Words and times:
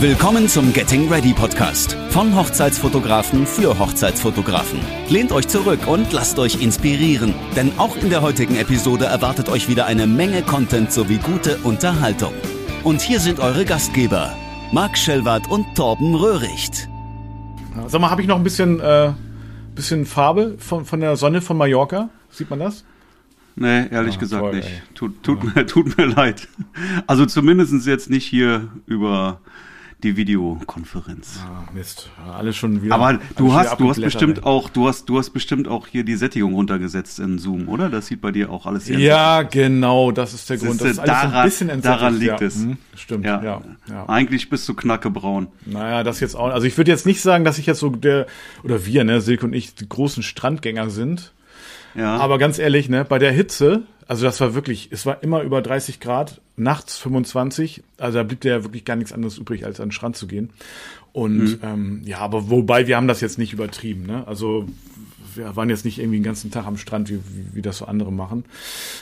Willkommen 0.00 0.46
zum 0.46 0.72
Getting 0.72 1.12
Ready 1.12 1.32
Podcast 1.32 1.94
von 2.10 2.32
Hochzeitsfotografen 2.36 3.44
für 3.44 3.80
Hochzeitsfotografen. 3.80 4.78
Lehnt 5.08 5.32
euch 5.32 5.48
zurück 5.48 5.88
und 5.88 6.12
lasst 6.12 6.38
euch 6.38 6.62
inspirieren, 6.62 7.34
denn 7.56 7.76
auch 7.78 7.96
in 7.96 8.08
der 8.08 8.22
heutigen 8.22 8.54
Episode 8.54 9.06
erwartet 9.06 9.48
euch 9.48 9.68
wieder 9.68 9.86
eine 9.86 10.06
Menge 10.06 10.42
Content 10.42 10.92
sowie 10.92 11.16
gute 11.16 11.56
Unterhaltung. 11.64 12.32
Und 12.84 13.00
hier 13.00 13.18
sind 13.18 13.40
eure 13.40 13.64
Gastgeber, 13.64 14.36
Marc 14.70 14.96
Schellwart 14.96 15.50
und 15.50 15.74
Torben 15.74 16.14
Röhricht. 16.14 16.88
Sag 17.88 18.00
mal, 18.00 18.10
habe 18.10 18.22
ich 18.22 18.28
noch 18.28 18.36
ein 18.36 18.44
bisschen, 18.44 18.78
äh, 18.78 19.12
bisschen 19.74 20.06
Farbe 20.06 20.54
von, 20.58 20.84
von 20.84 21.00
der 21.00 21.16
Sonne 21.16 21.40
von 21.40 21.56
Mallorca? 21.56 22.08
Sieht 22.30 22.50
man 22.50 22.60
das? 22.60 22.84
Nee, 23.56 23.88
ehrlich 23.90 24.14
ah, 24.14 24.20
gesagt 24.20 24.42
toll, 24.44 24.54
nicht. 24.54 24.94
Tut, 24.94 25.24
tut, 25.24 25.42
ja. 25.42 25.50
mir, 25.56 25.66
tut 25.66 25.98
mir 25.98 26.06
leid. 26.06 26.46
Also 27.08 27.26
zumindest 27.26 27.84
jetzt 27.84 28.10
nicht 28.10 28.26
hier 28.26 28.68
über 28.86 29.40
die 30.02 30.16
Videokonferenz. 30.16 31.40
Ah, 31.44 31.68
Mist, 31.74 32.10
alles 32.32 32.56
schon 32.56 32.82
wieder. 32.82 32.94
Aber 32.94 33.18
du 33.36 33.52
hast, 33.52 33.80
du 33.80 33.90
hast 33.90 34.00
bestimmt 34.00 34.38
ey. 34.38 34.44
auch, 34.44 34.70
du 34.70 34.86
hast, 34.86 35.08
du 35.08 35.18
hast 35.18 35.30
bestimmt 35.30 35.66
auch 35.66 35.88
hier 35.88 36.04
die 36.04 36.14
Sättigung 36.14 36.54
runtergesetzt 36.54 37.18
in 37.18 37.38
Zoom, 37.38 37.68
oder? 37.68 37.88
Das 37.88 38.06
sieht 38.06 38.20
bei 38.20 38.30
dir 38.30 38.50
auch 38.50 38.66
alles 38.66 38.86
sehr. 38.86 38.98
Ja, 38.98 39.42
genau, 39.42 40.12
das 40.12 40.34
ist 40.34 40.48
der 40.50 40.58
Grund. 40.58 40.80
Das 40.80 40.90
ist 40.90 40.98
daran, 40.98 41.32
ein 41.32 41.44
bisschen 41.44 41.82
daran 41.82 42.16
liegt 42.16 42.40
ja. 42.40 42.46
es. 42.46 42.56
Hm, 42.56 42.78
stimmt, 42.94 43.24
ja. 43.24 43.42
Ja, 43.42 43.62
ja. 43.88 44.08
Eigentlich 44.08 44.48
bist 44.50 44.68
du 44.68 44.74
knackebraun. 44.74 45.48
Naja, 45.66 46.04
das 46.04 46.20
jetzt 46.20 46.36
auch. 46.36 46.50
Also 46.50 46.66
ich 46.66 46.76
würde 46.76 46.92
jetzt 46.92 47.06
nicht 47.06 47.20
sagen, 47.20 47.44
dass 47.44 47.58
ich 47.58 47.66
jetzt 47.66 47.80
so 47.80 47.90
der 47.90 48.26
oder 48.62 48.86
wir, 48.86 49.02
ne, 49.02 49.20
Silke 49.20 49.46
und 49.46 49.52
ich, 49.52 49.74
die 49.74 49.88
großen 49.88 50.22
Strandgänger 50.22 50.90
sind. 50.90 51.32
Ja. 51.96 52.16
Aber 52.18 52.38
ganz 52.38 52.60
ehrlich, 52.60 52.88
ne, 52.88 53.04
bei 53.04 53.18
der 53.18 53.32
Hitze, 53.32 53.82
also 54.06 54.24
das 54.24 54.40
war 54.40 54.54
wirklich, 54.54 54.90
es 54.92 55.06
war 55.06 55.24
immer 55.24 55.42
über 55.42 55.60
30 55.60 55.98
Grad, 55.98 56.40
nachts 56.58 56.96
25, 56.98 57.82
also 57.98 58.18
da 58.18 58.24
blieb 58.24 58.44
ja 58.44 58.64
wirklich 58.64 58.84
gar 58.84 58.96
nichts 58.96 59.12
anderes 59.12 59.38
übrig, 59.38 59.64
als 59.64 59.80
an 59.80 59.88
den 59.88 59.92
Strand 59.92 60.16
zu 60.16 60.26
gehen. 60.26 60.50
Und 61.12 61.38
mhm. 61.38 61.58
ähm, 61.62 62.02
ja, 62.04 62.18
aber 62.18 62.50
wobei 62.50 62.86
wir 62.86 62.96
haben 62.96 63.08
das 63.08 63.20
jetzt 63.20 63.38
nicht 63.38 63.52
übertrieben, 63.52 64.04
ne? 64.04 64.26
Also 64.26 64.66
wir 65.34 65.56
waren 65.56 65.70
jetzt 65.70 65.84
nicht 65.84 65.98
irgendwie 65.98 66.18
den 66.18 66.24
ganzen 66.24 66.50
Tag 66.50 66.66
am 66.66 66.76
Strand, 66.76 67.08
wie, 67.08 67.16
wie, 67.16 67.54
wie 67.54 67.62
das 67.62 67.78
so 67.78 67.86
andere 67.86 68.12
machen. 68.12 68.44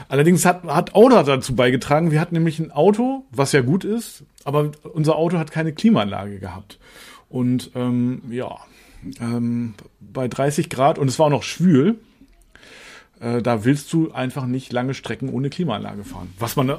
Allerdings 0.09 0.45
hat, 0.45 0.65
hat 0.65 0.95
Auto 0.95 1.23
dazu 1.23 1.55
beigetragen, 1.57 2.11
wir 2.11 2.21
hatten 2.21 2.35
nämlich 2.35 2.59
ein 2.59 2.71
Auto, 2.71 3.25
was 3.31 3.53
ja 3.53 3.63
gut 3.63 3.85
ist, 3.85 4.23
aber 4.45 4.73
unser 4.93 5.17
Auto 5.17 5.39
hat 5.39 5.51
keine 5.51 5.73
Klimaanlage 5.73 6.39
gehabt. 6.39 6.79
Und 7.29 7.71
ähm, 7.75 8.23
ja, 8.31 8.57
ähm, 9.21 9.75
bei 10.01 10.29
30 10.29 10.71
Grad 10.71 10.99
und 10.99 11.09
es 11.09 11.19
war 11.19 11.27
auch 11.27 11.31
noch 11.31 11.43
schwül, 11.43 11.99
da 13.21 13.65
willst 13.65 13.93
du 13.93 14.13
einfach 14.13 14.47
nicht 14.47 14.73
lange 14.73 14.93
Strecken 14.93 15.31
ohne 15.31 15.49
Klimaanlage 15.49 16.05
fahren. 16.05 16.33
Was 16.39 16.57
man 16.57 16.69
äh, 16.69 16.77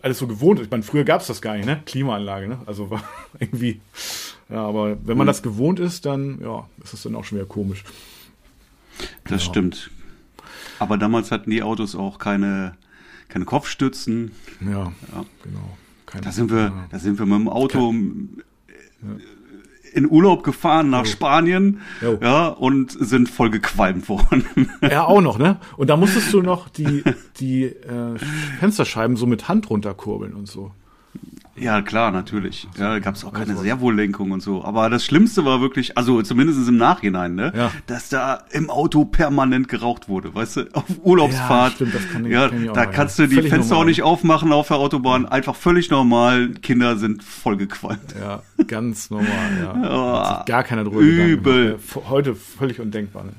alles 0.00 0.18
so 0.18 0.26
gewohnt 0.26 0.60
ist. 0.60 0.66
Ich 0.66 0.70
meine, 0.70 0.84
früher 0.84 1.04
gab 1.04 1.22
es 1.22 1.26
das 1.26 1.42
gar 1.42 1.56
nicht, 1.56 1.66
ne? 1.66 1.82
Klimaanlage, 1.86 2.48
ne? 2.48 2.58
Also 2.66 2.90
war 2.90 3.02
irgendwie. 3.38 3.80
Ja, 4.48 4.64
aber 4.66 4.96
wenn 5.04 5.16
man 5.16 5.26
mhm. 5.26 5.28
das 5.28 5.42
gewohnt 5.42 5.80
ist, 5.80 6.06
dann 6.06 6.40
ja, 6.40 6.68
ist 6.84 6.94
es 6.94 7.02
dann 7.02 7.14
auch 7.16 7.24
schon 7.24 7.38
wieder 7.38 7.48
komisch. 7.48 7.84
Das 9.24 9.44
ja. 9.44 9.50
stimmt. 9.50 9.90
Aber 10.78 10.98
damals 10.98 11.30
hatten 11.30 11.50
die 11.50 11.62
Autos 11.62 11.94
auch 11.94 12.18
keine, 12.18 12.76
keine 13.28 13.44
Kopfstützen. 13.44 14.32
Ja, 14.60 14.92
ja. 15.12 15.24
genau. 15.42 15.78
Keine, 16.06 16.24
da 16.24 16.32
sind 16.32 16.50
wir, 16.50 16.58
ja. 16.58 16.86
da 16.90 16.98
sind 16.98 17.18
wir 17.18 17.26
mit 17.26 17.38
dem 17.38 17.48
Auto. 17.48 17.90
Kein, 17.90 18.42
in 19.92 20.10
Urlaub 20.10 20.42
gefahren 20.42 20.90
nach 20.90 21.04
jo. 21.04 21.10
Spanien 21.12 21.80
jo. 22.00 22.18
ja 22.20 22.48
und 22.48 22.92
sind 22.92 23.28
voll 23.28 23.50
gequalmt 23.50 24.08
worden. 24.08 24.44
Ja, 24.82 25.04
auch 25.04 25.20
noch, 25.20 25.38
ne? 25.38 25.58
Und 25.76 25.88
da 25.90 25.96
musstest 25.96 26.32
du 26.32 26.42
noch 26.42 26.68
die 26.68 27.04
die 27.40 27.64
äh, 27.64 28.18
Fensterscheiben 28.58 29.16
so 29.16 29.26
mit 29.26 29.48
Hand 29.48 29.70
runterkurbeln 29.70 30.34
und 30.34 30.48
so. 30.48 30.72
Ja, 31.54 31.82
klar, 31.82 32.10
natürlich. 32.10 32.66
Ja, 32.78 32.94
da 32.94 32.98
gab 32.98 33.14
es 33.14 33.24
auch 33.24 33.32
keine 33.32 33.50
also. 33.50 33.62
Servolenkung 33.62 34.30
und 34.30 34.40
so. 34.40 34.64
Aber 34.64 34.88
das 34.88 35.04
Schlimmste 35.04 35.44
war 35.44 35.60
wirklich, 35.60 35.98
also 35.98 36.22
zumindest 36.22 36.66
im 36.66 36.78
Nachhinein, 36.78 37.34
ne, 37.34 37.52
ja. 37.54 37.70
dass 37.86 38.08
da 38.08 38.44
im 38.50 38.70
Auto 38.70 39.04
permanent 39.04 39.68
geraucht 39.68 40.08
wurde, 40.08 40.34
weißt 40.34 40.56
du, 40.56 40.62
auf 40.72 40.84
Urlaubsfahrt. 41.02 41.72
Ja, 41.72 41.76
stimmt, 41.76 41.94
das 41.94 42.08
kann 42.10 42.24
ich, 42.24 42.32
ja 42.32 42.48
kann 42.48 42.62
ich 42.62 42.70
auch, 42.70 42.74
da 42.74 42.86
kannst 42.86 43.18
ja. 43.18 43.24
du 43.24 43.28
die 43.28 43.34
völlig 43.36 43.50
Fenster 43.50 43.74
normal. 43.74 43.84
auch 43.84 43.88
nicht 43.88 44.02
aufmachen 44.02 44.52
auf 44.52 44.68
der 44.68 44.78
Autobahn. 44.78 45.26
Einfach 45.26 45.54
völlig 45.54 45.90
normal. 45.90 46.48
Kinder 46.62 46.96
sind 46.96 47.22
voll 47.22 47.58
gequalmt. 47.58 48.14
Ja, 48.18 48.42
ganz 48.66 49.10
normal, 49.10 49.28
ja. 49.60 50.40
oh, 50.42 50.44
gar 50.46 50.64
keiner 50.64 50.84
drüber 50.84 51.00
Übel. 51.00 51.78
Heute 52.08 52.34
völlig 52.34 52.80
undenkbar. 52.80 53.24
Ne? 53.24 53.32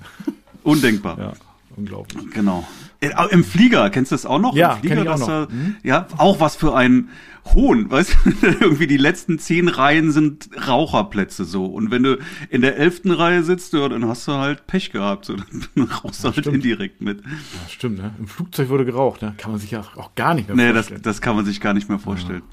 Undenkbar. 0.62 1.18
Ja, 1.18 1.34
unglaublich. 1.76 2.30
Genau. 2.32 2.66
Äh, 3.04 3.28
Im 3.32 3.44
Flieger, 3.44 3.90
kennst 3.90 4.12
du 4.12 4.16
das 4.16 4.26
auch 4.26 4.40
noch? 4.40 4.56
Ja, 4.56 4.74
Im 4.74 4.80
Flieger, 4.80 5.04
ich 5.04 5.10
auch 5.10 5.20
noch. 5.20 5.28
Da, 5.28 5.48
mhm. 5.50 5.76
Ja, 5.84 6.08
auch 6.18 6.40
was 6.40 6.56
für 6.56 6.76
ein 6.76 7.10
Hohn, 7.54 7.90
weißt 7.92 8.16
du? 8.24 8.48
Irgendwie 8.62 8.88
die 8.88 8.98
letzten 8.98 9.40
zehn 9.40 9.68
Reihen 9.68 10.12
sind 10.12 10.50
Raucherplätze 10.68 11.46
so. 11.46 11.66
Und 11.66 11.92
wenn 11.92 12.04
du 12.04 12.18
in 12.50 12.62
der 12.62 12.78
elften 12.78 13.12
Reihe 13.12 13.44
sitzt, 13.44 13.74
ja, 13.74 13.88
dann 13.90 14.08
hast 14.08 14.28
du 14.28 14.34
halt 14.34 14.68
Pech 14.68 14.92
gehabt. 14.92 15.26
So, 15.26 15.36
dann 15.76 15.84
rauchst 15.86 16.24
du 16.24 16.32
halt 16.34 16.48
indirekt 16.48 17.02
mit. 17.02 17.22
Ja, 17.22 17.70
stimmt, 17.70 17.98
ne? 17.98 18.14
Im 18.18 18.28
Flugzeug 18.28 18.70
wurde 18.70 18.86
geraucht, 18.86 19.22
ne? 19.22 19.34
Kann 19.38 19.52
man 19.52 19.60
sich 19.60 19.72
ja 19.72 19.84
auch 19.96 20.16
gar 20.16 20.34
nicht 20.34 20.48
mehr 20.48 20.56
nee, 20.56 20.74
vorstellen. 20.74 21.00
Nee, 21.00 21.04
das, 21.04 21.16
das 21.16 21.22
kann 21.22 21.36
man 21.36 21.46
sich 21.46 21.60
gar 21.60 21.74
nicht 21.74 21.90
mehr 21.90 22.00
vorstellen. 22.00 22.44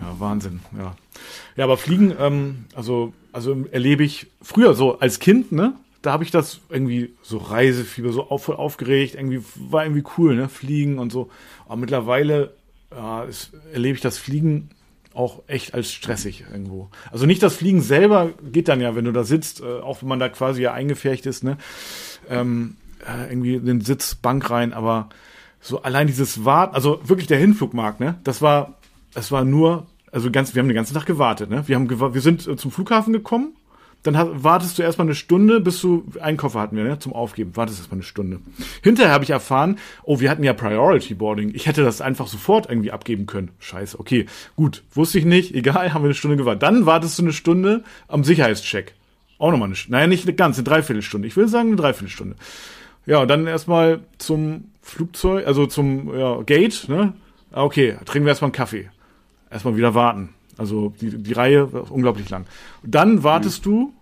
Ja, 0.00 0.08
ja 0.08 0.20
Wahnsinn, 0.20 0.60
ja. 0.76 0.94
Ja, 1.56 1.64
aber 1.64 1.76
Fliegen, 1.76 2.12
ähm, 2.18 2.64
also, 2.74 3.14
also 3.32 3.64
erlebe 3.70 4.04
ich 4.04 4.26
früher 4.42 4.74
so 4.74 4.98
als 4.98 5.20
Kind, 5.20 5.52
ne? 5.52 5.74
Da 6.04 6.12
habe 6.12 6.22
ich 6.22 6.30
das 6.30 6.60
irgendwie 6.68 7.14
so 7.22 7.38
Reisefieber, 7.38 8.12
so 8.12 8.28
auf, 8.28 8.44
voll 8.44 8.56
aufgeregt, 8.56 9.14
irgendwie 9.14 9.42
war 9.56 9.84
irgendwie 9.84 10.04
cool, 10.18 10.36
ne? 10.36 10.48
Fliegen 10.48 10.98
und 10.98 11.10
so. 11.10 11.30
Aber 11.66 11.76
mittlerweile 11.76 12.54
ja, 12.90 13.24
ist, 13.24 13.52
erlebe 13.72 13.96
ich 13.96 14.02
das 14.02 14.18
Fliegen 14.18 14.68
auch 15.14 15.42
echt 15.46 15.72
als 15.72 15.92
stressig 15.92 16.44
irgendwo. 16.52 16.90
Also 17.10 17.24
nicht 17.24 17.42
das 17.42 17.56
Fliegen 17.56 17.80
selber 17.80 18.32
geht 18.52 18.68
dann 18.68 18.80
ja, 18.80 18.94
wenn 18.94 19.06
du 19.06 19.12
da 19.12 19.24
sitzt, 19.24 19.62
äh, 19.62 19.80
auch 19.80 20.02
wenn 20.02 20.08
man 20.08 20.18
da 20.18 20.28
quasi 20.28 20.62
ja 20.62 20.72
eingefärcht 20.72 21.24
ist, 21.24 21.42
ne? 21.42 21.56
Ähm, 22.28 22.76
äh, 23.06 23.30
irgendwie 23.30 23.58
den 23.58 23.80
Sitz, 23.80 24.14
Bank 24.14 24.50
rein, 24.50 24.74
aber 24.74 25.08
so 25.60 25.82
allein 25.82 26.06
dieses 26.06 26.44
Warten, 26.44 26.74
also 26.74 27.00
wirklich 27.04 27.28
der 27.28 27.38
Hinflugmarkt, 27.38 28.00
ne? 28.00 28.18
Das 28.24 28.42
war, 28.42 28.74
das 29.14 29.32
war 29.32 29.44
nur, 29.44 29.86
also 30.12 30.30
ganz, 30.30 30.54
wir 30.54 30.60
haben 30.60 30.68
den 30.68 30.74
ganzen 30.74 30.94
Tag 30.94 31.06
gewartet, 31.06 31.48
ne? 31.48 31.66
Wir 31.66 31.76
haben, 31.76 31.88
wir 31.88 32.20
sind 32.20 32.46
äh, 32.46 32.56
zum 32.56 32.70
Flughafen 32.70 33.14
gekommen 33.14 33.56
dann 34.04 34.44
wartest 34.44 34.78
du 34.78 34.82
erstmal 34.82 35.06
eine 35.06 35.14
Stunde, 35.14 35.60
bis 35.60 35.80
du 35.80 36.04
einen 36.20 36.36
Koffer 36.36 36.60
hatten 36.60 36.76
wir, 36.76 36.84
ne, 36.84 36.98
zum 36.98 37.14
Aufgeben. 37.14 37.56
Wartest 37.56 37.78
erstmal 37.78 37.96
eine 37.96 38.04
Stunde. 38.04 38.40
Hinterher 38.82 39.12
habe 39.12 39.24
ich 39.24 39.30
erfahren, 39.30 39.78
oh, 40.02 40.20
wir 40.20 40.30
hatten 40.30 40.44
ja 40.44 40.52
Priority 40.52 41.14
Boarding. 41.14 41.52
Ich 41.54 41.66
hätte 41.66 41.82
das 41.82 42.02
einfach 42.02 42.26
sofort 42.26 42.68
irgendwie 42.68 42.92
abgeben 42.92 43.24
können. 43.24 43.50
Scheiße, 43.60 43.98
okay, 43.98 44.26
gut, 44.56 44.82
wusste 44.92 45.18
ich 45.18 45.24
nicht, 45.24 45.54
egal, 45.54 45.94
haben 45.94 46.02
wir 46.02 46.08
eine 46.08 46.14
Stunde 46.14 46.36
gewartet. 46.36 46.62
Dann 46.62 46.84
wartest 46.84 47.18
du 47.18 47.22
eine 47.22 47.32
Stunde 47.32 47.82
am 48.06 48.24
Sicherheitscheck. 48.24 48.94
Auch 49.38 49.50
nochmal 49.50 49.68
eine 49.68 49.76
Stunde. 49.76 49.96
Naja, 49.96 50.06
nicht 50.06 50.26
eine 50.26 50.36
ganze, 50.36 50.60
eine 50.60 50.68
Dreiviertelstunde. 50.68 51.26
Ich 51.26 51.36
will 51.36 51.48
sagen 51.48 51.68
eine 51.68 51.76
Dreiviertelstunde. 51.76 52.36
Ja, 53.06 53.22
und 53.22 53.28
dann 53.28 53.46
erstmal 53.46 54.00
zum 54.18 54.70
Flugzeug, 54.82 55.46
also 55.46 55.66
zum 55.66 56.14
ja, 56.14 56.42
Gate, 56.42 56.88
ne? 56.88 57.14
Ah, 57.52 57.62
okay, 57.62 57.96
trinken 58.04 58.26
wir 58.26 58.32
erstmal 58.32 58.48
einen 58.48 58.54
Kaffee. 58.54 58.90
Erstmal 59.50 59.76
wieder 59.76 59.94
warten. 59.94 60.34
Also 60.56 60.92
die, 61.00 61.18
die 61.18 61.32
Reihe 61.32 61.72
war 61.72 61.90
unglaublich 61.90 62.30
lang. 62.30 62.46
dann 62.82 63.22
wartest 63.22 63.66
mhm. 63.66 63.70
du, 63.70 63.92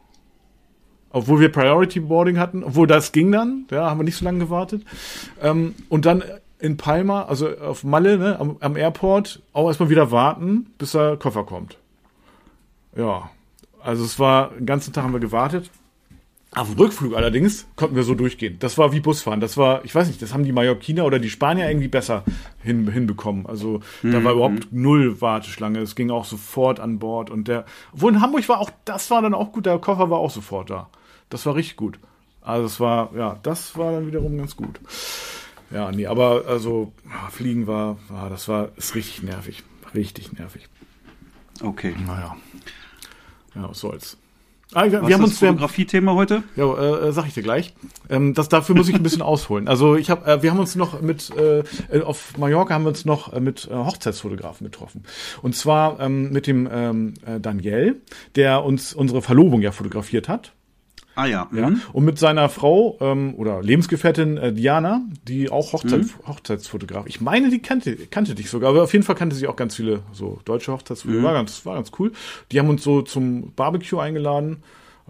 obwohl 1.10 1.40
wir 1.40 1.52
Priority 1.52 2.00
Boarding 2.00 2.38
hatten, 2.38 2.64
obwohl 2.64 2.86
das 2.86 3.12
ging 3.12 3.32
dann, 3.32 3.66
ja, 3.70 3.88
haben 3.88 4.00
wir 4.00 4.04
nicht 4.04 4.16
so 4.16 4.24
lange 4.24 4.38
gewartet. 4.38 4.82
Ähm, 5.42 5.74
und 5.88 6.06
dann 6.06 6.22
in 6.58 6.76
Palma, 6.76 7.24
also 7.24 7.48
auf 7.58 7.84
Malle, 7.84 8.18
ne, 8.18 8.38
am, 8.38 8.56
am 8.60 8.76
Airport, 8.76 9.42
auch 9.52 9.68
erstmal 9.68 9.90
wieder 9.90 10.10
warten, 10.10 10.66
bis 10.78 10.92
der 10.92 11.16
Koffer 11.16 11.44
kommt. 11.44 11.76
Ja, 12.96 13.30
also 13.82 14.04
es 14.04 14.18
war, 14.18 14.50
den 14.50 14.66
ganzen 14.66 14.92
Tag 14.92 15.04
haben 15.04 15.12
wir 15.12 15.20
gewartet. 15.20 15.70
Auf 16.54 16.68
dem 16.68 16.78
Rückflug 16.78 17.16
allerdings 17.16 17.66
konnten 17.76 17.96
wir 17.96 18.02
so 18.02 18.14
durchgehen. 18.14 18.58
Das 18.58 18.76
war 18.76 18.92
wie 18.92 19.00
Busfahren. 19.00 19.40
Das 19.40 19.56
war, 19.56 19.84
ich 19.86 19.94
weiß 19.94 20.06
nicht, 20.06 20.20
das 20.20 20.34
haben 20.34 20.44
die 20.44 20.52
Mallorquiner 20.52 21.06
oder 21.06 21.18
die 21.18 21.30
Spanier 21.30 21.66
irgendwie 21.68 21.88
besser 21.88 22.24
hin, 22.62 22.90
hinbekommen. 22.90 23.46
Also 23.46 23.80
mhm. 24.02 24.12
da 24.12 24.22
war 24.22 24.32
überhaupt 24.34 24.70
null 24.70 25.22
Warteschlange. 25.22 25.78
Es 25.78 25.94
ging 25.94 26.10
auch 26.10 26.26
sofort 26.26 26.78
an 26.78 26.98
Bord. 26.98 27.30
Und 27.30 27.48
der, 27.48 27.64
wo 27.92 28.06
in 28.10 28.20
Hamburg 28.20 28.46
war 28.50 28.60
auch, 28.60 28.70
das 28.84 29.10
war 29.10 29.22
dann 29.22 29.32
auch 29.32 29.52
gut. 29.52 29.64
Der 29.64 29.78
Koffer 29.78 30.10
war 30.10 30.18
auch 30.18 30.30
sofort 30.30 30.68
da. 30.68 30.90
Das 31.30 31.46
war 31.46 31.54
richtig 31.54 31.76
gut. 31.76 31.98
Also 32.42 32.66
es 32.66 32.80
war, 32.80 33.14
ja, 33.16 33.38
das 33.42 33.78
war 33.78 33.92
dann 33.92 34.06
wiederum 34.06 34.36
ganz 34.36 34.54
gut. 34.54 34.78
Ja, 35.70 35.90
nee, 35.90 36.06
aber 36.06 36.44
also 36.46 36.92
Fliegen 37.30 37.66
war, 37.66 37.96
war 38.08 38.28
das 38.28 38.46
war, 38.48 38.68
ist 38.76 38.94
richtig 38.94 39.22
nervig. 39.22 39.62
Richtig 39.94 40.34
nervig. 40.34 40.68
Okay. 41.62 41.94
Naja. 42.06 42.36
Ja, 43.54 43.70
was 43.70 43.80
soll's. 43.80 44.18
Ah, 44.74 44.84
wir, 44.84 45.06
wir 45.06 45.14
haben 45.14 45.24
uns 45.24 45.38
Fotografie-Thema 45.38 46.14
heute? 46.14 46.42
Ja, 46.56 46.64
äh, 46.74 47.08
äh, 47.08 47.12
sag 47.12 47.26
ich 47.26 47.34
dir 47.34 47.42
gleich. 47.42 47.74
Ähm, 48.08 48.32
das 48.34 48.48
dafür 48.48 48.74
muss 48.74 48.88
ich 48.88 48.94
ein 48.94 49.02
bisschen 49.02 49.22
ausholen. 49.22 49.68
Also 49.68 49.96
ich 49.96 50.10
habe, 50.10 50.30
äh, 50.30 50.42
wir 50.42 50.50
haben 50.50 50.58
uns 50.58 50.76
noch 50.76 51.00
mit 51.02 51.30
äh, 51.36 51.62
auf 52.00 52.38
Mallorca 52.38 52.74
haben 52.74 52.84
wir 52.84 52.88
uns 52.88 53.04
noch 53.04 53.32
äh, 53.32 53.40
mit 53.40 53.68
äh, 53.70 53.74
Hochzeitsfotografen 53.74 54.64
getroffen. 54.64 55.02
Und 55.42 55.54
zwar 55.54 56.00
ähm, 56.00 56.30
mit 56.32 56.46
dem 56.46 56.68
ähm, 56.72 57.14
äh, 57.26 57.38
Daniel, 57.38 58.00
der 58.34 58.64
uns 58.64 58.94
unsere 58.94 59.20
Verlobung 59.20 59.60
ja 59.60 59.72
fotografiert 59.72 60.28
hat. 60.28 60.52
Ah 61.14 61.26
ja. 61.26 61.48
ja. 61.52 61.70
Mhm. 61.70 61.80
Und 61.92 62.04
mit 62.04 62.18
seiner 62.18 62.48
Frau 62.48 62.96
ähm, 63.00 63.34
oder 63.36 63.62
Lebensgefährtin 63.62 64.36
äh, 64.38 64.52
Diana, 64.52 65.02
die 65.28 65.50
auch 65.50 65.72
Hochzeit, 65.72 66.02
mhm. 66.02 66.26
Hochzeitsfotograf. 66.26 67.06
Ich 67.06 67.20
meine, 67.20 67.50
die 67.50 67.60
kannte, 67.60 67.96
kannte 68.06 68.34
dich 68.34 68.48
sogar, 68.48 68.70
aber 68.70 68.82
auf 68.82 68.92
jeden 68.92 69.04
Fall 69.04 69.16
kannte 69.16 69.36
sie 69.36 69.46
auch 69.46 69.56
ganz 69.56 69.76
viele 69.76 70.00
so 70.12 70.40
deutsche 70.44 70.72
Hochzeitsfotografen. 70.72 71.22
Mhm. 71.22 71.26
War, 71.26 71.34
ganz, 71.34 71.66
war 71.66 71.74
ganz 71.74 71.90
cool. 71.98 72.12
Die 72.50 72.58
haben 72.58 72.68
uns 72.68 72.82
so 72.82 73.02
zum 73.02 73.52
Barbecue 73.52 73.98
eingeladen. 73.98 74.62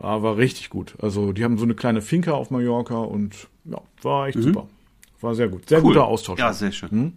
Ja, 0.02 0.22
war 0.22 0.36
richtig 0.36 0.70
gut. 0.70 0.94
Also 1.00 1.32
die 1.32 1.44
haben 1.44 1.58
so 1.58 1.64
eine 1.64 1.74
kleine 1.74 2.02
Finca 2.02 2.32
auf 2.32 2.50
Mallorca 2.50 2.96
und 2.96 3.48
ja, 3.64 3.80
war 4.02 4.28
echt 4.28 4.38
mhm. 4.38 4.42
super. 4.42 4.66
War 5.20 5.34
sehr 5.34 5.48
gut. 5.48 5.68
Sehr 5.68 5.78
cool. 5.78 5.92
guter 5.92 6.06
Austausch. 6.06 6.40
Ja, 6.40 6.52
sehr 6.52 6.72
schön. 6.72 6.90
Hm? 6.90 7.12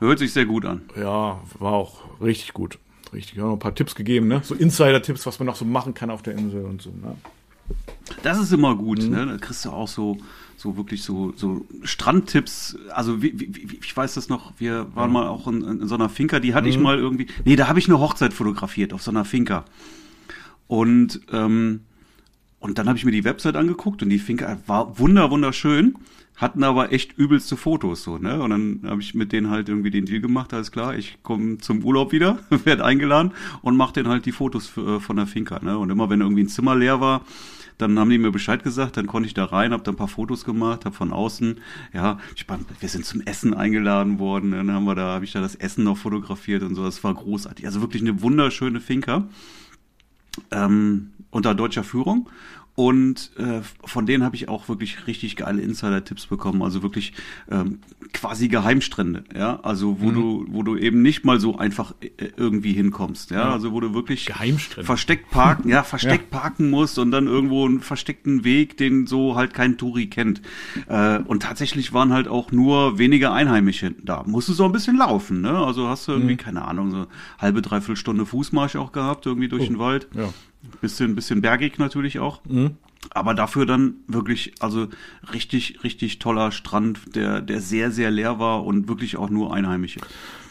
Hört 0.00 0.18
sich 0.18 0.32
sehr 0.32 0.44
gut 0.44 0.66
an. 0.66 0.82
Ja, 0.96 1.40
war 1.58 1.72
auch 1.72 2.00
richtig 2.20 2.52
gut. 2.52 2.78
Richtig. 3.12 3.36
Ja, 3.36 3.44
noch 3.44 3.52
ein 3.52 3.58
paar 3.58 3.74
Tipps 3.74 3.94
gegeben, 3.94 4.26
ne? 4.26 4.40
So 4.42 4.54
Insider-Tipps, 4.54 5.26
was 5.26 5.38
man 5.38 5.46
noch 5.46 5.56
so 5.56 5.64
machen 5.64 5.94
kann 5.94 6.10
auf 6.10 6.22
der 6.22 6.34
Insel 6.34 6.64
und 6.64 6.82
so, 6.82 6.90
ne? 6.90 7.16
Das 8.22 8.38
ist 8.38 8.52
immer 8.52 8.76
gut, 8.76 9.02
mhm. 9.02 9.10
ne? 9.10 9.26
Da 9.26 9.36
kriegst 9.38 9.64
du 9.64 9.70
auch 9.70 9.88
so, 9.88 10.18
so 10.56 10.76
wirklich 10.76 11.02
so, 11.02 11.32
so 11.36 11.66
Strandtipps. 11.82 12.76
Also 12.94 13.22
wie, 13.22 13.38
wie, 13.38 13.78
ich 13.82 13.96
weiß 13.96 14.14
das 14.14 14.28
noch, 14.28 14.52
wir 14.58 14.94
waren 14.94 15.10
ja. 15.10 15.20
mal 15.20 15.26
auch 15.26 15.48
in, 15.48 15.62
in, 15.62 15.88
so 15.88 15.94
einer 15.94 16.08
Finca, 16.08 16.40
die 16.40 16.54
hatte 16.54 16.66
mhm. 16.66 16.72
ich 16.72 16.78
mal 16.78 16.98
irgendwie. 16.98 17.26
Nee, 17.44 17.56
da 17.56 17.68
habe 17.68 17.78
ich 17.78 17.88
eine 17.88 18.00
Hochzeit 18.00 18.32
fotografiert 18.32 18.92
auf 18.92 19.02
so 19.02 19.10
einer 19.10 19.24
Finca. 19.24 19.64
Und 20.66 21.20
ähm, 21.32 21.80
und 22.62 22.78
dann 22.78 22.86
habe 22.86 22.96
ich 22.96 23.04
mir 23.04 23.10
die 23.10 23.24
Website 23.24 23.56
angeguckt 23.56 24.04
und 24.04 24.08
die 24.08 24.20
Finca 24.20 24.56
war 24.68 24.96
wunder 25.00 25.32
wunderschön, 25.32 25.96
hatten 26.36 26.62
aber 26.62 26.92
echt 26.92 27.18
übelste 27.18 27.56
Fotos 27.56 28.04
so, 28.04 28.18
ne? 28.18 28.40
Und 28.40 28.50
dann 28.50 28.80
habe 28.86 29.00
ich 29.00 29.14
mit 29.14 29.32
denen 29.32 29.50
halt 29.50 29.68
irgendwie 29.68 29.90
den 29.90 30.06
Deal 30.06 30.20
gemacht, 30.20 30.54
alles 30.54 30.70
klar, 30.70 30.96
ich 30.96 31.18
komme 31.24 31.58
zum 31.58 31.84
Urlaub 31.84 32.12
wieder, 32.12 32.38
werde 32.64 32.84
eingeladen 32.84 33.32
und 33.62 33.76
mache 33.76 33.94
denen 33.94 34.08
halt 34.08 34.26
die 34.26 34.32
Fotos 34.32 34.68
für, 34.68 34.98
äh, 34.98 35.00
von 35.00 35.16
der 35.16 35.26
Finca, 35.26 35.58
ne? 35.60 35.76
Und 35.76 35.90
immer 35.90 36.08
wenn 36.08 36.20
irgendwie 36.20 36.44
ein 36.44 36.48
Zimmer 36.48 36.76
leer 36.76 37.00
war, 37.00 37.22
dann 37.78 37.98
haben 37.98 38.10
die 38.10 38.18
mir 38.18 38.30
Bescheid 38.30 38.62
gesagt, 38.62 38.96
dann 38.96 39.06
konnte 39.06 39.26
ich 39.26 39.34
da 39.34 39.44
rein, 39.44 39.72
habe 39.72 39.82
da 39.82 39.92
ein 39.92 39.96
paar 39.96 40.08
Fotos 40.08 40.44
gemacht, 40.44 40.84
habe 40.84 40.94
von 40.94 41.12
außen, 41.12 41.58
ja, 41.92 42.18
ich, 42.36 42.46
wir 42.80 42.88
sind 42.88 43.04
zum 43.04 43.20
Essen 43.22 43.54
eingeladen 43.54 44.18
worden, 44.18 44.52
dann 44.52 44.70
haben 44.72 44.84
wir 44.84 44.94
da, 44.94 45.14
habe 45.14 45.24
ich 45.24 45.32
da 45.32 45.40
das 45.40 45.54
Essen 45.54 45.84
noch 45.84 45.96
fotografiert 45.98 46.62
und 46.62 46.74
so, 46.74 46.84
das 46.84 47.02
war 47.04 47.14
großartig. 47.14 47.66
Also 47.66 47.80
wirklich 47.80 48.02
eine 48.02 48.22
wunderschöne 48.22 48.80
Finca 48.80 49.26
ähm, 50.50 51.12
unter 51.30 51.54
deutscher 51.54 51.84
Führung. 51.84 52.28
Und 52.74 53.32
äh, 53.36 53.60
von 53.84 54.06
denen 54.06 54.24
habe 54.24 54.34
ich 54.34 54.48
auch 54.48 54.68
wirklich 54.68 55.06
richtig 55.06 55.36
geile 55.36 55.60
Insider-Tipps 55.60 56.26
bekommen. 56.26 56.62
Also 56.62 56.82
wirklich 56.82 57.12
ähm, 57.50 57.80
quasi 58.14 58.48
Geheimstrände, 58.48 59.24
ja. 59.36 59.60
Also 59.62 60.00
wo 60.00 60.06
mhm. 60.06 60.14
du, 60.14 60.46
wo 60.48 60.62
du 60.62 60.76
eben 60.78 61.02
nicht 61.02 61.22
mal 61.24 61.38
so 61.38 61.58
einfach 61.58 61.94
äh, 62.00 62.08
irgendwie 62.34 62.72
hinkommst, 62.72 63.30
ja? 63.30 63.40
ja. 63.40 63.52
Also 63.52 63.72
wo 63.72 63.80
du 63.80 63.92
wirklich 63.92 64.32
versteckt 64.82 65.30
parken, 65.30 65.68
ja, 65.68 65.82
versteckt 65.82 66.32
ja. 66.32 66.40
parken 66.40 66.70
musst 66.70 66.98
und 66.98 67.10
dann 67.10 67.26
irgendwo 67.26 67.66
einen 67.66 67.80
versteckten 67.80 68.42
Weg, 68.42 68.78
den 68.78 69.06
so 69.06 69.36
halt 69.36 69.52
kein 69.52 69.76
Touri 69.76 70.06
kennt. 70.06 70.40
Äh, 70.88 71.18
und 71.18 71.42
tatsächlich 71.42 71.92
waren 71.92 72.10
halt 72.12 72.26
auch 72.26 72.52
nur 72.52 72.96
wenige 72.98 73.32
Einheimische 73.32 73.94
da. 74.02 74.24
Musst 74.26 74.48
du 74.48 74.54
so 74.54 74.64
ein 74.64 74.72
bisschen 74.72 74.96
laufen, 74.96 75.42
ne? 75.42 75.58
Also 75.58 75.88
hast 75.88 76.08
du 76.08 76.12
irgendwie, 76.12 76.34
mhm. 76.34 76.38
keine 76.38 76.64
Ahnung, 76.64 76.90
so 76.90 77.06
halbe, 77.38 77.60
dreiviertel 77.60 77.96
Stunde 77.96 78.24
Fußmarsch 78.24 78.76
auch 78.76 78.92
gehabt, 78.92 79.26
irgendwie 79.26 79.48
durch 79.48 79.64
oh. 79.64 79.66
den 79.66 79.78
Wald. 79.78 80.08
Ja. 80.14 80.30
Bisschen, 80.80 81.14
bisschen 81.14 81.42
bergig 81.42 81.78
natürlich 81.78 82.18
auch. 82.18 82.40
Mhm. 82.44 82.76
Aber 83.10 83.34
dafür 83.34 83.66
dann 83.66 83.94
wirklich, 84.06 84.54
also 84.60 84.86
richtig, 85.32 85.82
richtig 85.82 86.18
toller 86.18 86.52
Strand, 86.52 87.16
der, 87.16 87.40
der 87.40 87.60
sehr, 87.60 87.90
sehr 87.90 88.10
leer 88.10 88.38
war 88.38 88.64
und 88.64 88.88
wirklich 88.88 89.16
auch 89.16 89.28
nur 89.28 89.52
Einheimische. 89.52 90.00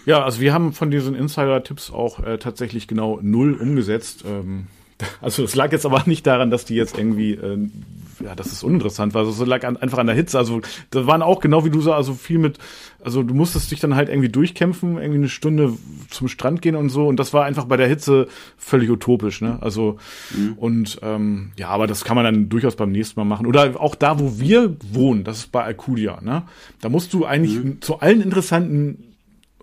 Ja, 0.05 0.23
also 0.23 0.41
wir 0.41 0.53
haben 0.53 0.73
von 0.73 0.91
diesen 0.91 1.15
Insider-Tipps 1.15 1.91
auch 1.91 2.19
äh, 2.19 2.37
tatsächlich 2.37 2.87
genau 2.87 3.19
null 3.21 3.53
umgesetzt. 3.53 4.25
Ähm, 4.27 4.67
also 5.21 5.43
es 5.43 5.55
lag 5.55 5.71
jetzt 5.71 5.85
aber 5.85 6.03
nicht 6.05 6.25
daran, 6.25 6.51
dass 6.51 6.65
die 6.65 6.75
jetzt 6.75 6.97
irgendwie 6.97 7.33
äh, 7.33 7.57
ja, 8.23 8.35
das 8.35 8.51
ist 8.51 8.63
uninteressant, 8.63 9.13
weil 9.13 9.25
es 9.25 9.39
lag 9.45 9.63
an, 9.63 9.77
einfach 9.77 9.97
an 9.97 10.07
der 10.07 10.15
Hitze. 10.15 10.37
Also 10.37 10.61
da 10.89 11.07
waren 11.07 11.21
auch 11.21 11.39
genau 11.39 11.65
wie 11.65 11.69
du 11.69 11.81
so, 11.81 11.93
also 11.93 12.13
viel 12.13 12.39
mit, 12.39 12.57
also 13.03 13.23
du 13.23 13.33
musstest 13.33 13.71
dich 13.71 13.79
dann 13.79 13.95
halt 13.95 14.09
irgendwie 14.09 14.29
durchkämpfen, 14.29 14.97
irgendwie 14.97 15.19
eine 15.19 15.29
Stunde 15.29 15.73
zum 16.09 16.27
Strand 16.27 16.61
gehen 16.61 16.75
und 16.75 16.89
so. 16.89 17.07
Und 17.07 17.19
das 17.19 17.33
war 17.33 17.45
einfach 17.45 17.65
bei 17.65 17.77
der 17.77 17.87
Hitze 17.87 18.27
völlig 18.57 18.89
utopisch, 18.89 19.41
ne? 19.41 19.57
Also 19.61 19.97
mhm. 20.35 20.53
und 20.53 20.99
ähm, 21.01 21.51
ja, 21.57 21.69
aber 21.69 21.87
das 21.87 22.03
kann 22.03 22.15
man 22.15 22.25
dann 22.25 22.49
durchaus 22.49 22.75
beim 22.75 22.91
nächsten 22.91 23.19
Mal 23.19 23.25
machen. 23.25 23.47
Oder 23.47 23.79
auch 23.79 23.95
da, 23.95 24.19
wo 24.19 24.39
wir 24.39 24.75
wohnen, 24.91 25.23
das 25.23 25.39
ist 25.39 25.51
bei 25.51 25.63
Alcudia, 25.63 26.19
ne? 26.21 26.43
Da 26.81 26.89
musst 26.89 27.13
du 27.13 27.25
eigentlich 27.25 27.55
mhm. 27.55 27.81
zu 27.81 27.99
allen 27.99 28.21
interessanten 28.21 29.10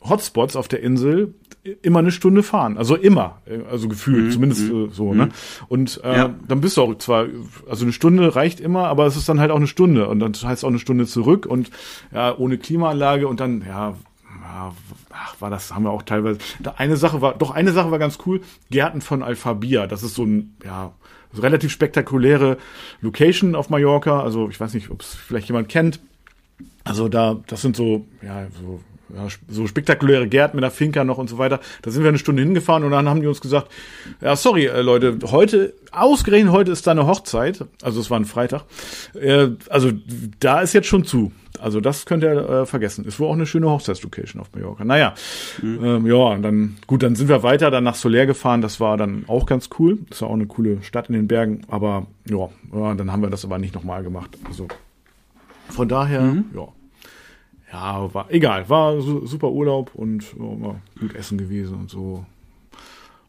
Hotspots 0.03 0.56
auf 0.56 0.69
der 0.69 0.83
Insel 0.83 1.35
immer 1.83 1.99
eine 1.99 2.12
Stunde 2.12 2.43
fahren. 2.43 2.79
Also 2.79 2.95
immer, 2.95 3.43
also 3.71 3.89
gefühlt, 3.89 4.27
mhm. 4.27 4.31
zumindest 4.31 4.73
mhm. 4.73 4.91
so, 4.91 5.12
ne? 5.12 5.27
Mhm. 5.27 5.33
Und 5.69 6.00
äh, 6.05 6.17
ja. 6.17 6.35
dann 6.47 6.61
bist 6.61 6.77
du 6.77 6.83
auch 6.83 6.95
zwar, 6.97 7.27
also 7.69 7.85
eine 7.85 7.93
Stunde 7.93 8.35
reicht 8.35 8.61
immer, 8.61 8.89
aber 8.89 9.06
es 9.06 9.17
ist 9.17 9.29
dann 9.29 9.41
halt 9.41 9.50
auch 9.50 9.56
eine 9.56 9.67
Stunde 9.67 10.09
und 10.09 10.21
dann 10.21 10.33
heißt 10.33 10.65
auch 10.65 10.69
eine 10.69 10.79
Stunde 10.79 11.06
zurück 11.06 11.47
und 11.47 11.71
ja, 12.12 12.37
ohne 12.37 12.59
Klimaanlage 12.59 13.29
und 13.29 13.41
dann, 13.41 13.65
ja, 13.67 13.95
ach, 15.11 15.41
war 15.41 15.50
das, 15.50 15.75
haben 15.75 15.85
wir 15.85 15.91
auch 15.91 16.03
teilweise. 16.03 16.39
Eine 16.77 16.97
Sache 16.97 17.21
war, 17.21 17.35
doch 17.35 17.50
eine 17.50 17.73
Sache 17.73 17.91
war 17.91 17.99
ganz 17.99 18.19
cool, 18.27 18.41
Gärten 18.71 19.00
von 19.00 19.23
Alphabia, 19.23 19.87
das 19.87 20.03
ist 20.03 20.15
so 20.15 20.25
ein, 20.25 20.56
ja, 20.65 20.93
so 21.33 21.43
relativ 21.43 21.71
spektakuläre 21.73 22.56
Location 23.00 23.55
auf 23.55 23.69
Mallorca. 23.69 24.23
Also 24.23 24.49
ich 24.49 24.59
weiß 24.59 24.75
nicht, 24.75 24.91
ob 24.91 25.03
es 25.03 25.15
vielleicht 25.15 25.49
jemand 25.49 25.69
kennt. 25.69 26.00
Also 26.85 27.09
da, 27.09 27.37
das 27.47 27.61
sind 27.61 27.77
so, 27.77 28.06
ja, 28.23 28.47
so 28.61 28.81
ja, 29.14 29.26
so 29.49 29.66
spektakuläre 29.66 30.28
Gärten 30.28 30.56
mit 30.56 30.62
der 30.62 30.70
Finca 30.70 31.05
noch 31.05 31.19
und 31.19 31.28
so 31.28 31.38
weiter. 31.38 31.60
Da 31.82 31.90
sind 31.90 32.02
wir 32.02 32.08
eine 32.08 32.19
Stunde 32.19 32.43
hingefahren 32.43 32.84
und 32.84 32.90
dann 32.90 33.08
haben 33.08 33.20
die 33.20 33.26
uns 33.26 33.40
gesagt, 33.40 33.70
ja, 34.20 34.37
sorry, 34.37 34.66
äh, 34.66 34.82
Leute, 34.82 35.19
heute, 35.31 35.75
ausgerechnet 35.93 36.52
heute 36.52 36.72
ist 36.72 36.87
da 36.87 36.93
eine 36.93 37.06
Hochzeit. 37.06 37.64
Also 37.82 38.00
es 38.00 38.10
war 38.10 38.19
ein 38.19 38.25
Freitag. 38.25 38.64
Äh, 39.14 39.49
also 39.70 39.90
da 40.40 40.60
ist 40.60 40.75
jetzt 40.75 40.88
schon 40.88 41.05
zu. 41.05 41.32
Also 41.60 41.81
das 41.81 42.06
könnt 42.06 42.22
ihr 42.22 42.49
äh, 42.49 42.66
vergessen. 42.66 43.05
Ist 43.05 43.19
wohl 43.19 43.28
auch 43.28 43.32
eine 43.32 43.46
schöne 43.46 43.69
Hochzeitslocation 43.69 44.40
auf 44.40 44.52
Mallorca. 44.55 44.84
Naja, 44.84 45.14
mhm. 45.61 45.84
ähm, 45.84 46.06
ja, 46.06 46.37
dann, 46.37 46.76
gut, 46.87 47.02
dann 47.02 47.16
sind 47.16 47.28
wir 47.28 47.43
weiter, 47.43 47.70
dann 47.70 47.84
nach 47.84 47.94
Soler 47.94 48.26
gefahren. 48.26 48.61
Das 48.61 48.78
war 48.78 48.96
dann 48.96 49.25
auch 49.26 49.46
ganz 49.46 49.70
cool. 49.78 49.99
Das 50.08 50.22
war 50.22 50.28
auch 50.28 50.34
eine 50.34 50.46
coole 50.46 50.82
Stadt 50.82 51.08
in 51.08 51.14
den 51.14 51.28
Bergen. 51.28 51.62
Aber 51.69 52.06
ja, 52.28 52.49
ja 52.72 52.94
dann 52.94 53.11
haben 53.11 53.22
wir 53.22 53.31
das 53.31 53.44
aber 53.44 53.58
nicht 53.58 53.75
nochmal 53.75 54.02
gemacht. 54.02 54.38
Also 54.46 54.69
von 55.70 55.88
daher, 55.88 56.22
mhm. 56.22 56.44
ja 56.54 56.69
ja, 57.73 58.12
war 58.15 58.31
egal, 58.31 58.69
war 58.69 59.00
super 59.00 59.50
Urlaub 59.50 59.94
und 59.94 60.25
ja, 60.38 60.61
war 60.62 60.81
gut 60.99 61.15
essen 61.15 61.38
gewesen 61.38 61.76
und 61.76 61.91
so. 61.91 62.25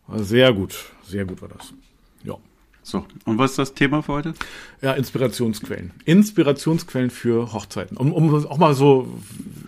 War 0.08 0.24
sehr 0.24 0.54
gut, 0.54 0.76
sehr 1.04 1.26
gut 1.26 1.42
war 1.42 1.50
das. 1.50 1.74
Ja. 2.24 2.36
So, 2.82 3.06
und 3.26 3.38
was 3.38 3.52
ist 3.52 3.60
das 3.60 3.74
Thema 3.74 4.02
für 4.02 4.14
heute? 4.14 4.34
Ja, 4.82 4.94
Inspirationsquellen. 4.94 5.92
Inspirationsquellen 6.06 7.10
für 7.12 7.54
Hochzeiten. 7.54 7.98
Um, 7.98 8.14
um 8.14 8.34
auch 8.46 8.58
mal 8.58 8.74
so, 8.74 9.08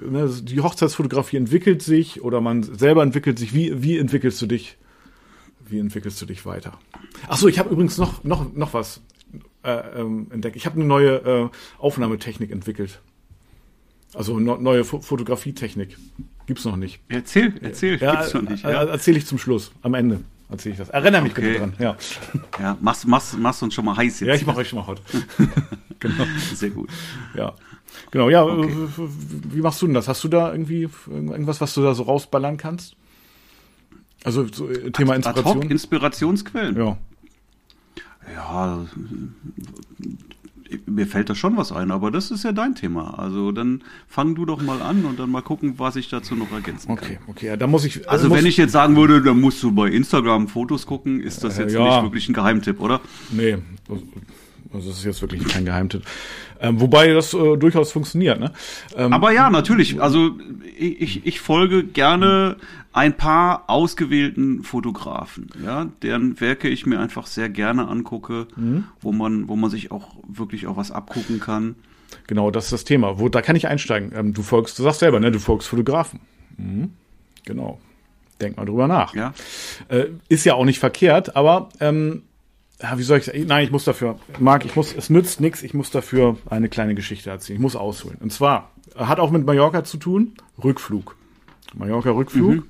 ne, 0.10 0.28
die 0.42 0.62
Hochzeitsfotografie 0.62 1.38
entwickelt 1.38 1.84
sich 1.84 2.24
oder 2.24 2.42
man 2.42 2.64
selber 2.64 3.04
entwickelt 3.04 3.38
sich. 3.38 3.54
Wie, 3.54 3.84
wie 3.84 4.00
entwickelst 4.00 4.42
du 4.42 4.48
dich? 4.48 4.78
Wie 5.60 5.80
entwickelst 5.80 6.20
du 6.22 6.26
dich 6.26 6.46
weiter? 6.46 6.80
Ach 7.28 7.38
so, 7.38 7.48
ich 7.48 7.60
habe 7.60 7.70
übrigens 7.70 7.98
noch, 7.98 8.24
noch, 8.24 8.52
noch 8.54 8.74
was 8.74 9.02
äh, 9.64 10.00
ähm, 10.00 10.28
entdeckt. 10.32 10.56
Ich 10.56 10.66
habe 10.66 10.78
eine 10.78 10.86
neue 10.86 11.16
äh, 11.18 11.50
Aufnahmetechnik 11.78 12.50
entwickelt. 12.52 13.02
Also 14.14 14.40
no, 14.40 14.58
neue 14.58 14.82
F 14.82 14.96
Fotografietechnik. 15.02 15.98
Gibt's 16.46 16.66
noch 16.66 16.76
nicht. 16.76 17.00
Erzähl, 17.08 17.54
erzähl, 17.62 17.98
ja, 18.00 18.16
gibt's 18.16 18.34
noch 18.34 18.42
nicht. 18.42 18.64
Ja. 18.64 18.84
Erzähle 18.84 19.18
ich 19.18 19.26
zum 19.26 19.38
Schluss, 19.38 19.72
am 19.82 19.94
Ende 19.94 20.22
erzähle 20.52 20.74
ich 20.74 20.80
das. 20.80 20.90
Erinnere 20.90 21.22
mich 21.22 21.32
okay. 21.32 21.42
bitte 21.42 21.60
dran. 21.60 21.74
Ja, 21.80 21.96
ja 22.60 22.78
machst, 22.82 23.08
machst, 23.08 23.38
machst 23.38 23.64
uns 23.64 23.74
schon 23.74 23.86
mal 23.86 23.96
heiß 23.96 24.20
jetzt. 24.20 24.28
Ja, 24.28 24.36
ich 24.36 24.46
mache 24.46 24.58
euch 24.58 24.70
schon 24.70 24.80
mal 24.80 24.88
hot. 24.88 25.02
genau. 26.00 26.26
Sehr 26.54 26.70
gut. 26.70 26.90
Ja. 27.36 27.54
Genau, 28.12 28.30
ja, 28.30 28.44
okay. 28.44 28.74
wie 28.98 29.62
machst 29.62 29.82
du 29.82 29.86
denn 29.86 29.96
das? 29.96 30.08
Hast 30.08 30.24
du 30.24 30.28
da 30.28 30.52
irgendwie 30.52 30.90
irgendwas, 31.08 31.60
was 31.60 31.74
du 31.74 31.82
da 31.82 31.94
so 31.94 32.04
rausballern 32.04 32.58
kannst? 32.58 32.96
Also 34.24 34.46
so, 34.48 34.70
äh, 34.70 34.92
Thema 34.92 35.16
Inspiration. 35.16 35.58
Ad 35.58 35.66
hoc 35.66 35.72
Inspirationsquellen. 35.72 36.78
Ja. 36.78 36.98
Ja, 38.34 38.86
mir 40.86 41.08
fällt 41.08 41.30
da 41.30 41.36
schon 41.36 41.58
was 41.58 41.72
ein, 41.72 41.92
aber 41.92 42.12
das 42.12 42.32
ist 42.32 42.44
ja 42.44 42.52
dein 42.52 42.76
Thema. 42.76 43.18
Also 43.20 43.52
dann 43.52 43.84
fang 44.08 44.36
du 44.36 44.46
doch 44.46 44.62
mal 44.62 44.82
an 44.82 45.06
und 45.06 45.20
dann 45.20 45.30
mal 45.30 45.42
gucken, 45.42 45.76
was 45.78 45.96
ich 45.96 46.10
dazu 46.10 46.36
noch 46.36 46.52
ergänzen 46.52 46.96
kann. 46.96 46.98
Okay, 46.98 47.20
okay, 47.28 47.46
ja, 47.48 47.58
da 47.58 47.68
muss 47.68 47.86
ich. 47.86 48.10
Also, 48.10 48.26
also 48.26 48.36
wenn 48.36 48.46
ich 48.46 48.58
jetzt 48.58 48.72
sagen 48.72 48.96
würde, 48.96 49.22
dann 49.22 49.40
musst 49.40 49.62
du 49.64 49.72
bei 49.72 49.90
Instagram 49.90 50.48
Fotos 50.48 50.86
gucken, 50.86 51.22
ist 51.22 51.44
das 51.44 51.58
jetzt 51.58 51.74
äh, 51.74 51.80
ja. 51.80 51.96
nicht 51.96 52.04
wirklich 52.04 52.30
ein 52.30 52.34
Geheimtipp, 52.34 52.80
oder? 52.80 53.02
Nee, 53.32 53.58
also 54.74 54.90
das 54.90 55.00
ist 55.00 55.06
jetzt 55.06 55.22
wirklich 55.22 55.48
kein 55.48 55.66
Geheimtipp. 55.66 56.04
Ähm, 56.60 56.80
wobei 56.80 57.12
das 57.14 57.34
äh, 57.34 57.58
durchaus 57.58 57.92
funktioniert, 57.92 58.40
ne? 58.40 58.52
Ähm, 58.96 59.14
Aber 59.14 59.32
ja, 59.32 59.50
natürlich. 59.50 60.02
Also 60.02 60.32
ich, 60.78 61.26
ich 61.26 61.42
folge 61.42 61.84
gerne 61.84 62.58
ein 62.94 63.16
paar 63.16 63.64
ausgewählten 63.68 64.64
Fotografen, 64.64 65.48
ja, 65.64 65.88
deren 66.02 66.40
Werke 66.42 66.68
ich 66.68 66.86
mir 66.86 67.00
einfach 67.00 67.26
sehr 67.26 67.50
gerne 67.50 67.88
angucke, 67.88 68.48
mhm. 68.56 68.86
wo 69.00 69.12
man, 69.12 69.48
wo 69.48 69.56
man 69.56 69.70
sich 69.70 69.92
auch 69.92 70.16
wirklich 70.28 70.68
auch 70.68 70.78
was 70.78 70.92
abgucken 70.92 71.40
kann. 71.40 71.76
Genau, 72.28 72.52
das 72.52 72.66
ist 72.66 72.74
das 72.74 72.84
Thema. 72.84 73.20
Wo, 73.20 73.30
da 73.30 73.42
kann 73.42 73.56
ich 73.56 73.68
einsteigen. 73.68 74.12
Ähm, 74.14 74.34
du 74.34 74.42
folgst, 74.42 74.78
du 74.78 74.84
sagst 74.84 75.00
selber, 75.00 75.20
ne? 75.20 75.32
Du 75.32 75.40
folgst 75.40 75.70
Fotografen. 75.70 76.20
Mhm. 76.58 76.92
Genau. 77.46 77.80
Denk 78.42 78.58
mal 78.58 78.66
drüber 78.66 78.88
nach. 78.88 79.16
Ja. 79.16 79.34
Äh, 79.88 80.08
ist 80.28 80.46
ja 80.46 80.56
auch 80.56 80.66
nicht 80.66 80.80
verkehrt, 80.80 81.36
aber 81.36 81.70
ähm, 81.80 82.24
ja, 82.82 82.98
wie 82.98 83.04
soll 83.04 83.20
ich? 83.20 83.32
Nein, 83.48 83.66
ich 83.66 83.72
muss 83.72 83.84
dafür, 83.84 84.18
Marc, 84.40 84.66
ich 84.66 84.76
muss, 84.76 84.94
es 84.96 85.10
nützt 85.10 85.40
nichts, 85.40 85.62
ich 85.64 85.74
muss 85.74 85.92
dafür 85.92 86.38
eine 86.50 86.70
kleine 86.70 86.96
Geschichte 86.96 87.30
erzählen. 87.30 87.58
Ich 87.58 87.62
muss 87.62 87.76
ausholen. 87.76 88.18
Und 88.20 88.32
zwar, 88.32 88.72
hat 88.96 89.20
auch 89.20 89.32
mit 89.32 89.46
Mallorca 89.46 89.84
zu 89.84 89.98
tun, 89.98 90.34
Rückflug. 90.64 91.16
Mallorca 91.74 92.12
Rückflug. 92.12 92.56
Mhm. 92.56 92.64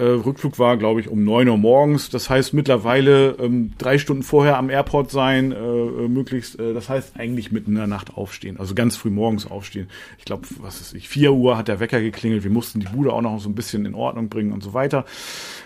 Äh, 0.00 0.04
Rückflug 0.04 0.58
war, 0.58 0.78
glaube 0.78 1.00
ich, 1.00 1.08
um 1.08 1.24
neun 1.24 1.46
Uhr 1.48 1.58
morgens. 1.58 2.08
Das 2.08 2.30
heißt 2.30 2.54
mittlerweile 2.54 3.32
ähm, 3.38 3.72
drei 3.76 3.98
Stunden 3.98 4.22
vorher 4.22 4.56
am 4.56 4.70
Airport 4.70 5.10
sein, 5.10 5.52
äh, 5.52 5.56
äh, 5.56 6.08
möglichst, 6.08 6.58
äh, 6.58 6.72
das 6.72 6.88
heißt 6.88 7.18
eigentlich 7.18 7.52
mitten 7.52 7.72
in 7.72 7.76
der 7.76 7.86
Nacht 7.86 8.16
aufstehen, 8.16 8.58
also 8.58 8.74
ganz 8.74 8.96
früh 8.96 9.10
morgens 9.10 9.50
aufstehen. 9.50 9.88
Ich 10.18 10.24
glaube, 10.24 10.46
was 10.58 10.80
ist 10.80 10.94
ich, 10.94 11.08
vier 11.10 11.34
Uhr 11.34 11.58
hat 11.58 11.68
der 11.68 11.80
Wecker 11.80 12.00
geklingelt, 12.00 12.44
wir 12.44 12.50
mussten 12.50 12.80
die 12.80 12.86
Bude 12.86 13.12
auch 13.12 13.20
noch 13.20 13.38
so 13.40 13.50
ein 13.50 13.54
bisschen 13.54 13.84
in 13.84 13.94
Ordnung 13.94 14.30
bringen 14.30 14.52
und 14.52 14.62
so 14.62 14.72
weiter. 14.72 15.04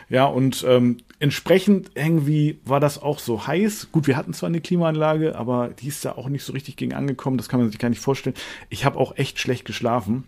Ja, 0.08 0.26
und 0.26 0.64
ähm, 0.68 0.96
entsprechend 1.20 1.92
irgendwie 1.94 2.58
war 2.64 2.80
das 2.80 3.00
auch 3.00 3.20
so 3.20 3.46
heiß. 3.46 3.88
Gut, 3.92 4.08
wir 4.08 4.16
hatten 4.16 4.34
zwar 4.34 4.48
eine 4.48 4.60
Klimaanlage, 4.60 5.36
aber 5.36 5.68
die 5.68 5.88
ist 5.88 6.04
da 6.04 6.12
auch 6.12 6.28
nicht 6.28 6.42
so 6.42 6.52
richtig 6.52 6.76
gegen 6.76 6.92
angekommen, 6.92 7.36
das 7.36 7.48
kann 7.48 7.60
man 7.60 7.70
sich 7.70 7.78
gar 7.78 7.88
nicht 7.88 8.00
vorstellen. 8.00 8.34
Ich 8.68 8.84
habe 8.84 8.98
auch 8.98 9.16
echt 9.16 9.38
schlecht 9.38 9.64
geschlafen. 9.64 10.24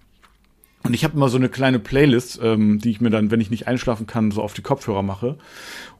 Und 0.86 0.94
ich 0.94 1.04
habe 1.04 1.14
immer 1.14 1.28
so 1.28 1.36
eine 1.36 1.48
kleine 1.48 1.78
Playlist, 1.78 2.40
ähm, 2.42 2.78
die 2.78 2.90
ich 2.90 3.00
mir 3.00 3.10
dann, 3.10 3.30
wenn 3.30 3.40
ich 3.40 3.50
nicht 3.50 3.66
einschlafen 3.66 4.06
kann, 4.06 4.30
so 4.30 4.42
auf 4.42 4.54
die 4.54 4.62
Kopfhörer 4.62 5.02
mache. 5.02 5.36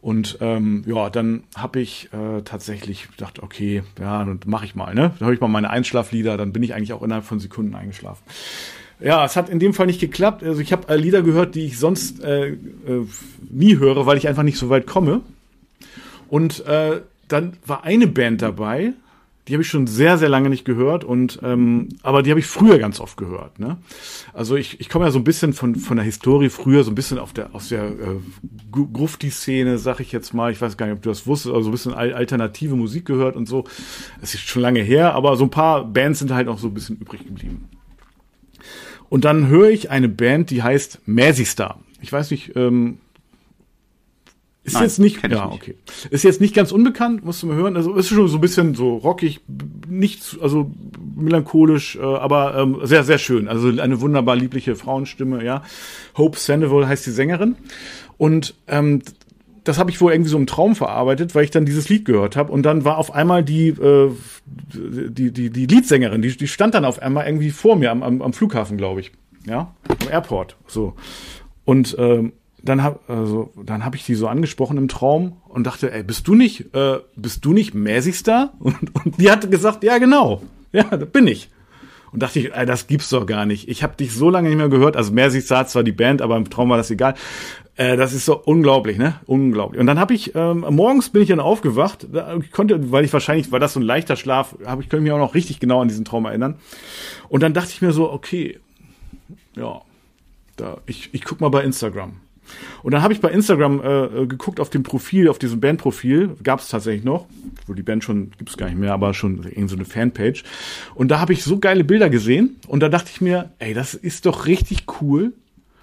Und 0.00 0.38
ähm, 0.40 0.84
ja, 0.86 1.10
dann 1.10 1.44
habe 1.56 1.80
ich 1.80 2.08
äh, 2.12 2.42
tatsächlich 2.42 3.08
gedacht, 3.10 3.42
okay, 3.42 3.82
ja, 3.98 4.24
dann 4.24 4.40
mache 4.46 4.64
ich 4.64 4.74
mal, 4.74 4.94
ne? 4.94 5.12
Dann 5.18 5.26
höre 5.26 5.34
ich 5.34 5.40
mal 5.40 5.48
meine 5.48 5.70
Einschlaflieder, 5.70 6.36
dann 6.36 6.52
bin 6.52 6.62
ich 6.62 6.74
eigentlich 6.74 6.92
auch 6.92 7.02
innerhalb 7.02 7.24
von 7.24 7.40
Sekunden 7.40 7.74
eingeschlafen. 7.74 8.22
Ja, 9.00 9.24
es 9.24 9.36
hat 9.36 9.48
in 9.48 9.58
dem 9.58 9.74
Fall 9.74 9.86
nicht 9.86 10.00
geklappt. 10.00 10.42
Also 10.42 10.60
ich 10.60 10.72
habe 10.72 10.88
äh, 10.88 10.96
Lieder 10.96 11.22
gehört, 11.22 11.54
die 11.54 11.66
ich 11.66 11.78
sonst 11.78 12.22
äh, 12.22 12.50
äh, 12.50 12.56
nie 13.50 13.76
höre, 13.78 14.06
weil 14.06 14.16
ich 14.16 14.28
einfach 14.28 14.42
nicht 14.42 14.58
so 14.58 14.70
weit 14.70 14.86
komme. 14.86 15.20
Und 16.28 16.64
äh, 16.66 17.00
dann 17.28 17.54
war 17.66 17.84
eine 17.84 18.06
Band 18.06 18.42
dabei, 18.42 18.92
die 19.46 19.54
habe 19.54 19.62
ich 19.62 19.68
schon 19.68 19.86
sehr, 19.86 20.18
sehr 20.18 20.28
lange 20.28 20.50
nicht 20.50 20.64
gehört 20.64 21.04
und 21.04 21.38
ähm, 21.42 21.90
aber 22.02 22.22
die 22.22 22.30
habe 22.30 22.40
ich 22.40 22.46
früher 22.46 22.78
ganz 22.78 22.98
oft 22.98 23.16
gehört. 23.16 23.60
Ne? 23.60 23.76
Also 24.32 24.56
ich, 24.56 24.80
ich 24.80 24.88
komme 24.88 25.04
ja 25.04 25.12
so 25.12 25.18
ein 25.18 25.24
bisschen 25.24 25.52
von, 25.52 25.76
von 25.76 25.96
der 25.96 26.04
Historie 26.04 26.48
früher, 26.48 26.82
so 26.82 26.90
ein 26.90 26.96
bisschen 26.96 27.18
auf 27.18 27.32
der, 27.32 27.54
aus 27.54 27.68
der 27.68 27.84
äh, 27.84 28.18
Grufti-Szene, 28.72 29.78
sag 29.78 30.00
ich 30.00 30.10
jetzt 30.10 30.34
mal. 30.34 30.50
Ich 30.50 30.60
weiß 30.60 30.76
gar 30.76 30.86
nicht, 30.86 30.96
ob 30.96 31.02
du 31.02 31.10
das 31.10 31.26
wusstest, 31.26 31.54
also 31.54 31.68
ein 31.68 31.72
bisschen 31.72 31.94
alternative 31.94 32.74
Musik 32.74 33.04
gehört 33.04 33.36
und 33.36 33.46
so. 33.46 33.64
Es 34.20 34.34
ist 34.34 34.48
schon 34.48 34.62
lange 34.62 34.80
her, 34.80 35.14
aber 35.14 35.36
so 35.36 35.44
ein 35.44 35.50
paar 35.50 35.84
Bands 35.84 36.18
sind 36.18 36.32
halt 36.32 36.48
auch 36.48 36.58
so 36.58 36.66
ein 36.66 36.74
bisschen 36.74 36.96
übrig 36.96 37.24
geblieben. 37.24 37.68
Und 39.08 39.24
dann 39.24 39.46
höre 39.46 39.70
ich 39.70 39.90
eine 39.90 40.08
Band, 40.08 40.50
die 40.50 40.64
heißt 40.64 41.02
Mazzy 41.06 41.44
Star. 41.44 41.80
Ich 42.00 42.12
weiß 42.12 42.32
nicht, 42.32 42.56
ähm, 42.56 42.98
ist 44.66 44.74
Nein, 44.74 44.82
jetzt 44.82 44.98
nicht, 44.98 45.22
ja, 45.22 45.46
nicht. 45.46 45.54
okay. 45.54 45.74
Ist 46.10 46.24
jetzt 46.24 46.40
nicht 46.40 46.52
ganz 46.52 46.72
unbekannt, 46.72 47.24
musst 47.24 47.40
du 47.40 47.46
mal 47.46 47.54
hören. 47.54 47.76
Also 47.76 47.94
ist 47.94 48.08
schon 48.08 48.26
so 48.26 48.38
ein 48.38 48.40
bisschen 48.40 48.74
so 48.74 48.96
rockig, 48.96 49.40
nicht, 49.88 50.38
also 50.42 50.72
melancholisch, 51.14 51.94
äh, 51.94 52.02
aber 52.02 52.56
ähm, 52.58 52.80
sehr, 52.82 53.04
sehr 53.04 53.18
schön. 53.18 53.46
Also 53.46 53.68
eine 53.68 54.00
wunderbar 54.00 54.34
liebliche 54.34 54.74
Frauenstimme, 54.74 55.44
ja. 55.44 55.62
Hope 56.16 56.36
Sandoval 56.36 56.88
heißt 56.88 57.06
die 57.06 57.12
Sängerin. 57.12 57.54
Und 58.18 58.54
ähm, 58.66 59.02
das 59.62 59.78
habe 59.78 59.92
ich 59.92 60.00
wohl 60.00 60.10
irgendwie 60.10 60.30
so 60.30 60.36
im 60.36 60.48
Traum 60.48 60.74
verarbeitet, 60.74 61.36
weil 61.36 61.44
ich 61.44 61.52
dann 61.52 61.64
dieses 61.64 61.88
Lied 61.88 62.04
gehört 62.04 62.34
habe. 62.34 62.50
Und 62.50 62.64
dann 62.64 62.84
war 62.84 62.98
auf 62.98 63.14
einmal 63.14 63.44
die, 63.44 63.68
äh, 63.68 64.10
die, 64.74 65.30
die, 65.30 65.50
die 65.50 65.66
Liedsängerin, 65.66 66.22
die, 66.22 66.36
die 66.36 66.48
stand 66.48 66.74
dann 66.74 66.84
auf 66.84 67.00
einmal 67.00 67.26
irgendwie 67.26 67.50
vor 67.50 67.76
mir 67.76 67.92
am, 67.92 68.02
am, 68.02 68.20
am 68.20 68.32
Flughafen, 68.32 68.76
glaube 68.76 68.98
ich. 68.98 69.12
Ja, 69.46 69.76
am 69.88 70.08
Airport. 70.10 70.56
So. 70.66 70.94
Und 71.64 71.94
ähm, 72.00 72.32
dann 72.62 72.82
hab, 72.82 73.08
also, 73.08 73.52
dann 73.62 73.84
hab 73.84 73.94
ich 73.94 74.04
die 74.04 74.14
so 74.14 74.28
angesprochen 74.28 74.76
im 74.76 74.88
Traum 74.88 75.36
und 75.48 75.66
dachte, 75.66 75.92
ey, 75.92 76.02
bist 76.02 76.26
du 76.26 76.34
nicht, 76.34 76.74
äh, 76.74 76.98
bist 77.14 77.44
du 77.44 77.52
nicht 77.52 77.74
Mäßigstar? 77.74 78.54
Und, 78.58 78.94
und 78.94 79.20
die 79.20 79.30
hatte 79.30 79.48
gesagt, 79.48 79.84
ja, 79.84 79.98
genau. 79.98 80.42
Ja, 80.72 80.84
bin 80.84 81.26
ich. 81.26 81.48
Und 82.12 82.22
dachte 82.22 82.40
ich, 82.40 82.54
ey, 82.54 82.66
das 82.66 82.86
gibt's 82.86 83.10
doch 83.10 83.26
gar 83.26 83.46
nicht. 83.46 83.68
Ich 83.68 83.82
habe 83.82 83.96
dich 83.96 84.12
so 84.12 84.30
lange 84.30 84.48
nicht 84.48 84.58
mehr 84.58 84.68
gehört. 84.68 84.96
Also 84.96 85.12
Mäßigstar 85.12 85.66
zwar 85.66 85.82
die 85.82 85.92
Band, 85.92 86.22
aber 86.22 86.36
im 86.36 86.48
Traum 86.50 86.70
war 86.70 86.76
das 86.76 86.90
egal. 86.90 87.14
Äh, 87.76 87.96
das 87.96 88.12
ist 88.12 88.24
so 88.24 88.38
unglaublich, 88.42 88.96
ne? 88.96 89.20
Unglaublich. 89.26 89.80
Und 89.80 89.86
dann 89.86 90.00
habe 90.00 90.14
ich, 90.14 90.34
ähm, 90.34 90.64
morgens 90.70 91.10
bin 91.10 91.22
ich 91.22 91.28
dann 91.28 91.40
aufgewacht. 91.40 92.06
Ich 92.42 92.50
konnte, 92.50 92.90
weil 92.90 93.04
ich 93.04 93.12
wahrscheinlich, 93.12 93.52
war 93.52 93.60
das 93.60 93.74
so 93.74 93.80
ein 93.80 93.84
leichter 93.84 94.16
Schlaf, 94.16 94.56
habe 94.64 94.82
ich 94.82 94.88
könnte 94.88 95.02
mich 95.02 95.12
auch 95.12 95.18
noch 95.18 95.34
richtig 95.34 95.60
genau 95.60 95.82
an 95.82 95.88
diesen 95.88 96.04
Traum 96.04 96.24
erinnern. 96.24 96.56
Und 97.28 97.42
dann 97.42 97.54
dachte 97.54 97.70
ich 97.72 97.82
mir 97.82 97.92
so, 97.92 98.10
okay, 98.10 98.58
ja, 99.54 99.82
da, 100.56 100.78
ich, 100.86 101.10
ich 101.12 101.24
guck 101.24 101.40
mal 101.40 101.50
bei 101.50 101.62
Instagram. 101.62 102.14
Und 102.82 102.92
dann 102.92 103.02
habe 103.02 103.12
ich 103.12 103.20
bei 103.20 103.30
Instagram 103.30 103.80
äh, 103.80 104.26
geguckt 104.26 104.60
auf 104.60 104.70
dem 104.70 104.82
Profil, 104.82 105.28
auf 105.28 105.38
diesem 105.38 105.60
Bandprofil, 105.60 106.36
gab 106.42 106.60
es 106.60 106.68
tatsächlich 106.68 107.04
noch, 107.04 107.26
wo 107.66 107.74
die 107.74 107.82
Band 107.82 108.04
schon 108.04 108.30
gibt 108.38 108.50
es 108.50 108.56
gar 108.56 108.66
nicht 108.66 108.78
mehr, 108.78 108.92
aber 108.92 109.14
schon 109.14 109.44
irgend 109.44 109.70
so 109.70 109.76
eine 109.76 109.84
Fanpage. 109.84 110.44
Und 110.94 111.10
da 111.10 111.20
habe 111.20 111.32
ich 111.32 111.42
so 111.42 111.58
geile 111.58 111.84
Bilder 111.84 112.10
gesehen. 112.10 112.56
Und 112.66 112.80
da 112.80 112.88
dachte 112.88 113.10
ich 113.12 113.20
mir, 113.20 113.50
ey, 113.58 113.74
das 113.74 113.94
ist 113.94 114.26
doch 114.26 114.46
richtig 114.46 114.84
cool, 115.00 115.32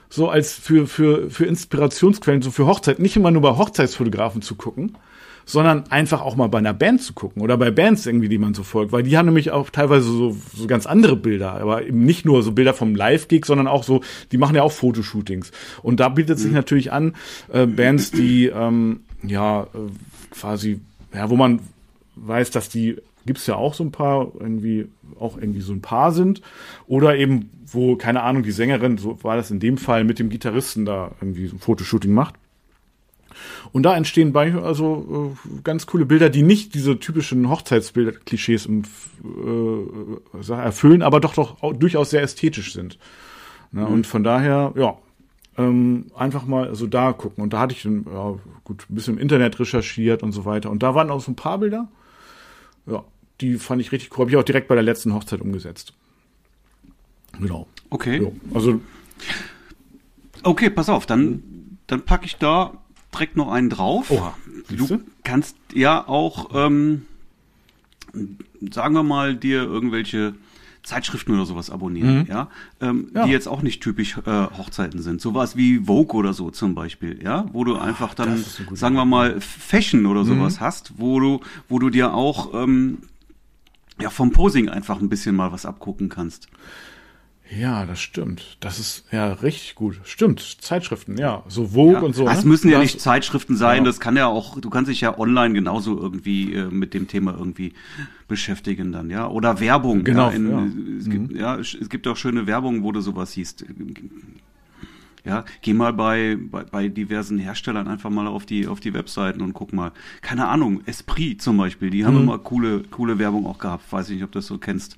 so 0.10 0.30
als 0.30 0.54
für 0.54 0.86
für 0.86 1.30
für 1.30 1.46
Inspirationsquellen, 1.46 2.42
so 2.42 2.52
für 2.52 2.68
Hochzeit, 2.68 3.00
nicht 3.00 3.16
immer 3.16 3.32
nur 3.32 3.42
bei 3.42 3.58
Hochzeitsfotografen 3.58 4.42
zu 4.42 4.56
gucken, 4.56 4.96
sondern 5.46 5.86
einfach 5.90 6.22
auch 6.22 6.36
mal 6.36 6.48
bei 6.48 6.58
einer 6.58 6.74
Band 6.74 7.02
zu 7.02 7.14
gucken 7.14 7.42
oder 7.42 7.58
bei 7.58 7.72
Bands 7.72 8.06
irgendwie, 8.06 8.30
die 8.30 8.38
man 8.38 8.54
so 8.54 8.64
folgt, 8.64 8.92
weil 8.92 9.04
die 9.04 9.18
haben 9.18 9.26
nämlich 9.26 9.52
auch 9.52 9.70
teilweise 9.70 10.06
so, 10.06 10.38
so 10.56 10.68
ganz 10.68 10.86
andere 10.86 11.16
Bilder, 11.16 11.54
aber 11.54 11.86
eben 11.86 12.06
nicht 12.06 12.26
nur 12.26 12.44
so 12.44 12.52
Bilder 12.52 12.74
vom 12.74 12.96
Live-Gig, 12.96 13.46
sondern 13.46 13.68
auch 13.68 13.84
so, 13.84 14.02
die 14.32 14.38
machen 14.38 14.56
ja 14.56 14.64
auch 14.64 14.72
Fotoshootings. 14.72 15.52
Und 15.82 16.00
da 16.00 16.10
bietet 16.10 16.40
sich 16.40 16.50
mhm. 16.50 16.56
natürlich 16.56 16.92
an, 16.92 17.16
äh, 17.52 17.66
Bands, 17.66 18.12
die 18.12 18.48
ähm, 18.48 19.02
ja 19.24 19.64
äh, 19.64 19.68
quasi, 20.32 20.80
ja, 21.14 21.30
wo 21.30 21.36
man 21.36 21.60
weiß, 22.16 22.52
dass 22.52 22.70
die 22.70 22.98
gibt's 23.26 23.48
ja 23.48 23.56
auch 23.56 23.74
so 23.74 23.84
ein 23.84 23.92
paar 23.92 24.32
irgendwie 24.40 24.88
auch 25.20 25.38
irgendwie 25.38 25.62
so 25.62 25.72
ein 25.72 25.82
Paar 25.82 26.12
sind 26.12 26.42
oder 26.88 27.16
eben 27.16 27.50
wo 27.66 27.96
keine 27.96 28.22
Ahnung 28.22 28.44
die 28.44 28.52
Sängerin 28.52 28.98
so 28.98 29.18
war 29.24 29.38
das 29.38 29.50
in 29.50 29.62
dem 29.62 29.78
Fall 29.78 30.04
mit 30.04 30.20
dem 30.20 30.30
Gitarristen 30.30 30.86
da 30.86 31.12
irgendwie 31.22 31.48
so 31.48 31.56
ein 31.56 31.60
Fotoshooting 31.60 32.12
macht 32.12 32.36
und 33.72 33.84
da 33.84 33.96
entstehen 33.96 34.34
bei, 34.34 34.54
also 34.54 35.36
äh, 35.36 35.62
ganz 35.64 35.86
coole 35.86 36.06
Bilder, 36.06 36.30
die 36.30 36.44
nicht 36.44 36.74
diese 36.74 37.00
typischen 37.00 37.50
Hochzeitsbilder-Klischees 37.50 38.68
äh, 38.68 40.52
erfüllen, 40.52 41.02
aber 41.02 41.20
doch 41.20 41.34
doch 41.34 41.58
durchaus 41.74 42.10
sehr 42.10 42.22
ästhetisch 42.22 42.74
sind. 42.74 42.98
Ne? 43.72 43.82
Mhm. 43.82 43.88
Und 43.88 44.08
von 44.08 44.24
daher, 44.24 44.74
ja, 44.76 44.98
ähm, 45.58 46.08
einfach 46.16 46.46
mal 46.46 46.66
so 46.66 46.70
also 46.70 46.88
da 46.88 47.14
gucken. 47.14 47.44
Und 47.44 47.54
da 47.54 47.60
hatte 47.60 47.76
ich 47.76 47.84
dann, 47.84 48.06
ja, 48.12 48.36
gut, 48.64 48.86
ein 48.90 48.96
bisschen 48.96 49.16
im 49.16 49.20
Internet 49.20 49.60
recherchiert 49.60 50.24
und 50.24 50.32
so 50.32 50.46
weiter. 50.46 50.70
Und 50.70 50.84
da 50.84 50.96
waren 50.96 51.12
auch 51.12 51.22
so 51.22 51.32
ein 51.32 51.36
paar 51.36 51.60
Bilder. 51.60 51.88
Ja, 52.86 53.04
die 53.42 53.58
fand 53.58 53.82
ich 53.82 53.92
richtig 53.92 54.12
cool. 54.12 54.22
Habe 54.22 54.32
ich 54.32 54.38
auch 54.38 54.44
direkt 54.44 54.68
bei 54.68 54.76
der 54.76 54.84
letzten 54.84 55.14
Hochzeit 55.14 55.42
umgesetzt. 55.42 55.94
Genau. 57.40 57.68
Okay. 57.90 58.22
Ja, 58.22 58.30
also. 58.54 58.80
Okay, 60.44 60.70
pass 60.70 60.90
auf, 60.90 61.06
dann, 61.06 61.78
dann 61.88 62.04
packe 62.04 62.26
ich 62.26 62.38
da 62.38 62.74
direkt 63.14 63.36
noch 63.36 63.52
einen 63.52 63.70
drauf. 63.70 64.12
Oha. 64.12 64.36
Du 64.70 65.02
kannst 65.24 65.56
ja 65.74 66.08
auch, 66.08 66.50
ähm, 66.54 67.04
sagen 68.72 68.94
wir 68.96 69.04
mal, 69.04 69.36
dir 69.36 69.64
irgendwelche 69.64 70.36
Zeitschriften 70.84 71.34
oder 71.34 71.46
sowas 71.46 71.70
abonnieren, 71.70 72.20
mhm. 72.20 72.26
ja? 72.28 72.50
Ähm, 72.82 73.10
ja? 73.16 73.26
die 73.26 73.32
jetzt 73.32 73.48
auch 73.48 73.62
nicht 73.62 73.82
typisch 73.82 74.18
äh, 74.18 74.48
Hochzeiten 74.58 75.02
sind. 75.02 75.22
Sowas 75.22 75.56
wie 75.56 75.80
Vogue 75.86 76.18
oder 76.20 76.34
so 76.34 76.52
zum 76.52 76.76
Beispiel, 76.76 77.24
ja, 77.24 77.46
wo 77.54 77.64
du 77.64 77.78
einfach 77.78 78.14
dann, 78.14 78.44
sagen 78.74 78.96
wir 78.96 79.06
mal, 79.06 79.40
Fashion 79.40 80.06
oder 80.06 80.26
sowas 80.26 80.58
mhm. 80.58 80.66
hast, 80.66 80.94
wo 80.98 81.20
du, 81.20 81.40
wo 81.70 81.80
du 81.80 81.90
dir 81.90 82.14
auch 82.14 82.54
ähm, 82.54 83.00
ja 84.02 84.10
vom 84.10 84.32
Posing 84.32 84.70
einfach 84.70 85.00
ein 85.00 85.10
bisschen 85.10 85.36
mal 85.36 85.52
was 85.52 85.66
abgucken 85.66 86.10
kannst. 86.10 86.48
Ja, 87.60 87.86
das 87.86 88.00
stimmt. 88.00 88.58
Das 88.60 88.80
ist 88.80 89.06
ja 89.12 89.34
richtig 89.34 89.76
gut. 89.76 90.00
Stimmt. 90.04 90.40
Zeitschriften, 90.40 91.18
ja. 91.18 91.44
So 91.48 91.68
Vogue 91.68 91.94
ja. 91.94 92.00
und 92.00 92.16
so. 92.16 92.26
Das 92.26 92.44
ne? 92.44 92.50
müssen 92.50 92.70
ja 92.70 92.80
das, 92.80 92.84
nicht 92.84 93.02
Zeitschriften 93.02 93.56
sein. 93.56 93.80
Ja. 93.80 93.84
Das 93.84 94.00
kann 94.00 94.16
ja 94.16 94.28
auch, 94.28 94.60
du 94.60 94.70
kannst 94.70 94.90
dich 94.90 95.02
ja 95.02 95.18
online 95.18 95.54
genauso 95.54 95.98
irgendwie 95.98 96.54
äh, 96.54 96.70
mit 96.70 96.94
dem 96.94 97.08
Thema 97.08 97.34
irgendwie 97.38 97.74
beschäftigen 98.28 98.92
dann, 98.92 99.10
ja. 99.10 99.28
Oder 99.28 99.60
Werbung. 99.60 100.04
Genau. 100.04 100.30
Ja, 100.30 100.36
in, 100.36 100.50
ja. 100.50 100.98
Es, 101.00 101.10
gibt, 101.10 101.32
mhm. 101.32 101.38
ja, 101.38 101.58
es 101.58 101.90
gibt 101.90 102.08
auch 102.08 102.18
schöne 102.18 102.48
Werbung, 102.48 102.84
wo 102.84 102.92
du 102.92 103.02
sowas 103.02 103.34
siehst. 103.34 103.66
Ja, 105.26 105.46
geh 105.62 105.74
mal 105.74 105.94
bei, 105.94 106.38
bei, 106.40 106.64
bei 106.64 106.88
diversen 106.90 107.40
Herstellern 107.40 107.88
einfach 107.88 108.10
mal 108.10 108.28
auf 108.28 108.46
die, 108.46 108.68
auf 108.68 108.80
die 108.80 108.94
Webseiten 108.94 109.42
und 109.42 109.54
guck 109.54 109.72
mal. 109.72 109.92
Keine 110.22 110.48
Ahnung, 110.48 110.82
Esprit 110.86 111.42
zum 111.42 111.58
Beispiel, 111.58 111.90
die 111.90 112.06
haben 112.06 112.16
mhm. 112.16 112.24
immer 112.24 112.40
coole, 112.40 112.84
coole 112.92 113.20
Werbung 113.20 113.46
auch 113.46 113.60
gehabt. 113.60 113.92
Weiß 113.92 114.10
ich 114.10 114.16
nicht, 114.16 114.24
ob 114.24 114.32
du 114.32 114.40
das 114.40 114.48
so 114.48 114.58
kennst. 114.58 114.98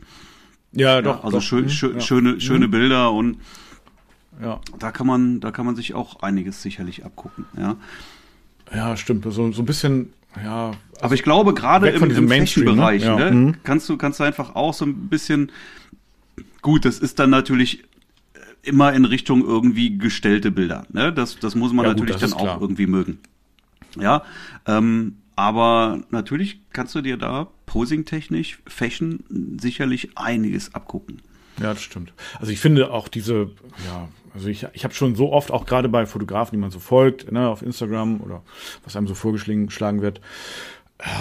Ja, 0.75 1.01
doch. 1.01 1.17
Ja, 1.17 1.24
also 1.24 1.38
doch. 1.38 1.44
Schön, 1.44 1.65
mhm. 1.65 1.70
schön, 1.70 1.94
ja. 1.96 2.00
schöne, 2.01 2.41
schöne 2.41 2.67
mhm. 2.67 2.72
Bilder 2.72 3.12
und 3.12 3.38
ja. 4.41 4.60
da 4.77 4.91
kann 4.91 5.08
man, 5.08 5.39
da 5.39 5.51
kann 5.51 5.65
man 5.65 5.75
sich 5.75 5.94
auch 5.94 6.22
einiges 6.22 6.62
sicherlich 6.62 7.05
abgucken, 7.05 7.46
ja. 7.58 7.77
Ja, 8.74 8.98
stimmt. 8.98 9.24
So, 9.24 9.51
so 9.51 9.62
ein 9.62 9.65
bisschen, 9.65 10.13
ja. 10.44 10.67
Also 10.67 10.77
Aber 11.01 11.13
ich 11.15 11.24
glaube, 11.24 11.53
gerade 11.53 11.89
im, 11.89 12.10
im 12.10 12.27
Fashion-Bereich, 12.27 13.05
ne? 13.05 13.15
Ne, 13.15 13.32
mhm. 13.32 13.55
kannst 13.63 13.88
du, 13.89 13.98
kannst 13.98 14.20
du 14.20 14.24
einfach 14.24 14.55
auch 14.55 14.74
so 14.74 14.86
ein 14.86 15.08
bisschen, 15.08 15.51
gut, 16.62 16.86
das 16.86 17.00
ist 17.00 17.20
dann 17.20 17.29
natürlich 17.29 17.84
immer 18.63 18.91
in 18.94 19.05
Richtung 19.05 19.46
irgendwie 19.46 19.98
gestellte 19.98 20.51
Bilder, 20.51 20.86
ne? 20.91 21.13
Das, 21.13 21.39
das 21.39 21.55
muss 21.55 21.72
man 21.72 21.86
ja, 21.86 21.91
natürlich 21.91 22.20
gut, 22.20 22.24
dann 22.24 22.34
auch 22.34 22.60
irgendwie 22.60 22.88
mögen. 22.88 23.20
Ja, 23.98 24.24
ähm, 24.65 25.17
Aber 25.36 26.01
natürlich 26.10 26.60
kannst 26.74 26.96
du 26.96 27.01
dir 27.01 27.17
da 27.17 27.48
posing-technisch, 27.66 28.60
Fashion 28.68 29.24
sicherlich 29.60 30.18
einiges 30.18 30.74
abgucken. 30.74 31.22
Ja, 31.60 31.74
das 31.74 31.82
stimmt. 31.82 32.14
Also 32.40 32.52
ich 32.52 32.60
finde 32.60 32.92
auch 32.92 33.08
diese, 33.08 33.52
ja, 33.86 34.10
also 34.34 34.50
ich, 34.50 34.68
ich 34.74 34.84
habe 34.84 34.94
schon 34.94 35.16
so 35.16 35.32
oft, 35.32 35.52
auch 35.52 35.66
gerade 35.66 35.88
bei 35.88 36.06
Fotografen, 36.06 36.56
die 36.56 36.62
man 36.62 36.72
so 36.72 36.80
folgt, 36.80 37.32
ne, 37.32 37.48
auf 37.48 37.62
Instagram 37.62 38.22
oder 38.22 38.44
was 38.84 38.96
einem 38.96 39.08
so 39.08 39.16
vorgeschlagen 39.16 40.02
wird, 40.02 40.20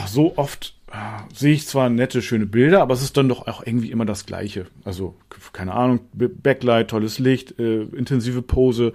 so 0.07 0.37
oft 0.37 0.75
äh, 0.91 1.35
sehe 1.35 1.55
ich 1.55 1.67
zwar 1.67 1.89
nette, 1.89 2.23
schöne 2.23 2.47
Bilder, 2.47 2.83
aber 2.83 2.95
es 2.95 3.03
ist 3.03 3.17
dann 3.17 3.29
doch 3.29 3.47
auch 3.47 3.65
irgendwie 3.65 3.91
immer 3.91 4.05
das 4.05 4.27
Gleiche. 4.27 4.67
Also, 4.85 5.17
keine 5.53 5.73
Ahnung, 5.73 6.01
Backlight, 6.13 6.89
tolles 6.89 7.19
Licht, 7.19 7.59
äh, 7.59 7.83
intensive 7.83 8.43
Pose 8.43 8.93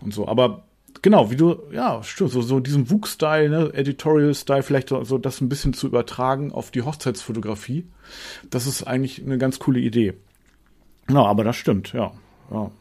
und 0.00 0.12
so. 0.12 0.26
Aber 0.28 0.65
genau, 1.06 1.30
wie 1.30 1.36
du, 1.36 1.62
ja, 1.70 2.02
stimmt, 2.02 2.32
so, 2.32 2.42
so 2.42 2.58
diesem 2.58 2.90
Wuchs-Style, 2.90 3.48
ne, 3.48 3.72
Editorial-Style, 3.72 4.64
vielleicht 4.64 4.88
so, 4.88 5.18
das 5.18 5.40
ein 5.40 5.48
bisschen 5.48 5.72
zu 5.72 5.86
übertragen 5.86 6.50
auf 6.50 6.72
die 6.72 6.82
Hochzeitsfotografie. 6.82 7.86
Das 8.50 8.66
ist 8.66 8.82
eigentlich 8.82 9.22
eine 9.22 9.38
ganz 9.38 9.60
coole 9.60 9.78
Idee. 9.78 10.14
Ja, 11.08 11.24
aber 11.24 11.44
das 11.44 11.54
stimmt, 11.54 11.92
ja. 11.92 12.10
ja. 12.50 12.72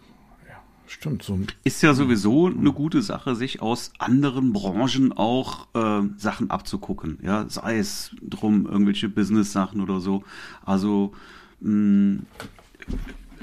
Stimmt. 0.88 1.22
So. 1.22 1.38
Ist 1.63 1.84
ja 1.84 1.94
sowieso 1.94 2.48
eine 2.48 2.74
gute 2.74 3.03
Sache, 3.03 3.36
sich 3.36 3.62
aus 3.62 3.91
anderen 4.00 4.53
Branchen 4.53 5.13
auch 5.13 5.67
äh, 5.75 6.01
Sachen 6.17 6.50
abzugucken. 6.50 7.20
Ja, 7.22 7.48
sei 7.48 7.77
es 7.77 8.10
drum 8.24 8.65
irgendwelche 8.65 9.08
Business-Sachen 9.08 9.82
oder 9.82 10.00
so. 10.00 10.24
Also 10.65 11.13
mh, 11.60 12.22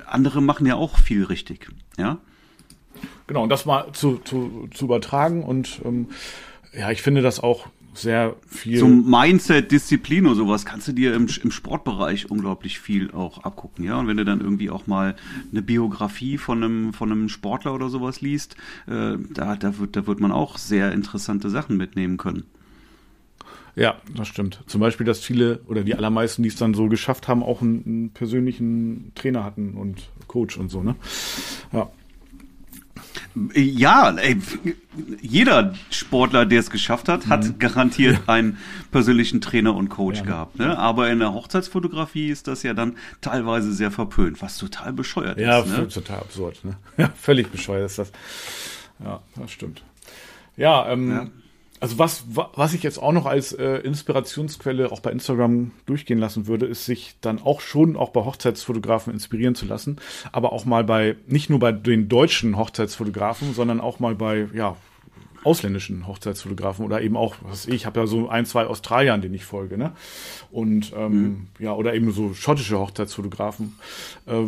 andere 0.07 0.43
machen 0.43 0.67
ja 0.67 0.75
auch 0.75 0.99
viel 0.99 1.23
richtig. 1.23 1.69
Ja. 1.97 2.19
Genau, 3.27 3.43
und 3.43 3.49
das 3.49 3.67
mal 3.67 3.93
zu, 3.93 4.19
zu, 4.19 4.69
zu 4.73 4.85
übertragen 4.85 5.43
und 5.45 5.81
ähm, 5.85 6.09
ja, 6.77 6.91
ich 6.91 7.03
finde 7.03 7.23
das 7.23 7.41
auch 7.41 7.69
sehr 7.95 8.37
viel. 8.47 8.79
Zum 8.79 9.09
Mindset, 9.09 9.71
Disziplin 9.71 10.27
oder 10.27 10.37
sowas 10.37 10.65
kannst 10.65 10.89
du 10.89 10.93
dir 10.93 11.15
im, 11.15 11.29
im 11.43 11.51
Sportbereich 11.51 12.31
unglaublich 12.31 12.81
viel 12.81 13.11
auch 13.11 13.45
abgucken, 13.45 13.85
ja. 13.85 13.99
Und 13.99 14.09
wenn 14.09 14.17
du 14.17 14.25
dann 14.25 14.41
irgendwie 14.41 14.71
auch 14.71 14.87
mal 14.87 15.15
eine 15.51 15.63
Biografie 15.63 16.39
von 16.39 16.63
einem, 16.63 16.93
von 16.95 17.13
einem 17.13 17.29
Sportler 17.29 17.75
oder 17.75 17.91
sowas 17.91 18.21
liest, 18.21 18.57
äh, 18.87 19.17
da, 19.31 19.57
da, 19.57 19.79
wird, 19.79 19.97
da 19.97 20.07
wird 20.07 20.21
man 20.21 20.33
auch 20.33 20.57
sehr 20.57 20.93
interessante 20.93 21.51
Sachen 21.51 21.77
mitnehmen 21.77 22.17
können. 22.17 22.45
Ja, 23.75 23.97
das 24.15 24.29
stimmt. 24.29 24.63
Zum 24.67 24.81
Beispiel, 24.81 25.07
dass 25.07 25.21
viele 25.21 25.61
oder 25.67 25.83
die 25.83 25.95
allermeisten, 25.95 26.43
die 26.43 26.51
es 26.51 26.57
dann 26.57 26.75
so 26.75 26.89
geschafft 26.89 27.27
haben, 27.29 27.43
auch 27.43 27.63
einen, 27.63 27.83
einen 27.85 28.11
persönlichen 28.11 29.13
Trainer 29.15 29.45
hatten 29.45 29.75
und 29.75 30.11
Coach 30.29 30.59
und 30.59 30.71
so, 30.71 30.83
ne? 30.83 30.95
Ja. 31.73 31.91
Ja, 33.55 34.15
ey, 34.17 34.37
jeder 35.21 35.75
Sportler, 35.91 36.45
der 36.45 36.61
es 36.61 36.71
geschafft 36.71 37.09
hat, 37.09 37.29
hat 37.29 37.45
mhm. 37.45 37.59
garantiert 37.59 38.21
ja. 38.27 38.33
einen 38.33 38.59
persönlichen 38.91 39.41
Trainer 39.41 39.75
und 39.75 39.89
Coach 39.89 40.19
ja. 40.19 40.25
gehabt. 40.25 40.59
Ne? 40.59 40.77
Aber 40.77 41.11
in 41.11 41.19
der 41.19 41.33
Hochzeitsfotografie 41.33 42.29
ist 42.29 42.47
das 42.47 42.63
ja 42.63 42.75
dann 42.75 42.97
teilweise 43.23 43.73
sehr 43.73 43.91
verpönt, 43.91 44.43
was 44.43 44.59
total 44.59 44.93
bescheuert 44.93 45.39
ja, 45.39 45.61
ist. 45.61 45.71
Ja, 45.71 45.79
ne? 45.79 45.89
total 45.89 46.19
absurd. 46.19 46.65
Ne? 46.65 46.77
Ja, 46.99 47.11
völlig 47.17 47.51
bescheuert 47.51 47.87
ist 47.87 47.99
das. 47.99 48.13
Ja, 49.03 49.21
das 49.37 49.51
stimmt. 49.51 49.83
Ja, 50.57 50.91
ähm, 50.91 51.31
also 51.83 51.99
was, 51.99 52.25
was 52.29 52.75
ich 52.75 52.85
jetzt 52.85 52.99
auch 52.99 53.11
noch 53.11 53.27
als 53.27 53.53
äh, 53.53 53.79
Inspirationsquelle 53.79 54.93
auch 54.93 55.01
bei 55.01 55.11
Instagram 55.11 55.73
durchgehen 55.85 56.19
lassen 56.19 56.47
würde, 56.47 56.67
ist 56.67 56.87
sich 56.87 57.17
dann 57.21 57.43
auch 57.43 57.61
schon 57.61 57.97
auch 57.97 58.11
bei 58.11 58.25
Hochzeitsfotografen 58.25 59.13
inspirieren 59.13 59.57
zu 59.57 59.67
lassen, 59.67 59.97
aber 60.31 60.53
auch 60.53 60.65
mal 60.65 60.85
bei, 60.85 61.17
nicht 61.27 61.51
nur 61.51 61.59
bei 61.59 61.73
den 61.73 62.09
deutschen 62.09 62.57
Hochzeitsfotografen, 62.57 63.53
sondern 63.53 63.81
auch 63.81 63.99
mal 63.99 64.15
bei, 64.15 64.47
ja, 64.55 64.77
ausländischen 65.43 66.07
Hochzeitsfotografen 66.07 66.85
oder 66.85 67.03
eben 67.03 67.17
auch, 67.17 67.35
was 67.41 67.67
ich, 67.67 67.75
ich 67.75 67.87
habe 67.87 67.99
ja 67.99 68.07
so 68.07 68.29
ein, 68.29 68.47
zwei 68.47 68.67
Australiern, 68.67 69.21
denen 69.21 69.35
ich 69.35 69.45
folge, 69.45 69.77
ne? 69.77 69.91
Und 70.53 70.93
ähm, 70.97 71.13
mhm. 71.13 71.47
ja, 71.59 71.73
oder 71.75 71.95
eben 71.95 72.13
so 72.13 72.33
schottische 72.33 72.79
Hochzeitsfotografen, 72.79 73.75
äh, 74.27 74.45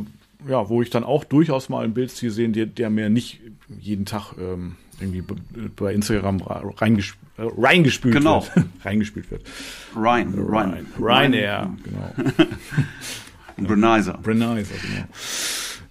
ja, 0.49 0.69
wo 0.69 0.83
ich 0.83 0.91
dann 0.91 1.03
auch 1.03 1.25
durchaus 1.25 1.69
mal 1.69 1.85
ein 1.85 1.95
Bildstil 1.95 2.31
sehe, 2.31 2.49
der, 2.51 2.67
der 2.67 2.91
mir 2.91 3.11
nicht 3.11 3.41
jeden 3.81 4.05
Tag 4.05 4.35
ähm, 4.39 4.77
irgendwie 5.01 5.25
bei 5.75 5.93
Instagram 5.93 6.43
reingesp 6.43 7.17
äh, 7.17 7.24
reingespült 7.39 8.15
genau. 8.15 8.47
wird. 8.55 8.67
reingespielt 8.85 9.31
wird. 9.31 9.43
Ryan. 9.97 10.35
Ryan. 10.35 10.87
Ryanair, 10.99 11.71
genau. 11.83 12.47
Brenizer. 13.69 14.19
Brenizer, 14.23 14.75
genau. 14.75 15.07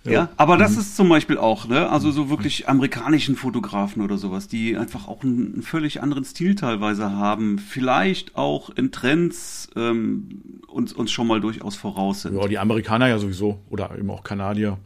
Ja, 0.05 0.11
ja, 0.11 0.29
aber 0.35 0.57
das 0.57 0.73
mhm. 0.73 0.79
ist 0.79 0.97
zum 0.97 1.07
Beispiel 1.07 1.37
auch, 1.37 1.65
ne, 1.67 1.89
also 1.89 2.11
so 2.11 2.29
wirklich 2.29 2.67
amerikanischen 2.67 3.37
Fotografen 3.37 4.01
oder 4.01 4.17
sowas, 4.17 4.49
die 4.49 4.75
einfach 4.75 5.07
auch 5.07 5.23
einen, 5.23 5.53
einen 5.53 5.61
völlig 5.61 6.01
anderen 6.01 6.25
Stil 6.25 6.55
teilweise 6.55 7.11
haben, 7.11 7.57
vielleicht 7.57 8.35
auch 8.35 8.69
in 8.71 8.91
Trends 8.91 9.69
ähm, 9.77 10.59
uns, 10.67 10.91
uns 10.91 11.09
schon 11.09 11.27
mal 11.27 11.39
durchaus 11.39 11.77
voraus 11.77 12.23
sind. 12.23 12.35
Ja, 12.35 12.47
die 12.49 12.59
Amerikaner 12.59 13.07
ja 13.07 13.17
sowieso 13.17 13.59
oder 13.69 13.97
eben 13.97 14.09
auch 14.09 14.23
Kanadier. 14.23 14.77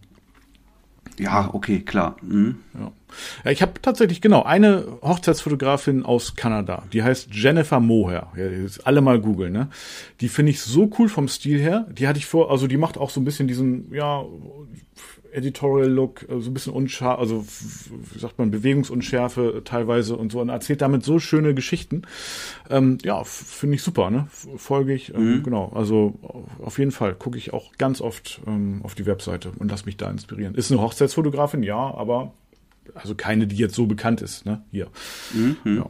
Ja, 1.19 1.49
okay, 1.53 1.81
klar. 1.81 2.17
Mhm. 2.21 2.57
Ja. 2.73 2.91
ja. 3.45 3.51
ich 3.51 3.61
habe 3.61 3.81
tatsächlich 3.81 4.21
genau 4.21 4.43
eine 4.43 4.85
Hochzeitsfotografin 5.01 6.05
aus 6.05 6.35
Kanada, 6.35 6.83
die 6.93 7.03
heißt 7.03 7.29
Jennifer 7.31 7.79
Moher. 7.79 8.31
Ja, 8.35 8.45
alle 8.83 9.01
mal 9.01 9.19
googeln, 9.19 9.53
ne? 9.53 9.69
Die 10.21 10.29
finde 10.29 10.51
ich 10.51 10.61
so 10.61 10.89
cool 10.99 11.09
vom 11.09 11.27
Stil 11.27 11.59
her. 11.59 11.87
Die 11.91 12.07
hatte 12.07 12.19
ich 12.19 12.25
vor, 12.25 12.51
also 12.51 12.67
die 12.67 12.77
macht 12.77 12.97
auch 12.97 13.09
so 13.09 13.19
ein 13.19 13.25
bisschen 13.25 13.47
diesen, 13.47 13.93
ja, 13.93 14.23
Editorial 15.37 15.89
Look, 15.89 16.23
äh, 16.23 16.39
so 16.39 16.49
ein 16.49 16.53
bisschen 16.53 16.73
unscharf, 16.73 17.19
also 17.19 17.45
wie 18.13 18.19
sagt 18.19 18.39
man, 18.39 18.51
Bewegungsunschärfe 18.51 19.61
teilweise 19.63 20.17
und 20.17 20.31
so 20.31 20.41
und 20.41 20.49
erzählt 20.49 20.81
damit 20.81 21.03
so 21.03 21.19
schöne 21.19 21.53
Geschichten. 21.53 22.01
Ähm, 22.69 22.97
ja, 23.03 23.23
finde 23.23 23.75
ich 23.75 23.83
super, 23.83 24.09
ne? 24.09 24.27
Folge 24.57 24.93
ich, 24.93 25.13
ähm, 25.13 25.37
mhm. 25.37 25.43
genau. 25.43 25.71
Also 25.73 26.15
auf 26.61 26.79
jeden 26.79 26.91
Fall 26.91 27.13
gucke 27.13 27.37
ich 27.37 27.53
auch 27.53 27.73
ganz 27.77 28.01
oft 28.01 28.41
ähm, 28.47 28.81
auf 28.83 28.95
die 28.95 29.05
Webseite 29.05 29.51
und 29.57 29.69
lass 29.69 29.85
mich 29.85 29.97
da 29.97 30.09
inspirieren. 30.09 30.55
Ist 30.55 30.71
eine 30.71 30.81
Hochzeitsfotografin, 30.81 31.63
ja, 31.63 31.77
aber 31.77 32.33
also 32.95 33.15
keine, 33.15 33.47
die 33.47 33.57
jetzt 33.57 33.75
so 33.75 33.85
bekannt 33.85 34.21
ist, 34.21 34.45
ne? 34.45 34.63
Hier. 34.71 34.87
Mhm. 35.33 35.57
Ja. 35.77 35.89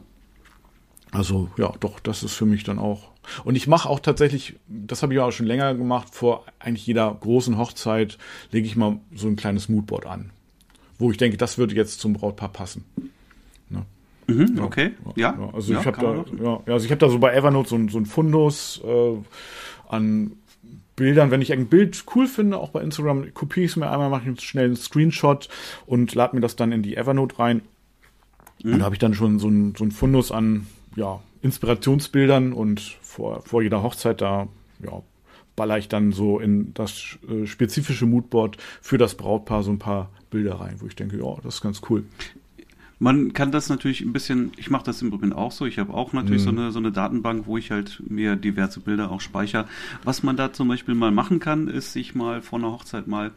Also 1.12 1.48
ja, 1.56 1.72
doch, 1.80 2.00
das 2.00 2.22
ist 2.22 2.34
für 2.34 2.46
mich 2.46 2.64
dann 2.64 2.78
auch. 2.78 3.10
Und 3.44 3.56
ich 3.56 3.66
mache 3.66 3.88
auch 3.88 4.00
tatsächlich, 4.00 4.56
das 4.68 5.02
habe 5.02 5.14
ich 5.14 5.20
auch 5.20 5.30
schon 5.30 5.46
länger 5.46 5.74
gemacht, 5.74 6.14
vor 6.14 6.44
eigentlich 6.58 6.86
jeder 6.86 7.14
großen 7.20 7.58
Hochzeit 7.58 8.18
lege 8.50 8.66
ich 8.66 8.76
mal 8.76 8.98
so 9.14 9.28
ein 9.28 9.36
kleines 9.36 9.68
Moodboard 9.68 10.06
an, 10.06 10.30
wo 10.98 11.10
ich 11.10 11.16
denke, 11.16 11.36
das 11.36 11.58
würde 11.58 11.74
jetzt 11.74 12.00
zum 12.00 12.14
Brautpaar 12.14 12.50
passen. 12.50 12.84
Ne? 13.68 13.84
Mhm, 14.26 14.56
ja, 14.56 14.62
okay, 14.62 14.90
ja. 15.16 15.34
ja 15.38 15.50
also 15.52 15.72
ja, 15.72 15.80
ich 15.80 15.86
habe 15.86 16.00
da, 16.00 16.44
ja, 16.44 16.60
also 16.66 16.84
ich 16.84 16.90
habe 16.90 17.00
da 17.00 17.08
so 17.08 17.18
bei 17.18 17.34
Evernote 17.34 17.68
so, 17.68 17.88
so 17.88 17.98
ein 17.98 18.06
Fundus 18.06 18.80
äh, 18.84 19.16
an 19.88 20.32
Bildern, 20.96 21.30
wenn 21.30 21.40
ich 21.40 21.52
ein 21.52 21.68
Bild 21.68 22.04
cool 22.14 22.26
finde, 22.26 22.58
auch 22.58 22.70
bei 22.70 22.82
Instagram, 22.82 23.32
kopiere 23.32 23.64
ich 23.64 23.70
es 23.72 23.76
mir 23.76 23.90
einmal, 23.90 24.10
mache 24.10 24.28
ich 24.28 24.40
schnell 24.40 24.66
einen 24.66 24.76
Screenshot 24.76 25.48
und 25.86 26.14
lade 26.14 26.34
mir 26.34 26.40
das 26.40 26.56
dann 26.56 26.72
in 26.72 26.82
die 26.82 26.96
Evernote 26.96 27.38
rein. 27.38 27.62
Mhm. 28.62 28.72
Und 28.72 28.78
da 28.80 28.84
habe 28.86 28.96
ich 28.96 28.98
dann 28.98 29.14
schon 29.14 29.38
so 29.38 29.48
ein, 29.48 29.74
so 29.76 29.84
ein 29.84 29.92
Fundus 29.92 30.32
an 30.32 30.66
ja, 30.96 31.20
Inspirationsbildern 31.42 32.52
und 32.52 32.80
vor, 33.00 33.42
vor 33.42 33.62
jeder 33.62 33.82
Hochzeit 33.82 34.20
da 34.20 34.48
ja, 34.80 35.02
baller 35.56 35.78
ich 35.78 35.88
dann 35.88 36.12
so 36.12 36.38
in 36.38 36.72
das 36.74 37.18
äh, 37.28 37.46
spezifische 37.46 38.06
Moodboard 38.06 38.56
für 38.80 38.98
das 38.98 39.14
Brautpaar 39.14 39.62
so 39.62 39.70
ein 39.70 39.78
paar 39.78 40.10
Bilder 40.30 40.60
rein, 40.60 40.76
wo 40.80 40.86
ich 40.86 40.96
denke, 40.96 41.18
ja, 41.18 41.36
das 41.42 41.56
ist 41.56 41.60
ganz 41.60 41.82
cool. 41.90 42.04
Man 42.98 43.32
kann 43.32 43.52
das 43.52 43.68
natürlich 43.68 44.00
ein 44.00 44.12
bisschen, 44.12 44.52
ich 44.56 44.70
mache 44.70 44.84
das 44.84 45.02
im 45.02 45.08
Übrigen 45.08 45.32
auch 45.32 45.52
so, 45.52 45.66
ich 45.66 45.78
habe 45.78 45.94
auch 45.94 46.12
natürlich 46.12 46.42
mhm. 46.42 46.44
so, 46.44 46.50
eine, 46.50 46.72
so 46.72 46.78
eine 46.80 46.90
Datenbank, 46.90 47.46
wo 47.46 47.56
ich 47.56 47.70
halt 47.70 48.02
mir 48.08 48.34
diverse 48.34 48.80
Bilder 48.80 49.10
auch 49.10 49.20
speichere. 49.20 49.66
Was 50.04 50.22
man 50.22 50.36
da 50.36 50.52
zum 50.52 50.68
Beispiel 50.68 50.94
mal 50.94 51.10
machen 51.12 51.38
kann, 51.38 51.68
ist 51.68 51.92
sich 51.92 52.14
mal 52.14 52.42
vor 52.42 52.58
einer 52.58 52.72
Hochzeit 52.72 53.06
mal 53.06 53.32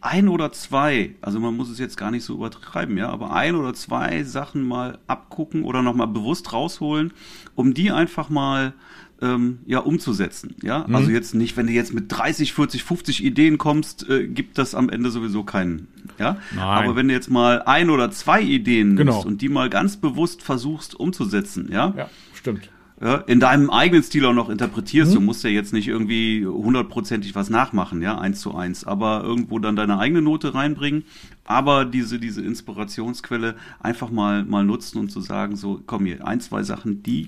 ein 0.00 0.28
oder 0.28 0.50
zwei, 0.52 1.14
also 1.20 1.38
man 1.38 1.56
muss 1.56 1.70
es 1.70 1.78
jetzt 1.78 1.96
gar 1.96 2.10
nicht 2.10 2.24
so 2.24 2.34
übertreiben, 2.34 2.96
ja, 2.96 3.08
aber 3.08 3.32
ein 3.32 3.54
oder 3.54 3.74
zwei 3.74 4.24
Sachen 4.24 4.62
mal 4.62 4.98
abgucken 5.06 5.64
oder 5.64 5.82
nochmal 5.82 6.08
bewusst 6.08 6.52
rausholen, 6.52 7.12
um 7.54 7.74
die 7.74 7.92
einfach 7.92 8.30
mal 8.30 8.74
ähm, 9.22 9.58
ja 9.66 9.78
umzusetzen. 9.80 10.54
Ja, 10.62 10.84
mhm. 10.86 10.94
also 10.94 11.10
jetzt 11.10 11.34
nicht, 11.34 11.56
wenn 11.56 11.66
du 11.66 11.72
jetzt 11.72 11.94
mit 11.94 12.06
30, 12.08 12.52
40, 12.52 12.84
50 12.84 13.24
Ideen 13.24 13.58
kommst, 13.58 14.08
äh, 14.08 14.26
gibt 14.26 14.58
das 14.58 14.74
am 14.74 14.88
Ende 14.88 15.10
sowieso 15.10 15.44
keinen. 15.44 15.88
Ja, 16.18 16.38
Nein. 16.54 16.62
aber 16.62 16.96
wenn 16.96 17.08
du 17.08 17.14
jetzt 17.14 17.30
mal 17.30 17.62
ein 17.62 17.90
oder 17.90 18.10
zwei 18.10 18.40
Ideen 18.40 18.96
genau. 18.96 19.12
nimmst 19.12 19.26
und 19.26 19.42
die 19.42 19.48
mal 19.48 19.70
ganz 19.70 19.96
bewusst 19.96 20.42
versuchst 20.42 20.94
umzusetzen, 20.94 21.68
ja, 21.72 21.94
ja 21.96 22.10
stimmt. 22.34 22.70
Ja, 23.00 23.16
in 23.16 23.40
deinem 23.40 23.70
eigenen 23.70 24.04
Stil 24.04 24.24
auch 24.24 24.32
noch 24.32 24.48
interpretierst. 24.48 25.10
Mhm. 25.10 25.14
Du 25.16 25.20
musst 25.20 25.42
ja 25.42 25.50
jetzt 25.50 25.72
nicht 25.72 25.88
irgendwie 25.88 26.46
hundertprozentig 26.46 27.34
was 27.34 27.50
nachmachen, 27.50 28.00
ja, 28.02 28.18
eins 28.18 28.40
zu 28.40 28.54
eins, 28.54 28.84
aber 28.84 29.24
irgendwo 29.24 29.58
dann 29.58 29.74
deine 29.74 29.98
eigene 29.98 30.22
Note 30.22 30.54
reinbringen, 30.54 31.04
aber 31.44 31.84
diese, 31.84 32.20
diese 32.20 32.42
Inspirationsquelle 32.42 33.56
einfach 33.80 34.10
mal, 34.10 34.44
mal 34.44 34.64
nutzen 34.64 34.98
und 34.98 35.10
zu 35.10 35.20
sagen, 35.20 35.56
so, 35.56 35.82
komm 35.84 36.06
hier, 36.06 36.26
ein, 36.26 36.40
zwei 36.40 36.62
Sachen, 36.62 37.02
die 37.02 37.26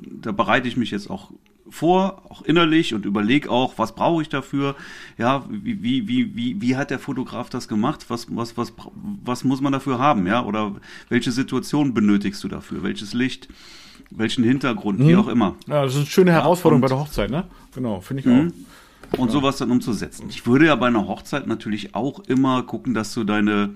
da 0.00 0.32
bereite 0.32 0.68
ich 0.68 0.76
mich 0.76 0.90
jetzt 0.90 1.10
auch 1.10 1.30
vor, 1.70 2.22
auch 2.28 2.42
innerlich 2.42 2.94
und 2.94 3.04
überleg 3.04 3.48
auch, 3.48 3.74
was 3.76 3.94
brauche 3.94 4.22
ich 4.22 4.28
dafür? 4.28 4.74
Ja, 5.18 5.44
wie, 5.50 5.82
wie, 5.82 6.08
wie, 6.08 6.34
wie, 6.34 6.60
wie 6.60 6.76
hat 6.76 6.90
der 6.90 6.98
Fotograf 6.98 7.50
das 7.50 7.68
gemacht? 7.68 8.06
Was, 8.08 8.26
was, 8.30 8.56
was, 8.56 8.72
was 9.24 9.44
muss 9.44 9.60
man 9.60 9.72
dafür 9.72 9.98
haben? 9.98 10.26
Ja, 10.26 10.44
oder 10.44 10.76
welche 11.08 11.30
Situation 11.30 11.94
benötigst 11.94 12.42
du 12.42 12.48
dafür? 12.48 12.82
Welches 12.82 13.12
Licht? 13.12 13.48
Welchen 14.10 14.44
Hintergrund? 14.44 15.00
Wie 15.00 15.12
mhm. 15.12 15.20
auch 15.20 15.28
immer. 15.28 15.56
Ja, 15.66 15.82
das 15.82 15.92
ist 15.92 15.98
eine 15.98 16.06
schöne 16.06 16.32
Herausforderung 16.32 16.82
ja, 16.82 16.88
bei 16.88 16.94
der 16.94 17.00
Hochzeit, 17.00 17.30
ne? 17.30 17.44
Genau, 17.74 18.00
finde 18.00 18.20
ich 18.20 18.26
mhm. 18.26 18.52
auch. 19.12 19.18
Und 19.18 19.30
sowas 19.30 19.56
dann 19.56 19.70
umzusetzen. 19.70 20.26
Ich 20.28 20.46
würde 20.46 20.66
ja 20.66 20.76
bei 20.76 20.86
einer 20.86 21.06
Hochzeit 21.06 21.46
natürlich 21.46 21.94
auch 21.94 22.20
immer 22.20 22.62
gucken, 22.62 22.92
dass 22.94 23.14
du 23.14 23.24
deine, 23.24 23.74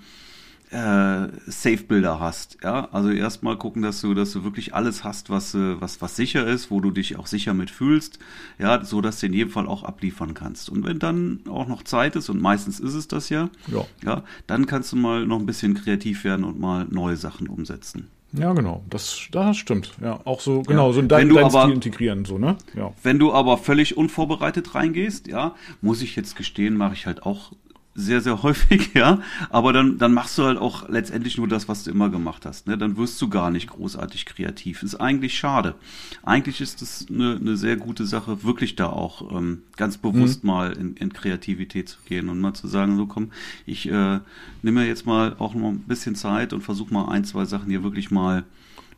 äh, 0.73 1.29
Safe-Bilder 1.47 2.19
hast. 2.19 2.59
Ja, 2.65 2.89
also 2.93 3.11
erstmal 3.11 3.57
gucken, 3.59 3.83
dass 3.83 4.01
du, 4.01 4.15
dass 4.15 4.33
du 4.33 4.43
wirklich 4.43 4.75
alles 4.75 5.05
hast, 5.05 5.29
was, 5.29 5.55
äh, 5.55 5.81
was, 5.81 6.01
was 6.01 6.17
sicher 6.17 6.47
ist, 6.47 6.71
wo 6.71 6.81
du 6.81 6.91
dich 6.91 7.19
auch 7.19 7.27
sicher 7.27 7.53
mit 7.53 7.71
fühlst. 7.71 8.19
Ja, 8.59 8.83
so 8.85 9.01
dass 9.01 9.21
du 9.21 9.27
in 9.27 9.35
jedem 9.35 9.51
Fall 9.51 9.67
auch 9.67 9.85
abliefern 9.85 10.35
kannst. 10.35 10.71
Und 10.71 10.85
wenn 10.85 10.99
dann 10.99 11.41
auch 11.49 11.69
noch 11.69 11.83
Zeit 11.83 12.17
ist, 12.17 12.31
und 12.31 12.41
meistens 12.41 12.81
ist 12.81 12.95
es 12.95 13.07
das 13.07 13.29
ja, 13.29 13.51
ja, 13.69 13.85
ja 14.05 14.25
dann 14.47 14.67
kannst 14.67 14.93
du 14.93 14.97
mal 14.97 15.27
noch 15.27 15.39
ein 15.39 15.47
bisschen 15.47 15.75
kreativ 15.75 16.25
werden 16.25 16.45
und 16.45 16.59
mal 16.59 16.87
neue 16.91 17.17
Sachen 17.17 17.49
umsetzen. 17.49 18.09
Ja, 18.33 18.55
genau. 18.55 18.83
Das, 18.89 19.29
das 19.31 19.59
stimmt. 19.59 19.93
Ja, 20.01 20.21
auch 20.25 20.41
so, 20.41 20.63
genau, 20.63 20.89
ja. 20.89 20.95
so 20.95 21.01
in 21.01 21.09
dein, 21.09 21.29
dein 21.29 21.45
aber, 21.45 21.65
Stil 21.65 21.75
integrieren, 21.75 22.25
so, 22.25 22.39
ne? 22.39 22.57
Ja. 22.75 22.93
Wenn 23.03 23.19
du 23.19 23.33
aber 23.35 23.59
völlig 23.59 23.99
unvorbereitet 23.99 24.75
reingehst, 24.75 25.27
ja, 25.27 25.55
muss 25.83 26.01
ich 26.01 26.17
jetzt 26.17 26.35
gestehen, 26.35 26.79
mache 26.79 26.95
ich 26.95 27.07
halt 27.07 27.25
auch 27.25 27.53
sehr, 27.95 28.21
sehr 28.21 28.43
häufig, 28.43 28.95
ja. 28.95 29.21
Aber 29.51 29.73
dann, 29.73 29.99
dann 29.99 30.13
machst 30.13 30.39
du 30.39 30.45
halt 30.45 30.59
auch 30.59 30.89
letztendlich 30.89 31.37
nur 31.37 31.49
das, 31.49 31.69
was 31.69 31.85
du 31.85 31.91
immer 31.91 32.11
gemacht 32.11 32.47
hast. 32.47 32.67
Ne? 32.67 32.79
Dann 32.79 32.97
wirst 32.97 33.21
du 33.21 33.29
gar 33.29 33.51
nicht 33.51 33.69
großartig 33.69 34.27
kreativ. 34.27 34.83
Ist 34.83 34.97
eigentlich 34.97 35.37
schade. 35.37 35.75
Eigentlich 36.23 36.61
ist 36.61 36.83
es 36.83 37.07
eine, 37.09 37.37
eine 37.37 37.57
sehr 37.57 37.77
gute 37.77 38.07
Sache, 38.07 38.45
wirklich 38.45 38.77
da 38.77 38.87
auch 38.87 39.37
ähm, 39.37 39.63
ganz 39.77 39.99
bewusst 39.99 40.45
mhm. 40.45 40.51
mal 40.51 40.73
in, 40.73 40.97
in 40.97 41.13
Kreativität 41.13 41.89
zu 41.89 41.99
gehen 42.07 42.29
und 42.29 42.41
mal 42.41 42.55
zu 42.55 42.67
sagen, 42.67 42.97
so 42.97 43.07
komm, 43.07 43.31
ich 43.67 43.89
äh, 43.89 44.21
nehme 44.63 44.81
mir 44.81 44.87
jetzt 44.87 45.07
mal 45.07 45.37
auch 45.39 45.55
noch 45.55 45.69
ein 45.69 45.81
bisschen 45.81 46.15
Zeit 46.15 46.53
und 46.53 46.63
versuche 46.63 46.93
mal 46.93 47.09
ein, 47.09 47.25
zwei 47.25 47.45
Sachen 47.45 47.71
hier 47.71 47.83
wirklich 47.83 48.11
mal, 48.11 48.45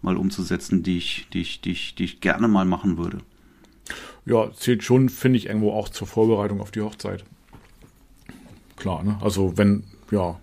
mal 0.03 0.17
umzusetzen, 0.17 0.83
die 0.83 0.99
ich, 0.99 1.27
die 1.33 1.41
ich, 1.41 1.61
die 1.61 1.73
ich, 1.73 1.95
die 1.95 2.05
ich 2.05 2.21
gerne 2.21 2.49
mal 2.49 2.65
machen 2.65 2.99
würde. 2.99 3.19
Ja, 4.27 4.51
zählt 4.53 4.83
schon, 4.83 5.11
finde 5.11 5.39
ich, 5.39 5.47
irgendwo 5.47 5.73
auch 5.73 5.91
zur 5.91 6.07
Vorbereitung 6.07 6.61
auf 6.61 6.71
die 6.71 6.81
Hochzeit 6.81 7.25
klar. 8.85 9.03
Ne? 9.03 9.17
Also 9.23 9.57
wenn, 9.57 9.85
ja, 10.11 10.39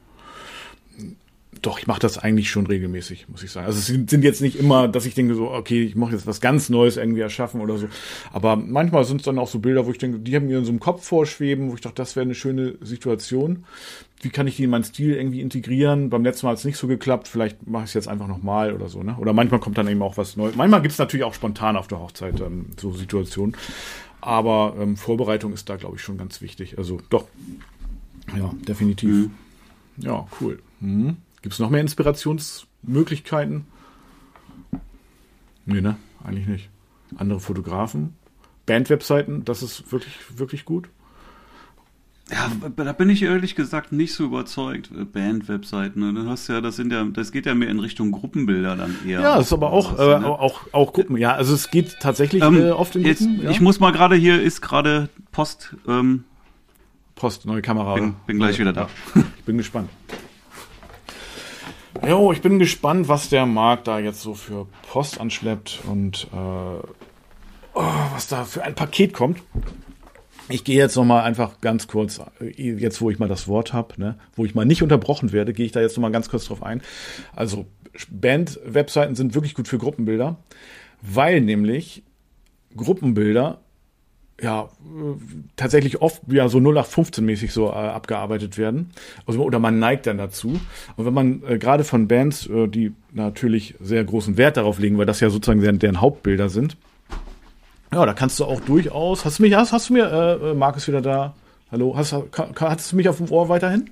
doch, 1.61 1.77
ich 1.77 1.85
mache 1.85 1.99
das 1.99 2.17
eigentlich 2.17 2.49
schon 2.49 2.65
regelmäßig, 2.65 3.29
muss 3.29 3.43
ich 3.43 3.51
sagen. 3.51 3.67
Also 3.67 3.77
es 3.77 3.85
sind, 3.85 4.23
jetzt 4.23 4.41
nicht 4.41 4.55
immer, 4.55 4.87
dass 4.87 5.05
ich 5.05 5.13
denke 5.13 5.35
so, 5.35 5.51
okay, 5.51 5.83
ich 5.83 5.95
mache 5.95 6.13
jetzt 6.13 6.25
was 6.25 6.41
ganz 6.41 6.69
Neues 6.69 6.97
irgendwie 6.97 7.21
erschaffen 7.21 7.61
oder 7.61 7.77
so. 7.77 7.87
Aber 8.33 8.55
manchmal 8.55 9.03
sind 9.03 9.21
es 9.21 9.25
dann 9.25 9.37
auch 9.37 9.47
so 9.47 9.59
Bilder, 9.59 9.85
wo 9.85 9.91
ich 9.91 9.99
denke, 9.99 10.17
die 10.17 10.35
haben 10.35 10.47
mir 10.47 10.57
in 10.57 10.65
so 10.65 10.71
einem 10.71 10.79
Kopf 10.79 11.05
vorschweben, 11.05 11.69
wo 11.69 11.75
ich 11.75 11.81
dachte, 11.81 11.97
das 11.97 12.15
wäre 12.15 12.23
eine 12.23 12.33
schöne 12.33 12.79
Situation. 12.81 13.63
Wie 14.23 14.29
kann 14.29 14.47
ich 14.47 14.55
die 14.55 14.63
in 14.63 14.71
meinen 14.71 14.85
Stil 14.85 15.13
irgendwie 15.13 15.41
integrieren? 15.41 16.09
Beim 16.09 16.23
letzten 16.23 16.47
Mal 16.47 16.53
hat 16.53 16.59
es 16.59 16.65
nicht 16.65 16.77
so 16.77 16.87
geklappt, 16.87 17.27
vielleicht 17.27 17.67
mache 17.67 17.83
ich 17.83 17.91
es 17.91 17.93
jetzt 17.93 18.07
einfach 18.07 18.27
nochmal 18.27 18.73
oder 18.73 18.89
so. 18.89 19.03
Ne? 19.03 19.15
Oder 19.19 19.33
manchmal 19.33 19.59
kommt 19.59 19.77
dann 19.77 19.87
eben 19.87 20.01
auch 20.01 20.17
was 20.17 20.35
Neues. 20.37 20.55
Manchmal 20.55 20.81
gibt 20.81 20.93
es 20.93 20.97
natürlich 20.97 21.25
auch 21.25 21.35
spontan 21.35 21.77
auf 21.77 21.87
der 21.87 21.99
Hochzeit 21.99 22.41
ähm, 22.41 22.71
so 22.79 22.91
Situationen. 22.91 23.55
Aber 24.19 24.75
ähm, 24.79 24.97
Vorbereitung 24.97 25.53
ist 25.53 25.69
da, 25.69 25.75
glaube 25.75 25.97
ich, 25.97 26.01
schon 26.01 26.17
ganz 26.17 26.41
wichtig. 26.41 26.77
Also 26.77 26.99
doch, 27.09 27.25
ja, 28.37 28.51
definitiv. 28.67 29.09
Mhm. 29.09 29.31
Ja, 29.97 30.27
cool. 30.39 30.59
Mhm. 30.79 31.17
Gibt 31.41 31.53
es 31.53 31.59
noch 31.59 31.69
mehr 31.69 31.81
Inspirationsmöglichkeiten? 31.81 33.65
Nee, 35.65 35.81
ne? 35.81 35.97
Eigentlich 36.23 36.47
nicht. 36.47 36.69
Andere 37.17 37.39
Fotografen, 37.39 38.15
Bandwebseiten, 38.65 39.43
das 39.43 39.63
ist 39.63 39.91
wirklich, 39.91 40.15
wirklich 40.35 40.65
gut. 40.65 40.87
Ja, 42.31 42.49
da 42.77 42.93
bin 42.93 43.09
ich 43.09 43.23
ehrlich 43.23 43.55
gesagt 43.55 43.91
nicht 43.91 44.13
so 44.13 44.23
überzeugt. 44.23 44.89
Bandwebseiten, 45.11 46.13
ne? 46.13 46.13
Du 46.13 46.29
hast 46.29 46.47
ja, 46.47 46.61
das 46.61 46.77
sind 46.77 46.93
ja, 46.93 47.03
das 47.03 47.33
geht 47.33 47.45
ja 47.45 47.53
mehr 47.53 47.67
in 47.67 47.79
Richtung 47.79 48.11
Gruppenbilder 48.11 48.77
dann 48.77 48.95
eher. 49.05 49.19
Ja, 49.19 49.35
das 49.35 49.47
ist 49.47 49.53
aber 49.53 49.71
auch, 49.73 49.99
äh, 49.99 50.19
ne? 50.19 50.27
auch, 50.27 50.61
auch 50.71 50.93
Gruppen. 50.93 51.17
Ja, 51.17 51.33
also 51.33 51.53
es 51.53 51.69
geht 51.71 51.97
tatsächlich 51.99 52.41
ähm, 52.41 52.61
äh, 52.61 52.69
oft 52.69 52.95
in 52.95 53.03
Gruppen. 53.03 53.33
Jetzt, 53.33 53.43
ja? 53.43 53.49
Ich 53.49 53.59
muss 53.59 53.81
mal 53.81 53.91
gerade 53.91 54.15
hier 54.15 54.41
ist 54.41 54.61
gerade 54.61 55.09
Post 55.33 55.75
ähm, 55.87 56.23
Post, 57.21 57.45
neue 57.45 57.61
Kamera. 57.61 57.93
Bin, 57.93 58.15
bin 58.25 58.37
gleich 58.39 58.57
wieder 58.57 58.73
da. 58.73 58.89
Ich 59.37 59.43
bin 59.45 59.55
gespannt. 59.55 59.91
Jo, 62.03 62.31
ich 62.31 62.41
bin 62.41 62.57
gespannt, 62.57 63.09
was 63.09 63.29
der 63.29 63.45
Markt 63.45 63.87
da 63.87 63.99
jetzt 63.99 64.23
so 64.23 64.33
für 64.33 64.65
Post 64.89 65.21
anschleppt 65.21 65.81
und 65.85 66.27
äh, 66.33 66.35
oh, 66.35 66.81
was 68.11 68.27
da 68.27 68.43
für 68.43 68.63
ein 68.63 68.73
Paket 68.73 69.13
kommt. 69.13 69.43
Ich 70.49 70.63
gehe 70.63 70.77
jetzt 70.77 70.95
noch 70.95 71.05
mal 71.05 71.21
einfach 71.21 71.61
ganz 71.61 71.87
kurz, 71.87 72.19
jetzt 72.39 73.01
wo 73.01 73.11
ich 73.11 73.19
mal 73.19 73.29
das 73.29 73.47
Wort 73.47 73.71
habe, 73.71 74.01
ne, 74.01 74.17
wo 74.35 74.43
ich 74.43 74.55
mal 74.55 74.65
nicht 74.65 74.81
unterbrochen 74.81 75.31
werde, 75.31 75.53
gehe 75.53 75.67
ich 75.67 75.71
da 75.71 75.79
jetzt 75.79 75.95
noch 75.97 76.01
mal 76.01 76.11
ganz 76.11 76.27
kurz 76.27 76.45
drauf 76.45 76.63
ein. 76.63 76.81
Also 77.35 77.67
Band-Webseiten 78.09 79.13
sind 79.13 79.35
wirklich 79.35 79.53
gut 79.53 79.67
für 79.67 79.77
Gruppenbilder, 79.77 80.37
weil 81.03 81.39
nämlich 81.41 82.01
Gruppenbilder 82.75 83.61
ja, 84.41 84.69
tatsächlich 85.55 86.01
oft 86.01 86.21
ja 86.27 86.49
so 86.49 86.57
0815-mäßig 86.57 87.51
so 87.51 87.67
äh, 87.67 87.73
abgearbeitet 87.73 88.57
werden. 88.57 88.89
Also, 89.27 89.43
oder 89.43 89.59
man 89.59 89.77
neigt 89.77 90.07
dann 90.07 90.17
dazu. 90.17 90.59
Und 90.95 91.05
wenn 91.05 91.13
man 91.13 91.43
äh, 91.47 91.57
gerade 91.59 91.83
von 91.83 92.07
Bands, 92.07 92.47
äh, 92.47 92.67
die 92.67 92.93
natürlich 93.11 93.75
sehr 93.79 94.03
großen 94.03 94.37
Wert 94.37 94.57
darauf 94.57 94.79
legen, 94.79 94.97
weil 94.97 95.05
das 95.05 95.19
ja 95.19 95.29
sozusagen 95.29 95.61
deren, 95.61 95.79
deren 95.79 96.01
Hauptbilder 96.01 96.49
sind, 96.49 96.75
ja, 97.93 98.05
da 98.05 98.13
kannst 98.13 98.39
du 98.39 98.45
auch 98.45 98.61
durchaus. 98.61 99.25
Hast 99.25 99.39
du 99.39 99.43
mich, 99.43 99.53
hast, 99.53 99.73
hast 99.73 99.89
du 99.89 99.93
mir, 99.93 100.05
äh, 100.09 100.51
äh 100.51 100.53
Markus 100.53 100.87
wieder 100.87 101.01
da? 101.01 101.35
Hallo, 101.71 101.93
hast, 101.95 102.15
kann, 102.31 102.53
hattest 102.59 102.91
du 102.91 102.95
mich 102.95 103.09
auf 103.09 103.17
dem 103.17 103.29
Ohr 103.29 103.49
weiterhin? 103.49 103.89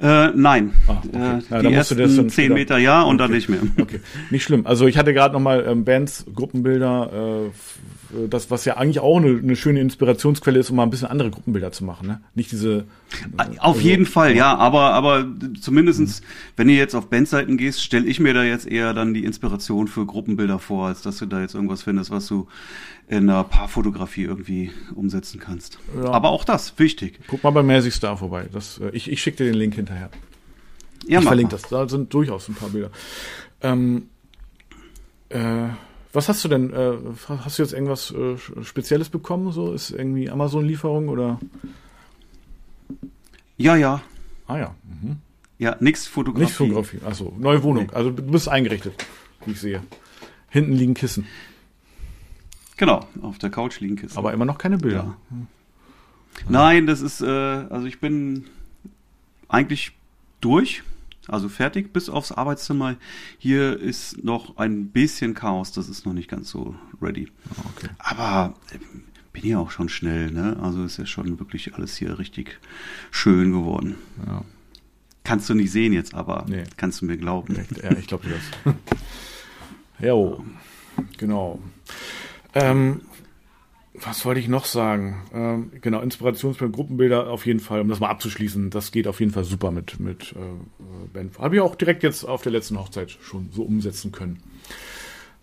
Äh, 0.00 0.28
nein. 0.34 0.72
Ah, 0.86 1.02
okay. 1.08 1.58
äh, 1.58 1.62
die 1.62 1.74
ersten 1.74 2.30
zehn 2.30 2.52
Meter 2.52 2.78
ja 2.78 3.02
und 3.02 3.16
okay. 3.16 3.24
dann 3.24 3.30
nicht 3.32 3.48
mehr. 3.48 3.60
Okay, 3.78 4.00
nicht 4.30 4.44
schlimm. 4.44 4.66
Also 4.66 4.86
ich 4.86 4.96
hatte 4.96 5.14
gerade 5.14 5.34
noch 5.34 5.40
mal 5.40 5.64
ähm, 5.66 5.84
Bands, 5.84 6.26
Gruppenbilder, 6.34 7.46
äh, 7.46 8.28
das, 8.28 8.50
was 8.50 8.64
ja 8.64 8.76
eigentlich 8.76 9.00
auch 9.00 9.18
eine, 9.18 9.38
eine, 9.38 9.56
schöne 9.56 9.80
Inspirationsquelle 9.80 10.58
ist, 10.58 10.70
um 10.70 10.76
mal 10.76 10.84
ein 10.84 10.90
bisschen 10.90 11.08
andere 11.08 11.30
Gruppenbilder 11.30 11.72
zu 11.72 11.84
machen. 11.84 12.06
Ne? 12.06 12.20
Nicht 12.34 12.52
diese. 12.52 12.84
Äh, 13.36 13.42
auf 13.58 13.76
also, 13.76 13.80
jeden 13.80 14.06
Fall, 14.06 14.34
ja, 14.34 14.56
aber, 14.56 14.92
aber 14.94 15.26
zumindestens, 15.60 16.20
mhm. 16.20 16.24
wenn 16.56 16.68
du 16.68 16.74
jetzt 16.74 16.94
auf 16.94 17.08
Bandseiten 17.08 17.56
gehst, 17.56 17.82
stelle 17.82 18.06
ich 18.06 18.20
mir 18.20 18.34
da 18.34 18.44
jetzt 18.44 18.66
eher 18.66 18.94
dann 18.94 19.14
die 19.14 19.24
Inspiration 19.24 19.88
für 19.88 20.06
Gruppenbilder 20.06 20.58
vor, 20.58 20.88
als 20.88 21.02
dass 21.02 21.18
du 21.18 21.26
da 21.26 21.40
jetzt 21.40 21.54
irgendwas 21.54 21.82
findest, 21.82 22.10
was 22.10 22.26
du 22.26 22.46
in 23.08 23.28
einer 23.28 23.42
Paarfotografie 23.44 24.24
irgendwie 24.24 24.70
umsetzen 24.94 25.40
kannst. 25.40 25.78
Ja. 25.96 26.10
Aber 26.10 26.28
auch 26.28 26.44
das, 26.44 26.78
wichtig. 26.78 27.18
Guck 27.26 27.42
mal 27.42 27.50
bei 27.50 27.62
Magic 27.62 27.92
Star 27.92 28.16
vorbei. 28.16 28.48
Das, 28.52 28.78
äh, 28.78 28.90
ich 28.90 29.10
ich 29.10 29.22
schicke 29.22 29.38
dir 29.38 29.44
den 29.44 29.54
Link 29.58 29.74
hinterher. 29.74 30.10
Ja, 31.06 31.20
ich 31.20 31.26
verlinke 31.26 31.52
das. 31.52 31.62
Da 31.62 31.88
sind 31.88 32.12
durchaus 32.12 32.48
ein 32.48 32.54
paar 32.54 32.68
Bilder. 32.68 32.90
Ähm, 33.62 34.08
äh, 35.30 35.68
was 36.12 36.28
hast 36.28 36.44
du 36.44 36.48
denn? 36.48 36.72
Äh, 36.72 36.96
hast 37.28 37.58
du 37.58 37.62
jetzt 37.62 37.72
irgendwas 37.72 38.12
äh, 38.12 38.36
Spezielles 38.62 39.08
bekommen? 39.08 39.52
So 39.52 39.72
ist 39.72 39.90
irgendwie 39.90 40.28
Amazon-Lieferung 40.28 41.08
oder? 41.08 41.40
Ja, 43.56 43.76
ja. 43.76 44.02
Ah 44.46 44.58
ja. 44.58 44.74
Mhm. 44.84 45.16
Ja, 45.58 45.76
nichts 45.80 46.06
Fotografie. 46.06 46.44
Nichts 46.44 46.56
Fotografie. 46.56 46.98
Also 47.04 47.34
neue 47.38 47.62
Wohnung. 47.62 47.86
Nee. 47.86 47.94
Also 47.94 48.10
du 48.10 48.22
bist 48.22 48.48
eingerichtet, 48.48 48.94
wie 49.44 49.52
ich 49.52 49.60
sehe. 49.60 49.82
Hinten 50.50 50.72
liegen 50.72 50.94
Kissen. 50.94 51.26
Genau, 52.78 53.06
auf 53.22 53.38
der 53.38 53.50
Couch 53.50 53.80
liegen 53.80 53.96
Kissen. 53.96 54.16
Aber 54.16 54.32
immer 54.32 54.44
noch 54.44 54.56
keine 54.56 54.78
Bilder. 54.78 55.16
Ja. 55.30 55.36
Nein, 56.48 56.86
das 56.86 57.00
ist, 57.00 57.20
äh, 57.20 57.26
also 57.26 57.86
ich 57.86 58.00
bin 58.00 58.46
eigentlich 59.48 59.92
durch. 60.40 60.82
Also 61.26 61.50
fertig 61.50 61.92
bis 61.92 62.08
aufs 62.08 62.32
Arbeitszimmer. 62.32 62.96
Hier 63.36 63.78
ist 63.78 64.24
noch 64.24 64.56
ein 64.56 64.88
bisschen 64.88 65.34
Chaos, 65.34 65.72
das 65.72 65.90
ist 65.90 66.06
noch 66.06 66.14
nicht 66.14 66.30
ganz 66.30 66.48
so 66.48 66.74
ready. 67.02 67.30
Ah, 67.50 67.64
okay. 67.76 67.88
Aber 67.98 68.54
äh, 68.72 68.78
bin 69.32 69.50
ja 69.50 69.58
auch 69.58 69.70
schon 69.70 69.90
schnell, 69.90 70.30
ne? 70.30 70.56
Also 70.62 70.84
ist 70.84 70.96
ja 70.96 71.04
schon 71.04 71.38
wirklich 71.38 71.74
alles 71.74 71.96
hier 71.96 72.18
richtig 72.18 72.58
schön 73.10 73.52
geworden. 73.52 73.96
Ja. 74.26 74.42
Kannst 75.22 75.50
du 75.50 75.54
nicht 75.54 75.70
sehen 75.70 75.92
jetzt, 75.92 76.14
aber 76.14 76.46
nee. 76.48 76.64
kannst 76.78 77.02
du 77.02 77.04
mir 77.04 77.18
glauben. 77.18 77.56
Ja, 77.82 77.90
ich 77.92 78.06
glaube 78.06 78.26
dir 78.26 78.34
das. 78.34 78.74
ja, 80.00 80.14
genau. 81.18 81.60
Ähm, 82.62 83.00
was 83.94 84.24
wollte 84.24 84.40
ich 84.40 84.48
noch 84.48 84.64
sagen? 84.64 85.22
Ähm, 85.32 85.72
genau, 85.80 86.00
Inspirationsbilder, 86.00 86.72
Gruppenbilder 86.72 87.30
auf 87.30 87.46
jeden 87.46 87.60
Fall, 87.60 87.80
um 87.80 87.88
das 87.88 88.00
mal 88.00 88.08
abzuschließen, 88.08 88.70
das 88.70 88.92
geht 88.92 89.08
auf 89.08 89.20
jeden 89.20 89.32
Fall 89.32 89.44
super 89.44 89.70
mit, 89.70 89.98
mit 89.98 90.32
äh, 90.32 91.08
Ben. 91.12 91.30
Habe 91.38 91.56
ich 91.56 91.60
auch 91.60 91.74
direkt 91.74 92.02
jetzt 92.02 92.24
auf 92.24 92.42
der 92.42 92.52
letzten 92.52 92.78
Hochzeit 92.78 93.10
schon 93.10 93.50
so 93.52 93.62
umsetzen 93.62 94.12
können. 94.12 94.42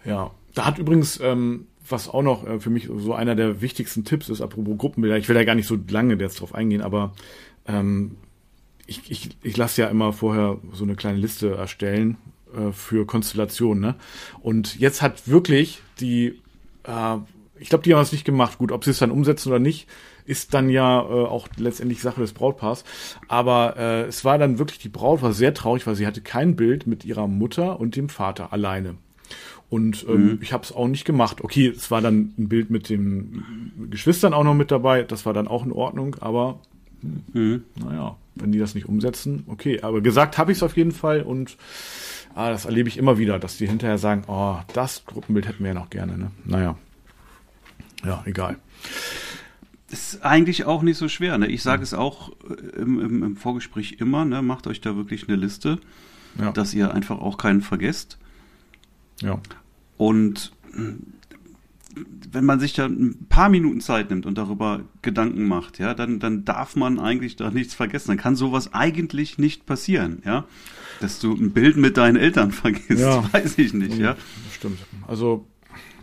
Ja, 0.05 0.31
da 0.53 0.65
hat 0.65 0.77
übrigens, 0.77 1.19
ähm, 1.21 1.67
was 1.87 2.07
auch 2.07 2.21
noch 2.21 2.47
äh, 2.47 2.59
für 2.59 2.69
mich 2.69 2.89
so 2.97 3.13
einer 3.13 3.35
der 3.35 3.61
wichtigsten 3.61 4.05
Tipps 4.05 4.29
ist, 4.29 4.41
apropos 4.41 4.77
Gruppenbilder, 4.77 5.17
ich 5.17 5.27
will 5.27 5.35
da 5.35 5.43
gar 5.43 5.55
nicht 5.55 5.67
so 5.67 5.77
lange 5.89 6.15
jetzt 6.15 6.39
drauf 6.39 6.55
eingehen, 6.55 6.81
aber 6.81 7.13
ähm, 7.67 8.17
ich, 8.87 9.01
ich, 9.09 9.29
ich 9.41 9.57
lasse 9.57 9.81
ja 9.81 9.87
immer 9.87 10.13
vorher 10.13 10.57
so 10.71 10.83
eine 10.83 10.95
kleine 10.95 11.17
Liste 11.17 11.55
erstellen 11.55 12.17
äh, 12.55 12.71
für 12.71 13.05
Konstellationen. 13.05 13.81
Ne? 13.81 13.95
Und 14.41 14.79
jetzt 14.79 15.01
hat 15.01 15.27
wirklich 15.27 15.81
die 15.99 16.39
äh, 16.87 17.17
ich 17.59 17.69
glaube, 17.69 17.83
die 17.83 17.93
haben 17.93 18.01
es 18.01 18.11
nicht 18.11 18.25
gemacht. 18.25 18.57
Gut, 18.57 18.71
ob 18.71 18.83
sie 18.83 18.91
es 18.91 18.99
dann 18.99 19.11
umsetzen 19.11 19.49
oder 19.49 19.59
nicht, 19.59 19.87
ist 20.25 20.53
dann 20.53 20.69
ja 20.69 21.01
äh, 21.01 21.25
auch 21.25 21.47
letztendlich 21.57 22.01
Sache 22.01 22.21
des 22.21 22.33
Brautpaars. 22.33 22.83
Aber 23.27 23.77
äh, 23.77 24.03
es 24.03 24.25
war 24.25 24.37
dann 24.37 24.59
wirklich, 24.59 24.79
die 24.79 24.89
Braut 24.89 25.21
war 25.21 25.33
sehr 25.33 25.53
traurig, 25.53 25.87
weil 25.87 25.95
sie 25.95 26.07
hatte 26.07 26.21
kein 26.21 26.55
Bild 26.55 26.87
mit 26.87 27.05
ihrer 27.05 27.27
Mutter 27.27 27.79
und 27.79 27.95
dem 27.95 28.09
Vater 28.09 28.51
alleine. 28.51 28.95
Und 29.69 30.05
ähm, 30.07 30.25
mhm. 30.25 30.39
ich 30.41 30.53
habe 30.53 30.63
es 30.63 30.71
auch 30.71 30.87
nicht 30.87 31.05
gemacht. 31.05 31.41
Okay, 31.43 31.67
es 31.67 31.89
war 31.89 32.01
dann 32.01 32.33
ein 32.37 32.49
Bild 32.49 32.69
mit 32.69 32.89
den 32.89 33.71
Geschwistern 33.89 34.33
auch 34.33 34.43
noch 34.43 34.53
mit 34.53 34.71
dabei. 34.71 35.03
Das 35.03 35.25
war 35.25 35.33
dann 35.33 35.47
auch 35.47 35.65
in 35.65 35.71
Ordnung. 35.71 36.17
Aber 36.19 36.59
mhm. 37.33 37.63
naja, 37.75 38.15
wenn 38.35 38.51
die 38.51 38.59
das 38.59 38.75
nicht 38.75 38.87
umsetzen, 38.87 39.43
okay. 39.47 39.81
Aber 39.81 40.01
gesagt 40.01 40.37
habe 40.37 40.51
ich 40.51 40.59
es 40.59 40.63
auf 40.63 40.77
jeden 40.77 40.91
Fall 40.91 41.21
und 41.21 41.57
ah, 42.35 42.49
das 42.49 42.65
erlebe 42.65 42.89
ich 42.89 42.97
immer 42.97 43.17
wieder, 43.17 43.39
dass 43.39 43.57
die 43.57 43.67
hinterher 43.67 43.97
sagen, 43.97 44.23
oh, 44.27 44.57
das 44.73 45.05
Gruppenbild 45.05 45.47
hätten 45.47 45.63
wir 45.63 45.69
ja 45.69 45.73
noch 45.73 45.89
gerne. 45.89 46.17
Ne? 46.17 46.31
Naja, 46.43 46.77
ja, 48.05 48.21
egal. 48.25 48.57
Ist 49.89 50.23
eigentlich 50.23 50.65
auch 50.65 50.81
nicht 50.81 50.97
so 50.97 51.07
schwer. 51.07 51.37
Ne? 51.37 51.47
Ich 51.47 51.63
sage 51.63 51.81
es 51.81 51.93
auch 51.93 52.31
äh, 52.49 52.81
im, 52.81 52.99
im, 52.99 53.23
im, 53.23 53.35
Vorgespräch 53.37 53.97
immer, 53.99 54.25
ne? 54.25 54.41
macht 54.41 54.67
euch 54.67 54.81
da 54.81 54.95
wirklich 54.95 55.27
eine 55.27 55.37
Liste, 55.37 55.79
ja. 56.37 56.51
dass 56.51 56.73
ihr 56.73 56.93
einfach 56.93 57.19
auch 57.19 57.37
keinen 57.37 57.61
vergesst. 57.61 58.17
Ja. 59.21 59.39
Und 59.97 60.51
wenn 62.31 62.43
man 62.43 62.59
sich 62.59 62.73
da 62.73 62.85
ein 62.85 63.25
paar 63.29 63.47
Minuten 63.47 63.79
Zeit 63.79 64.09
nimmt 64.09 64.25
und 64.25 64.37
darüber 64.37 64.81
Gedanken 65.01 65.47
macht, 65.47 65.79
ja, 65.79 65.93
dann, 65.93 66.19
dann 66.19 66.43
darf 66.43 66.75
man 66.75 66.99
eigentlich 66.99 67.37
da 67.37 67.49
nichts 67.49 67.73
vergessen. 67.73 68.09
Dann 68.09 68.17
kann 68.17 68.35
sowas 68.35 68.73
eigentlich 68.73 69.37
nicht 69.37 69.65
passieren, 69.65 70.21
ja. 70.25 70.45
Dass 71.01 71.19
du 71.19 71.33
ein 71.33 71.51
Bild 71.51 71.77
mit 71.77 71.97
deinen 71.97 72.17
Eltern 72.17 72.51
vergisst, 72.51 73.01
ja. 73.01 73.23
weiß 73.33 73.57
ich 73.57 73.73
nicht, 73.73 73.97
ja. 73.97 74.15
Stimmt. 74.53 74.79
Also, 75.07 75.45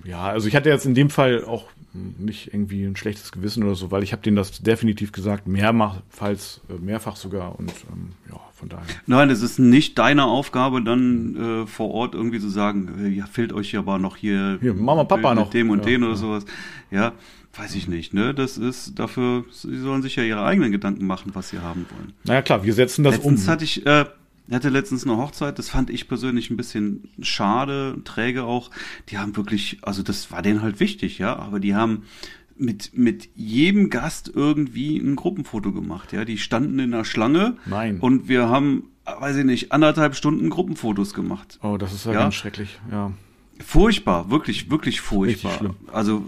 ja, 0.05 0.23
also 0.23 0.49
ich 0.49 0.57
hatte 0.57 0.69
jetzt 0.69 0.87
in 0.87 0.95
dem 0.95 1.11
Fall 1.11 1.45
auch 1.45 1.69
nicht 1.95 2.55
irgendwie 2.55 2.85
ein 2.85 2.97
schlechtes 2.97 3.33
Gewissen 3.33 3.63
oder 3.65 3.75
so, 3.75 3.91
weil 3.91 4.03
ich 4.03 4.13
habe 4.13 4.23
denen 4.23 4.37
das 4.37 4.63
definitiv 4.63 5.13
gesagt, 5.13 5.47
mehrmals, 5.47 6.61
äh, 6.69 6.75
mehrfach 6.81 7.17
sogar 7.17 7.59
und 7.59 7.71
ähm, 7.71 8.13
ja, 8.31 8.41
von 8.55 8.69
daher. 8.69 8.87
Nein, 9.07 9.29
es 9.29 9.43
ist 9.43 9.59
nicht 9.59 9.99
deine 9.99 10.25
Aufgabe, 10.25 10.83
dann 10.83 11.65
äh, 11.65 11.67
vor 11.67 11.91
Ort 11.91 12.15
irgendwie 12.15 12.41
zu 12.41 12.49
sagen, 12.49 13.05
äh, 13.05 13.09
ja, 13.09 13.27
fehlt 13.27 13.53
euch 13.53 13.77
aber 13.77 13.99
noch 13.99 14.17
hier, 14.17 14.59
hier 14.61 14.73
Mama, 14.73 15.05
Papa 15.05 15.35
noch 15.35 15.51
dem 15.51 15.69
und 15.71 15.81
ja, 15.81 15.85
den 15.85 16.03
oder 16.03 16.13
ja. 16.13 16.17
sowas. 16.17 16.45
Ja, 16.91 17.13
weiß 17.55 17.75
ich 17.75 17.89
nicht, 17.89 18.15
ne? 18.15 18.33
Das 18.33 18.57
ist 18.57 18.99
dafür, 18.99 19.45
sie 19.51 19.79
sollen 19.79 20.01
sich 20.01 20.17
ja 20.17 20.23
ihre 20.23 20.45
eigenen 20.45 20.73
Gedanken 20.73 21.07
machen, 21.07 21.33
was 21.35 21.51
sie 21.51 21.59
haben 21.59 21.87
wollen. 21.91 22.15
Naja, 22.25 22.41
klar, 22.41 22.65
wir 22.65 22.73
setzen 22.73 23.05
das 23.05 23.17
Letztens 23.17 23.45
um. 23.45 23.49
hatte 23.49 23.65
ich, 23.65 23.85
äh, 23.87 24.07
er 24.53 24.57
hatte 24.57 24.69
letztens 24.69 25.05
eine 25.07 25.17
Hochzeit, 25.17 25.59
das 25.59 25.71
fand 25.71 25.89
ich 25.89 26.09
persönlich 26.09 26.51
ein 26.51 26.59
bisschen 26.59 27.09
schade, 27.23 27.97
träge 28.05 28.45
auch. 28.45 28.71
Die 29.09 29.17
haben 29.17 29.35
wirklich, 29.35 29.79
also 29.81 30.03
das 30.03 30.31
war 30.31 30.43
denen 30.43 30.61
halt 30.61 30.79
wichtig, 30.79 31.17
ja, 31.17 31.37
aber 31.37 31.59
die 31.59 31.75
haben 31.75 32.03
mit, 32.55 32.95
mit 32.95 33.31
jedem 33.35 33.89
Gast 33.89 34.31
irgendwie 34.35 34.99
ein 34.99 35.17
Gruppenfoto 35.17 35.73
gemacht, 35.73 36.13
ja. 36.13 36.27
Die 36.27 36.37
standen 36.37 36.79
in 36.81 36.91
der 36.91 37.05
Schlange. 37.05 37.57
Nein. 37.65 37.99
Und 37.99 38.29
wir 38.29 38.51
haben, 38.51 38.91
weiß 39.07 39.37
ich 39.37 39.47
nicht, 39.47 39.73
anderthalb 39.73 40.15
Stunden 40.15 40.51
Gruppenfotos 40.51 41.15
gemacht. 41.15 41.59
Oh, 41.63 41.79
das 41.79 41.95
ist 41.95 42.05
ja, 42.05 42.13
ja? 42.13 42.19
ganz 42.19 42.35
schrecklich, 42.35 42.79
ja. 42.91 43.11
Furchtbar, 43.65 44.31
wirklich, 44.31 44.71
wirklich 44.71 45.01
furchtbar. 45.01 45.75
Also 45.93 46.25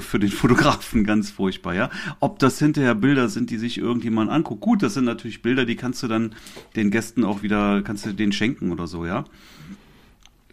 für 0.00 0.18
den 0.18 0.28
Fotografen 0.30 1.04
ganz 1.04 1.30
furchtbar, 1.30 1.74
ja. 1.74 1.90
Ob 2.20 2.38
das 2.38 2.58
hinterher 2.58 2.94
Bilder 2.94 3.28
sind, 3.28 3.50
die 3.50 3.58
sich 3.58 3.78
irgendjemand 3.78 4.30
anguckt. 4.30 4.60
Gut, 4.60 4.82
das 4.82 4.94
sind 4.94 5.04
natürlich 5.04 5.42
Bilder, 5.42 5.64
die 5.64 5.76
kannst 5.76 6.02
du 6.02 6.08
dann 6.08 6.34
den 6.76 6.90
Gästen 6.90 7.24
auch 7.24 7.42
wieder, 7.42 7.82
kannst 7.82 8.06
du 8.06 8.12
denen 8.12 8.32
schenken 8.32 8.72
oder 8.72 8.86
so, 8.86 9.04
ja. 9.04 9.24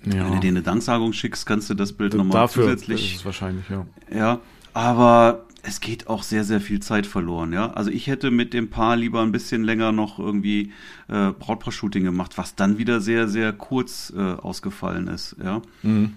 ja. 0.05 0.25
Wenn 0.25 0.33
du 0.33 0.39
denen 0.39 0.57
eine 0.57 0.63
Danksagung 0.63 1.13
schickst, 1.13 1.45
kannst 1.45 1.69
du 1.69 1.73
das 1.73 1.93
Bild 1.93 2.13
nochmal 2.13 2.49
zusätzlich. 2.49 3.11
Das 3.11 3.19
ist 3.19 3.25
wahrscheinlich, 3.25 3.65
ja. 3.69 3.85
Ja, 4.13 4.39
aber 4.73 5.44
es 5.65 5.79
geht 5.79 6.07
auch 6.07 6.23
sehr, 6.23 6.43
sehr 6.43 6.61
viel 6.61 6.79
Zeit 6.79 7.07
verloren, 7.07 7.51
ja. 7.51 7.71
Also 7.71 7.89
ich 7.89 8.07
hätte 8.07 8.31
mit 8.31 8.53
dem 8.53 8.69
Paar 8.69 8.95
lieber 8.95 9.21
ein 9.21 9.31
bisschen 9.31 9.63
länger 9.63 9.91
noch 9.91 10.19
irgendwie 10.19 10.71
äh, 11.07 11.31
Brautpaar-Shooting 11.31 12.03
gemacht, 12.03 12.37
was 12.37 12.55
dann 12.55 12.77
wieder 12.77 13.01
sehr, 13.01 13.27
sehr 13.27 13.51
kurz 13.51 14.13
äh, 14.15 14.19
ausgefallen 14.19 15.07
ist, 15.07 15.35
ja. 15.43 15.61
Mhm. 15.81 16.13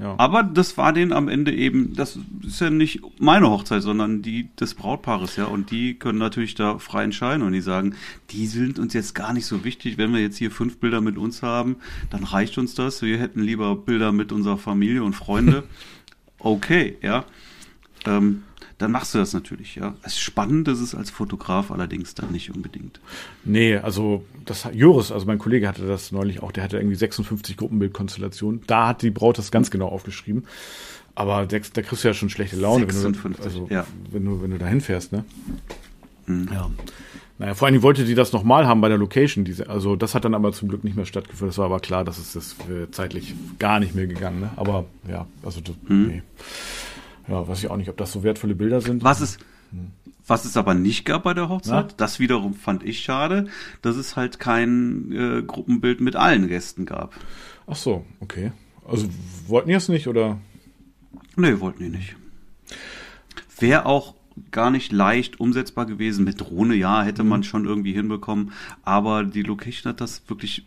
Ja. 0.00 0.14
Aber 0.16 0.42
das 0.42 0.78
war 0.78 0.94
denen 0.94 1.12
am 1.12 1.28
Ende 1.28 1.52
eben, 1.52 1.94
das 1.94 2.18
ist 2.42 2.62
ja 2.62 2.70
nicht 2.70 3.02
meine 3.18 3.50
Hochzeit, 3.50 3.82
sondern 3.82 4.22
die 4.22 4.48
des 4.58 4.74
Brautpaares, 4.74 5.36
ja. 5.36 5.44
Und 5.44 5.70
die 5.70 5.94
können 5.94 6.18
natürlich 6.18 6.54
da 6.54 6.78
frei 6.78 7.04
entscheiden 7.04 7.42
und 7.42 7.52
die 7.52 7.60
sagen, 7.60 7.94
die 8.30 8.46
sind 8.46 8.78
uns 8.78 8.94
jetzt 8.94 9.14
gar 9.14 9.32
nicht 9.34 9.46
so 9.46 9.64
wichtig. 9.64 9.98
Wenn 9.98 10.14
wir 10.14 10.20
jetzt 10.20 10.38
hier 10.38 10.50
fünf 10.50 10.78
Bilder 10.78 11.00
mit 11.00 11.18
uns 11.18 11.42
haben, 11.42 11.76
dann 12.08 12.24
reicht 12.24 12.56
uns 12.56 12.74
das. 12.74 13.02
Wir 13.02 13.18
hätten 13.18 13.42
lieber 13.42 13.76
Bilder 13.76 14.12
mit 14.12 14.32
unserer 14.32 14.56
Familie 14.56 15.02
und 15.02 15.12
Freunde. 15.14 15.64
okay, 16.38 16.96
ja. 17.02 17.26
Ähm, 18.06 18.44
dann 18.82 18.90
machst 18.90 19.14
du 19.14 19.18
das 19.18 19.32
natürlich, 19.32 19.76
ja. 19.76 19.94
Es 20.02 20.14
ist 20.14 20.20
spannend 20.20 20.66
ist 20.66 20.80
es 20.80 20.92
als 20.92 21.08
Fotograf 21.08 21.70
allerdings 21.70 22.14
dann 22.14 22.32
nicht 22.32 22.52
unbedingt. 22.52 23.00
Nee, 23.44 23.76
also 23.76 24.24
das 24.44 24.66
Joris, 24.72 25.12
also 25.12 25.24
mein 25.24 25.38
Kollege 25.38 25.68
hatte 25.68 25.86
das 25.86 26.10
neulich 26.10 26.42
auch, 26.42 26.50
der 26.50 26.64
hatte 26.64 26.78
irgendwie 26.78 26.96
56 26.96 27.56
Gruppenbildkonstellationen. 27.56 28.62
Da 28.66 28.88
hat 28.88 29.02
die 29.02 29.10
Braut 29.10 29.38
das 29.38 29.52
ganz 29.52 29.70
genau 29.70 29.86
aufgeschrieben. 29.88 30.44
Aber 31.14 31.46
da, 31.46 31.58
da 31.58 31.82
kriegst 31.82 32.02
du 32.02 32.08
ja 32.08 32.14
schon 32.14 32.28
schlechte 32.28 32.56
Laune, 32.56 32.86
56, 32.90 33.24
wenn 33.24 33.32
du, 33.32 33.42
also, 33.42 33.66
ja. 33.70 33.86
wenn 34.10 34.24
du, 34.24 34.42
wenn 34.42 34.50
du 34.50 34.58
da 34.58 34.66
hinfährst, 34.66 35.12
ne? 35.12 35.24
Mhm. 36.26 36.48
Ja. 36.52 36.70
Naja, 37.38 37.54
vor 37.54 37.68
allem 37.68 37.82
wollte 37.82 38.04
die 38.04 38.14
das 38.14 38.32
nochmal 38.32 38.66
haben 38.66 38.80
bei 38.80 38.88
der 38.88 38.98
Location. 38.98 39.44
Diese, 39.44 39.68
also 39.68 39.94
das 39.94 40.14
hat 40.14 40.24
dann 40.24 40.34
aber 40.34 40.52
zum 40.52 40.68
Glück 40.68 40.82
nicht 40.82 40.96
mehr 40.96 41.06
stattgefunden. 41.06 41.50
Das 41.50 41.58
war 41.58 41.66
aber 41.66 41.80
klar, 41.80 42.04
dass 42.04 42.18
es 42.18 42.32
das 42.32 42.56
zeitlich 42.90 43.34
gar 43.58 43.78
nicht 43.78 43.94
mehr 43.94 44.06
gegangen. 44.06 44.40
Ne? 44.40 44.50
Aber 44.56 44.86
ja, 45.08 45.26
also 45.44 45.60
das, 45.60 45.74
mhm. 45.88 46.06
nee. 46.06 46.22
Ja, 47.28 47.46
weiß 47.46 47.58
ich 47.58 47.70
auch 47.70 47.76
nicht, 47.76 47.88
ob 47.88 47.96
das 47.96 48.12
so 48.12 48.22
wertvolle 48.22 48.54
Bilder 48.54 48.80
sind. 48.80 49.04
Was 49.04 49.20
es, 49.20 49.38
was 50.26 50.44
es 50.44 50.56
aber 50.56 50.74
nicht 50.74 51.04
gab 51.04 51.22
bei 51.22 51.34
der 51.34 51.48
Hochzeit, 51.48 51.90
ja? 51.90 51.96
das 51.96 52.20
wiederum 52.20 52.54
fand 52.54 52.82
ich 52.82 53.00
schade, 53.00 53.46
dass 53.82 53.96
es 53.96 54.16
halt 54.16 54.38
kein 54.38 55.12
äh, 55.12 55.42
Gruppenbild 55.42 56.00
mit 56.00 56.16
allen 56.16 56.48
Gästen 56.48 56.86
gab. 56.86 57.14
Ach 57.66 57.76
so, 57.76 58.04
okay. 58.20 58.52
Also 58.86 59.08
wollten 59.46 59.68
die 59.68 59.74
es 59.74 59.88
nicht 59.88 60.08
oder? 60.08 60.38
Nee, 61.36 61.60
wollten 61.60 61.82
die 61.82 61.88
nicht. 61.88 62.16
Wäre 63.58 63.86
auch 63.86 64.14
gar 64.50 64.70
nicht 64.70 64.92
leicht 64.92 65.40
umsetzbar 65.40 65.86
gewesen. 65.86 66.24
Mit 66.24 66.40
Drohne, 66.40 66.74
ja, 66.74 67.02
hätte 67.02 67.24
man 67.24 67.40
mhm. 67.40 67.44
schon 67.44 67.64
irgendwie 67.64 67.92
hinbekommen. 67.92 68.52
Aber 68.82 69.24
die 69.24 69.42
Location 69.42 69.90
hat 69.90 70.00
das 70.00 70.22
wirklich 70.28 70.66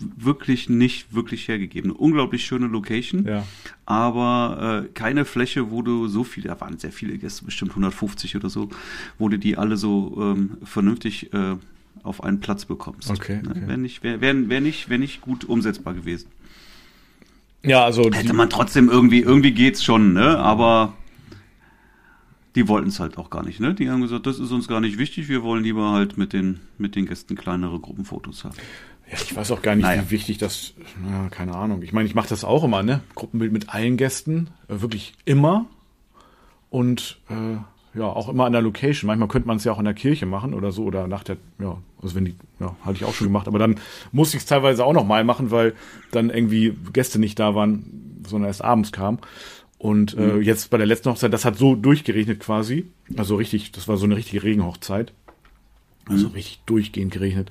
wirklich 0.00 0.68
nicht 0.68 1.14
wirklich 1.14 1.48
hergegeben. 1.48 1.90
Eine 1.90 1.98
unglaublich 1.98 2.44
schöne 2.44 2.66
Location, 2.66 3.24
ja. 3.26 3.44
aber 3.86 4.84
äh, 4.84 4.88
keine 4.92 5.24
Fläche, 5.24 5.70
wo 5.70 5.82
du 5.82 6.08
so 6.08 6.24
viele, 6.24 6.48
da 6.48 6.60
waren 6.60 6.78
sehr 6.78 6.92
viele 6.92 7.18
Gäste, 7.18 7.44
bestimmt 7.44 7.70
150 7.72 8.36
oder 8.36 8.50
so, 8.50 8.68
wo 9.18 9.28
du 9.28 9.38
die 9.38 9.56
alle 9.56 9.76
so 9.76 10.16
ähm, 10.20 10.58
vernünftig 10.64 11.32
äh, 11.32 11.56
auf 12.02 12.22
einen 12.22 12.40
Platz 12.40 12.64
bekommst. 12.64 13.10
Okay. 13.10 13.40
Ne? 13.42 13.50
okay. 13.50 13.66
Wäre 13.66 13.78
nicht, 13.78 14.02
wär, 14.02 14.20
wär, 14.20 14.48
wär 14.48 14.60
nicht, 14.60 14.88
wär 14.88 14.98
nicht 14.98 15.20
gut 15.20 15.44
umsetzbar 15.44 15.94
gewesen. 15.94 16.28
Ja, 17.64 17.84
also. 17.84 18.10
Hätte 18.12 18.34
man 18.34 18.50
trotzdem 18.50 18.88
irgendwie, 18.88 19.20
irgendwie 19.20 19.52
geht's 19.52 19.82
schon, 19.82 20.12
ne? 20.12 20.38
Aber 20.38 20.94
die 22.54 22.68
wollten 22.68 22.88
es 22.88 23.00
halt 23.00 23.18
auch 23.18 23.30
gar 23.30 23.44
nicht, 23.44 23.60
ne? 23.60 23.74
Die 23.74 23.90
haben 23.90 24.00
gesagt, 24.00 24.26
das 24.26 24.38
ist 24.38 24.50
uns 24.52 24.68
gar 24.68 24.80
nicht 24.80 24.98
wichtig, 24.98 25.28
wir 25.28 25.42
wollen 25.42 25.62
lieber 25.62 25.92
halt 25.92 26.18
mit 26.18 26.32
den, 26.32 26.60
mit 26.78 26.96
den 26.96 27.06
Gästen 27.06 27.36
kleinere 27.36 27.78
Gruppenfotos 27.78 28.44
haben. 28.44 28.56
Ja, 29.10 29.18
ich 29.22 29.34
weiß 29.34 29.50
auch 29.52 29.62
gar 29.62 29.74
nicht, 29.74 29.84
naja. 29.84 30.02
wie 30.06 30.10
wichtig 30.10 30.38
das, 30.38 30.74
na, 31.02 31.28
keine 31.30 31.54
Ahnung. 31.54 31.82
Ich 31.82 31.92
meine, 31.92 32.06
ich 32.06 32.14
mache 32.14 32.28
das 32.28 32.44
auch 32.44 32.64
immer, 32.64 32.82
ne? 32.82 33.00
Gruppenbild 33.14 33.52
mit 33.52 33.70
allen 33.70 33.96
Gästen, 33.96 34.50
äh, 34.68 34.80
wirklich 34.80 35.14
immer. 35.24 35.66
Und 36.70 37.18
äh, 37.30 37.98
ja, 37.98 38.04
auch 38.04 38.28
immer 38.28 38.44
an 38.44 38.52
der 38.52 38.60
Location. 38.60 39.06
Manchmal 39.06 39.28
könnte 39.28 39.48
man 39.48 39.56
es 39.56 39.64
ja 39.64 39.72
auch 39.72 39.78
in 39.78 39.86
der 39.86 39.94
Kirche 39.94 40.26
machen 40.26 40.52
oder 40.52 40.72
so 40.72 40.84
oder 40.84 41.08
nach 41.08 41.24
der, 41.24 41.38
ja, 41.58 41.78
also 42.02 42.14
wenn 42.14 42.26
die, 42.26 42.34
ja, 42.60 42.76
hatte 42.84 42.96
ich 42.96 43.04
auch 43.04 43.14
schon 43.14 43.26
gemacht. 43.26 43.48
Aber 43.48 43.58
dann 43.58 43.76
musste 44.12 44.36
ich 44.36 44.42
es 44.42 44.48
teilweise 44.48 44.84
auch 44.84 44.92
noch 44.92 45.06
mal 45.06 45.24
machen, 45.24 45.50
weil 45.50 45.74
dann 46.10 46.28
irgendwie 46.28 46.76
Gäste 46.92 47.18
nicht 47.18 47.38
da 47.38 47.54
waren, 47.54 48.22
sondern 48.26 48.48
erst 48.48 48.62
abends 48.62 48.92
kamen. 48.92 49.18
Und 49.78 50.16
äh, 50.18 50.34
mhm. 50.34 50.42
jetzt 50.42 50.70
bei 50.70 50.76
der 50.76 50.86
letzten 50.86 51.10
Hochzeit, 51.10 51.32
das 51.32 51.44
hat 51.44 51.56
so 51.56 51.74
durchgeregnet 51.74 52.40
quasi. 52.40 52.90
Also 53.16 53.36
richtig, 53.36 53.72
das 53.72 53.88
war 53.88 53.96
so 53.96 54.04
eine 54.04 54.16
richtige 54.16 54.42
Regenhochzeit. 54.42 55.12
Also 56.06 56.28
mhm. 56.28 56.34
richtig 56.34 56.60
durchgehend 56.66 57.12
geregnet 57.12 57.50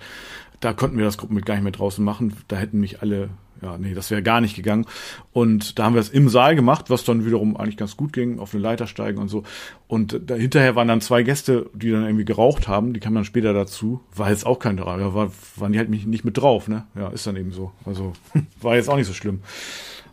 da 0.59 0.73
konnten 0.73 0.97
wir 0.97 1.05
das 1.05 1.17
Gruppenbild 1.17 1.45
gar 1.45 1.55
nicht 1.55 1.63
mehr 1.63 1.71
draußen 1.71 2.03
machen. 2.03 2.33
Da 2.47 2.57
hätten 2.57 2.79
mich 2.79 3.01
alle, 3.01 3.29
ja, 3.61 3.77
nee, 3.77 3.93
das 3.93 4.09
wäre 4.09 4.23
gar 4.23 4.41
nicht 4.41 4.55
gegangen. 4.55 4.85
Und 5.31 5.77
da 5.77 5.85
haben 5.85 5.93
wir 5.93 6.01
es 6.01 6.09
im 6.09 6.29
Saal 6.29 6.55
gemacht, 6.55 6.89
was 6.89 7.03
dann 7.03 7.25
wiederum 7.25 7.57
eigentlich 7.57 7.77
ganz 7.77 7.95
gut 7.97 8.13
ging, 8.13 8.39
auf 8.39 8.53
eine 8.53 8.63
Leiter 8.63 8.87
steigen 8.87 9.19
und 9.19 9.29
so. 9.29 9.43
Und 9.87 10.19
da, 10.25 10.35
hinterher 10.35 10.75
waren 10.75 10.87
dann 10.87 11.01
zwei 11.01 11.23
Gäste, 11.23 11.69
die 11.73 11.91
dann 11.91 12.03
irgendwie 12.03 12.25
geraucht 12.25 12.67
haben, 12.67 12.93
die 12.93 12.99
kamen 12.99 13.15
dann 13.15 13.25
später 13.25 13.53
dazu. 13.53 14.01
War 14.15 14.29
jetzt 14.29 14.45
auch 14.45 14.59
kein 14.59 14.77
drauf, 14.77 14.97
da 14.97 15.13
war, 15.13 15.31
waren 15.55 15.73
die 15.73 15.79
halt 15.79 15.89
nicht 15.89 16.25
mit 16.25 16.37
drauf, 16.37 16.67
ne? 16.67 16.85
Ja, 16.95 17.09
ist 17.09 17.27
dann 17.27 17.37
eben 17.37 17.51
so. 17.51 17.71
Also 17.85 18.13
war 18.61 18.75
jetzt 18.75 18.89
auch 18.89 18.97
nicht 18.97 19.07
so 19.07 19.13
schlimm. 19.13 19.41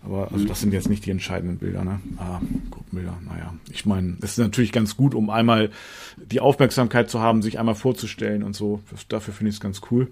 Aber 0.04 0.30
also 0.30 0.44
das 0.44 0.61
sind 0.61 0.72
jetzt 0.74 0.90
nicht 0.90 1.07
die 1.07 1.11
entscheidenden 1.11 1.57
Bilder, 1.59 1.83
ne? 1.83 2.00
Ah, 2.18 2.40
Gruppenbilder, 2.70 3.18
naja. 3.26 3.54
Ich 3.72 3.87
meine, 3.87 4.18
es 4.20 4.33
ist 4.33 4.38
natürlich 4.38 4.72
ganz 4.72 4.96
gut, 4.96 5.14
um 5.14 5.30
einmal 5.30 5.70
die 6.18 6.40
Aufmerksamkeit 6.40 7.09
zu 7.09 7.20
haben, 7.20 7.40
sich 7.40 7.59
einmal 7.59 7.74
vorzustellen 7.74 8.42
und 8.42 8.54
so. 8.54 8.83
Dafür 9.09 9.33
finde 9.33 9.48
ich 9.48 9.57
es 9.57 9.61
ganz 9.61 9.80
cool. 9.90 10.09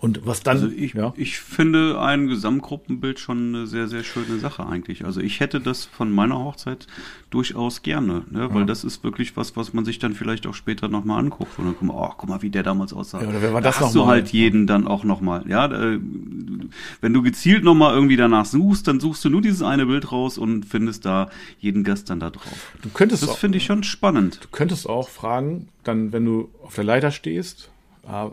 Und 0.00 0.24
was 0.24 0.42
dann? 0.42 0.56
Also 0.56 0.68
ich, 0.68 0.94
ja? 0.94 1.12
ich 1.16 1.38
finde 1.38 2.00
ein 2.00 2.26
Gesamtgruppenbild 2.26 3.20
schon 3.20 3.54
eine 3.54 3.66
sehr, 3.66 3.86
sehr 3.86 4.02
schöne 4.02 4.38
Sache 4.38 4.66
eigentlich. 4.66 5.04
Also 5.04 5.20
ich 5.20 5.40
hätte 5.40 5.60
das 5.60 5.84
von 5.84 6.10
meiner 6.10 6.38
Hochzeit 6.38 6.86
durchaus 7.28 7.82
gerne, 7.82 8.22
ne? 8.30 8.48
weil 8.52 8.60
ja. 8.60 8.66
das 8.66 8.82
ist 8.82 9.04
wirklich 9.04 9.36
was, 9.36 9.56
was 9.56 9.74
man 9.74 9.84
sich 9.84 9.98
dann 9.98 10.14
vielleicht 10.14 10.46
auch 10.46 10.54
später 10.54 10.88
nochmal 10.88 11.18
anguckt. 11.18 11.58
Und 11.58 11.66
dann 11.66 11.74
guck 11.78 11.88
mal, 11.88 11.94
oh, 11.94 12.14
guck 12.16 12.30
mal, 12.30 12.40
wie 12.40 12.48
der 12.48 12.62
damals 12.62 12.94
aussah. 12.94 13.20
Ja, 13.20 13.28
oder 13.28 13.52
war 13.52 13.60
das 13.60 13.76
da 13.76 13.84
hast 13.84 13.94
du 13.94 14.06
halt 14.06 14.30
jeden 14.30 14.66
dann 14.66 14.86
auch 14.88 15.04
nochmal. 15.04 15.44
Ja, 15.46 15.68
wenn 15.70 17.12
du 17.12 17.20
gezielt 17.20 17.62
nochmal 17.62 17.94
irgendwie 17.94 18.16
danach 18.16 18.46
suchst, 18.46 18.88
dann 18.88 19.00
suchst 19.00 19.22
du 19.26 19.28
nur 19.28 19.42
dieses 19.42 19.62
eine 19.62 19.84
Bild 19.84 20.10
raus 20.10 20.38
und 20.38 20.64
findest 20.64 21.04
da 21.04 21.28
jeden 21.58 21.84
Gast 21.84 22.08
dann 22.08 22.20
da 22.20 22.30
drauf. 22.30 22.72
Du 22.80 22.88
könntest 22.88 23.22
das 23.22 23.36
finde 23.36 23.58
ich 23.58 23.64
schon 23.64 23.82
spannend. 23.82 24.40
Du 24.42 24.48
könntest 24.50 24.88
auch 24.88 25.10
fragen, 25.10 25.68
dann, 25.84 26.12
wenn 26.12 26.24
du 26.24 26.48
auf 26.62 26.74
der 26.74 26.84
Leiter 26.84 27.10
stehst, 27.10 27.70
äh, 28.08 28.30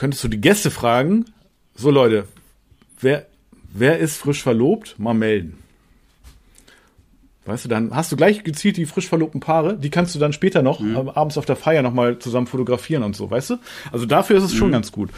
könntest 0.00 0.24
du 0.24 0.28
die 0.28 0.40
Gäste 0.40 0.70
fragen, 0.70 1.26
so 1.74 1.90
Leute, 1.90 2.26
wer, 3.00 3.26
wer 3.70 3.98
ist 3.98 4.16
frisch 4.16 4.42
verlobt? 4.42 4.98
Mal 4.98 5.12
melden. 5.12 5.58
Weißt 7.44 7.66
du, 7.66 7.68
dann 7.68 7.94
hast 7.94 8.10
du 8.10 8.16
gleich 8.16 8.42
gezielt 8.42 8.78
die 8.78 8.86
frisch 8.86 9.08
verlobten 9.08 9.40
Paare, 9.40 9.76
die 9.76 9.90
kannst 9.90 10.14
du 10.14 10.18
dann 10.18 10.32
später 10.32 10.62
noch 10.62 10.80
mhm. 10.80 10.96
äh, 10.96 11.10
abends 11.14 11.36
auf 11.36 11.44
der 11.44 11.56
Feier 11.56 11.82
nochmal 11.82 12.18
zusammen 12.18 12.46
fotografieren 12.46 13.02
und 13.02 13.14
so, 13.14 13.30
weißt 13.30 13.50
du? 13.50 13.56
Also 13.92 14.06
dafür 14.06 14.38
ist 14.38 14.44
es 14.44 14.54
schon 14.54 14.68
mhm. 14.68 14.72
ganz 14.72 14.90
gut. 14.90 15.10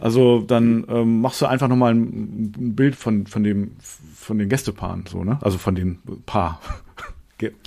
Also 0.00 0.42
dann 0.42 0.84
ähm, 0.88 1.22
machst 1.22 1.40
du 1.40 1.46
einfach 1.46 1.68
nochmal 1.68 1.94
ein, 1.94 2.52
ein 2.58 2.76
Bild 2.76 2.94
von, 2.94 3.26
von 3.26 3.42
dem, 3.42 3.76
von 4.14 4.38
den 4.38 4.50
Gästepaaren, 4.50 5.06
so, 5.08 5.24
ne? 5.24 5.38
Also 5.40 5.56
von 5.56 5.74
den 5.74 5.98
Paar 6.26 6.60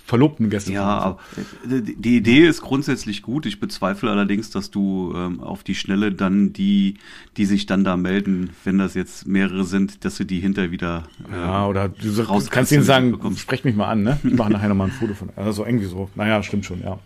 verlobten 0.03 0.49
Gäste. 0.49 0.73
Ja, 0.73 1.17
die 1.63 2.17
Idee 2.17 2.47
ist 2.47 2.61
grundsätzlich 2.61 3.21
gut. 3.21 3.45
Ich 3.45 3.59
bezweifle 3.59 4.09
allerdings, 4.09 4.49
dass 4.49 4.71
du 4.71 5.13
ähm, 5.15 5.41
auf 5.41 5.63
die 5.63 5.75
Schnelle 5.75 6.11
dann 6.11 6.53
die, 6.53 6.95
die 7.37 7.45
sich 7.45 7.67
dann 7.67 7.83
da 7.83 7.95
melden, 7.95 8.49
wenn 8.63 8.79
das 8.79 8.95
jetzt 8.95 9.27
mehrere 9.27 9.63
sind, 9.65 10.05
dass 10.05 10.17
du 10.17 10.25
die 10.25 10.39
hinter 10.39 10.71
wieder 10.71 11.03
äh, 11.31 11.35
Ja, 11.35 11.67
oder 11.67 11.89
du 11.89 12.09
so, 12.09 12.23
kannst 12.49 12.71
ihnen 12.71 12.83
sagen, 12.83 13.19
sprech 13.37 13.63
mich 13.63 13.75
mal 13.75 13.89
an, 13.89 14.01
ne? 14.01 14.19
Ich 14.23 14.33
mache 14.33 14.51
nachher 14.51 14.69
nochmal 14.69 14.87
ein 14.87 14.93
Foto 14.93 15.13
von. 15.13 15.29
Also 15.35 15.65
irgendwie 15.65 15.85
so. 15.85 16.09
Naja, 16.15 16.41
stimmt 16.41 16.65
schon, 16.65 16.81
ja. 16.81 16.97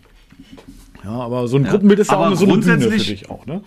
Ja, 1.04 1.10
aber 1.10 1.48
so 1.48 1.56
ein 1.56 1.64
ja, 1.64 1.70
Gruppenbild 1.70 2.00
ist 2.00 2.10
ja 2.10 2.16
auch 2.16 2.26
eine, 2.26 2.36
so 2.36 2.44
eine 2.44 2.58
Bühne 2.58 2.80
für 2.80 2.96
dich 2.96 3.30
auch, 3.30 3.44
ne? 3.46 3.62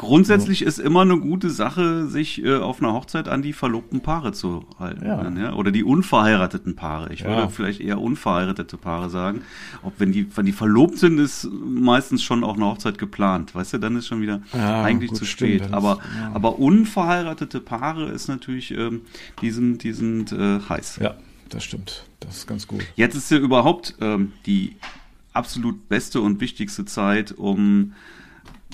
Grundsätzlich 0.00 0.60
ja. 0.60 0.66
ist 0.66 0.78
immer 0.78 1.02
eine 1.02 1.18
gute 1.18 1.50
Sache, 1.50 2.06
sich 2.06 2.42
äh, 2.42 2.56
auf 2.56 2.80
einer 2.80 2.94
Hochzeit 2.94 3.28
an 3.28 3.42
die 3.42 3.52
verlobten 3.52 4.00
Paare 4.00 4.32
zu 4.32 4.64
halten. 4.78 5.04
Ja. 5.04 5.30
ja? 5.30 5.52
Oder 5.52 5.72
die 5.72 5.84
unverheirateten 5.84 6.74
Paare. 6.74 7.12
Ich 7.12 7.22
würde 7.22 7.50
vielleicht 7.50 7.82
eher 7.82 8.00
unverheiratete 8.00 8.78
Paare 8.78 9.10
sagen. 9.10 9.42
Ob 9.82 9.92
wenn 9.98 10.10
die, 10.10 10.34
wenn 10.34 10.46
die 10.46 10.52
verlobt 10.52 10.96
sind, 10.96 11.18
ist 11.18 11.46
meistens 11.52 12.22
schon 12.22 12.44
auch 12.44 12.56
eine 12.56 12.64
Hochzeit 12.64 12.96
geplant. 12.96 13.54
Weißt 13.54 13.74
du, 13.74 13.78
dann 13.78 13.94
ist 13.94 14.06
schon 14.06 14.22
wieder 14.22 14.40
eigentlich 14.54 15.10
gut, 15.10 15.18
zu 15.18 15.26
spät. 15.26 15.60
Stimmt, 15.60 15.74
aber, 15.74 15.98
ist, 15.98 16.34
aber 16.34 16.58
unverheiratete 16.58 17.60
Paare 17.60 18.06
ist 18.06 18.28
natürlich, 18.28 18.70
ähm, 18.70 19.02
die 19.42 19.50
sind, 19.50 19.82
die 19.82 19.92
sind 19.92 20.32
äh, 20.32 20.60
heiß. 20.66 21.00
Ja, 21.02 21.16
das 21.50 21.62
stimmt. 21.62 22.06
Das 22.20 22.38
ist 22.38 22.46
ganz 22.46 22.66
gut. 22.66 22.86
Jetzt 22.96 23.16
ist 23.16 23.30
ja 23.30 23.36
überhaupt 23.36 23.96
ähm, 24.00 24.32
die 24.46 24.76
absolut 25.32 25.88
beste 25.88 26.20
und 26.20 26.40
wichtigste 26.40 26.84
Zeit, 26.84 27.32
um 27.32 27.92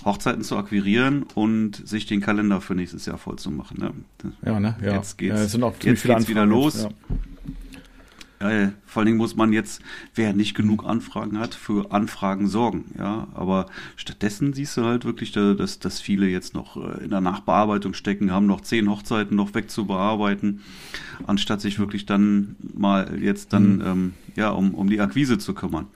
Hochzeiten 0.04 0.42
zu 0.42 0.56
akquirieren 0.56 1.24
und 1.34 1.86
sich 1.86 2.06
den 2.06 2.20
Kalender 2.20 2.60
für 2.60 2.74
nächstes 2.74 3.06
Jahr 3.06 3.18
voll 3.18 3.36
zu 3.36 3.50
machen. 3.50 3.78
Ne? 3.78 4.32
Ja, 4.44 4.60
ne? 4.60 4.76
Ja. 4.82 4.94
Jetzt 4.94 5.18
geht's, 5.18 5.38
ja, 5.38 5.46
sind 5.46 5.62
auch 5.64 5.74
jetzt 5.82 6.04
geht's 6.04 6.28
wieder 6.28 6.46
los. 6.46 6.84
Ja. 6.84 6.90
Ja, 8.38 8.72
vor 8.84 9.00
allen 9.00 9.06
Dingen 9.06 9.16
muss 9.16 9.34
man 9.34 9.54
jetzt, 9.54 9.80
wer 10.14 10.34
nicht 10.34 10.54
genug 10.54 10.84
Anfragen 10.84 11.38
hat, 11.38 11.54
für 11.54 11.90
Anfragen 11.90 12.48
sorgen. 12.48 12.84
Ja, 12.98 13.28
aber 13.32 13.66
stattdessen 13.96 14.52
siehst 14.52 14.76
du 14.76 14.84
halt 14.84 15.06
wirklich, 15.06 15.32
dass, 15.32 15.78
dass 15.78 16.00
viele 16.00 16.26
jetzt 16.28 16.52
noch 16.52 16.76
äh, 16.76 17.04
in 17.04 17.10
der 17.10 17.22
Nachbearbeitung 17.22 17.94
stecken, 17.94 18.30
haben 18.32 18.46
noch 18.46 18.60
zehn 18.60 18.90
Hochzeiten 18.90 19.36
noch 19.36 19.54
wegzubearbeiten, 19.54 20.60
anstatt 21.26 21.62
sich 21.62 21.78
wirklich 21.78 22.04
dann 22.04 22.56
mal 22.74 23.18
jetzt 23.18 23.54
dann 23.54 23.76
mhm. 23.76 23.86
ähm, 23.86 24.14
ja 24.36 24.50
um, 24.50 24.74
um 24.74 24.90
die 24.90 25.00
Akquise 25.00 25.38
zu 25.38 25.54
kümmern. 25.54 25.86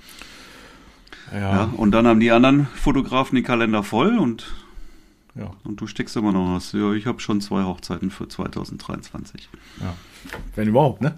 Ja. 1.32 1.40
ja. 1.40 1.64
Und 1.76 1.92
dann 1.92 2.06
haben 2.06 2.20
die 2.20 2.30
anderen 2.30 2.66
Fotografen 2.66 3.36
den 3.36 3.44
Kalender 3.44 3.82
voll 3.82 4.18
und 4.18 4.46
ja. 5.34 5.50
Und 5.64 5.80
du 5.80 5.86
steckst 5.86 6.16
immer 6.16 6.32
noch 6.32 6.56
was. 6.56 6.72
Ja, 6.72 6.92
ich 6.92 7.06
habe 7.06 7.20
schon 7.20 7.40
zwei 7.40 7.64
Hochzeiten 7.64 8.10
für 8.10 8.28
2023. 8.28 9.48
Ja. 9.80 9.94
Wenn 10.56 10.68
überhaupt, 10.68 11.00
ne? 11.00 11.16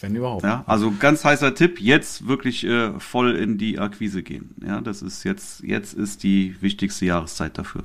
Wenn 0.00 0.14
überhaupt. 0.14 0.44
Ja, 0.44 0.64
also 0.66 0.92
ganz 0.98 1.24
heißer 1.24 1.54
Tipp, 1.54 1.80
jetzt 1.80 2.26
wirklich 2.26 2.64
äh, 2.64 2.98
voll 3.00 3.36
in 3.36 3.56
die 3.56 3.78
Akquise 3.78 4.22
gehen. 4.22 4.54
Ja, 4.66 4.80
das 4.80 5.00
ist 5.02 5.24
jetzt, 5.24 5.62
jetzt 5.62 5.94
ist 5.94 6.22
die 6.22 6.56
wichtigste 6.60 7.06
Jahreszeit 7.06 7.56
dafür. 7.56 7.84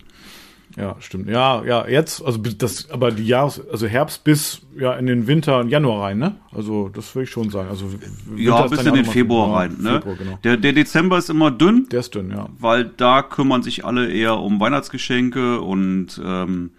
Ja, 0.79 0.95
stimmt. 0.99 1.27
Ja, 1.27 1.61
ja, 1.65 1.87
jetzt, 1.87 2.23
also 2.23 2.37
das, 2.37 2.89
aber 2.89 3.11
die 3.11 3.27
Jahres, 3.27 3.61
also 3.69 3.85
Herbst 3.85 4.23
bis 4.23 4.61
ja 4.77 4.93
in 4.93 5.07
den 5.07 5.27
Winter 5.27 5.59
und 5.59 5.67
Januar 5.67 6.03
rein, 6.03 6.19
ne? 6.19 6.35
Also 6.53 6.87
das 6.87 7.13
würde 7.13 7.25
ich 7.25 7.29
schon 7.29 7.49
sagen. 7.49 7.67
Also 7.69 7.91
Winter 7.91 8.41
ja, 8.41 8.65
bis 8.65 8.85
in 8.85 8.93
den 8.93 9.03
Februar 9.03 9.57
rein, 9.57 9.75
ne? 9.77 9.95
Februar, 9.95 10.15
genau. 10.15 10.39
der, 10.43 10.55
der 10.55 10.71
Dezember 10.71 11.17
ist 11.17 11.29
immer 11.29 11.51
dünn. 11.51 11.87
Der 11.91 11.99
ist 11.99 12.15
dünn, 12.15 12.31
ja. 12.31 12.47
Weil 12.59 12.85
da 12.85 13.21
kümmern 13.23 13.61
sich 13.61 13.83
alle 13.83 14.09
eher 14.09 14.39
um 14.39 14.61
Weihnachtsgeschenke 14.61 15.59
und 15.59 16.21
ähm, 16.23 16.71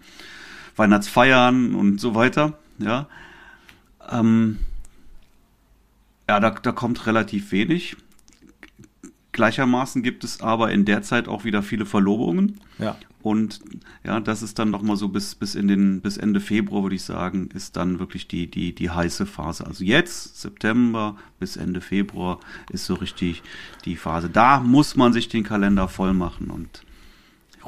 Weihnachtsfeiern 0.75 1.75
und 1.75 2.01
so 2.01 2.15
weiter, 2.15 2.53
ja. 2.79 3.05
Ähm, 4.11 4.57
ja, 6.27 6.39
da, 6.39 6.49
da 6.49 6.71
kommt 6.71 7.05
relativ 7.05 7.51
wenig. 7.51 7.97
Gleichermaßen 9.31 10.03
gibt 10.03 10.23
es 10.23 10.41
aber 10.41 10.71
in 10.71 10.85
der 10.85 11.01
Zeit 11.01 11.27
auch 11.27 11.43
wieder 11.43 11.63
viele 11.63 11.85
Verlobungen. 11.85 12.59
Ja. 12.79 12.97
Und 13.21 13.59
ja, 14.03 14.19
das 14.19 14.41
ist 14.41 14.57
dann 14.57 14.71
nochmal 14.71 14.95
so 14.95 15.09
bis, 15.09 15.35
bis 15.35 15.53
in 15.55 15.67
den, 15.67 16.01
bis 16.01 16.17
Ende 16.17 16.39
Februar, 16.39 16.83
würde 16.83 16.95
ich 16.95 17.03
sagen, 17.03 17.49
ist 17.53 17.75
dann 17.75 17.99
wirklich 17.99 18.27
die, 18.27 18.49
die, 18.49 18.73
die 18.73 18.89
heiße 18.89 19.25
Phase. 19.25 19.65
Also 19.65 19.83
jetzt, 19.83 20.41
September 20.41 21.15
bis 21.39 21.55
Ende 21.55 21.81
Februar, 21.81 22.39
ist 22.71 22.85
so 22.85 22.95
richtig 22.95 23.43
die 23.85 23.95
Phase. 23.95 24.29
Da 24.29 24.59
muss 24.59 24.95
man 24.95 25.13
sich 25.13 25.29
den 25.29 25.43
Kalender 25.43 25.87
voll 25.87 26.13
machen. 26.13 26.49
Und 26.49 26.83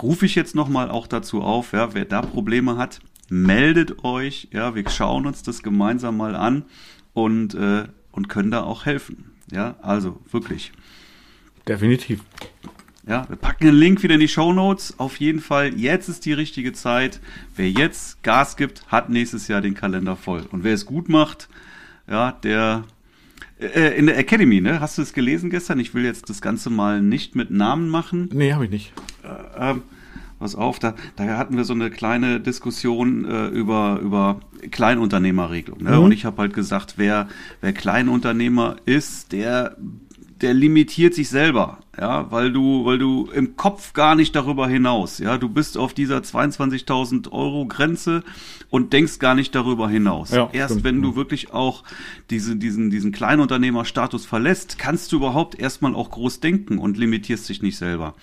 rufe 0.02 0.26
ich 0.26 0.36
jetzt 0.36 0.56
nochmal 0.56 0.90
auch 0.90 1.06
dazu 1.06 1.42
auf, 1.42 1.74
ja, 1.74 1.94
wer 1.94 2.06
da 2.06 2.24
Probleme 2.24 2.78
hat, 2.78 3.00
meldet 3.30 4.04
euch. 4.04 4.48
Ja, 4.52 4.74
wir 4.74 4.90
schauen 4.90 5.28
uns 5.28 5.44
das 5.44 5.62
gemeinsam 5.62 6.18
mal 6.18 6.36
an 6.36 6.66
und, 7.14 7.54
äh, 7.54 7.86
und 8.12 8.28
können 8.28 8.50
da 8.50 8.64
auch 8.64 8.86
helfen. 8.86 9.32
Ja, 9.52 9.76
also 9.82 10.20
wirklich. 10.32 10.72
Definitiv. 11.68 12.22
Ja, 13.06 13.28
wir 13.28 13.36
packen 13.36 13.66
den 13.66 13.76
Link 13.76 14.02
wieder 14.02 14.14
in 14.14 14.22
die 14.22 14.30
Show 14.30 14.54
Notes. 14.54 14.98
Auf 14.98 15.18
jeden 15.18 15.42
Fall, 15.42 15.78
jetzt 15.78 16.08
ist 16.08 16.26
die 16.26 16.34
richtige 16.34 16.72
Zeit. 16.72 17.20
Wer 17.56 17.70
jetzt 17.70 18.24
Gas 18.24 18.56
gibt, 18.56 18.88
hat 18.88 19.10
nächstes 19.10 19.50
Jahr 19.50 19.60
den 19.60 19.74
Kalender 19.74 20.16
voll. 20.16 20.46
Und 20.52 20.64
wer 20.64 20.74
es 20.74 20.86
gut 20.86 21.10
macht, 21.10 21.50
ja, 22.08 22.32
der 22.32 22.86
äh, 23.60 23.98
in 23.98 24.06
der 24.06 24.18
Academy, 24.18 24.62
ne? 24.62 24.80
Hast 24.80 24.98
du 24.98 25.02
es 25.02 25.14
gelesen 25.14 25.50
gestern? 25.50 25.80
Ich 25.80 25.94
will 25.94 26.06
jetzt 26.06 26.30
das 26.30 26.42
Ganze 26.42 26.70
mal 26.70 27.02
nicht 27.02 27.36
mit 27.36 27.52
Namen 27.52 27.90
machen. 27.90 28.30
Nee, 28.34 28.54
habe 28.54 28.66
ich 28.66 28.72
nicht. 28.72 28.94
Äh, 29.24 29.72
äh, 29.72 29.76
pass 30.40 30.56
auf, 30.56 30.80
da, 30.80 30.96
da 31.16 31.38
hatten 31.38 31.58
wir 31.58 31.66
so 31.66 31.74
eine 31.74 31.90
kleine 31.90 32.40
Diskussion 32.40 33.26
äh, 33.26 33.48
über, 33.48 34.00
über 34.02 34.40
Kleinunternehmerregelung. 34.72 35.84
Ne? 35.84 35.92
Mhm. 35.92 36.04
Und 36.04 36.12
ich 36.14 36.26
habe 36.26 36.42
halt 36.42 36.54
gesagt, 36.54 36.96
wer, 36.98 37.28
wer 37.62 37.74
Kleinunternehmer 37.74 38.78
ist, 38.86 39.32
der 39.32 39.78
der 40.44 40.54
limitiert 40.54 41.14
sich 41.14 41.30
selber, 41.30 41.80
ja, 41.98 42.30
weil 42.30 42.52
du, 42.52 42.84
weil 42.84 42.98
du 42.98 43.30
im 43.34 43.56
Kopf 43.56 43.94
gar 43.94 44.14
nicht 44.14 44.36
darüber 44.36 44.68
hinaus, 44.68 45.20
ja, 45.20 45.38
du 45.38 45.48
bist 45.48 45.78
auf 45.78 45.94
dieser 45.94 46.18
22.000 46.18 47.32
Euro 47.32 47.66
Grenze 47.66 48.24
und 48.70 48.92
denkst 48.92 49.20
gar 49.20 49.36
nicht 49.36 49.56
darüber 49.56 49.90
hinaus. 49.90 50.32
Ja, 50.32 50.50
Erst 50.52 50.74
stimmt. 50.74 50.84
wenn 50.84 51.02
du 51.02 51.16
wirklich 51.16 51.54
auch 51.54 51.84
diese, 52.30 52.58
diesen, 52.58 52.90
diesen 52.90 53.14
Kleinunternehmerstatus 53.14 54.26
verlässt, 54.26 54.78
kannst 54.78 55.14
du 55.14 55.16
überhaupt 55.16 55.58
erstmal 55.58 55.96
auch 55.96 56.12
groß 56.12 56.42
denken 56.42 56.78
und 56.78 56.98
limitierst 56.98 57.48
dich 57.48 57.62
nicht 57.62 57.78
selber. 57.78 58.14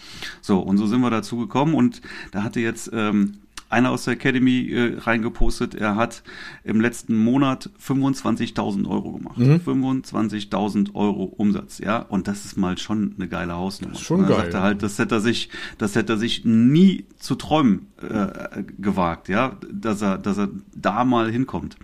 So, 0.43 0.59
und 0.61 0.77
so 0.77 0.87
sind 0.87 1.01
wir 1.01 1.11
dazu 1.11 1.39
gekommen 1.39 1.75
und 1.75 2.03
da 2.33 2.43
hatte 2.43 2.61
jetzt 2.61 2.91
ähm, 2.93 3.39
einer 3.71 3.91
aus 3.91 4.05
der 4.05 4.15
Academy 4.15 4.69
äh, 4.69 4.99
reingepostet, 4.99 5.75
er 5.75 5.95
hat 5.97 6.23
im 6.65 6.81
letzten 6.81 7.17
Monat 7.17 7.71
25.000 7.81 8.89
Euro 8.89 9.13
gemacht. 9.13 9.39
Mhm. 9.39 9.61
25.000 9.65 10.95
Euro 10.95 11.25
Umsatz, 11.25 11.79
ja. 11.79 11.99
Und 11.99 12.29
das 12.29 12.45
ist 12.45 12.57
mal 12.57 12.77
schon 12.79 13.15
eine 13.17 13.29
geile 13.29 13.55
Hausnummer. 13.55 13.93
Das 13.93 14.03
ist 14.03 14.07
schon 14.07 14.27
geil. 14.27 14.37
Sagte 14.37 14.57
ja. 14.57 14.63
halt, 14.63 14.83
das 14.83 14.99
hätte 14.99 15.17
er 15.17 15.21
sich, 15.21 15.51
das 15.79 15.95
hätte 15.95 16.15
er 16.15 16.19
sich 16.19 16.45
nie 16.45 17.07
zu 17.17 17.37
träumen 17.37 17.87
äh, 18.03 18.65
gewagt, 18.79 19.29
ja, 19.29 19.57
dass 19.73 20.03
er, 20.03 20.19
dass 20.19 20.39
er 20.39 20.49
da 20.75 21.05
mal 21.05 21.31
hinkommt. 21.31 21.77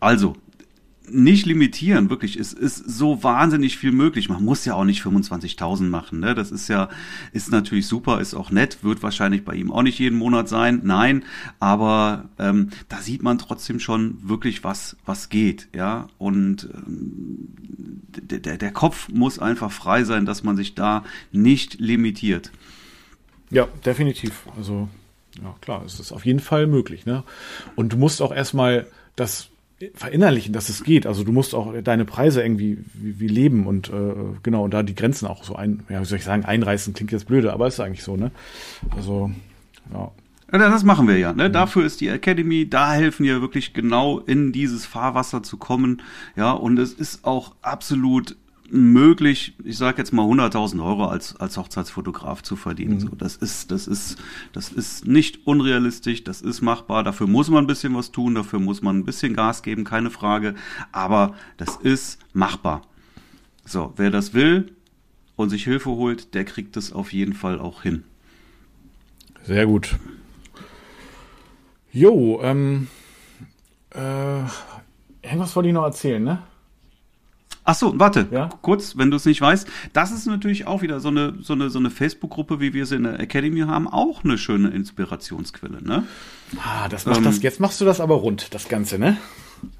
Also, 0.00 0.34
nicht 1.12 1.46
limitieren, 1.46 2.10
wirklich. 2.10 2.36
Es 2.36 2.52
ist 2.52 2.76
so 2.76 3.22
wahnsinnig 3.22 3.78
viel 3.78 3.92
möglich. 3.92 4.28
Man 4.28 4.44
muss 4.44 4.64
ja 4.64 4.74
auch 4.74 4.84
nicht 4.84 5.02
25.000 5.02 5.84
machen. 5.84 6.20
Ne? 6.20 6.34
Das 6.34 6.50
ist 6.50 6.68
ja, 6.68 6.88
ist 7.32 7.50
natürlich 7.50 7.86
super, 7.86 8.20
ist 8.20 8.34
auch 8.34 8.50
nett, 8.50 8.82
wird 8.82 9.02
wahrscheinlich 9.02 9.44
bei 9.44 9.54
ihm 9.54 9.70
auch 9.70 9.82
nicht 9.82 9.98
jeden 9.98 10.18
Monat 10.18 10.48
sein. 10.48 10.80
Nein, 10.84 11.24
aber 11.60 12.28
ähm, 12.38 12.70
da 12.88 12.98
sieht 12.98 13.22
man 13.22 13.38
trotzdem 13.38 13.80
schon 13.80 14.16
wirklich, 14.22 14.64
was, 14.64 14.96
was 15.04 15.28
geht. 15.28 15.68
Ja, 15.74 16.08
und 16.18 16.68
ähm, 16.74 17.48
der, 18.08 18.58
der 18.58 18.72
Kopf 18.72 19.08
muss 19.08 19.38
einfach 19.38 19.70
frei 19.70 20.04
sein, 20.04 20.26
dass 20.26 20.42
man 20.42 20.56
sich 20.56 20.74
da 20.74 21.04
nicht 21.30 21.80
limitiert. 21.80 22.50
Ja, 23.50 23.68
definitiv. 23.84 24.46
Also 24.56 24.88
Ja, 25.42 25.54
klar, 25.60 25.82
es 25.84 26.00
ist 26.00 26.12
auf 26.12 26.26
jeden 26.26 26.40
Fall 26.40 26.66
möglich. 26.66 27.06
Ne? 27.06 27.24
Und 27.76 27.92
du 27.92 27.96
musst 27.96 28.20
auch 28.22 28.32
erstmal 28.32 28.86
das 29.16 29.51
verinnerlichen, 29.94 30.52
dass 30.52 30.68
es 30.68 30.84
geht. 30.84 31.06
Also 31.06 31.24
du 31.24 31.32
musst 31.32 31.54
auch 31.54 31.74
deine 31.82 32.04
Preise 32.04 32.42
irgendwie 32.42 32.78
wie, 32.94 33.20
wie 33.20 33.28
leben 33.28 33.66
und 33.66 33.88
äh, 33.88 34.14
genau, 34.42 34.64
und 34.64 34.74
da 34.74 34.82
die 34.82 34.94
Grenzen 34.94 35.26
auch 35.26 35.44
so 35.44 35.56
ein, 35.56 35.84
ja, 35.88 36.00
wie 36.00 36.04
soll 36.04 36.18
ich 36.18 36.24
sagen, 36.24 36.44
einreißen, 36.44 36.94
klingt 36.94 37.12
jetzt 37.12 37.26
blöde, 37.26 37.52
aber 37.52 37.66
ist 37.66 37.80
eigentlich 37.80 38.04
so, 38.04 38.16
ne? 38.16 38.30
Also, 38.96 39.30
ja. 39.92 40.10
Das 40.50 40.84
machen 40.84 41.08
wir 41.08 41.16
ja. 41.16 41.32
Ne? 41.32 41.50
Dafür 41.50 41.86
ist 41.86 42.02
die 42.02 42.08
Academy, 42.08 42.68
da 42.68 42.92
helfen 42.92 43.24
wir 43.24 43.40
wirklich 43.40 43.72
genau 43.72 44.18
in 44.18 44.52
dieses 44.52 44.84
Fahrwasser 44.84 45.42
zu 45.42 45.56
kommen. 45.56 46.02
Ja, 46.36 46.52
und 46.52 46.78
es 46.78 46.92
ist 46.92 47.24
auch 47.24 47.54
absolut 47.62 48.36
möglich, 48.72 49.54
ich 49.64 49.76
sage 49.76 49.98
jetzt 49.98 50.12
mal 50.12 50.24
100.000 50.24 50.82
Euro 50.82 51.04
als, 51.04 51.36
als 51.36 51.58
Hochzeitsfotograf 51.58 52.42
zu 52.42 52.56
verdienen. 52.56 52.94
Mhm. 52.94 53.00
So, 53.00 53.08
das 53.10 53.36
ist, 53.36 53.70
das 53.70 53.86
ist, 53.86 54.16
das 54.52 54.72
ist 54.72 55.06
nicht 55.06 55.46
unrealistisch, 55.46 56.24
das 56.24 56.40
ist 56.40 56.62
machbar. 56.62 57.04
Dafür 57.04 57.26
muss 57.26 57.50
man 57.50 57.64
ein 57.64 57.66
bisschen 57.66 57.94
was 57.94 58.12
tun, 58.12 58.34
dafür 58.34 58.60
muss 58.60 58.80
man 58.80 58.98
ein 58.98 59.04
bisschen 59.04 59.34
Gas 59.34 59.62
geben, 59.62 59.84
keine 59.84 60.10
Frage. 60.10 60.54
Aber 60.90 61.34
das 61.58 61.76
ist 61.76 62.18
machbar. 62.32 62.82
So, 63.66 63.92
wer 63.96 64.10
das 64.10 64.32
will 64.32 64.72
und 65.36 65.50
sich 65.50 65.64
Hilfe 65.64 65.90
holt, 65.90 66.34
der 66.34 66.44
kriegt 66.44 66.76
es 66.78 66.92
auf 66.92 67.12
jeden 67.12 67.34
Fall 67.34 67.60
auch 67.60 67.82
hin. 67.82 68.04
Sehr 69.44 69.66
gut. 69.66 69.98
Jo, 71.92 72.40
ähm, 72.42 72.88
äh, 73.90 74.38
irgendwas 75.20 75.54
wollte 75.54 75.68
ich 75.68 75.74
noch 75.74 75.84
erzählen, 75.84 76.24
ne? 76.24 76.42
Ach 77.64 77.74
so, 77.74 77.98
warte, 77.98 78.26
ja? 78.32 78.50
kurz, 78.60 78.96
wenn 78.96 79.10
du 79.10 79.16
es 79.16 79.24
nicht 79.24 79.40
weißt. 79.40 79.68
Das 79.92 80.10
ist 80.10 80.26
natürlich 80.26 80.66
auch 80.66 80.82
wieder 80.82 80.98
so 80.98 81.08
eine, 81.08 81.34
so 81.42 81.52
eine, 81.52 81.70
so 81.70 81.78
eine 81.78 81.90
Facebook-Gruppe, 81.90 82.60
wie 82.60 82.74
wir 82.74 82.86
sie 82.86 82.96
in 82.96 83.04
der 83.04 83.20
Academy 83.20 83.60
haben, 83.60 83.86
auch 83.86 84.24
eine 84.24 84.36
schöne 84.36 84.68
Inspirationsquelle, 84.70 85.82
ne? 85.82 86.04
Ah, 86.58 86.88
das 86.88 87.06
macht 87.06 87.18
ähm, 87.18 87.24
das, 87.24 87.40
jetzt 87.42 87.60
machst 87.60 87.80
du 87.80 87.84
das 87.84 88.00
aber 88.00 88.16
rund, 88.16 88.52
das 88.52 88.68
Ganze, 88.68 88.98
ne? 88.98 89.16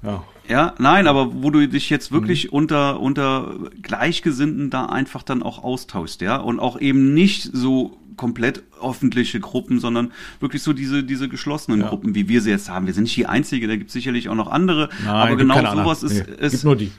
Ja. 0.01 0.23
Ja, 0.47 0.75
nein, 0.77 1.07
aber 1.07 1.41
wo 1.41 1.49
du 1.51 1.67
dich 1.67 1.89
jetzt 1.89 2.11
wirklich 2.11 2.45
mhm. 2.45 2.57
unter, 2.57 2.99
unter 2.99 3.55
Gleichgesinnten 3.81 4.69
da 4.69 4.85
einfach 4.85 5.23
dann 5.23 5.43
auch 5.43 5.63
austauschst, 5.63 6.21
ja? 6.21 6.37
Und 6.37 6.59
auch 6.59 6.79
eben 6.79 7.13
nicht 7.13 7.49
so 7.53 7.97
komplett 8.15 8.63
öffentliche 8.81 9.39
Gruppen, 9.39 9.79
sondern 9.79 10.11
wirklich 10.39 10.63
so 10.63 10.73
diese, 10.73 11.03
diese 11.03 11.27
geschlossenen 11.29 11.81
ja. 11.81 11.87
Gruppen, 11.87 12.15
wie 12.15 12.29
wir 12.29 12.41
sie 12.41 12.49
jetzt 12.49 12.69
haben. 12.69 12.85
Wir 12.85 12.93
sind 12.93 13.03
nicht 13.03 13.17
die 13.17 13.25
Einzige, 13.25 13.67
da 13.67 13.75
gibt 13.75 13.87
es 13.87 13.93
sicherlich 13.93 14.29
auch 14.29 14.35
noch 14.35 14.49
andere. 14.49 14.89
Nein, 15.03 15.09
aber 15.09 15.35
genau 15.35 15.75
sowas 15.75 16.03
ist, 16.03 16.27
nee, 16.27 16.35
ist. 16.45 16.51
Gibt 16.51 16.63
nur 16.63 16.75
die. 16.75 16.91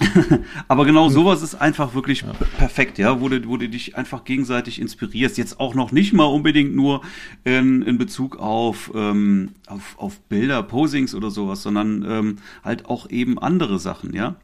Aber 0.68 0.84
genau 0.84 1.08
sowas 1.08 1.42
ist 1.42 1.54
einfach 1.54 1.94
wirklich 1.94 2.22
ja. 2.22 2.32
perfekt, 2.58 2.98
ja, 2.98 3.20
wo 3.20 3.28
du, 3.28 3.46
wo 3.48 3.56
du 3.56 3.68
dich 3.68 3.96
einfach 3.96 4.24
gegenseitig 4.24 4.80
inspirierst. 4.80 5.38
Jetzt 5.38 5.60
auch 5.60 5.74
noch 5.74 5.92
nicht 5.92 6.12
mal 6.12 6.24
unbedingt 6.24 6.74
nur 6.74 7.02
in, 7.44 7.82
in 7.82 7.98
Bezug 7.98 8.36
auf, 8.36 8.90
ähm, 8.94 9.50
auf, 9.66 9.96
auf 9.98 10.20
Bilder, 10.22 10.62
Posings 10.62 11.14
oder 11.14 11.30
sowas, 11.30 11.62
sondern 11.62 12.04
ähm, 12.08 12.38
halt 12.64 12.86
auch 12.86 13.08
eben 13.10 13.38
andere 13.38 13.78
Sachen, 13.78 14.14
ja. 14.14 14.36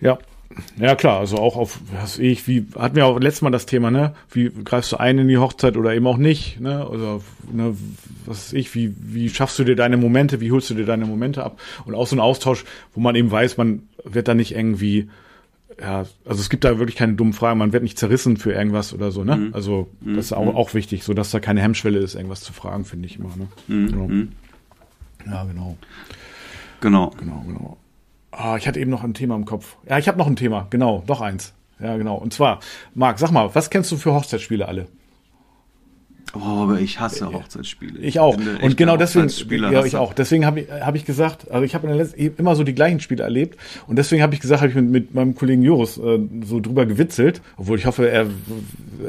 Ja, 0.00 0.18
ja, 0.78 0.94
klar, 0.94 1.20
also 1.20 1.36
auch 1.36 1.56
auf, 1.56 1.80
was 2.00 2.18
ich, 2.18 2.46
wie, 2.48 2.66
hatten 2.76 2.96
wir 2.96 3.06
auch 3.06 3.18
letztes 3.20 3.42
Mal 3.42 3.50
das 3.50 3.66
Thema, 3.66 3.90
ne? 3.90 4.14
Wie 4.30 4.50
greifst 4.50 4.92
du 4.92 4.96
ein 4.98 5.18
in 5.18 5.28
die 5.28 5.38
Hochzeit 5.38 5.76
oder 5.76 5.94
eben 5.94 6.06
auch 6.06 6.16
nicht, 6.16 6.60
ne? 6.60 6.86
Also, 6.86 7.22
ne, 7.52 7.76
was 8.26 8.52
ich, 8.52 8.74
wie, 8.74 8.94
wie 8.98 9.28
schaffst 9.28 9.58
du 9.58 9.64
dir 9.64 9.76
deine 9.76 9.96
Momente, 9.96 10.40
wie 10.40 10.52
holst 10.52 10.70
du 10.70 10.74
dir 10.74 10.86
deine 10.86 11.06
Momente 11.06 11.44
ab? 11.44 11.60
Und 11.84 11.94
auch 11.94 12.06
so 12.06 12.16
ein 12.16 12.20
Austausch, 12.20 12.64
wo 12.94 13.00
man 13.00 13.14
eben 13.14 13.30
weiß, 13.30 13.56
man 13.56 13.88
wird 14.04 14.28
da 14.28 14.34
nicht 14.34 14.54
irgendwie, 14.54 15.10
ja, 15.80 16.06
also 16.24 16.40
es 16.40 16.50
gibt 16.50 16.64
da 16.64 16.78
wirklich 16.78 16.96
keine 16.96 17.14
dummen 17.14 17.32
Fragen, 17.32 17.58
man 17.58 17.72
wird 17.72 17.82
nicht 17.82 17.98
zerrissen 17.98 18.36
für 18.36 18.52
irgendwas 18.52 18.92
oder 18.92 19.10
so, 19.10 19.24
ne? 19.24 19.36
Mhm. 19.36 19.54
Also, 19.54 19.88
das 20.00 20.26
ist 20.26 20.32
auch, 20.32 20.44
mhm. 20.44 20.56
auch 20.56 20.74
wichtig, 20.74 21.04
so 21.04 21.14
dass 21.14 21.30
da 21.30 21.40
keine 21.40 21.62
Hemmschwelle 21.62 21.98
ist, 21.98 22.14
irgendwas 22.14 22.40
zu 22.40 22.52
fragen, 22.52 22.84
finde 22.84 23.06
ich 23.06 23.18
immer, 23.18 23.30
ne? 23.36 23.48
Mhm. 23.68 23.90
Genau. 23.90 24.08
Mhm. 24.08 24.32
Ja, 25.26 25.44
genau. 25.44 25.76
Genau. 26.80 27.10
Genau, 27.18 27.44
genau. 27.46 27.76
Ah, 28.32 28.56
ich 28.56 28.66
hatte 28.66 28.80
eben 28.80 28.90
noch 28.90 29.04
ein 29.04 29.14
Thema 29.14 29.36
im 29.36 29.44
Kopf. 29.44 29.76
Ja, 29.88 29.98
ich 29.98 30.08
habe 30.08 30.18
noch 30.18 30.26
ein 30.26 30.36
Thema, 30.36 30.66
genau, 30.70 31.04
noch 31.06 31.20
eins. 31.20 31.52
Ja, 31.78 31.96
genau. 31.96 32.16
Und 32.16 32.32
zwar, 32.32 32.60
Marc, 32.94 33.18
sag 33.18 33.30
mal, 33.30 33.54
was 33.54 33.68
kennst 33.68 33.92
du 33.92 33.96
für 33.96 34.14
Hochzeitsspiele 34.14 34.66
alle? 34.66 34.86
Oh, 36.34 36.62
aber 36.62 36.80
ich 36.80 36.98
hasse 36.98 37.30
Hochzeitsspiele. 37.30 37.98
Ich 37.98 38.18
auch. 38.18 38.38
Und 38.62 38.76
genau 38.78 38.96
deswegen, 38.96 39.28
ja, 39.70 39.84
ich 39.84 39.96
auch. 39.96 40.14
Deswegen 40.14 40.46
habe 40.46 40.60
ich, 40.60 40.70
hab 40.70 40.94
ich 40.94 41.04
gesagt, 41.04 41.50
also 41.50 41.62
ich 41.62 41.74
habe 41.74 41.86
in 41.86 41.94
der 41.94 42.02
letzten 42.02 42.38
immer 42.38 42.56
so 42.56 42.64
die 42.64 42.74
gleichen 42.74 43.00
Spiele 43.00 43.22
erlebt 43.22 43.58
und 43.86 43.96
deswegen 43.96 44.22
habe 44.22 44.32
ich 44.32 44.40
gesagt, 44.40 44.62
habe 44.62 44.70
ich 44.70 44.74
mit, 44.74 44.88
mit 44.88 45.14
meinem 45.14 45.34
Kollegen 45.34 45.62
Joris 45.62 45.98
äh, 45.98 46.20
so 46.44 46.60
drüber 46.60 46.86
gewitzelt, 46.86 47.42
obwohl 47.58 47.78
ich 47.78 47.84
hoffe, 47.84 48.08
er, 48.08 48.28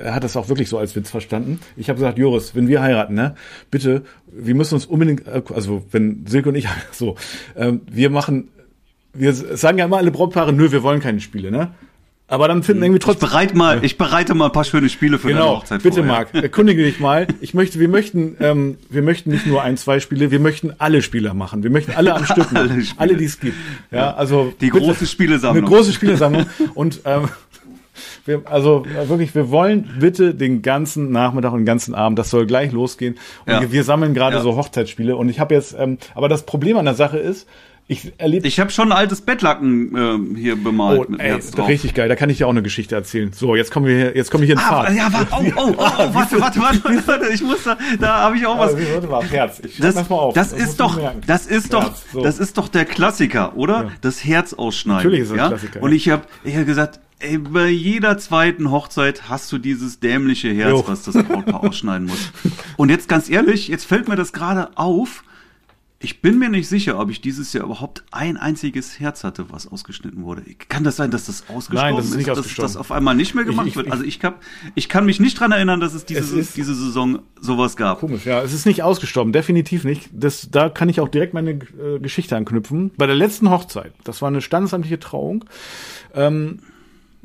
er 0.02 0.16
hat 0.16 0.26
das 0.26 0.36
auch 0.36 0.50
wirklich 0.50 0.68
so 0.68 0.78
als 0.78 0.98
Witz 0.98 1.12
verstanden. 1.12 1.62
Ich 1.78 1.88
habe 1.88 1.98
gesagt, 1.98 2.18
Joris, 2.18 2.56
wenn 2.56 2.68
wir 2.68 2.82
heiraten, 2.82 3.14
ne, 3.14 3.36
bitte, 3.72 4.04
wir 4.28 4.56
müssen 4.56 4.74
uns 4.74 4.86
unbedingt, 4.86 5.26
äh, 5.26 5.44
also 5.56 5.86
wenn 5.92 6.26
Silke 6.28 6.50
und 6.50 6.56
ich 6.56 6.68
so, 6.92 7.16
ähm, 7.56 7.82
wir 7.90 8.10
machen 8.10 8.50
wir 9.14 9.34
sagen 9.34 9.78
ja 9.78 9.86
immer 9.86 9.98
alle 9.98 10.12
Brautpaare, 10.12 10.54
nö, 10.54 10.72
wir 10.72 10.84
wollen 10.84 11.00
keine 11.00 11.20
Spiele, 11.20 11.52
ne? 11.52 11.74
Aber 12.28 12.48
dann 12.48 12.64
finden 12.64 12.82
irgendwie 12.82 13.00
trotzdem. 13.00 13.28
Ich 13.28 13.32
bereite 13.32 13.56
mal, 13.56 13.84
ich 13.84 13.98
bereite 13.98 14.34
mal 14.34 14.46
ein 14.46 14.52
paar 14.52 14.64
schöne 14.64 14.90
Spiele 14.90 15.20
für 15.20 15.28
genau, 15.28 15.40
deine 15.40 15.58
Hochzeit 15.58 15.84
Bitte, 15.84 15.98
vorher. 15.98 16.14
Marc, 16.14 16.34
erkundige 16.34 16.84
dich 16.84 17.00
mal. 17.00 17.28
Ich 17.42 17.54
möchte, 17.54 17.80
wir 17.80 17.90
möchten, 17.90 18.38
ähm, 18.40 18.78
wir 18.90 19.02
möchten 19.02 19.30
nicht 19.30 19.46
nur 19.46 19.62
ein, 19.62 19.78
zwei 19.78 20.00
Spiele, 20.00 20.32
wir 20.32 20.40
möchten 20.40 20.74
alle 20.78 21.02
Spiele 21.02 21.34
machen. 21.34 21.64
Wir 21.64 21.70
möchten 21.70 21.92
alle 21.92 22.16
am 22.16 22.26
Stück 22.26 22.48
alle, 22.54 22.84
alle, 22.98 23.18
die 23.18 23.26
es 23.26 23.40
gibt. 23.40 23.58
Ja, 23.92 24.16
also 24.16 24.54
die 24.62 24.72
bitte, 24.72 24.86
große 24.86 25.06
Spielesammlung. 25.06 25.66
Eine 25.66 25.76
große 25.76 25.92
Spielesammlung 25.92 26.46
und 26.74 27.02
ähm, 27.06 27.28
wir, 28.26 28.42
also 28.46 28.86
wirklich, 29.08 29.36
wir 29.36 29.52
wollen 29.52 29.98
bitte 30.00 30.34
den 30.34 30.62
ganzen 30.62 31.12
Nachmittag 31.12 31.52
und 31.52 31.60
den 31.60 31.66
ganzen 31.66 31.94
Abend, 31.94 32.18
das 32.18 32.30
soll 32.30 32.46
gleich 32.46 32.72
losgehen. 32.72 33.16
Und 33.46 33.52
ja. 33.52 33.62
wir, 33.62 33.72
wir, 33.72 33.84
sammeln 33.84 34.14
gerade 34.14 34.38
ja. 34.38 34.42
so 34.42 34.56
Hochzeitsspiele. 34.56 35.16
Und 35.16 35.30
ich 35.30 35.40
habe 35.40 35.54
jetzt, 35.54 35.76
ähm, 35.78 35.98
aber 36.16 36.30
das 36.30 36.46
Problem 36.46 36.78
an 36.78 36.86
der 36.86 36.96
Sache 36.96 37.20
ist, 37.20 37.48
ich 37.88 38.14
erlebe. 38.18 38.48
Ich 38.48 38.60
habe 38.60 38.72
schon 38.72 38.92
ein 38.92 38.98
altes 38.98 39.22
Bettlaken 39.22 40.36
äh, 40.36 40.40
hier 40.40 40.56
bemalt 40.56 41.02
oh, 41.08 41.12
mit 41.12 41.20
ey, 41.20 41.30
Herz 41.30 41.52
drauf. 41.52 41.68
Richtig 41.68 41.94
geil. 41.94 42.08
Da 42.08 42.16
kann 42.16 42.30
ich 42.30 42.38
dir 42.38 42.48
auch 42.48 42.52
eine 42.52 42.64
Geschichte 42.64 42.96
erzählen. 42.96 43.34
So, 43.34 43.56
jetzt 43.56 43.72
kommen 43.72 43.86
wir 43.86 43.96
hier, 43.96 44.16
jetzt 44.16 44.32
komme 44.32 44.46
ich 44.46 44.52
in 44.52 44.58
ah, 44.58 44.62
Fahrt. 44.62 44.96
Ja, 44.96 45.12
warte, 45.12 45.28
oh, 45.32 45.44
oh, 45.56 45.62
oh, 45.62 45.74
oh 45.78 46.14
warte, 46.14 46.40
warte, 46.40 46.62
warte, 46.62 47.08
warte, 47.08 47.34
ich 47.34 47.42
muss 47.42 47.64
da, 47.64 47.78
da 48.00 48.22
habe 48.22 48.38
ich 48.38 48.46
auch 48.46 48.58
was. 48.58 48.74
Warte 48.74 49.08
mal, 49.08 49.24
Herz. 49.26 49.62
Ich 49.66 49.78
das, 49.78 49.96
das 49.96 50.10
mal 50.10 50.16
auf. 50.16 50.34
Das, 50.34 50.52
das 50.52 50.60
ist 50.60 50.80
doch, 50.80 51.00
das 51.28 51.46
ist 51.46 51.74
doch, 51.74 51.84
Herz, 51.84 52.06
so. 52.14 52.24
das 52.24 52.40
ist 52.40 52.58
doch 52.58 52.70
der 52.70 52.86
Klassiker, 52.86 53.58
oder? 53.58 53.84
Ja. 53.84 53.92
Das 54.02 54.24
Herz 54.24 54.54
ausschneiden. 54.54 55.04
Natürlich 55.04 55.22
ist 55.22 55.32
das 55.32 55.38
ja? 55.38 55.48
Klassiker. 55.50 55.82
Und 55.82 55.92
ich 55.92 56.10
habe, 56.10 56.24
ich 56.44 56.56
habe 56.56 56.66
gesagt, 56.66 57.00
Ey, 57.20 57.38
bei 57.38 57.70
jeder 57.70 58.18
zweiten 58.18 58.70
Hochzeit 58.70 59.30
hast 59.30 59.50
du 59.54 59.58
dieses 59.58 60.02
dämliche 60.02 60.50
Herz, 60.50 60.72
jo. 60.72 60.84
was 60.86 61.04
das 61.04 61.16
Brautpaar 61.16 61.64
ausschneiden 61.64 62.08
muss. 62.08 62.32
Und 62.76 62.90
jetzt 62.90 63.08
ganz 63.08 63.30
ehrlich, 63.30 63.70
jetzt 63.70 63.86
fällt 63.86 64.10
mir 64.10 64.18
das 64.18 64.34
gerade 64.34 64.72
auf 64.76 65.24
ich 66.04 66.22
bin 66.22 66.38
mir 66.38 66.50
nicht 66.50 66.68
sicher, 66.68 67.00
ob 67.00 67.10
ich 67.10 67.22
dieses 67.22 67.54
Jahr 67.54 67.64
überhaupt 67.64 68.04
ein 68.12 68.36
einziges 68.36 69.00
Herz 69.00 69.24
hatte, 69.24 69.46
was 69.52 69.72
ausgeschnitten 69.72 70.26
wurde. 70.26 70.44
Kann 70.68 70.84
das 70.84 70.98
sein, 70.98 71.12
dass 71.12 71.28
das 71.28 71.46
ausgestorben 71.48 71.76
Nein, 71.76 71.96
das 71.96 72.08
ist, 72.08 72.18
nicht 72.18 72.28
ist 72.28 72.38
dass 72.38 72.56
das 72.56 72.76
auf 72.76 72.92
einmal 72.92 73.16
nicht 73.16 73.36
mehr 73.36 73.46
gemacht 73.46 73.68
ich, 73.68 73.72
ich, 73.72 73.78
wird? 73.78 73.90
Also 73.90 74.04
ich, 74.04 74.22
hab, 74.22 74.42
ich 74.76 74.90
kann 74.90 75.06
mich 75.06 75.22
nicht 75.22 75.40
dran 75.40 75.54
erinnern, 75.54 75.80
dass 75.80 75.94
es 75.94 76.04
diese, 76.04 76.38
es 76.38 76.52
diese 76.52 76.76
Saison 76.76 77.20
sowas 77.40 77.78
gab. 77.78 78.02
Komisch, 78.02 78.26
ja. 78.26 78.42
Es 78.42 78.52
ist 78.52 78.66
nicht 78.66 78.84
ausgestorben, 78.84 79.32
definitiv 79.32 79.86
nicht. 79.86 80.10
Das, 80.12 80.50
da 80.52 80.68
kann 80.68 80.90
ich 80.90 81.00
auch 81.00 81.08
direkt 81.08 81.34
meine 81.34 81.52
äh, 81.52 82.00
Geschichte 82.02 82.36
anknüpfen. 82.36 82.92
Bei 82.98 83.08
der 83.08 83.16
letzten 83.16 83.50
Hochzeit, 83.50 83.94
das 84.04 84.22
war 84.22 84.28
eine 84.28 84.42
standesamtliche 84.42 85.00
Trauung, 85.00 85.46
ähm, 86.14 86.60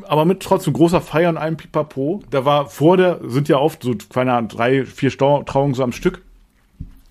aber 0.07 0.25
mit 0.25 0.39
trotzdem 0.39 0.73
großer 0.73 1.01
Feier 1.01 1.31
und 1.31 1.37
allem 1.37 1.57
Pipapo. 1.57 2.23
Da 2.31 2.45
war 2.45 2.69
vor 2.69 2.97
der, 2.97 3.19
sind 3.27 3.49
ja 3.49 3.59
oft 3.59 3.83
so, 3.83 3.97
keine 4.15 4.35
Ahnung, 4.35 4.49
drei, 4.49 4.85
vier 4.85 5.11
Trauungen 5.11 5.75
so 5.75 5.83
am 5.83 5.91
Stück. 5.91 6.23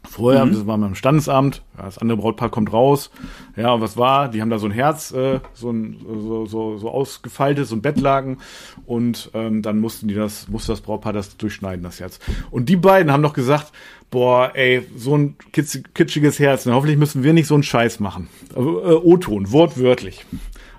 Vorher, 0.09 0.45
mhm. 0.45 0.53
das 0.53 0.67
war 0.67 0.77
beim 0.77 0.95
Standesamt, 0.95 1.61
ja, 1.77 1.85
das 1.85 1.97
andere 1.97 2.17
Brautpaar 2.17 2.49
kommt 2.49 2.71
raus. 2.71 3.11
Ja, 3.55 3.73
und 3.73 3.81
was 3.81 3.97
war? 3.97 4.29
Die 4.29 4.41
haben 4.41 4.49
da 4.49 4.57
so 4.57 4.65
ein 4.65 4.71
Herz, 4.71 5.11
äh, 5.11 5.39
so 5.53 5.71
ein 5.71 5.97
so, 6.05 6.45
so, 6.45 6.77
so 6.77 6.89
ausgefaltet, 6.89 7.67
so 7.67 7.75
ein 7.75 7.81
Bettlaken 7.81 8.37
und 8.85 9.29
ähm, 9.33 9.61
dann 9.61 9.79
mussten 9.79 10.07
die 10.07 10.15
das, 10.15 10.47
musste 10.47 10.71
das 10.71 10.81
Brautpaar 10.81 11.13
das 11.13 11.37
durchschneiden, 11.37 11.83
das 11.83 11.99
Herz. 11.99 12.19
Und 12.51 12.69
die 12.69 12.77
beiden 12.77 13.11
haben 13.11 13.21
noch 13.21 13.33
gesagt, 13.33 13.71
boah, 14.09 14.51
ey, 14.53 14.87
so 14.95 15.15
ein 15.17 15.35
kitsch, 15.51 15.79
kitschiges 15.93 16.39
Herz, 16.39 16.65
ne, 16.65 16.73
hoffentlich 16.73 16.97
müssen 16.97 17.23
wir 17.23 17.33
nicht 17.33 17.47
so 17.47 17.53
einen 17.53 17.63
Scheiß 17.63 17.99
machen. 17.99 18.29
Äh, 18.55 18.59
O-Ton, 18.59 19.51
wortwörtlich. 19.51 20.25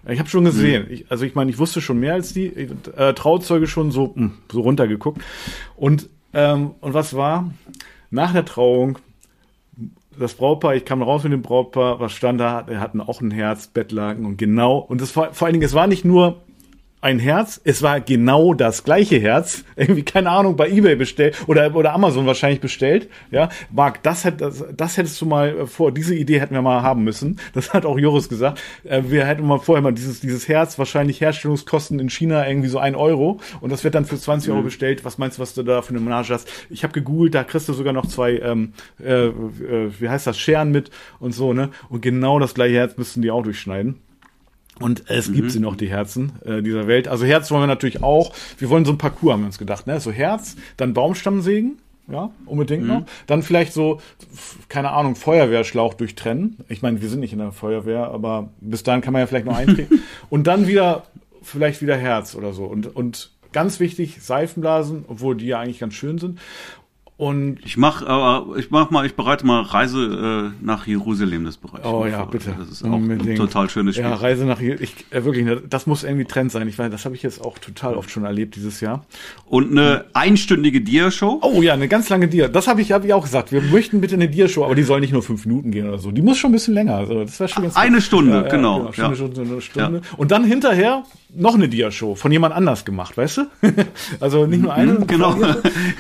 Ich 0.09 0.19
habe 0.19 0.31
schon 0.31 0.45
gesehen. 0.45 0.87
Mhm. 0.87 0.93
Ich, 0.95 1.11
also 1.11 1.25
ich 1.25 1.35
meine, 1.35 1.51
ich 1.51 1.59
wusste 1.59 1.81
schon 1.81 2.01
mehr 2.01 2.15
als 2.15 2.33
die 2.33 2.47
äh, 2.47 3.13
Trauzeuge 3.15 3.67
schon 3.67 3.91
so 3.91 4.07
mh, 4.07 4.15
hm, 4.15 4.33
so 4.51 4.63
runtergeguckt. 4.63 5.23
Und 5.77 6.09
ähm, 6.33 6.73
und 6.81 6.95
was 6.95 7.15
war? 7.15 7.51
Nach 8.11 8.33
der 8.33 8.45
Trauung 8.45 8.99
das 10.19 10.35
Brautpaar, 10.35 10.75
ich 10.75 10.85
kam 10.85 11.03
raus 11.03 11.23
mit 11.25 11.33
dem 11.33 11.43
Brautpaar, 11.43 12.01
was 12.01 12.13
stand 12.13 12.41
da? 12.41 12.65
Er 12.67 12.81
hatten 12.81 13.01
auch 13.01 13.21
ein 13.21 13.31
Herz, 13.31 13.67
Bettlaken 13.69 14.27
und 14.27 14.37
genau. 14.37 14.79
Und 14.79 15.01
das 15.01 15.11
vor, 15.11 15.33
vor 15.33 15.47
allen 15.47 15.55
Dingen, 15.55 15.65
es 15.65 15.75
war 15.75 15.87
nicht 15.87 16.05
nur 16.05 16.43
ein 17.01 17.19
Herz. 17.19 17.61
Es 17.65 17.83
war 17.83 18.01
genau 18.01 18.55
das 18.55 18.85
gleiche 18.85 19.19
Herz. 19.19 19.65
Irgendwie, 19.77 20.03
keine 20.03 20.31
Ahnung, 20.31 20.57
bei 20.57 20.69
Ebay 20.69 20.97
bestellt 20.97 21.37
oder, 21.47 21.75
oder 21.75 21.95
Amazon 21.95 22.27
wahrscheinlich 22.27 22.61
bestellt. 22.61 23.09
Ja, 23.31 23.49
Marc, 23.71 24.03
das, 24.03 24.25
hätt, 24.25 24.41
das, 24.41 24.65
das 24.77 24.97
hättest 24.97 25.21
du 25.21 25.27
mal 25.27 25.67
vor, 25.67 25.93
diese 25.93 26.15
Idee 26.15 26.41
hätten 26.41 26.55
wir 26.55 26.63
mal 26.63 26.83
haben 26.83 27.05
müssen. 27.05 27.39
Das 27.59 27.73
hat 27.75 27.85
auch 27.87 27.99
Joris 27.99 28.29
gesagt. 28.29 28.61
Äh, 28.85 29.03
wir 29.09 29.27
hätten 29.27 29.45
mal 29.45 29.59
vorher 29.59 29.83
mal 29.83 29.93
dieses, 29.93 30.21
dieses 30.21 30.47
Herz, 30.49 30.79
wahrscheinlich 30.79 31.21
Herstellungskosten 31.21 31.99
in 31.99 32.09
China 32.09 32.47
irgendwie 32.47 32.69
so 32.69 32.79
ein 32.79 32.95
Euro. 32.95 33.41
Und 33.61 33.73
das 33.73 33.83
wird 33.83 33.95
dann 33.95 34.05
für 34.05 34.17
20 34.17 34.51
Euro 34.51 34.61
mhm. 34.61 34.67
bestellt. 34.67 35.05
Was 35.05 35.19
meinst 35.19 35.39
du, 35.39 35.43
was 35.43 35.55
du 35.55 35.65
da 35.65 35.83
für 35.83 35.91
eine 35.91 36.01
Menage 36.01 36.33
hast? 36.33 36.49
Ich 36.71 36.85
habe 36.85 36.93
gegoogelt, 36.93 37.35
da 37.35 37.43
kriegst 37.43 37.69
du 37.69 37.73
sogar 37.73 37.93
noch 37.93 38.07
zwei, 38.07 38.39
ähm, 38.39 38.75
äh, 39.03 39.27
äh, 39.27 39.91
wie 39.99 40.09
heißt 40.09 40.27
das, 40.27 40.39
Scheren 40.39 40.71
mit 40.71 40.91
und 41.19 41.33
so, 41.33 41.53
ne? 41.53 41.71
Und 41.89 42.01
genau 42.03 42.39
das 42.39 42.55
gleiche 42.55 42.77
Herz 42.77 42.97
müssten 42.97 43.23
die 43.23 43.31
auch 43.31 43.43
durchschneiden. 43.43 44.01
Und 44.81 45.05
es 45.09 45.33
gibt 45.33 45.47
mhm. 45.47 45.51
sie 45.51 45.61
noch, 45.61 45.77
die 45.77 45.89
Herzen 45.89 46.33
äh, 46.45 46.63
dieser 46.63 46.87
Welt. 46.87 47.09
Also 47.09 47.25
Herz 47.25 47.51
wollen 47.51 47.63
wir 47.63 47.67
natürlich 47.67 48.03
auch. 48.03 48.33
Wir 48.59 48.71
wollen 48.71 48.85
so 48.85 48.93
ein 48.93 48.99
Parcours, 48.99 49.33
haben 49.33 49.41
wir 49.41 49.47
uns 49.47 49.59
gedacht. 49.59 49.87
Ne? 49.87 50.01
So 50.01 50.13
Herz, 50.13 50.57
dann 50.77 50.95
Baumstammsägen, 50.95 51.79
ja, 52.11 52.31
unbedingt 52.47 52.83
mhm. 52.83 52.89
noch. 52.89 53.03
Dann 53.27 53.43
vielleicht 53.43 53.73
so, 53.73 54.01
keine 54.69 54.91
Ahnung, 54.91 55.17
Feuerwehrschlauch 55.17 55.95
durchtrennen. 55.95 56.59
Ich 56.69 56.83
meine, 56.83 57.03
wir 57.03 57.09
sind 57.09 57.21
nicht 57.21 57.33
in 57.33 57.39
der 57.39 57.53
Feuerwehr, 57.53 58.09
aber 58.09 58.51
bis 58.61 58.83
dahin 58.83 59.03
kann 59.03 59.13
man 59.13 59.21
ja 59.21 59.27
vielleicht 59.27 59.47
noch 59.47 59.57
eintreten. 59.57 60.03
und 60.31 60.47
dann 60.47 60.67
wieder, 60.67 61.05
vielleicht 61.43 61.83
wieder 61.83 61.97
Herz 61.97 62.35
oder 62.35 62.53
so. 62.53 62.65
Und, 62.65 62.95
und 62.95 63.33
ganz 63.53 63.81
wichtig, 63.81 64.23
Seifenblasen, 64.23 65.05
obwohl 65.09 65.37
die 65.37 65.47
ja 65.47 65.61
eigentlich 65.61 65.81
ganz 65.81 65.95
schön 65.95 66.19
sind. 66.19 66.41
Und 67.19 67.59
ich 67.65 67.77
mach, 67.77 68.07
aber 68.07 68.57
ich 68.59 68.71
mach 68.71 68.93
mal, 68.93 69.05
ich 69.05 69.17
bereite 69.17 69.45
mal 69.45 69.63
Reise 69.63 70.53
äh, 70.55 70.65
nach 70.65 70.87
Jerusalem 70.87 71.47
das 71.47 71.57
Bereich. 71.57 71.85
Oh 71.85 72.07
ja, 72.07 72.25
bitte. 72.25 72.55
Das 72.57 72.69
ist 72.69 72.85
auch 72.85 72.93
Unbedingt. 72.93 73.31
ein 73.31 73.35
total 73.35 73.69
schönes 73.69 73.97
Spiel. 73.97 74.09
Ja, 74.09 74.15
Reise 74.15 74.45
nach 74.45 74.61
ich 74.61 74.95
äh, 75.11 75.25
wirklich, 75.25 75.45
ne, 75.45 75.61
das 75.69 75.89
muss 75.89 76.05
irgendwie 76.05 76.27
Trend 76.27 76.53
sein. 76.53 76.69
Ich 76.69 76.79
weiß, 76.79 76.93
das 76.93 77.05
habe 77.05 77.17
ich 77.17 77.25
jetzt 77.25 77.45
auch 77.45 77.59
total 77.59 77.97
oft 77.97 78.09
schon 78.09 78.25
erlebt 78.25 78.55
dieses 78.55 78.81
Jahr. 78.81 79.05
Und 79.47 79.73
eine 79.73 80.05
einstündige 80.13 80.81
Dia-Show? 80.81 81.41
Oh 81.43 81.61
ja, 81.61 81.73
eine 81.73 81.89
ganz 81.89 82.09
lange 82.09 82.29
Dia. 82.29 82.47
Das 82.47 82.69
habe 82.69 82.83
ich, 82.83 82.93
hab 82.93 83.05
ich 83.05 83.13
auch 83.13 83.25
gesagt. 83.25 83.51
Wir 83.51 83.63
möchten 83.63 84.01
bitte 84.01 84.15
eine 84.15 84.29
Dia-Show, 84.29 84.65
aber 84.65 84.77
die 84.77 84.85
soll 84.85 85.01
nicht 85.01 85.13
nur 85.13 85.25
fünf 85.25 85.45
Minuten 85.45 85.73
gehen 85.73 85.89
oder 85.89 85.99
so. 85.99 86.13
Die 86.13 86.23
muss 86.23 86.39
schon 86.39 86.51
ein 86.51 86.53
bisschen 86.53 86.75
länger. 86.75 86.95
Also 86.95 87.25
das 87.25 87.41
wäre 87.41 87.49
schon 87.49 87.65
ganz 87.65 87.75
Eine 87.75 87.97
gut. 87.97 88.05
Stunde, 88.05 88.43
ja, 88.45 88.49
genau. 88.49 88.85
Ja, 88.85 88.93
Stunde, 88.93 89.17
Stunde, 89.17 89.41
eine 89.41 89.61
Stunde. 89.61 90.03
Ja. 90.05 90.19
Und 90.19 90.31
dann 90.31 90.45
hinterher 90.45 91.03
noch 91.35 91.57
eine 91.57 91.69
Dia-Show 91.69 92.15
von 92.15 92.31
jemand 92.31 92.55
anders 92.55 92.85
gemacht, 92.85 93.17
weißt 93.17 93.39
du? 93.39 93.43
also 94.21 94.47
nicht 94.47 94.63
nur 94.63 94.73
eine. 94.73 95.01
Genau. 95.01 95.37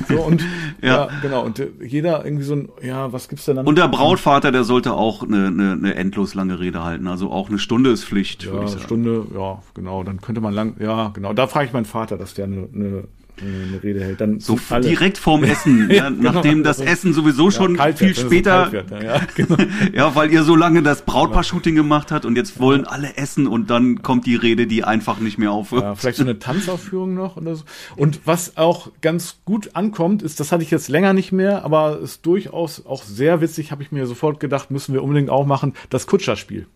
So, 0.08 0.20
und 0.20 0.44
ja. 0.80 1.07
Ja, 1.10 1.20
genau. 1.20 1.44
Und 1.44 1.62
jeder 1.80 2.24
irgendwie 2.24 2.44
so 2.44 2.54
ein, 2.54 2.68
ja, 2.82 3.12
was 3.12 3.28
gibt's 3.28 3.44
denn 3.46 3.56
dann? 3.56 3.66
Und 3.66 3.78
der 3.78 3.88
Brautvater, 3.88 4.52
der 4.52 4.64
sollte 4.64 4.94
auch 4.94 5.22
eine, 5.22 5.46
eine, 5.46 5.72
eine 5.72 5.94
endlos 5.94 6.34
lange 6.34 6.60
Rede 6.60 6.84
halten. 6.84 7.06
Also 7.06 7.30
auch 7.30 7.48
eine 7.48 7.58
Stunde 7.58 7.90
ist 7.90 8.04
Pflicht. 8.04 8.44
Ja, 8.44 8.60
eine 8.60 8.68
Stunde, 8.68 9.26
ja, 9.34 9.62
genau. 9.74 10.02
Dann 10.04 10.20
könnte 10.20 10.40
man 10.40 10.54
lang, 10.54 10.76
ja, 10.80 11.08
genau. 11.08 11.32
Da 11.32 11.46
frage 11.46 11.66
ich 11.66 11.72
meinen 11.72 11.84
Vater, 11.84 12.16
dass 12.16 12.34
der 12.34 12.44
eine, 12.44 12.68
eine 12.74 13.04
eine 13.42 13.82
Rede 13.82 14.00
hält. 14.00 14.20
Dann 14.20 14.40
so 14.40 14.58
direkt 14.82 15.18
vorm 15.18 15.44
Essen, 15.44 15.90
ja, 15.92 16.08
genau. 16.08 16.32
nachdem 16.32 16.62
das 16.62 16.80
Essen 16.80 17.12
sowieso 17.12 17.50
schon 17.50 17.76
ja, 17.76 17.92
viel 17.92 18.14
später, 18.14 18.72
wird, 18.72 18.90
ja, 18.90 19.20
genau. 19.34 19.56
ja, 19.92 20.14
weil 20.14 20.32
ihr 20.32 20.42
so 20.42 20.56
lange 20.56 20.82
das 20.82 21.02
Brautpaar-Shooting 21.02 21.74
gemacht 21.74 22.10
habt 22.12 22.24
und 22.24 22.36
jetzt 22.36 22.60
wollen 22.60 22.84
alle 22.84 23.16
essen 23.16 23.46
und 23.46 23.70
dann 23.70 24.02
kommt 24.02 24.26
die 24.26 24.36
Rede, 24.36 24.66
die 24.66 24.84
einfach 24.84 25.20
nicht 25.20 25.38
mehr 25.38 25.52
aufhört. 25.52 25.82
Ja, 25.82 25.94
vielleicht 25.94 26.18
so 26.18 26.24
eine 26.24 26.38
Tanzaufführung 26.38 27.14
noch 27.14 27.36
oder 27.36 27.56
so. 27.56 27.64
Und 27.96 28.20
was 28.24 28.56
auch 28.56 28.90
ganz 29.00 29.38
gut 29.44 29.70
ankommt, 29.74 30.22
ist, 30.22 30.40
das 30.40 30.52
hatte 30.52 30.62
ich 30.62 30.70
jetzt 30.70 30.88
länger 30.88 31.12
nicht 31.12 31.32
mehr, 31.32 31.64
aber 31.64 31.98
ist 32.00 32.26
durchaus 32.26 32.84
auch 32.86 33.02
sehr 33.02 33.40
witzig, 33.40 33.70
habe 33.70 33.82
ich 33.82 33.92
mir 33.92 34.06
sofort 34.06 34.40
gedacht, 34.40 34.70
müssen 34.70 34.94
wir 34.94 35.02
unbedingt 35.02 35.30
auch 35.30 35.46
machen, 35.46 35.74
das 35.90 36.06
Kutscherspiel. 36.06 36.66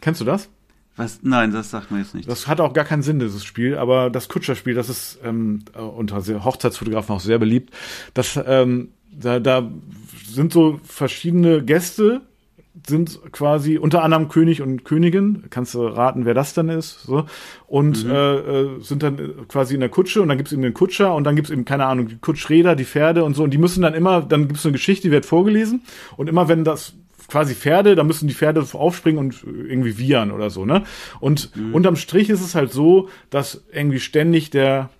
Kennst 0.00 0.20
du 0.20 0.24
das? 0.24 0.48
Was? 0.98 1.20
Nein, 1.22 1.52
das 1.52 1.70
sagt 1.70 1.92
man 1.92 2.00
jetzt 2.00 2.14
nicht. 2.14 2.28
Das 2.28 2.48
hat 2.48 2.60
auch 2.60 2.72
gar 2.72 2.84
keinen 2.84 3.02
Sinn, 3.02 3.20
dieses 3.20 3.44
Spiel. 3.44 3.78
Aber 3.78 4.10
das 4.10 4.28
Kutscherspiel, 4.28 4.74
das 4.74 4.88
ist 4.88 5.20
ähm, 5.24 5.60
unter 5.74 6.16
Hochzeitsfotografen 6.44 7.14
auch 7.14 7.20
sehr 7.20 7.38
beliebt. 7.38 7.72
Das, 8.14 8.38
ähm, 8.44 8.88
da, 9.12 9.38
da 9.38 9.70
sind 10.26 10.52
so 10.52 10.80
verschiedene 10.82 11.62
Gäste, 11.62 12.22
sind 12.86 13.20
quasi 13.30 13.78
unter 13.78 14.02
anderem 14.02 14.28
König 14.28 14.60
und 14.60 14.84
Königin. 14.84 15.44
Kannst 15.50 15.74
du 15.74 15.86
raten, 15.86 16.24
wer 16.24 16.34
das 16.34 16.52
dann 16.52 16.68
ist? 16.68 17.02
So. 17.04 17.26
Und 17.68 18.04
mhm. 18.04 18.10
äh, 18.10 18.36
äh 18.36 18.80
sind 18.80 19.04
dann 19.04 19.46
quasi 19.46 19.74
in 19.74 19.80
der 19.80 19.88
Kutsche 19.88 20.20
und 20.20 20.28
dann 20.28 20.36
gibt's 20.36 20.52
eben 20.52 20.62
den 20.62 20.74
Kutscher 20.74 21.14
und 21.14 21.22
dann 21.24 21.36
gibt's 21.36 21.50
eben, 21.50 21.64
keine 21.64 21.86
Ahnung, 21.86 22.08
die 22.08 22.18
Kutschräder, 22.18 22.74
die 22.74 22.84
Pferde 22.84 23.22
und 23.22 23.34
so. 23.34 23.44
Und 23.44 23.50
die 23.52 23.58
müssen 23.58 23.82
dann 23.82 23.94
immer, 23.94 24.22
dann 24.22 24.48
gibt's 24.48 24.66
eine 24.66 24.72
Geschichte, 24.72 25.08
die 25.08 25.12
wird 25.12 25.26
vorgelesen. 25.26 25.82
Und 26.16 26.28
immer 26.28 26.48
wenn 26.48 26.64
das 26.64 26.94
quasi 27.28 27.54
Pferde, 27.54 27.94
da 27.94 28.04
müssen 28.04 28.26
die 28.26 28.34
Pferde 28.34 28.66
aufspringen 28.72 29.18
und 29.18 29.44
irgendwie 29.44 29.98
wiehern 29.98 30.32
oder 30.32 30.50
so, 30.50 30.64
ne? 30.64 30.82
Und 31.20 31.54
mhm. 31.54 31.74
unterm 31.74 31.96
Strich 31.96 32.30
ist 32.30 32.40
es 32.40 32.54
halt 32.54 32.72
so, 32.72 33.08
dass 33.30 33.64
irgendwie 33.72 34.00
ständig 34.00 34.50
der 34.50 34.90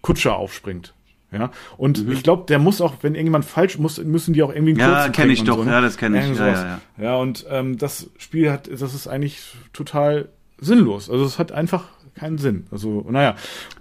Kutscher 0.00 0.36
aufspringt. 0.36 0.94
Ja, 1.32 1.50
und 1.76 2.06
mhm. 2.06 2.12
ich 2.12 2.22
glaube, 2.22 2.44
der 2.46 2.60
muss 2.60 2.80
auch, 2.80 2.94
wenn 3.02 3.14
irgendjemand 3.14 3.44
falsch 3.44 3.78
muss, 3.78 3.98
müssen 3.98 4.34
die 4.34 4.42
auch 4.44 4.54
irgendwie 4.54 4.78
Ja, 4.78 5.08
kenne 5.08 5.32
ich 5.32 5.42
doch, 5.42 5.56
so, 5.56 5.64
ne? 5.64 5.72
ja, 5.72 5.80
das 5.80 5.96
kenne 5.96 6.20
ich. 6.20 6.38
Ja, 6.38 6.46
ja, 6.46 6.52
ja. 6.52 6.80
ja, 6.96 7.16
und 7.16 7.44
ähm, 7.50 7.76
das 7.76 8.08
Spiel 8.18 8.52
hat, 8.52 8.70
das 8.70 8.94
ist 8.94 9.08
eigentlich 9.08 9.42
total 9.72 10.28
sinnlos. 10.58 11.10
Also 11.10 11.24
es 11.24 11.40
hat 11.40 11.50
einfach 11.50 11.86
keinen 12.14 12.38
Sinn. 12.38 12.66
Also, 12.70 13.04
naja. 13.10 13.34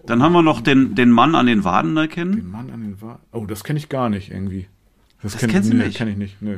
Dann 0.05 0.23
haben 0.23 0.33
wir 0.33 0.41
noch 0.41 0.61
den, 0.61 0.95
den 0.95 1.11
Mann 1.11 1.35
an 1.35 1.45
den 1.45 1.63
Waden 1.63 1.95
erkennen. 1.95 2.37
Den 2.37 2.51
Mann 2.51 2.71
an 2.71 2.81
den 2.81 3.01
Waden. 3.01 3.21
Oh, 3.31 3.45
das 3.45 3.63
kenne 3.63 3.77
ich 3.77 3.89
gar 3.89 4.09
nicht 4.09 4.31
irgendwie. 4.31 4.67
Das, 5.21 5.33
das 5.33 5.41
kenn, 5.41 5.51
kennst 5.51 5.71
nee, 5.71 5.77
du 5.77 5.85
nicht? 5.85 5.97
Kenn 5.97 6.07
ich 6.07 6.17
nicht, 6.17 6.41
nö. 6.41 6.57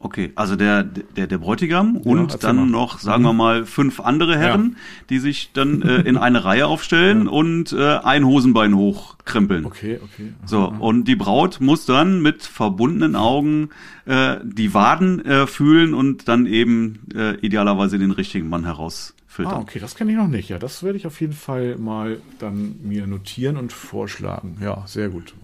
Okay, 0.00 0.30
also 0.36 0.54
der, 0.54 0.84
der, 0.84 1.26
der 1.26 1.38
Bräutigam 1.38 1.96
und 1.96 2.32
ja, 2.32 2.38
dann 2.38 2.70
noch, 2.70 3.00
sagen 3.00 3.24
wir 3.24 3.32
mhm. 3.32 3.38
mal, 3.38 3.66
fünf 3.66 3.98
andere 3.98 4.38
Herren, 4.38 4.76
ja. 4.76 5.04
die 5.10 5.18
sich 5.18 5.50
dann 5.52 5.82
äh, 5.82 6.02
in 6.02 6.16
eine 6.16 6.44
Reihe 6.44 6.68
aufstellen 6.68 7.24
ja. 7.24 7.30
und 7.30 7.72
äh, 7.72 7.96
ein 7.98 8.24
Hosenbein 8.24 8.76
hochkrempeln. 8.76 9.64
Okay, 9.64 9.98
okay. 10.00 10.34
Aha. 10.38 10.46
So, 10.46 10.72
und 10.78 11.08
die 11.08 11.16
Braut 11.16 11.60
muss 11.60 11.84
dann 11.84 12.22
mit 12.22 12.44
verbundenen 12.44 13.16
Augen 13.16 13.70
äh, 14.04 14.36
die 14.44 14.72
Waden 14.72 15.24
äh, 15.24 15.48
fühlen 15.48 15.94
und 15.94 16.28
dann 16.28 16.46
eben 16.46 17.00
äh, 17.12 17.34
idealerweise 17.40 17.98
den 17.98 18.12
richtigen 18.12 18.48
Mann 18.48 18.64
herausfiltern. 18.64 19.54
Ah, 19.54 19.58
okay, 19.58 19.80
das 19.80 19.96
kenne 19.96 20.12
ich 20.12 20.16
noch 20.16 20.28
nicht. 20.28 20.48
Ja, 20.48 20.60
das 20.60 20.84
werde 20.84 20.96
ich 20.96 21.08
auf 21.08 21.20
jeden 21.20 21.32
Fall 21.32 21.76
mal 21.76 22.20
dann 22.38 22.76
mir 22.84 23.08
notieren 23.08 23.56
und 23.56 23.72
vorschlagen. 23.72 24.58
Ja, 24.62 24.84
sehr 24.86 25.08
gut. 25.08 25.34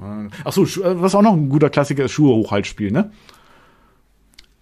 Ach 0.45 0.53
so, 0.53 0.63
äh, 0.63 1.01
was 1.03 1.17
auch 1.17 1.23
noch 1.23 1.35
ein 1.35 1.49
guter 1.49 1.71
Klassiker 1.71 2.05
ist, 2.05 2.13
Schuhe 2.13 2.37
hochhaltspiel, 2.37 2.93
ne? 2.93 3.11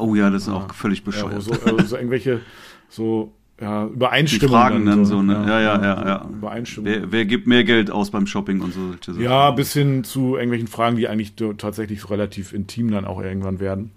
Oh 0.02 0.14
ja, 0.14 0.30
das 0.30 0.42
ist 0.42 0.48
ja. 0.48 0.54
auch 0.54 0.74
völlig 0.74 1.04
bescheuert. 1.04 1.34
Ja, 1.34 1.40
so, 1.40 1.52
äh, 1.52 1.84
so 1.84 1.96
irgendwelche 1.96 2.40
so 2.88 3.32
ja, 3.60 3.86
Übereinstimmungen. 3.86 4.48
Die 4.48 4.54
Fragen 4.54 4.86
dann, 4.86 5.04
so, 5.04 5.16
so 5.16 5.22
ne? 5.22 5.34
Ja, 5.46 5.60
ja, 5.60 5.82
ja. 5.82 6.06
ja, 6.06 6.28
Übereinstimmungen. 6.28 7.02
Wer, 7.02 7.12
wer, 7.12 7.24
gibt 7.24 7.46
mehr 7.46 7.62
Geld 7.62 7.90
aus 7.90 8.10
beim 8.10 8.26
Shopping 8.26 8.60
und 8.60 8.74
so? 8.74 9.12
Ja, 9.20 9.52
bis 9.52 9.72
hin 9.72 10.02
zu 10.02 10.34
irgendwelchen 10.34 10.66
Fragen, 10.66 10.96
die 10.96 11.06
eigentlich 11.06 11.34
tatsächlich 11.58 12.00
so 12.00 12.08
relativ 12.08 12.52
intim 12.52 12.90
dann 12.90 13.04
auch 13.04 13.22
irgendwann 13.22 13.60
werden. 13.60 13.92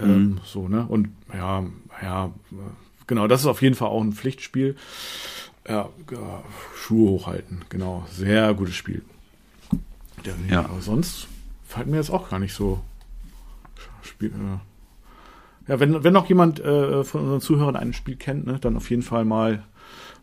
Mhm. 0.00 0.10
Ähm, 0.10 0.40
so, 0.44 0.68
ne? 0.68 0.86
Und 0.88 1.08
ja, 1.34 1.64
ja, 2.02 2.32
genau, 3.06 3.26
das 3.26 3.42
ist 3.42 3.46
auf 3.46 3.60
jeden 3.60 3.74
Fall 3.74 3.88
auch 3.88 4.02
ein 4.02 4.12
Pflichtspiel. 4.12 4.76
Ja, 5.68 5.90
Schuhe 6.74 7.10
hochhalten, 7.10 7.62
genau. 7.68 8.06
Sehr 8.10 8.54
gutes 8.54 8.74
Spiel. 8.74 9.02
Ja, 10.48 10.60
aber 10.60 10.80
sonst 10.80 11.28
fällt 11.66 11.88
mir 11.88 11.96
jetzt 11.96 12.10
auch 12.10 12.30
gar 12.30 12.38
nicht 12.38 12.54
so 12.54 12.82
Spiel, 14.02 14.30
äh, 14.30 14.58
ja, 15.68 15.80
wenn, 15.80 16.02
wenn 16.04 16.12
noch 16.12 16.28
jemand 16.28 16.60
äh, 16.60 17.04
von 17.04 17.22
unseren 17.22 17.40
Zuhörern 17.40 17.76
ein 17.76 17.92
Spiel 17.92 18.16
kennt, 18.16 18.46
ne, 18.46 18.58
dann 18.60 18.76
auf 18.76 18.90
jeden 18.90 19.02
Fall 19.02 19.24
mal 19.24 19.62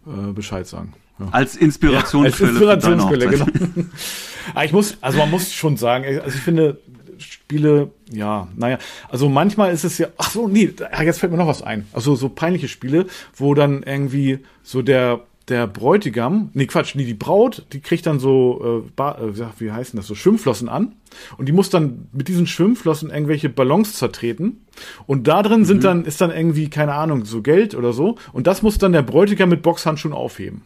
äh, 0.05 0.31
Bescheid 0.31 0.67
sagen. 0.67 0.93
Ja. 1.19 1.27
Als 1.31 1.55
Inspirationsquelle. 1.55 2.51
Ja, 2.51 2.69
als 2.71 2.85
Inspirationsquelle, 2.85 3.27
genau. 3.27 3.45
Aber 3.45 3.87
ah, 4.55 4.63
ich 4.63 4.71
muss, 4.71 4.97
also 5.01 5.17
man 5.17 5.29
muss 5.29 5.51
schon 5.51 5.77
sagen, 5.77 6.05
also 6.05 6.35
ich 6.35 6.43
finde, 6.43 6.79
Spiele, 7.17 7.91
ja, 8.11 8.47
naja, 8.55 8.77
also 9.09 9.27
manchmal 9.27 9.73
ist 9.73 9.83
es 9.83 9.97
ja, 9.97 10.07
ach 10.17 10.31
so, 10.31 10.47
nee, 10.47 10.73
jetzt 11.01 11.19
fällt 11.19 11.31
mir 11.31 11.37
noch 11.37 11.47
was 11.47 11.61
ein. 11.61 11.87
Also 11.93 12.15
so 12.15 12.29
peinliche 12.29 12.67
Spiele, 12.67 13.07
wo 13.35 13.53
dann 13.53 13.83
irgendwie 13.83 14.39
so 14.63 14.81
der 14.81 15.21
der 15.49 15.67
Bräutigam, 15.67 16.49
nee 16.53 16.65
Quatsch, 16.65 16.95
nee, 16.95 17.05
die 17.05 17.13
Braut, 17.13 17.65
die 17.73 17.81
kriegt 17.81 18.05
dann 18.05 18.19
so, 18.19 18.83
äh, 18.97 19.01
äh 19.01 19.45
wie 19.59 19.71
heißen 19.71 19.97
das, 19.97 20.07
so 20.07 20.15
Schwimmflossen 20.15 20.69
an 20.69 20.95
und 21.37 21.47
die 21.47 21.51
muss 21.51 21.69
dann 21.69 22.07
mit 22.11 22.27
diesen 22.27 22.47
Schwimmflossen 22.47 23.09
irgendwelche 23.09 23.49
Ballons 23.49 23.93
zertreten 23.93 24.65
und 25.07 25.27
da 25.27 25.43
drin 25.43 25.61
mhm. 25.61 25.65
sind 25.65 25.83
dann, 25.83 26.05
ist 26.05 26.21
dann 26.21 26.31
irgendwie, 26.31 26.69
keine 26.69 26.93
Ahnung, 26.93 27.25
so 27.25 27.41
Geld 27.41 27.75
oder 27.75 27.93
so 27.93 28.17
und 28.33 28.47
das 28.47 28.61
muss 28.61 28.77
dann 28.77 28.93
der 28.93 29.01
Bräutigam 29.01 29.49
mit 29.49 29.61
Boxhandschuhen 29.61 30.13
aufheben. 30.13 30.63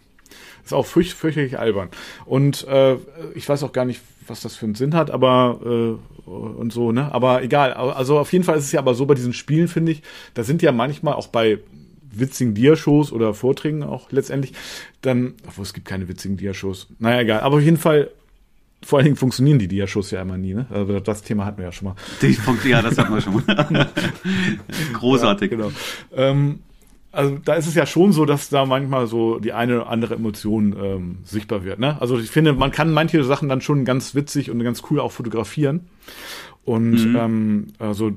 Ist 0.64 0.74
auch 0.74 0.86
fürch 0.86 1.14
fürchterlich 1.14 1.60
albern. 1.60 1.90
Und 2.26 2.66
äh, 2.70 2.96
ich 3.36 3.50
weiß 3.50 3.64
auch 3.64 3.74
gar 3.74 3.84
nicht, 3.84 4.00
was 4.28 4.40
das 4.40 4.56
für 4.56 4.66
einen 4.66 4.76
Sinn 4.76 4.96
hat, 4.96 5.12
aber 5.12 5.60
äh, 5.66 6.30
und 6.30 6.72
so, 6.72 6.92
ne? 6.92 7.14
Aber 7.14 7.44
egal. 7.44 7.74
Also 7.74 8.18
auf 8.18 8.32
jeden 8.32 8.46
Fall 8.46 8.58
ist 8.58 8.66
es 8.66 8.72
ja 8.72 8.80
aber 8.80 8.94
so 8.94 9.06
bei 9.06 9.14
diesen 9.14 9.34
Spielen, 9.34 9.68
finde 9.68 9.92
ich, 9.92 10.02
da 10.34 10.44
sind 10.44 10.62
ja 10.62 10.72
manchmal 10.72 11.16
auch 11.16 11.28
bei 11.28 11.60
witzigen 12.20 12.53
Dia-Shows 12.53 13.11
oder 13.11 13.34
Vorträgen 13.34 13.84
auch 13.84 14.11
letztendlich, 14.11 14.53
dann, 15.01 15.34
obwohl 15.47 15.64
es 15.64 15.74
gibt 15.74 15.88
keine 15.88 16.07
witzigen 16.07 16.38
Dia-Shows. 16.38 16.88
Naja, 16.99 17.22
egal. 17.22 17.39
Aber 17.41 17.57
auf 17.57 17.61
jeden 17.61 17.78
Fall, 17.78 18.09
vor 18.84 18.99
allen 18.99 19.05
Dingen 19.05 19.16
funktionieren 19.16 19.59
die 19.59 19.68
Dia-Shows 19.68 20.11
ja 20.11 20.22
immer 20.22 20.38
nie, 20.38 20.53
ne? 20.53 20.68
Also 20.70 20.99
das 20.99 21.22
Thema 21.22 21.45
hatten 21.45 21.57
wir 21.57 21.66
ja 21.66 21.72
schon 21.72 21.89
mal. 21.89 21.95
Die, 22.22 22.38
ja, 22.70 22.82
das 22.82 22.97
hatten 22.97 23.14
wir 23.14 23.22
schon 23.22 23.43
mal. 23.45 23.89
Großartig. 24.93 25.51
Ja, 25.51 25.57
genau. 25.57 25.72
Ähm, 26.16 26.59
also 27.14 27.38
da 27.45 27.53
ist 27.53 27.68
es 27.68 27.76
ja 27.76 27.86
schon 27.86 28.11
so, 28.11 28.26
dass 28.26 28.49
da 28.49 28.66
manchmal 28.66 29.05
so 29.05 29.38
die 29.38 29.53
eine 29.53 29.82
oder 29.82 29.89
andere 29.89 30.16
Emotion 30.16 30.76
ähm, 30.82 31.18
sichtbar 31.24 31.64
wird. 31.64 31.78
Ne? 31.78 32.01
Also 32.01 32.18
ich 32.18 32.32
finde, 32.32 32.53
man 32.53 32.72
kann 32.72 32.91
manche 32.91 33.24
Sachen 33.24 33.49
dann 33.49 33.61
schon 33.61 33.86
ganz 33.86 34.16
witzig 34.16 34.49
und 34.49 34.61
ganz 34.64 34.82
cool 34.89 34.99
auch 34.99 35.11
fotografieren. 35.11 35.82
Und 36.66 37.05
mhm. 37.05 37.16
ähm, 37.16 37.68
also 37.78 38.14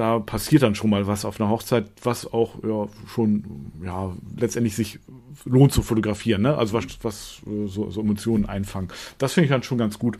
da 0.00 0.18
passiert 0.18 0.62
dann 0.62 0.74
schon 0.74 0.88
mal 0.88 1.06
was 1.06 1.26
auf 1.26 1.38
einer 1.38 1.50
Hochzeit, 1.50 1.84
was 2.02 2.32
auch 2.32 2.54
ja 2.64 2.88
schon 3.06 3.44
ja 3.84 4.16
letztendlich 4.34 4.74
sich 4.74 4.98
lohnt 5.44 5.72
zu 5.72 5.82
fotografieren. 5.82 6.40
Ne? 6.40 6.56
Also 6.56 6.72
was, 6.72 6.86
was 7.02 7.42
so, 7.66 7.90
so 7.90 8.00
Emotionen 8.00 8.46
einfangen. 8.46 8.88
Das 9.18 9.34
finde 9.34 9.44
ich 9.44 9.50
dann 9.50 9.62
schon 9.62 9.76
ganz 9.76 9.98
gut. 9.98 10.18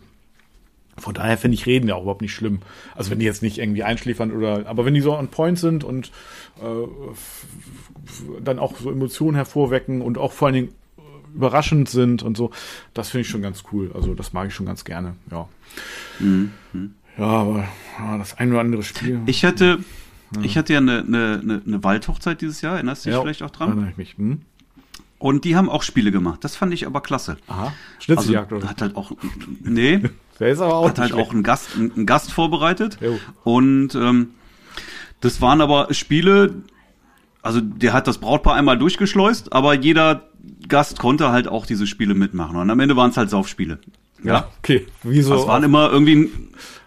Von 0.98 1.14
daher 1.14 1.38
finde 1.38 1.54
ich 1.54 1.64
Reden 1.64 1.88
ja 1.88 1.94
auch 1.94 2.02
überhaupt 2.02 2.20
nicht 2.20 2.34
schlimm. 2.34 2.58
Also 2.94 3.10
wenn 3.10 3.20
die 3.20 3.24
jetzt 3.24 3.42
nicht 3.42 3.56
irgendwie 3.56 3.82
einschläfern 3.82 4.32
oder, 4.32 4.66
aber 4.66 4.84
wenn 4.84 4.92
die 4.92 5.00
so 5.00 5.16
on 5.16 5.28
point 5.28 5.58
sind 5.58 5.82
und 5.82 6.12
äh, 6.60 8.42
dann 8.44 8.58
auch 8.58 8.76
so 8.76 8.90
Emotionen 8.90 9.34
hervorwecken 9.34 10.02
und 10.02 10.18
auch 10.18 10.32
vor 10.32 10.48
allen 10.48 10.56
Dingen 10.56 10.74
überraschend 11.34 11.88
sind 11.88 12.22
und 12.22 12.36
so, 12.36 12.50
das 12.92 13.08
finde 13.08 13.22
ich 13.22 13.28
schon 13.28 13.40
ganz 13.40 13.64
cool. 13.72 13.92
Also 13.94 14.12
das 14.12 14.34
mag 14.34 14.48
ich 14.48 14.54
schon 14.54 14.66
ganz 14.66 14.84
gerne, 14.84 15.14
ja. 15.30 15.48
Mhm. 16.18 16.52
Ja, 17.18 17.24
aber 17.24 17.68
ja, 17.98 18.18
das 18.18 18.38
ein 18.38 18.50
oder 18.50 18.60
andere 18.60 18.82
Spiel. 18.82 19.20
Ich 19.26 19.44
hatte, 19.44 19.78
ja. 20.34 20.42
ich 20.42 20.56
hatte 20.56 20.72
ja 20.72 20.78
eine, 20.78 21.04
eine, 21.06 21.62
eine 21.66 21.84
Waldhochzeit 21.84 22.40
dieses 22.40 22.60
Jahr, 22.62 22.74
erinnerst 22.74 23.04
du 23.04 23.10
dich 23.10 23.16
ja, 23.16 23.22
vielleicht 23.22 23.42
auch 23.42 23.50
dran? 23.50 23.68
Erinnere 23.68 23.90
ich 23.90 23.96
mich. 23.96 24.16
Hm? 24.16 24.42
Und 25.18 25.44
die 25.44 25.54
haben 25.54 25.68
auch 25.68 25.82
Spiele 25.82 26.12
gemacht. 26.12 26.42
Das 26.44 26.56
fand 26.56 26.72
ich 26.72 26.86
aber 26.86 27.02
klasse. 27.02 27.36
Aha. 27.46 27.74
Schnitzeljagd 27.98 28.52
also, 28.52 28.56
oder? 28.56 28.70
Hat 28.70 28.80
halt 28.80 28.96
auch, 28.96 29.12
nee. 29.62 30.00
Der 30.40 30.48
ist 30.48 30.60
aber 30.60 30.76
auch 30.76 30.88
hat 30.88 30.98
halt 30.98 31.10
schlecht. 31.10 31.28
auch 31.28 31.32
einen 31.32 31.42
Gast, 31.42 31.68
einen 31.76 32.06
Gast 32.06 32.32
vorbereitet. 32.32 32.96
Jo. 33.02 33.18
Und 33.44 33.94
ähm, 33.94 34.30
das 35.20 35.42
waren 35.42 35.60
aber 35.60 35.92
Spiele, 35.92 36.54
also 37.42 37.60
der 37.60 37.92
hat 37.92 38.06
das 38.06 38.16
Brautpaar 38.16 38.54
einmal 38.54 38.78
durchgeschleust, 38.78 39.52
aber 39.52 39.74
jeder 39.74 40.30
Gast 40.66 40.98
konnte 40.98 41.30
halt 41.30 41.46
auch 41.46 41.66
diese 41.66 41.86
Spiele 41.86 42.14
mitmachen. 42.14 42.56
Und 42.56 42.70
am 42.70 42.80
Ende 42.80 42.96
waren 42.96 43.10
es 43.10 43.18
halt 43.18 43.28
Saufspiele. 43.28 43.78
Ja, 44.22 44.32
ja 44.32 44.48
okay. 44.58 44.86
Wieso? 45.02 45.34
Das 45.34 45.46
waren 45.46 45.62
immer 45.62 45.90
irgendwie, 45.90 46.30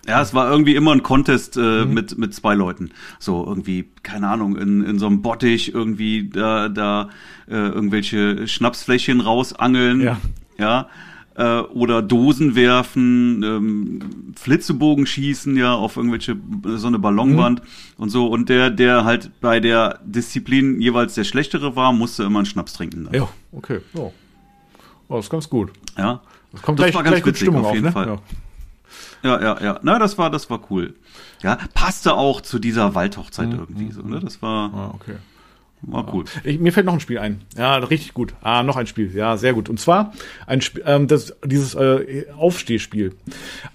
ja, 0.08 0.22
es 0.22 0.34
war 0.34 0.50
irgendwie 0.50 0.76
immer 0.76 0.92
ein 0.92 1.04
Contest 1.04 1.58
äh, 1.58 1.86
mhm. 1.86 1.94
mit 1.94 2.18
mit 2.18 2.34
zwei 2.34 2.56
Leuten. 2.56 2.92
So 3.20 3.46
irgendwie, 3.46 3.90
keine 4.04 4.28
Ahnung, 4.28 4.58
in, 4.58 4.84
in 4.84 5.00
so 5.00 5.08
einem 5.08 5.22
Bottich 5.22 5.74
irgendwie 5.74 6.30
da 6.30 6.70
da 6.70 7.10
äh, 7.48 7.56
irgendwelche 7.56 8.48
Schnapsfläschchen 8.48 9.22
rausangeln. 9.22 10.02
Ja. 10.02 10.18
Ja 10.58 10.88
äh, 11.36 11.60
oder 11.60 12.02
Dosen 12.02 12.56
werfen, 12.56 13.44
ähm, 13.44 14.34
Flitzebogen 14.36 15.06
schießen 15.06 15.56
ja 15.58 15.74
auf 15.74 15.98
irgendwelche 15.98 16.38
so 16.76 16.88
eine 16.88 17.00
Ballonwand 17.00 17.62
mhm. 17.62 17.68
und 17.98 18.10
so 18.10 18.28
und 18.28 18.50
der 18.50 18.70
der 18.70 19.06
halt 19.06 19.32
bei 19.42 19.60
der 19.60 20.00
Disziplin 20.06 20.80
jeweils 20.80 21.16
der 21.16 21.24
schlechtere 21.24 21.76
war, 21.76 21.94
musste 21.94 22.24
immer 22.24 22.40
einen 22.40 22.46
Schnaps 22.46 22.74
trinken. 22.74 23.06
Dann. 23.06 23.14
Ja, 23.14 23.28
okay. 23.52 23.80
Ja. 23.94 24.12
Oh, 25.10 25.16
das 25.16 25.26
ist 25.26 25.32
ganz 25.32 25.50
gut. 25.50 25.72
Ja. 25.98 26.22
Das 26.52 26.62
kommt 26.62 26.80
das 26.80 26.86
gleich, 26.86 26.96
war 26.96 27.04
ganz 27.04 27.16
gleich 27.16 27.26
witzig, 27.26 27.48
Stimmung 27.48 27.66
auf 27.66 27.74
jeden 27.74 27.88
auf, 27.88 27.96
ne? 27.96 28.06
Fall. 28.06 28.08
Ja. 28.16 28.22
Ja, 29.24 29.42
ja, 29.42 29.62
ja. 29.62 29.80
Na, 29.84 30.00
das 30.00 30.18
war 30.18 30.30
das 30.30 30.50
war 30.50 30.60
cool. 30.70 30.96
Ja, 31.42 31.58
passte 31.74 32.14
auch 32.14 32.42
zu 32.42 32.60
dieser 32.60 32.96
Waldhochzeit 32.96 33.50
mhm. 33.50 33.60
irgendwie 33.60 33.92
so, 33.92 34.02
ne? 34.02 34.20
Das 34.20 34.42
war 34.42 34.74
ah, 34.74 34.92
okay. 34.94 35.16
War 35.86 36.06
gut. 36.06 36.30
Ich, 36.44 36.60
mir 36.60 36.72
fällt 36.72 36.86
noch 36.86 36.94
ein 36.94 37.00
Spiel 37.00 37.20
ein. 37.20 37.42
Ja, 37.58 37.76
richtig 37.76 38.14
gut. 38.14 38.34
Ah, 38.42 38.64
noch 38.64 38.78
ein 38.78 38.88
Spiel. 38.88 39.14
Ja, 39.14 39.36
sehr 39.36 39.54
gut. 39.54 39.68
Und 39.68 39.80
zwar 39.80 40.14
ein 40.48 40.62
Spiel, 40.62 40.84
ähm, 40.86 41.08
das, 41.08 41.36
dieses 41.44 41.76
äh, 41.76 42.26
Aufstehspiel. 42.38 43.16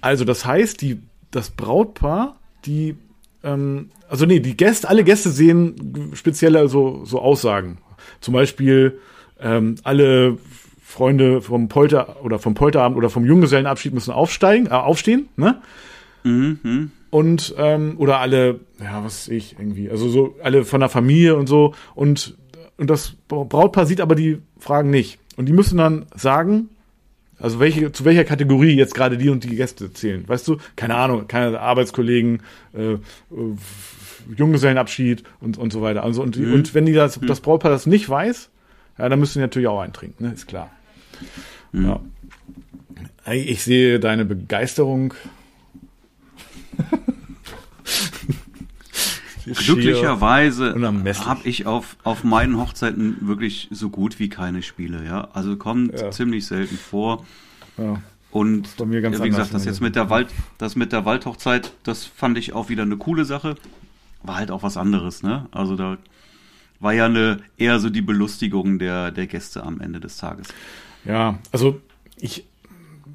Also 0.01 0.25
das 0.25 0.45
heißt, 0.45 0.81
die, 0.81 1.01
das 1.29 1.51
Brautpaar, 1.51 2.37
die, 2.65 2.95
ähm, 3.43 3.91
also 4.09 4.25
nee, 4.25 4.39
die 4.39 4.57
Gäste, 4.57 4.89
alle 4.89 5.03
Gäste 5.03 5.29
sehen 5.29 6.11
spezielle 6.15 6.67
so, 6.67 7.05
so 7.05 7.21
Aussagen. 7.21 7.77
Zum 8.21 8.33
Beispiel 8.33 8.99
ähm, 9.39 9.75
alle 9.83 10.37
Freunde 10.99 11.41
vom 11.41 11.69
Polter 11.69 12.17
oder 12.23 12.39
vom 12.39 12.53
Polterabend 12.53 12.97
oder 12.97 13.09
vom 13.09 13.25
Junggesellenabschied 13.25 13.93
müssen 13.93 14.11
aufsteigen, 14.11 14.67
äh, 14.67 14.71
aufstehen, 14.71 15.29
ne? 15.37 15.61
Mhm 16.23 16.91
und 17.09 17.55
ähm, 17.57 17.95
oder 17.97 18.19
alle, 18.19 18.59
ja, 18.79 19.03
was 19.03 19.27
weiß 19.27 19.29
ich, 19.29 19.55
irgendwie, 19.57 19.89
also 19.89 20.09
so 20.09 20.35
alle 20.43 20.63
von 20.63 20.79
der 20.79 20.89
Familie 20.89 21.35
und 21.35 21.47
so 21.47 21.73
und 21.95 22.37
und 22.77 22.89
das 22.89 23.15
Brautpaar 23.27 23.85
sieht 23.85 23.99
aber 23.99 24.15
die 24.15 24.39
Fragen 24.57 24.89
nicht 24.89 25.19
und 25.35 25.47
die 25.47 25.53
müssen 25.53 25.77
dann 25.77 26.05
sagen, 26.15 26.69
also 27.39 27.59
welche 27.59 27.91
zu 27.91 28.05
welcher 28.05 28.25
Kategorie 28.25 28.75
jetzt 28.75 28.93
gerade 28.93 29.17
die 29.17 29.29
und 29.29 29.43
die 29.43 29.55
Gäste 29.55 29.91
zählen, 29.91 30.23
weißt 30.27 30.47
du? 30.47 30.57
Keine 30.75 30.95
Ahnung, 30.95 31.27
keine 31.27 31.59
Arbeitskollegen, 31.59 32.41
äh, 32.73 32.93
äh, 32.93 32.97
Junggesellenabschied 34.35 35.23
und 35.41 35.57
und 35.57 35.73
so 35.73 35.81
weiter. 35.81 36.03
Also 36.03 36.21
und 36.21 36.37
mhm. 36.37 36.53
und 36.53 36.73
wenn 36.73 36.85
die 36.85 36.93
das 36.93 37.19
mhm. 37.19 37.27
das 37.27 37.39
Brautpaar 37.39 37.71
das 37.71 37.85
nicht 37.85 38.07
weiß, 38.07 38.49
ja, 38.97 39.09
dann 39.09 39.19
müssen 39.19 39.39
die 39.39 39.43
natürlich 39.43 39.67
auch 39.67 39.81
eintrinken, 39.81 40.25
ne? 40.25 40.33
Ist 40.33 40.47
klar. 40.47 40.69
Mhm. 41.71 41.85
Ja. 41.85 41.99
Ich 43.33 43.63
sehe 43.63 43.99
deine 43.99 44.25
Begeisterung 44.25 45.13
Glücklicherweise 49.45 50.75
habe 51.25 51.41
ich 51.43 51.65
auf, 51.65 51.97
auf 52.03 52.23
meinen 52.23 52.57
Hochzeiten 52.57 53.17
wirklich 53.21 53.67
so 53.71 53.89
gut 53.89 54.19
wie 54.19 54.29
keine 54.29 54.61
Spiele, 54.61 55.03
ja. 55.05 55.29
Also 55.33 55.57
kommt 55.57 55.99
ja. 55.99 56.11
ziemlich 56.11 56.45
selten 56.45 56.77
vor. 56.77 57.25
Ja. 57.77 58.01
Und 58.31 58.69
wie 58.79 59.01
gesagt, 59.01 59.53
das 59.53 59.65
jetzt 59.65 59.81
mit 59.81 59.95
der 59.95 60.11
Wald, 60.11 60.27
das 60.59 60.75
mit 60.75 60.91
der 60.91 61.05
Waldhochzeit, 61.05 61.73
das 61.83 62.05
fand 62.05 62.37
ich 62.37 62.53
auch 62.53 62.69
wieder 62.69 62.83
eine 62.83 62.97
coole 62.97 63.25
Sache. 63.25 63.55
War 64.21 64.35
halt 64.35 64.51
auch 64.51 64.61
was 64.61 64.77
anderes, 64.77 65.23
ne? 65.23 65.47
Also 65.51 65.75
da 65.75 65.97
war 66.79 66.93
ja 66.93 67.05
eine 67.05 67.39
eher 67.57 67.79
so 67.79 67.89
die 67.89 68.01
Belustigung 68.01 68.77
der, 68.77 69.11
der 69.11 69.25
Gäste 69.25 69.63
am 69.63 69.81
Ende 69.81 69.99
des 69.99 70.17
Tages. 70.17 70.49
Ja, 71.09 71.39
also 71.51 71.81
ich 72.17 72.45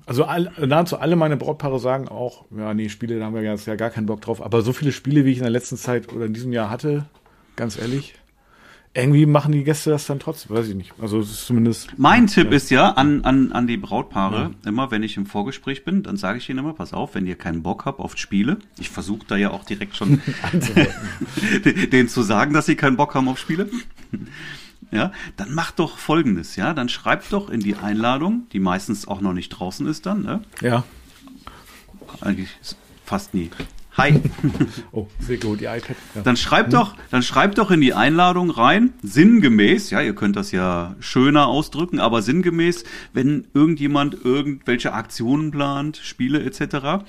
also 0.07 0.24
all, 0.24 0.51
nahezu 0.59 0.99
alle 0.99 1.16
meine 1.16 1.36
Brautpaare 1.36 1.78
sagen 1.78 2.09
auch, 2.09 2.45
ja, 2.55 2.74
nee, 2.74 2.88
Spiele, 2.88 3.18
da 3.18 3.24
haben 3.24 3.34
wir 3.34 3.42
jetzt 3.42 3.66
ja 3.66 3.76
gar 3.76 3.90
keinen 3.90 4.07
Bock 4.07 4.20
drauf. 4.20 4.42
Aber 4.42 4.61
so 4.62 4.72
viele 4.72 4.92
Spiele, 4.92 5.24
wie 5.24 5.30
ich 5.30 5.38
in 5.38 5.45
der 5.45 5.53
letzten 5.53 5.76
Zeit 5.76 6.12
oder 6.12 6.26
in 6.26 6.34
diesem 6.34 6.53
Jahr 6.53 6.68
hatte, 6.68 7.07
ganz 7.57 7.78
ehrlich, 7.78 8.14
irgendwie 8.92 9.26
machen 9.26 9.53
die 9.53 9.64
Gäste 9.64 9.90
das 9.90 10.07
dann 10.07 10.18
trotzdem, 10.18 10.55
weiß 10.55 10.68
ich 10.68 10.74
nicht. 10.74 10.92
Also 11.01 11.20
es 11.20 11.30
ist 11.30 11.47
zumindest. 11.47 11.95
Mein 11.97 12.26
Tipp 12.26 12.51
ja. 12.51 12.57
ist 12.57 12.70
ja 12.70 12.90
an, 12.90 13.24
an, 13.24 13.53
an 13.53 13.66
die 13.66 13.76
Brautpaare, 13.76 14.51
ja. 14.62 14.68
immer 14.68 14.90
wenn 14.90 15.03
ich 15.03 15.16
im 15.16 15.26
Vorgespräch 15.26 15.84
bin, 15.84 16.03
dann 16.03 16.16
sage 16.16 16.38
ich 16.38 16.51
ihnen 16.51 16.59
immer, 16.59 16.74
pass 16.74 16.92
auf, 16.92 17.14
wenn 17.14 17.26
ihr 17.26 17.36
keinen 17.36 17.62
Bock 17.62 17.86
habt 17.86 18.01
auf 18.01 18.18
Spiele, 18.18 18.59
ich 18.78 18.90
versuche 18.90 19.26
da 19.26 19.36
ja 19.36 19.53
auch 19.53 19.64
direkt 19.64 19.97
schon 19.97 20.20
denen 21.92 22.09
zu 22.09 22.22
sagen, 22.22 22.53
dass 22.53 22.66
sie 22.66 22.76
keinen 22.76 22.97
Bock 22.97 23.14
haben 23.14 23.28
auf 23.28 23.38
Spiele 23.38 23.70
ja, 24.91 25.12
dann 25.37 25.55
macht 25.55 25.78
doch 25.78 25.99
folgendes, 25.99 26.57
ja, 26.57 26.74
dann 26.74 26.89
schreibt 26.89 27.32
doch 27.32 27.51
in 27.51 27.61
die 27.61 27.76
Einladung, 27.76 28.47
die 28.53 28.61
meistens 28.61 29.09
auch 29.09 29.20
noch 29.20 29.32
nicht 29.32 29.51
draußen 29.51 29.87
ist 29.87 30.07
dann, 30.07 30.22
ne? 30.22 30.41
Ja. 30.61 30.85
Eigentlich 32.20 32.51
fast 33.05 33.35
nie. 33.35 33.51
Hi. 33.97 34.20
oh, 34.93 35.07
sehr 35.20 35.37
gut, 35.37 35.61
die 35.61 35.66
iPad. 35.66 35.97
Ja. 36.14 36.22
Dann 36.22 36.37
schreibt 36.37 36.72
hm. 36.72 36.80
doch, 36.80 36.97
dann 37.11 37.22
schreibt 37.22 37.59
doch 37.59 37.70
in 37.70 37.80
die 37.80 37.95
Einladung 37.95 38.51
rein, 38.51 38.93
sinngemäß, 39.03 39.91
ja, 39.91 40.01
ihr 40.01 40.14
könnt 40.14 40.35
das 40.35 40.51
ja 40.51 40.97
schöner 40.99 41.47
ausdrücken, 41.47 42.01
aber 42.01 42.20
sinngemäß, 42.20 42.85
wenn 43.12 43.47
irgendjemand 43.55 44.16
irgendwelche 44.24 44.93
Aktionen 44.93 45.53
plant, 45.53 45.97
Spiele 46.03 46.43
etc., 46.43 47.05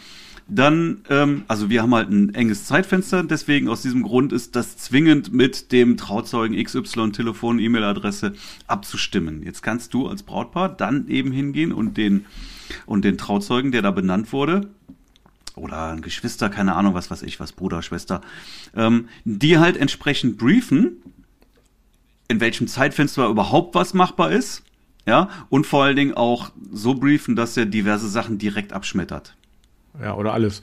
dann, 0.48 1.02
ähm, 1.10 1.44
also 1.48 1.70
wir 1.70 1.82
haben 1.82 1.96
halt 1.96 2.10
ein 2.10 2.36
enges 2.36 2.66
Zeitfenster, 2.66 3.24
deswegen 3.24 3.68
aus 3.68 3.82
diesem 3.82 4.04
Grund 4.04 4.32
ist 4.32 4.56
das 4.56 4.78
zwingend 4.78 5.34
mit 5.34 5.72
dem 5.72 5.98
Trauzeugen 5.98 6.62
XY 6.64 7.12
Telefon, 7.12 7.58
E-Mail-Adresse 7.58 8.34
abzustimmen. 8.68 9.42
Jetzt 9.44 9.64
kannst 9.64 9.94
du 9.94 10.08
als 10.08 10.24
Brautpaar 10.24 10.70
dann 10.70 11.08
eben 11.08 11.32
hingehen 11.32 11.72
und 11.72 11.98
den, 11.98 12.26
und 12.86 13.06
den 13.06 13.18
Trauzeugen, 13.18 13.72
der 13.72 13.82
da 13.82 13.90
benannt 13.92 14.34
wurde, 14.34 14.70
oder 15.56 15.92
ein 15.92 16.02
Geschwister, 16.02 16.50
keine 16.50 16.76
Ahnung, 16.76 16.94
was 16.94 17.10
weiß 17.10 17.24
ich, 17.24 17.40
was 17.40 17.54
Bruder, 17.54 17.82
Schwester, 17.82 18.22
ähm, 18.76 19.08
die 19.24 19.58
halt 19.58 19.78
entsprechend 19.78 20.38
briefen, 20.38 20.98
in 22.28 22.40
welchem 22.40 22.68
Zeitfenster 22.68 23.28
überhaupt 23.28 23.74
was 23.74 23.94
machbar 23.94 24.32
ist, 24.32 24.64
ja, 25.08 25.30
und 25.50 25.66
vor 25.66 25.84
allen 25.84 25.96
Dingen 25.96 26.14
auch 26.14 26.52
so 26.72 26.96
briefen, 26.96 27.36
dass 27.36 27.56
er 27.58 27.66
diverse 27.66 28.10
Sachen 28.10 28.38
direkt 28.38 28.74
abschmettert. 28.74 29.36
Ja, 30.02 30.16
oder 30.16 30.34
alles. 30.34 30.62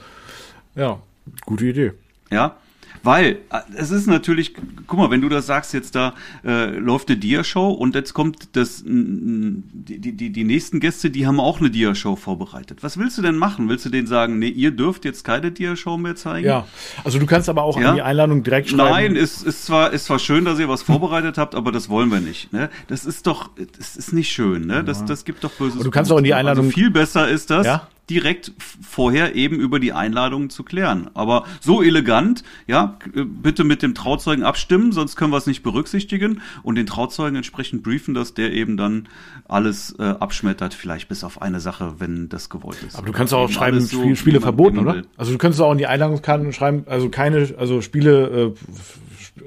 Ja, 0.75 1.01
gute 1.47 1.67
Idee. 1.67 1.93
Ja, 2.31 2.57
weil 3.03 3.39
äh, 3.51 3.59
es 3.77 3.91
ist 3.91 4.07
natürlich, 4.07 4.55
guck 4.87 4.99
mal, 4.99 5.11
wenn 5.11 5.21
du 5.21 5.29
das 5.29 5.47
sagst, 5.47 5.75
jetzt 5.75 5.95
da 5.95 6.15
äh, 6.45 6.71
läuft 6.71 7.09
eine 7.09 7.19
Dia-Show 7.19 7.71
und 7.71 7.95
jetzt 7.95 8.15
kommt 8.15 8.57
das, 8.57 8.83
die, 8.85 10.13
die, 10.13 10.31
die 10.31 10.45
nächsten 10.45 10.79
Gäste, 10.81 11.11
die 11.11 11.27
haben 11.27 11.41
auch 11.41 11.61
eine 11.61 11.71
Dia-Show 11.71 12.17
vorbereitet. 12.17 12.83
Was 12.83 12.99
willst 12.99 13.19
du 13.19 13.23
denn 13.23 13.37
machen? 13.37 13.69
Willst 13.69 13.85
du 13.85 13.91
denen 13.91 14.07
sagen, 14.07 14.39
nee, 14.39 14.49
ihr 14.49 14.71
dürft 14.71 15.05
jetzt 15.05 15.25
keine 15.25 15.51
Dia-Show 15.51 15.99
mehr 15.99 16.15
zeigen? 16.15 16.47
Ja, 16.47 16.67
also 17.05 17.19
du 17.19 17.27
kannst 17.27 17.49
aber 17.49 17.63
auch 17.63 17.79
ja? 17.81 17.91
an 17.91 17.97
die 17.97 18.03
Einladung 18.03 18.43
direkt 18.43 18.71
schreiben. 18.71 18.91
Nein, 18.91 19.17
ist, 19.17 19.43
ist, 19.43 19.65
zwar, 19.65 19.93
ist 19.93 20.05
zwar 20.05 20.19
schön, 20.19 20.45
dass 20.45 20.59
ihr 20.59 20.69
was 20.69 20.83
vorbereitet 20.83 21.39
habt, 21.39 21.55
aber 21.55 21.73
das 21.73 21.89
wollen 21.89 22.11
wir 22.11 22.21
nicht. 22.21 22.53
Ne? 22.53 22.71
Das 22.87 23.05
ist 23.05 23.27
doch, 23.27 23.51
das 23.79 23.97
ist 23.97 24.13
nicht 24.13 24.31
schön. 24.31 24.67
Ne? 24.67 24.85
Das, 24.85 25.05
das 25.05 25.25
gibt 25.25 25.43
doch 25.43 25.51
böses. 25.53 25.79
Und 25.79 25.85
du 25.85 25.91
kannst 25.91 26.13
auch 26.13 26.19
in 26.19 26.25
die 26.25 26.35
Einladung. 26.35 26.67
Also 26.67 26.75
viel 26.75 26.91
besser 26.91 27.29
ist 27.29 27.51
das. 27.51 27.67
Ja? 27.67 27.89
Direkt 28.13 28.53
vorher 28.59 29.35
eben 29.35 29.57
über 29.57 29.81
die 29.81 29.95
Einladungen 29.95 30.51
zu 30.51 30.65
klären. 30.65 31.11
Aber 31.15 31.45
so 31.61 31.83
elegant, 31.83 32.45
ja, 32.67 32.99
bitte 33.15 33.65
mit 33.65 33.83
dem 33.83 33.95
Trauzeugen 33.95 34.45
abstimmen, 34.45 34.93
sonst 34.93 35.17
können 35.17 35.33
wir 35.33 35.39
es 35.39 35.47
nicht 35.47 35.63
berücksichtigen 35.63 36.43
und 36.63 36.75
den 36.75 36.87
Trauzeugen 36.87 37.37
entsprechend 37.37 37.83
briefen, 37.83 38.13
dass 38.13 38.35
der 38.35 38.53
eben 38.53 38.77
dann 38.77 39.09
alles 39.49 39.97
äh, 39.99 40.03
abschmettert, 40.03 40.75
vielleicht 40.75 41.09
bis 41.09 41.25
auf 41.25 41.41
eine 41.41 41.61
Sache, 41.61 41.95
wenn 41.99 42.29
das 42.29 42.51
gewollt 42.51 42.83
ist. 42.87 42.97
Aber 42.97 43.07
du 43.07 43.13
kannst 43.13 43.33
auch 43.33 43.51
schreiben, 43.51 43.81
so, 43.81 44.01
Spiele, 44.01 44.17
Spiele 44.17 44.41
verboten, 44.43 44.79
oder? 44.79 45.03
Also 45.17 45.33
du 45.33 45.39
könntest 45.39 45.63
auch 45.63 45.73
in 45.73 45.79
die 45.79 45.87
Einladungskarten 45.87 46.53
schreiben, 46.53 46.85
also 46.87 47.09
keine, 47.09 47.55
also 47.59 47.81
Spiele, 47.81 48.55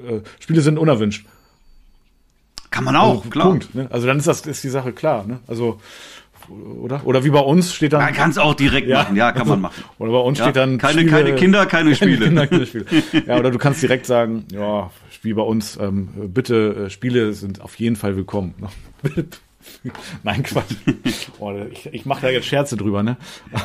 äh, 0.08 0.14
äh 0.14 0.22
Spiele 0.40 0.60
sind 0.60 0.78
unerwünscht. 0.78 1.24
Kann 2.70 2.84
man 2.84 2.96
auch, 2.96 3.18
also, 3.18 3.30
klar. 3.30 3.46
Punkt. 3.48 3.74
Ne? 3.74 3.86
Also 3.90 4.06
dann 4.06 4.18
ist 4.18 4.26
das 4.26 4.44
ist 4.44 4.62
die 4.64 4.68
Sache 4.68 4.92
klar. 4.92 5.24
Ne? 5.26 5.38
Also 5.46 5.80
oder? 6.50 7.00
Oder 7.04 7.24
wie 7.24 7.30
bei 7.30 7.40
uns 7.40 7.74
steht 7.74 7.92
dann. 7.92 8.02
Man 8.02 8.14
kann 8.14 8.30
es 8.30 8.38
auch 8.38 8.54
direkt 8.54 8.88
ja, 8.88 9.02
machen, 9.02 9.16
ja, 9.16 9.32
kann 9.32 9.48
man 9.48 9.60
machen. 9.60 9.84
Oder 9.98 10.12
bei 10.12 10.18
uns 10.18 10.38
ja, 10.38 10.44
steht 10.44 10.56
dann. 10.56 10.78
Keine, 10.78 11.00
Spiele, 11.00 11.10
keine 11.10 11.34
Kinder, 11.34 11.66
keine 11.66 11.94
Spiele. 11.94 12.26
Kinder, 12.26 12.46
keine 12.46 12.66
Spiele. 12.66 12.86
ja, 13.26 13.38
oder 13.38 13.50
du 13.50 13.58
kannst 13.58 13.82
direkt 13.82 14.06
sagen, 14.06 14.44
ja, 14.52 14.90
wie 15.22 15.32
bei 15.32 15.42
uns, 15.42 15.78
ähm, 15.80 16.08
bitte, 16.28 16.86
äh, 16.86 16.90
Spiele 16.90 17.32
sind 17.32 17.60
auf 17.60 17.76
jeden 17.76 17.96
Fall 17.96 18.16
willkommen. 18.16 18.54
Nein, 20.22 20.42
Quatsch. 20.42 20.74
Oh, 21.38 21.52
ich 21.70 21.86
ich 21.92 22.06
mache 22.06 22.22
da 22.22 22.30
jetzt 22.30 22.46
Scherze 22.46 22.76
drüber, 22.76 23.02
ne? 23.02 23.16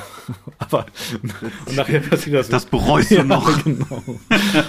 Aber 0.57 0.85
und 1.21 1.75
nachher 1.75 1.99
passiert 1.99 2.35
das. 2.35 2.49
Das 2.49 2.65
bereust 2.65 3.11
du 3.11 3.15
ja, 3.15 3.23
noch. 3.23 3.63
Genau. 3.63 4.03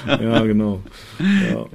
Ja, 0.06 0.40
genau. 0.40 0.80
Ja, 1.18 1.60
oh. 1.60 1.68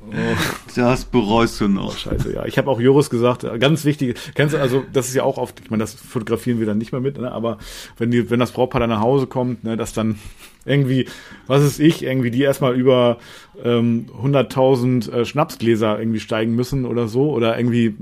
Das 0.76 1.06
bereust 1.06 1.62
du 1.62 1.68
noch. 1.68 1.94
Oh, 1.94 1.98
scheiße, 1.98 2.34
ja. 2.34 2.46
Ich 2.46 2.58
habe 2.58 2.70
auch 2.70 2.80
Joris 2.80 3.10
gesagt, 3.10 3.46
ganz 3.60 3.86
wichtig, 3.86 4.18
kennst 4.36 4.54
du, 4.56 4.60
also 4.60 4.84
das 4.94 5.08
ist 5.08 5.16
ja 5.16 5.24
auch 5.24 5.38
oft, 5.38 5.60
ich 5.60 5.70
meine, 5.70 5.84
das 5.84 5.94
fotografieren 5.94 6.60
wir 6.60 6.66
dann 6.66 6.78
nicht 6.78 6.92
mehr 6.92 7.02
mit, 7.02 7.18
ne? 7.18 7.32
aber 7.32 7.58
wenn 7.98 8.12
die, 8.12 8.30
wenn 8.30 8.40
das 8.40 8.52
Brautpaar 8.52 8.82
dann 8.82 8.90
nach 8.90 9.02
Hause 9.02 9.28
kommt, 9.28 9.64
ne, 9.64 9.78
dass 9.78 9.94
dann 9.94 10.20
irgendwie, 10.68 11.08
was 11.48 11.64
ist 11.64 11.80
ich, 11.80 12.04
irgendwie 12.04 12.32
die 12.32 12.42
erstmal 12.42 12.76
über 12.76 13.18
ähm, 13.64 14.08
100.000 14.22 15.12
äh, 15.12 15.26
Schnapsgläser 15.26 16.00
irgendwie 16.00 16.20
steigen 16.20 16.56
müssen 16.56 16.86
oder 16.86 17.08
so 17.08 17.32
oder 17.32 17.58
irgendwie 17.58 17.96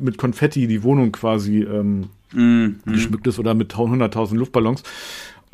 mit 0.00 0.18
Konfetti 0.18 0.66
die 0.66 0.82
Wohnung 0.82 1.12
quasi 1.12 1.62
ähm, 1.62 2.08
mm, 2.32 2.82
geschmückt 2.86 3.26
ist 3.26 3.38
oder 3.38 3.54
mit 3.54 3.74
100.000 3.74 4.36
Luftballons. 4.36 4.82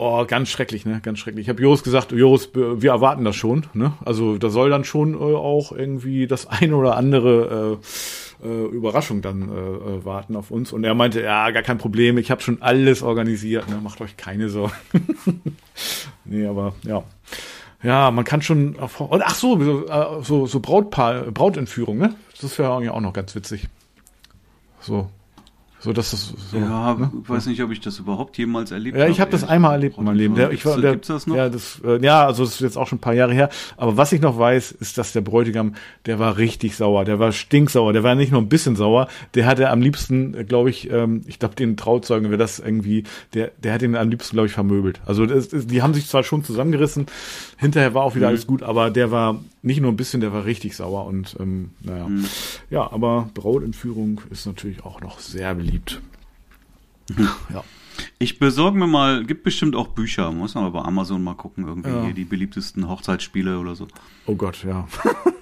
Oh, 0.00 0.24
ganz 0.26 0.48
schrecklich, 0.48 0.86
ne? 0.86 1.00
Ganz 1.02 1.18
schrecklich. 1.18 1.46
Ich 1.46 1.48
habe 1.48 1.60
Joris 1.60 1.82
gesagt, 1.82 2.12
Joris, 2.12 2.50
wir 2.54 2.90
erwarten 2.90 3.24
das 3.24 3.34
schon, 3.34 3.66
ne? 3.74 3.94
Also 4.04 4.38
da 4.38 4.48
soll 4.48 4.70
dann 4.70 4.84
schon 4.84 5.14
äh, 5.14 5.16
auch 5.16 5.72
irgendwie 5.72 6.28
das 6.28 6.46
eine 6.48 6.76
oder 6.76 6.96
andere 6.96 7.78
äh, 7.82 7.86
äh, 8.42 8.66
Überraschung 8.66 9.22
dann 9.22 9.42
äh, 9.42 9.54
äh, 9.54 10.04
warten 10.04 10.36
auf 10.36 10.50
uns. 10.50 10.72
Und 10.72 10.84
er 10.84 10.94
meinte, 10.94 11.22
ja, 11.22 11.50
gar 11.50 11.62
kein 11.62 11.78
Problem, 11.78 12.18
ich 12.18 12.30
habe 12.30 12.42
schon 12.42 12.62
alles 12.62 13.02
organisiert, 13.02 13.68
ne? 13.68 13.80
Macht 13.82 14.00
euch 14.00 14.16
keine 14.16 14.48
Sorgen. 14.48 14.74
nee, 16.24 16.46
aber 16.46 16.74
ja. 16.84 17.02
Ja, 17.82 18.10
man 18.10 18.24
kann 18.24 18.42
schon 18.42 18.78
auf, 18.78 19.00
ach 19.00 19.34
so, 19.36 19.60
so, 19.60 20.22
so, 20.22 20.46
so 20.46 20.60
Brautpaar, 20.60 21.30
Brautentführung, 21.30 21.98
ne? 21.98 22.14
Das 22.40 22.58
wäre 22.58 22.70
auch 22.70 23.00
noch 23.00 23.12
ganz 23.12 23.34
witzig. 23.36 23.68
So, 24.80 25.10
so, 25.80 25.92
dass 25.92 26.10
das 26.10 26.34
so, 26.50 26.56
ja, 26.56 26.94
ne? 26.94 27.10
weiß 27.26 27.46
nicht, 27.46 27.62
ob 27.62 27.70
ich 27.70 27.80
das 27.80 28.00
überhaupt 28.00 28.36
jemals 28.36 28.72
erlebt 28.72 28.96
habe. 28.96 29.06
Ja, 29.06 29.10
ich 29.10 29.20
habe 29.20 29.30
das 29.30 29.44
einmal 29.44 29.72
erlebt 29.72 29.96
in 29.96 30.04
meinem 30.04 30.16
Leben. 30.16 30.34
Der, 30.34 30.50
ich 30.50 30.66
war, 30.66 30.76
der, 30.80 30.92
gibt's 30.92 31.06
das 31.06 31.28
noch? 31.28 31.36
Ja, 31.36 31.48
das, 31.48 31.80
äh, 31.84 32.04
ja, 32.04 32.26
also 32.26 32.44
das 32.44 32.54
ist 32.54 32.60
jetzt 32.60 32.76
auch 32.76 32.88
schon 32.88 32.98
ein 32.98 33.00
paar 33.00 33.14
Jahre 33.14 33.32
her. 33.32 33.48
Aber 33.76 33.96
was 33.96 34.12
ich 34.12 34.20
noch 34.20 34.36
weiß, 34.36 34.72
ist, 34.72 34.98
dass 34.98 35.12
der 35.12 35.20
Bräutigam, 35.20 35.74
der 36.06 36.18
war 36.18 36.36
richtig 36.36 36.74
sauer. 36.76 37.04
Der 37.04 37.20
war 37.20 37.30
stinksauer. 37.30 37.92
Der 37.92 38.02
war 38.02 38.16
nicht 38.16 38.32
nur 38.32 38.40
ein 38.40 38.48
bisschen 38.48 38.74
sauer. 38.74 39.06
Der 39.34 39.46
hatte 39.46 39.70
am 39.70 39.80
liebsten, 39.80 40.34
äh, 40.34 40.44
glaube 40.44 40.70
ich, 40.70 40.90
ähm, 40.90 41.22
ich 41.26 41.38
glaube, 41.38 41.54
den 41.54 41.76
Trauzeugen 41.76 42.30
wäre 42.30 42.38
das 42.38 42.58
irgendwie, 42.58 43.04
der, 43.34 43.52
der 43.62 43.74
hat 43.74 43.82
ihn 43.82 43.94
am 43.94 44.08
liebsten, 44.08 44.34
glaube 44.34 44.48
ich, 44.48 44.52
vermöbelt. 44.52 45.00
Also 45.06 45.26
das, 45.26 45.50
die 45.50 45.80
haben 45.80 45.94
sich 45.94 46.08
zwar 46.08 46.24
schon 46.24 46.42
zusammengerissen. 46.42 47.06
Hinterher 47.56 47.94
war 47.94 48.02
auch 48.02 48.16
wieder 48.16 48.26
mhm. 48.26 48.30
alles 48.30 48.48
gut, 48.48 48.64
aber 48.64 48.90
der 48.90 49.12
war 49.12 49.38
nicht 49.62 49.80
nur 49.80 49.90
ein 49.90 49.96
bisschen, 49.96 50.20
der 50.20 50.32
war 50.32 50.44
richtig 50.44 50.76
sauer 50.76 51.06
und 51.06 51.36
ähm, 51.40 51.70
naja. 51.80 52.08
Mhm. 52.08 52.26
Ja, 52.70 52.92
aber 52.92 53.30
Brautentführung 53.34 54.20
ist 54.30 54.46
natürlich 54.46 54.84
auch 54.84 55.00
noch 55.00 55.18
sehr 55.18 55.54
beliebt. 55.54 56.00
Mhm. 57.16 57.28
Ja. 57.52 57.64
Ich 58.18 58.38
besorge 58.38 58.78
mir 58.78 58.86
mal, 58.86 59.24
gibt 59.24 59.42
bestimmt 59.42 59.74
auch 59.74 59.88
Bücher, 59.88 60.30
muss 60.30 60.54
man 60.54 60.64
aber 60.64 60.80
bei 60.80 60.86
Amazon 60.86 61.22
mal 61.22 61.34
gucken, 61.34 61.66
irgendwie 61.66 61.90
ja. 61.90 62.04
hier 62.04 62.14
die 62.14 62.24
beliebtesten 62.24 62.88
Hochzeitsspiele 62.88 63.58
oder 63.58 63.74
so. 63.74 63.88
Oh 64.26 64.36
Gott, 64.36 64.64
ja. 64.64 64.86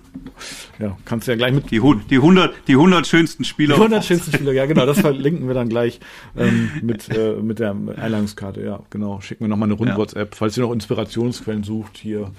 ja, 0.78 0.96
kannst 1.04 1.26
du 1.26 1.32
ja 1.32 1.36
gleich 1.36 1.52
mit. 1.52 1.70
Die, 1.70 1.80
die 2.10 2.16
100, 2.16 2.54
die 2.68 2.72
100 2.72 3.06
schönsten 3.06 3.44
Spieler. 3.44 3.74
Die 3.74 3.80
100 3.80 4.04
schönsten 4.04 4.32
Spieler, 4.32 4.52
ja, 4.52 4.66
genau. 4.66 4.86
Das 4.86 5.00
verlinken 5.00 5.46
wir 5.46 5.54
dann 5.54 5.68
gleich 5.68 6.00
ähm, 6.36 6.70
mit, 6.82 7.08
äh, 7.08 7.34
mit 7.34 7.58
der 7.58 7.70
Einladungskarte. 7.70 8.62
Ja, 8.62 8.80
genau. 8.90 9.20
Schicken 9.20 9.44
wir 9.44 9.48
nochmal 9.48 9.68
eine 9.68 9.74
Rund-WhatsApp. 9.74 10.32
Ja. 10.32 10.36
Falls 10.36 10.56
ihr 10.56 10.64
noch 10.64 10.72
Inspirationsquellen 10.72 11.64
sucht, 11.64 11.98
hier. 11.98 12.30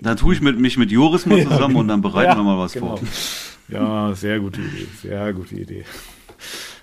Da 0.00 0.14
tue 0.14 0.34
ich 0.34 0.40
mit, 0.40 0.58
mich 0.58 0.76
mit 0.76 0.90
Joris 0.90 1.26
mal 1.26 1.38
zusammen 1.42 1.60
ja, 1.60 1.66
genau. 1.66 1.80
und 1.80 1.88
dann 1.88 2.02
bereiten 2.02 2.30
ja, 2.30 2.36
wir 2.36 2.42
mal 2.42 2.58
was 2.58 2.72
genau. 2.72 2.96
vor. 2.96 3.08
Ja, 3.68 4.14
sehr 4.14 4.40
gute 4.40 4.60
Idee. 4.60 4.86
Sehr 5.02 5.32
gute 5.32 5.54
Idee. 5.54 5.84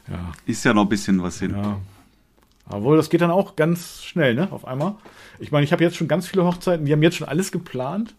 Ja. 0.10 0.32
Ist 0.46 0.64
ja 0.66 0.74
noch 0.74 0.84
ein 0.84 0.90
bisschen 0.90 1.22
was 1.22 1.40
hin. 1.40 1.52
Ja. 1.56 1.80
Obwohl, 2.70 2.98
das 2.98 3.10
geht 3.10 3.22
dann 3.22 3.32
auch 3.32 3.56
ganz 3.56 4.04
schnell, 4.04 4.34
ne? 4.34 4.52
Auf 4.52 4.66
einmal. 4.66 4.96
Ich 5.40 5.52
meine, 5.52 5.64
ich 5.64 5.72
habe 5.72 5.84
jetzt 5.84 5.98
schon 5.98 6.08
ganz 6.08 6.28
viele 6.28 6.46
Hochzeiten, 6.46 6.86
die 6.86 6.94
haben 6.94 7.04
jetzt 7.04 7.18
schon 7.18 7.28
alles 7.28 7.52
geplant 7.52 8.16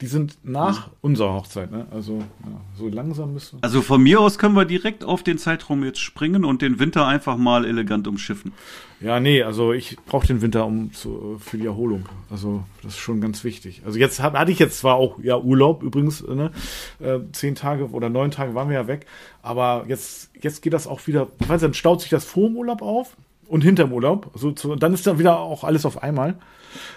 die 0.00 0.06
sind 0.06 0.38
nach 0.42 0.86
mhm. 0.86 0.92
unserer 1.02 1.34
Hochzeit, 1.34 1.70
ne? 1.70 1.86
Also 1.90 2.18
ja, 2.18 2.60
so 2.76 2.88
langsam 2.88 3.34
müssen. 3.34 3.58
Also 3.60 3.82
von 3.82 4.02
mir 4.02 4.20
aus 4.20 4.38
können 4.38 4.54
wir 4.54 4.64
direkt 4.64 5.04
auf 5.04 5.22
den 5.22 5.36
Zeitraum 5.36 5.84
jetzt 5.84 6.00
springen 6.00 6.44
und 6.44 6.62
den 6.62 6.78
Winter 6.78 7.06
einfach 7.06 7.36
mal 7.36 7.66
elegant 7.66 8.08
umschiffen. 8.08 8.52
Ja, 9.00 9.20
nee, 9.20 9.42
also 9.42 9.72
ich 9.72 9.96
brauche 10.06 10.26
den 10.26 10.40
Winter 10.40 10.64
um 10.64 10.92
zu, 10.92 11.38
für 11.38 11.58
die 11.58 11.66
Erholung. 11.66 12.06
Also 12.30 12.64
das 12.82 12.94
ist 12.94 12.98
schon 12.98 13.20
ganz 13.20 13.44
wichtig. 13.44 13.82
Also 13.84 13.98
jetzt 13.98 14.22
hab, 14.22 14.34
hatte 14.34 14.52
ich 14.52 14.58
jetzt 14.58 14.78
zwar 14.78 14.94
auch 14.94 15.18
ja 15.22 15.38
Urlaub 15.38 15.82
übrigens, 15.82 16.26
ne? 16.26 16.50
Äh, 16.98 17.18
zehn 17.32 17.54
Tage 17.54 17.90
oder 17.90 18.08
neun 18.08 18.30
Tage 18.30 18.54
waren 18.54 18.68
wir 18.68 18.76
ja 18.76 18.86
weg, 18.86 19.06
aber 19.42 19.84
jetzt 19.86 20.30
jetzt 20.40 20.62
geht 20.62 20.72
das 20.72 20.86
auch 20.86 21.06
wieder. 21.06 21.28
Ich 21.40 21.48
weiß, 21.48 21.60
dann 21.60 21.74
staut 21.74 22.00
sich 22.00 22.10
das 22.10 22.24
vor 22.24 22.48
dem 22.48 22.56
Urlaub 22.56 22.80
auf 22.80 23.16
und 23.48 23.62
hinterm 23.62 23.92
Urlaub. 23.92 24.30
Also 24.32 24.52
zu, 24.52 24.76
dann 24.76 24.94
ist 24.94 25.06
dann 25.06 25.18
wieder 25.18 25.40
auch 25.40 25.64
alles 25.64 25.84
auf 25.84 26.02
einmal. 26.02 26.36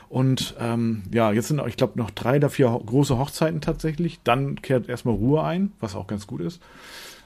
Und 0.09 0.55
ähm, 0.59 1.03
ja, 1.11 1.32
jetzt 1.32 1.47
sind, 1.47 1.61
ich 1.67 1.78
glaube, 1.78 1.97
noch 1.97 2.11
drei 2.11 2.38
oder 2.38 2.49
vier 2.49 2.67
große 2.86 3.17
Hochzeiten 3.17 3.61
tatsächlich. 3.61 4.19
Dann 4.24 4.61
kehrt 4.61 4.89
erstmal 4.89 5.15
Ruhe 5.15 5.43
ein, 5.43 5.71
was 5.80 5.95
auch 5.95 6.07
ganz 6.07 6.28
gut 6.28 6.41
ist. 6.41 6.61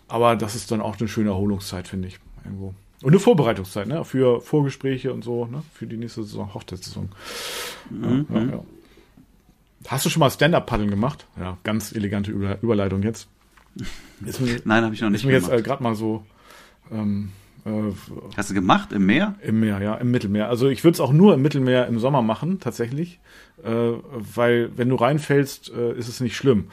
Aber 0.07 0.35
das 0.35 0.55
ist 0.55 0.71
dann 0.71 0.81
auch 0.81 0.99
eine 0.99 1.07
schöne 1.07 1.29
Erholungszeit, 1.29 1.87
finde 1.87 2.07
ich. 2.07 2.19
Irgendwo. 2.45 2.73
Und 3.03 3.09
eine 3.09 3.19
Vorbereitungszeit, 3.19 3.87
ne? 3.87 4.03
Für 4.05 4.41
Vorgespräche 4.41 5.13
und 5.13 5.23
so, 5.23 5.45
ne? 5.45 5.63
Für 5.73 5.85
die 5.85 5.97
nächste 5.97 6.23
Saison, 6.23 6.53
Hochzeitssaison. 6.53 7.09
Mhm. 7.89 8.25
Ja, 8.33 8.41
ja. 8.41 8.63
Hast 9.87 10.05
du 10.05 10.09
schon 10.09 10.21
mal 10.21 10.31
Stand-Up-Paddeln 10.31 10.89
gemacht? 10.89 11.27
Ja, 11.39 11.57
ganz 11.63 11.91
elegante 11.91 12.31
Über 12.31 12.61
Überleitung 12.61 13.03
jetzt. 13.03 13.27
Mir, 14.19 14.61
Nein, 14.65 14.83
habe 14.83 14.95
ich 14.95 15.01
noch 15.01 15.09
nicht. 15.09 15.21
Ist 15.21 15.25
mir 15.25 15.33
gemacht. 15.33 15.51
jetzt 15.51 15.59
äh, 15.59 15.63
gerade 15.63 15.83
mal 15.83 15.95
so 15.95 16.25
ähm, 16.91 17.29
äh, 17.29 17.46
Hast 18.35 18.49
du 18.49 18.53
gemacht 18.53 18.91
im 18.91 19.05
Meer? 19.05 19.35
Im 19.41 19.59
Meer, 19.59 19.81
ja, 19.81 19.95
im 19.95 20.11
Mittelmeer. 20.11 20.49
Also 20.49 20.69
ich 20.69 20.83
würde 20.83 20.93
es 20.93 20.99
auch 20.99 21.11
nur 21.11 21.33
im 21.33 21.41
Mittelmeer 21.41 21.87
im 21.87 21.99
Sommer 21.99 22.21
machen, 22.21 22.59
tatsächlich. 22.59 23.19
Äh, 23.63 23.69
weil 23.69 24.69
wenn 24.77 24.89
du 24.89 24.95
reinfällst, 24.95 25.71
äh, 25.71 25.93
ist 25.97 26.07
es 26.07 26.21
nicht 26.21 26.35
schlimm. 26.35 26.65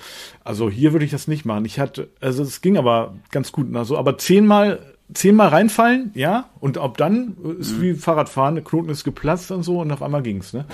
Also 0.45 0.69
hier 0.69 0.93
würde 0.93 1.05
ich 1.05 1.11
das 1.11 1.29
nicht 1.29 1.45
machen. 1.45 1.65
Ich 1.65 1.79
hatte, 1.79 2.09
also 2.21 2.43
es 2.43 2.61
ging 2.61 2.77
aber 2.77 3.15
ganz 3.31 3.53
gut. 3.53 3.75
Also, 3.75 3.97
aber 3.97 4.19
zehnmal 4.19 4.95
zehnmal 5.13 5.49
reinfallen, 5.49 6.13
ja, 6.15 6.49
und 6.61 6.79
ob 6.79 6.97
dann 6.97 7.37
ist 7.59 7.77
mhm. 7.77 7.83
wie 7.83 7.95
Fahrradfahren, 7.95 8.55
der 8.55 8.65
Knoten 8.65 8.89
ist 8.89 9.05
geplatzt 9.05 9.51
und 9.51 9.63
so 9.63 9.81
und 9.81 9.93
auf 9.93 10.03
einmal 10.03 10.23
ging's, 10.23 10.55
ne? 10.55 10.65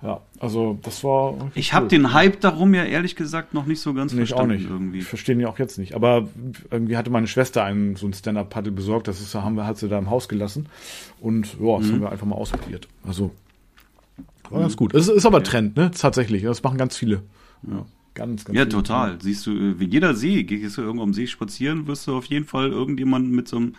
Ja, 0.00 0.20
also 0.38 0.78
das 0.82 1.02
war. 1.02 1.50
Ich 1.54 1.72
habe 1.72 1.88
den 1.88 2.12
Hype 2.12 2.40
darum 2.40 2.72
ja 2.72 2.84
ehrlich 2.84 3.16
gesagt 3.16 3.52
noch 3.52 3.66
nicht 3.66 3.80
so 3.80 3.94
ganz 3.94 4.12
nee, 4.12 4.18
verstanden. 4.18 4.54
Ich 4.54 4.58
auch 4.58 4.60
nicht. 4.60 4.70
Irgendwie. 4.70 4.98
Ich 4.98 5.04
verstehe 5.04 5.34
ihn 5.34 5.40
ja 5.40 5.48
auch 5.48 5.58
jetzt 5.58 5.76
nicht. 5.76 5.94
Aber 5.94 6.28
irgendwie 6.70 6.96
hatte 6.96 7.10
meine 7.10 7.26
Schwester 7.26 7.64
einen 7.64 7.96
so 7.96 8.06
ein 8.06 8.12
Stand-Up-Paddle 8.12 8.70
besorgt. 8.70 9.08
Das 9.08 9.20
ist, 9.20 9.34
haben 9.34 9.56
wir, 9.56 9.66
hat 9.66 9.78
sie 9.78 9.88
da 9.88 9.98
im 9.98 10.08
Haus 10.08 10.28
gelassen. 10.28 10.66
Und 11.20 11.56
ja, 11.60 11.78
das 11.78 11.86
mhm. 11.86 11.92
haben 11.92 12.00
wir 12.02 12.12
einfach 12.12 12.26
mal 12.26 12.36
ausprobiert. 12.36 12.86
Also 13.04 13.32
war 14.50 14.58
mhm. 14.60 14.62
ganz 14.62 14.76
gut. 14.76 14.94
Es 14.94 15.08
ist 15.08 15.26
aber 15.26 15.42
Trend, 15.42 15.76
ne? 15.76 15.90
Tatsächlich. 15.90 16.42
Das 16.42 16.62
machen 16.62 16.78
ganz 16.78 16.96
viele. 16.96 17.22
Ja. 17.66 17.84
Ganz, 18.14 18.44
ganz 18.44 18.58
ja, 18.58 18.66
total. 18.66 19.10
Dinge. 19.10 19.22
Siehst 19.22 19.46
du, 19.46 19.78
wie 19.78 19.86
jeder 19.86 20.14
See, 20.14 20.42
gehst 20.42 20.76
du 20.76 20.82
irgendwo 20.82 21.04
am 21.04 21.14
See 21.14 21.26
spazieren, 21.26 21.86
wirst 21.86 22.06
du 22.06 22.16
auf 22.16 22.24
jeden 22.24 22.46
Fall 22.46 22.70
irgendjemanden 22.70 23.32
mit 23.32 23.46
so 23.46 23.56
einem 23.56 23.74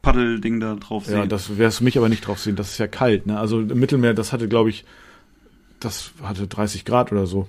Paddelding 0.00 0.60
da 0.60 0.74
drauf 0.76 1.06
sehen. 1.06 1.18
Ja, 1.18 1.26
das 1.26 1.58
wirst 1.58 1.80
du 1.80 1.84
mich 1.84 1.98
aber 1.98 2.08
nicht 2.08 2.26
drauf 2.26 2.38
sehen. 2.38 2.56
Das 2.56 2.70
ist 2.70 2.78
ja 2.78 2.86
kalt, 2.86 3.26
ne? 3.26 3.38
Also 3.38 3.60
im 3.60 3.78
Mittelmeer, 3.78 4.14
das 4.14 4.32
hatte, 4.32 4.48
glaube 4.48 4.70
ich, 4.70 4.84
das 5.84 6.12
hatte 6.22 6.46
30 6.46 6.84
Grad 6.84 7.12
oder 7.12 7.26
so. 7.26 7.46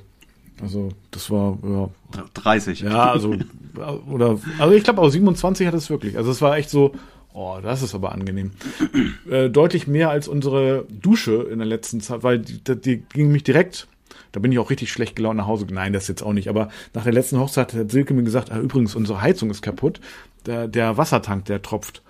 Also 0.61 0.89
das 1.11 1.29
war 1.29 1.57
ja 1.63 1.89
30. 2.33 2.81
Ja, 2.81 3.11
also 3.11 3.35
oder 4.09 4.39
also 4.59 4.73
ich 4.73 4.83
glaube 4.83 5.01
auch 5.01 5.09
27 5.09 5.67
hat 5.67 5.73
es 5.73 5.89
wirklich. 5.89 6.17
Also 6.17 6.31
es 6.31 6.41
war 6.41 6.57
echt 6.57 6.69
so, 6.69 6.93
oh, 7.33 7.57
das 7.61 7.81
ist 7.81 7.95
aber 7.95 8.11
angenehm. 8.13 8.51
äh, 9.29 9.49
deutlich 9.49 9.87
mehr 9.87 10.09
als 10.09 10.27
unsere 10.27 10.85
Dusche 10.89 11.47
in 11.51 11.59
der 11.59 11.67
letzten 11.67 12.01
Zeit, 12.01 12.23
weil 12.23 12.39
die, 12.39 12.61
die 12.75 12.97
ging 12.97 13.31
mich 13.31 13.43
direkt 13.43 13.87
da 14.35 14.41
bin 14.41 14.51
ich 14.51 14.59
auch 14.59 14.69
richtig 14.69 14.91
schlecht 14.91 15.15
gelaunt 15.15 15.37
nach 15.37 15.47
Hause. 15.47 15.65
Nein, 15.69 15.93
das 15.93 16.09
jetzt 16.09 16.21
auch 16.21 16.33
nicht. 16.33 16.49
Aber 16.49 16.67
nach 16.93 17.03
der 17.03 17.13
letzten 17.13 17.39
Hochzeit 17.39 17.73
hat 17.73 17.89
Silke 17.89 18.13
mir 18.13 18.23
gesagt, 18.23 18.51
ah, 18.51 18.59
übrigens, 18.59 18.93
unsere 18.93 19.21
Heizung 19.21 19.49
ist 19.49 19.61
kaputt. 19.61 20.01
Der, 20.45 20.67
der 20.67 20.97
Wassertank, 20.97 21.45
der 21.45 21.61
tropft. 21.61 22.01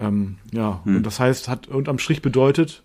Ähm, 0.00 0.38
ja, 0.52 0.80
hm. 0.84 0.96
und 0.96 1.02
das 1.06 1.20
heißt, 1.20 1.48
hat 1.48 1.68
unterm 1.68 1.98
Strich 1.98 2.22
bedeutet, 2.22 2.82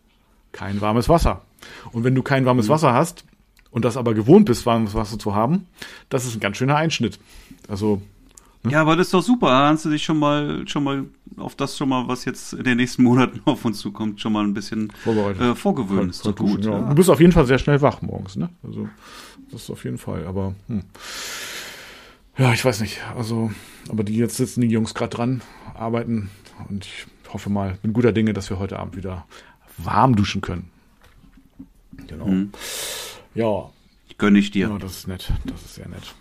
kein 0.52 0.82
warmes 0.82 1.08
Wasser. 1.08 1.42
Und 1.92 2.04
wenn 2.04 2.16
du 2.16 2.24
kein 2.24 2.46
warmes 2.46 2.68
mhm. 2.68 2.72
Wasser 2.72 2.94
hast 2.94 3.24
und 3.72 3.86
das 3.86 3.98
aber 3.98 4.14
gewohnt 4.14 4.46
bist, 4.46 4.66
warmes 4.66 4.94
Wasser 4.94 5.18
zu 5.20 5.36
haben, 5.36 5.68
das 6.10 6.26
ist 6.26 6.36
ein 6.36 6.40
ganz 6.40 6.58
schöner 6.58 6.76
Einschnitt. 6.76 7.20
Also 7.68 8.02
Ne? 8.64 8.74
Ja, 8.74 8.82
aber 8.82 8.96
das 8.96 9.08
ist 9.08 9.14
doch 9.14 9.24
super. 9.24 9.50
Hast 9.50 9.86
du 9.86 9.90
dich 9.90 10.04
schon 10.04 10.20
mal, 10.20 10.68
schon 10.68 10.84
mal 10.84 11.06
auf 11.38 11.56
das 11.56 11.78
schon 11.78 11.90
mal, 11.90 12.08
was 12.08 12.26
jetzt 12.26 12.54
in 12.54 12.64
den 12.64 12.78
nächsten 12.78 13.04
Monaten 13.04 13.42
auf 13.46 13.66
uns 13.66 13.80
zukommt, 13.80 14.22
schon 14.22 14.34
mal 14.34 14.44
ein 14.44 14.54
bisschen 14.54 14.92
äh, 15.06 15.56
vorgewöhnt. 15.56 16.12
Ist 16.12 16.26
doch 16.26 16.36
gut. 16.36 16.66
Ja. 16.66 16.80
Du 16.80 16.96
bist 16.96 17.10
auf 17.10 17.20
jeden 17.20 17.32
Fall 17.32 17.46
sehr 17.46 17.58
schnell 17.58 17.82
wach 17.82 18.02
morgens, 18.02 18.36
ne? 18.36 18.50
Also, 18.64 18.88
das 19.52 19.64
ist 19.64 19.70
auf 19.72 19.84
jeden 19.84 19.98
Fall. 19.98 20.28
Aber, 20.28 20.54
hm. 20.68 20.84
ja, 22.38 22.54
ich 22.54 22.64
weiß 22.64 22.82
nicht. 22.82 23.00
Also, 23.16 23.52
aber 23.90 24.04
die 24.04 24.16
jetzt 24.16 24.38
sitzen 24.38 24.62
die 24.62 24.68
Jungs 24.68 24.94
gerade 24.94 25.16
dran, 25.16 25.42
arbeiten 25.74 26.30
und 26.70 26.86
ich 26.86 27.08
hoffe 27.34 27.50
mal, 27.50 27.78
bin 27.82 27.94
guter 27.94 28.12
Dinge, 28.12 28.34
dass 28.34 28.50
wir 28.50 28.60
heute 28.60 28.78
Abend 28.78 28.96
wieder 28.96 29.26
warm 29.78 30.16
duschen 30.16 30.42
können. 30.42 30.70
Genau. 32.12 32.28
Mhm. 32.28 32.52
Ja. 33.34 33.70
Gönn 34.18 34.36
ich 34.36 34.52
dir. 34.52 34.68
Ja, 34.70 34.78
das 34.78 34.98
ist 34.98 35.08
nett. 35.08 35.32
Das 35.46 35.62
ist 35.62 35.76
sehr 35.76 35.88
nett. 35.88 36.14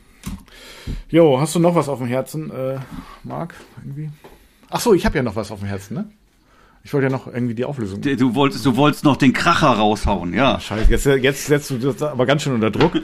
Jo, 1.09 1.41
hast 1.41 1.55
du 1.55 1.59
noch 1.59 1.75
was 1.75 1.89
auf 1.89 1.99
dem 1.99 2.07
Herzen, 2.07 2.51
äh, 2.51 2.79
Marc? 3.25 3.55
Irgendwie? 3.83 4.11
Ach 4.71 4.81
so, 4.81 4.95
ich 4.95 5.05
habe 5.05 5.17
ja 5.17 5.23
noch 5.23 5.37
was 5.37 5.51
auf 5.51 5.59
dem 5.59 5.69
Herzen, 5.69 5.95
ne? 5.95 6.11
Ich 6.83 6.95
wollte 6.95 7.09
ja 7.09 7.11
noch 7.11 7.27
irgendwie 7.27 7.55
die 7.55 7.65
Auflösung. 7.65 8.01
Du 8.01 8.35
wolltest, 8.35 8.65
du 8.65 8.77
wolltest 8.77 9.05
noch 9.05 9.17
den 9.19 9.35
Kracher 9.35 9.69
raushauen, 9.69 10.33
ja. 10.33 10.59
Scheiße, 10.59 10.91
jetzt, 10.91 11.05
jetzt 11.05 11.47
setzt 11.47 11.71
du 11.71 11.79
das 11.79 12.03
aber 12.03 12.25
ganz 12.25 12.43
schön 12.43 12.55
unter 12.55 12.71
Druck. 12.71 12.95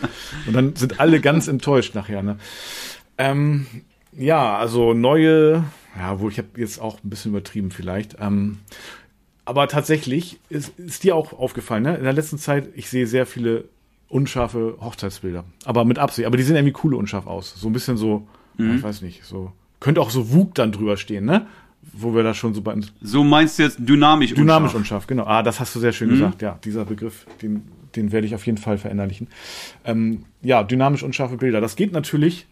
und 0.46 0.52
dann 0.54 0.74
sind 0.76 0.98
alle 0.98 1.20
ganz 1.20 1.46
enttäuscht 1.48 1.94
nachher, 1.94 2.22
ne? 2.22 2.38
Ähm, 3.18 3.66
ja, 4.12 4.56
also 4.56 4.94
neue, 4.94 5.64
ja, 5.98 6.20
wo 6.20 6.30
ich 6.30 6.38
habe 6.38 6.48
jetzt 6.56 6.80
auch 6.80 7.02
ein 7.04 7.10
bisschen 7.10 7.32
übertrieben 7.32 7.70
vielleicht. 7.70 8.16
Ähm, 8.18 8.60
aber 9.46 9.68
tatsächlich 9.68 10.38
ist, 10.50 10.78
ist 10.78 11.04
dir 11.04 11.16
auch 11.16 11.32
aufgefallen, 11.32 11.84
ne? 11.84 11.96
In 11.96 12.04
der 12.04 12.12
letzten 12.12 12.36
Zeit, 12.36 12.68
ich 12.74 12.90
sehe 12.90 13.06
sehr 13.06 13.26
viele 13.26 13.64
unscharfe 14.08 14.76
Hochzeitsbilder. 14.80 15.44
Aber 15.64 15.84
mit 15.84 15.98
Absicht. 15.98 16.26
Aber 16.26 16.36
die 16.36 16.42
sehen 16.42 16.56
irgendwie 16.56 16.76
cool 16.84 16.94
unscharf 16.94 17.26
aus. 17.26 17.54
So 17.56 17.68
ein 17.68 17.72
bisschen 17.72 17.96
so, 17.96 18.26
mhm. 18.58 18.76
ich 18.76 18.82
weiß 18.82 19.02
nicht, 19.02 19.24
so. 19.24 19.52
Könnte 19.78 20.00
auch 20.00 20.10
so 20.10 20.32
Wug 20.32 20.54
dann 20.56 20.72
drüber 20.72 20.96
stehen, 20.96 21.24
ne? 21.24 21.46
Wo 21.92 22.14
wir 22.14 22.24
da 22.24 22.34
schon 22.34 22.54
so 22.54 22.60
bei 22.60 22.74
So 23.00 23.22
meinst 23.22 23.58
du 23.58 23.62
jetzt 23.62 23.78
dynamisch 23.78 24.32
unscharf? 24.32 24.44
Dynamisch 24.44 24.74
unscharf, 24.74 25.06
genau. 25.06 25.24
Ah, 25.24 25.44
das 25.44 25.60
hast 25.60 25.74
du 25.76 25.80
sehr 25.80 25.92
schön 25.92 26.08
mhm. 26.08 26.12
gesagt. 26.12 26.42
Ja, 26.42 26.58
dieser 26.64 26.84
Begriff, 26.84 27.26
den, 27.40 27.62
den 27.94 28.10
werde 28.10 28.26
ich 28.26 28.34
auf 28.34 28.44
jeden 28.46 28.58
Fall 28.58 28.78
verinnerlichen. 28.78 29.28
Ähm, 29.84 30.24
ja, 30.42 30.64
dynamisch 30.64 31.04
unscharfe 31.04 31.36
Bilder. 31.36 31.60
Das 31.60 31.76
geht 31.76 31.92
natürlich 31.92 32.48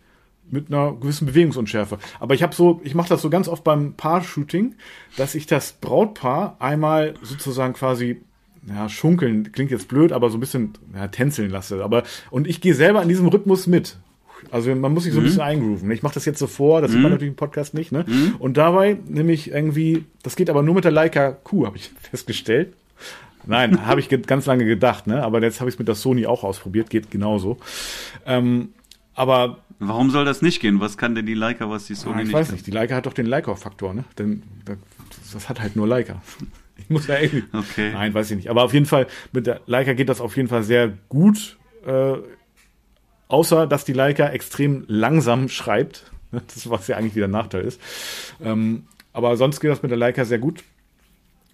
mit 0.50 0.68
einer 0.68 0.92
gewissen 0.92 1.26
Bewegungsunschärfe. 1.26 1.98
Aber 2.20 2.34
ich 2.34 2.42
habe 2.42 2.54
so, 2.54 2.80
ich 2.84 2.94
mache 2.94 3.08
das 3.08 3.22
so 3.22 3.30
ganz 3.30 3.48
oft 3.48 3.64
beim 3.64 3.94
Paar-Shooting, 3.94 4.74
dass 5.16 5.34
ich 5.34 5.46
das 5.46 5.72
Brautpaar 5.72 6.56
einmal 6.58 7.14
sozusagen 7.22 7.74
quasi 7.74 8.20
ja, 8.68 8.88
schunkeln, 8.88 9.52
klingt 9.52 9.70
jetzt 9.70 9.88
blöd, 9.88 10.12
aber 10.12 10.30
so 10.30 10.38
ein 10.38 10.40
bisschen 10.40 10.72
ja, 10.94 11.08
tänzeln 11.08 11.50
lasse. 11.50 11.82
Aber, 11.84 12.02
und 12.30 12.46
ich 12.46 12.60
gehe 12.60 12.74
selber 12.74 13.00
an 13.00 13.08
diesem 13.08 13.28
Rhythmus 13.28 13.66
mit. 13.66 13.98
Also 14.50 14.74
man 14.74 14.92
muss 14.92 15.04
sich 15.04 15.12
so 15.12 15.20
ein 15.20 15.22
mhm. 15.22 15.26
bisschen 15.26 15.42
eingrooven. 15.42 15.90
Ich 15.90 16.02
mache 16.02 16.14
das 16.14 16.24
jetzt 16.24 16.38
so 16.38 16.46
vor, 16.46 16.80
das 16.80 16.90
mhm. 16.90 16.94
sieht 16.94 17.02
man 17.02 17.10
mhm. 17.10 17.14
natürlich 17.14 17.32
im 17.32 17.36
Podcast 17.36 17.74
nicht. 17.74 17.92
Ne? 17.92 18.04
Mhm. 18.06 18.36
Und 18.38 18.56
dabei 18.56 18.98
nämlich 19.08 19.50
irgendwie, 19.50 20.04
das 20.22 20.36
geht 20.36 20.50
aber 20.50 20.62
nur 20.62 20.74
mit 20.74 20.84
der 20.84 20.92
Leica 20.92 21.32
Q, 21.32 21.66
habe 21.66 21.76
ich 21.76 21.90
festgestellt. 22.00 22.74
Nein, 23.46 23.86
habe 23.86 24.00
ich 24.00 24.08
ganz 24.08 24.46
lange 24.46 24.64
gedacht, 24.64 25.06
ne? 25.06 25.22
aber 25.22 25.42
jetzt 25.42 25.60
habe 25.60 25.68
ich 25.68 25.74
es 25.74 25.78
mit 25.78 25.88
der 25.88 25.94
Sony 25.94 26.26
auch 26.26 26.44
ausprobiert, 26.44 26.90
geht 26.90 27.10
genauso. 27.10 27.58
Ähm, 28.26 28.70
aber 29.14 29.58
Warum 29.78 30.10
soll 30.10 30.24
das 30.24 30.42
nicht 30.42 30.60
gehen? 30.60 30.80
Was 30.80 30.96
kann 30.96 31.14
denn 31.14 31.26
die 31.26 31.34
Leica, 31.34 31.68
was 31.68 31.86
die 31.86 31.94
Sony 31.94 32.16
ja, 32.16 32.20
ich 32.20 32.24
nicht 32.26 32.34
Ich 32.34 32.40
weiß 32.40 32.52
nicht, 32.52 32.66
die 32.66 32.70
Leica 32.70 32.94
hat 32.94 33.06
doch 33.06 33.12
den 33.12 33.26
Leica-Faktor, 33.26 33.94
ne? 33.94 34.04
Denn 34.18 34.42
das 35.32 35.48
hat 35.48 35.60
halt 35.60 35.76
nur 35.76 35.86
Leica. 35.86 36.22
Ich 36.76 36.90
muss 36.90 37.06
ja 37.06 37.20
irgendwie. 37.20 37.44
Okay. 37.56 37.92
Nein, 37.92 38.12
weiß 38.12 38.32
ich 38.32 38.36
nicht. 38.36 38.50
Aber 38.50 38.64
auf 38.64 38.74
jeden 38.74 38.86
Fall, 38.86 39.06
mit 39.30 39.46
der 39.46 39.60
Leica 39.66 39.92
geht 39.92 40.08
das 40.08 40.20
auf 40.20 40.36
jeden 40.36 40.48
Fall 40.48 40.64
sehr 40.64 40.92
gut. 41.08 41.56
Äh, 41.86 42.16
außer, 43.28 43.68
dass 43.68 43.84
die 43.84 43.92
Leica 43.92 44.28
extrem 44.30 44.84
langsam 44.88 45.48
schreibt. 45.48 46.10
Das 46.32 46.56
ist, 46.56 46.68
was 46.68 46.88
ja 46.88 46.96
eigentlich 46.96 47.14
wieder 47.14 47.28
ein 47.28 47.30
Nachteil 47.30 47.62
ist. 47.62 47.80
Ähm, 48.42 48.88
aber 49.12 49.36
sonst 49.36 49.60
geht 49.60 49.70
das 49.70 49.82
mit 49.82 49.92
der 49.92 49.98
Leica 49.98 50.24
sehr 50.24 50.40
gut 50.40 50.64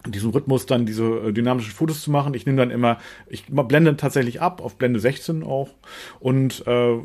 diesen 0.06 0.30
Rhythmus 0.30 0.66
dann 0.66 0.86
diese 0.86 1.04
äh, 1.04 1.32
dynamischen 1.32 1.72
Fotos 1.72 2.00
zu 2.02 2.10
machen. 2.10 2.34
Ich 2.34 2.46
nehme 2.46 2.58
dann 2.58 2.70
immer, 2.70 2.98
ich 3.28 3.44
blende 3.46 3.96
tatsächlich 3.96 4.40
ab 4.40 4.62
auf 4.62 4.76
Blende 4.76 5.00
16 5.00 5.42
auch 5.42 5.68
und 6.20 6.66
äh, 6.66 6.98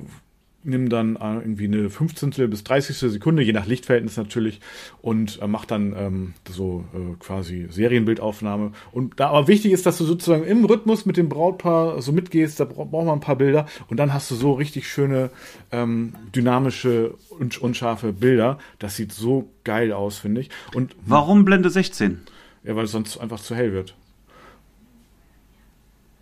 nimm 0.66 0.90
dann 0.90 1.16
äh, 1.16 1.36
irgendwie 1.36 1.66
eine 1.66 1.90
15. 1.90 2.50
bis 2.50 2.64
30. 2.64 2.98
Sekunde, 2.98 3.44
je 3.44 3.54
nach 3.54 3.66
Lichtverhältnis 3.66 4.18
natürlich, 4.18 4.60
und 5.02 5.42
äh, 5.42 5.48
mach 5.48 5.66
dann 5.66 5.96
ähm, 5.98 6.34
so 6.50 6.86
äh, 6.94 7.16
quasi 7.20 7.68
Serienbildaufnahme. 7.70 8.72
Und 8.92 9.20
da 9.20 9.30
aber 9.30 9.48
wichtig 9.48 9.72
ist, 9.72 9.86
dass 9.86 9.98
du 9.98 10.06
sozusagen 10.06 10.44
im 10.44 10.66
Rhythmus 10.66 11.06
mit 11.06 11.18
dem 11.18 11.30
Brautpaar 11.30 12.02
so 12.02 12.12
mitgehst, 12.12 12.60
da 12.60 12.66
braucht 12.66 12.92
man 12.92 13.10
ein 13.10 13.20
paar 13.20 13.38
Bilder 13.38 13.66
und 13.88 13.98
dann 13.98 14.14
hast 14.14 14.30
du 14.32 14.36
so 14.36 14.54
richtig 14.54 14.88
schöne 14.88 15.30
ähm, 15.72 16.14
dynamische 16.36 17.16
und 17.30 17.58
unscharfe 17.58 18.14
Bilder. 18.14 18.58
Das 18.80 18.96
sieht 18.96 19.12
so 19.12 19.50
geil 19.64 19.92
aus, 19.94 20.18
finde 20.18 20.42
ich. 20.42 20.50
Und 20.74 20.96
warum 21.06 21.46
Blende 21.46 21.70
16? 21.70 22.22
Ja, 22.64 22.76
weil 22.76 22.86
es 22.86 22.92
sonst 22.92 23.18
einfach 23.18 23.40
zu 23.40 23.56
hell 23.56 23.74
wird. 23.74 23.96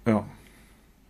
Ja. 0.05 0.25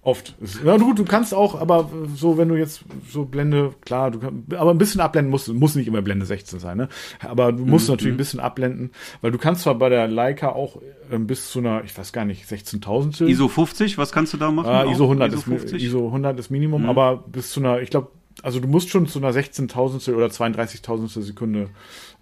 Oft. 0.05 0.35
Na 0.65 0.75
gut, 0.75 0.99
du 0.99 1.05
kannst 1.05 1.33
auch, 1.33 1.59
aber 1.59 1.89
so, 2.13 2.37
wenn 2.37 2.49
du 2.49 2.55
jetzt 2.55 2.83
so 3.09 3.23
Blende, 3.23 3.73
klar, 3.85 4.11
du 4.11 4.19
kannst, 4.19 4.53
aber 4.53 4.71
ein 4.71 4.77
bisschen 4.77 4.99
abblenden 4.99 5.31
musst, 5.31 5.47
muss 5.47 5.75
nicht 5.75 5.87
immer 5.87 6.01
Blende 6.01 6.25
16 6.25 6.59
sein, 6.59 6.75
ne? 6.75 6.89
Aber 7.21 7.53
du 7.53 7.65
musst 7.65 7.87
mhm. 7.87 7.93
natürlich 7.93 8.13
ein 8.13 8.17
bisschen 8.17 8.41
abblenden, 8.41 8.91
weil 9.21 9.31
du 9.31 9.37
kannst 9.37 9.61
zwar 9.61 9.75
bei 9.75 9.87
der 9.87 10.09
Leica 10.09 10.49
auch 10.49 10.81
äh, 11.09 11.17
bis 11.17 11.49
zu 11.49 11.59
einer, 11.59 11.85
ich 11.85 11.97
weiß 11.97 12.11
gar 12.11 12.25
nicht, 12.25 12.45
16.000. 12.45 13.25
ISO 13.27 13.47
50, 13.47 13.97
was 13.97 14.11
kannst 14.11 14.33
du 14.33 14.37
da 14.37 14.51
machen? 14.51 14.67
Ah, 14.67 14.83
ISO 14.91 15.05
100 15.05 15.29
ISO, 15.29 15.37
ist, 15.37 15.43
50? 15.45 15.81
ISO 15.81 16.07
100 16.07 16.37
ist 16.37 16.49
Minimum, 16.49 16.83
mhm. 16.83 16.89
aber 16.89 17.23
bis 17.25 17.51
zu 17.51 17.61
einer, 17.61 17.79
ich 17.79 17.89
glaube, 17.89 18.09
also 18.41 18.59
du 18.59 18.67
musst 18.67 18.89
schon 18.89 19.07
zu 19.07 19.19
einer 19.19 19.31
16.000 19.31 20.13
oder 20.13 20.25
32.000 20.25 21.21
Sekunde 21.21 21.69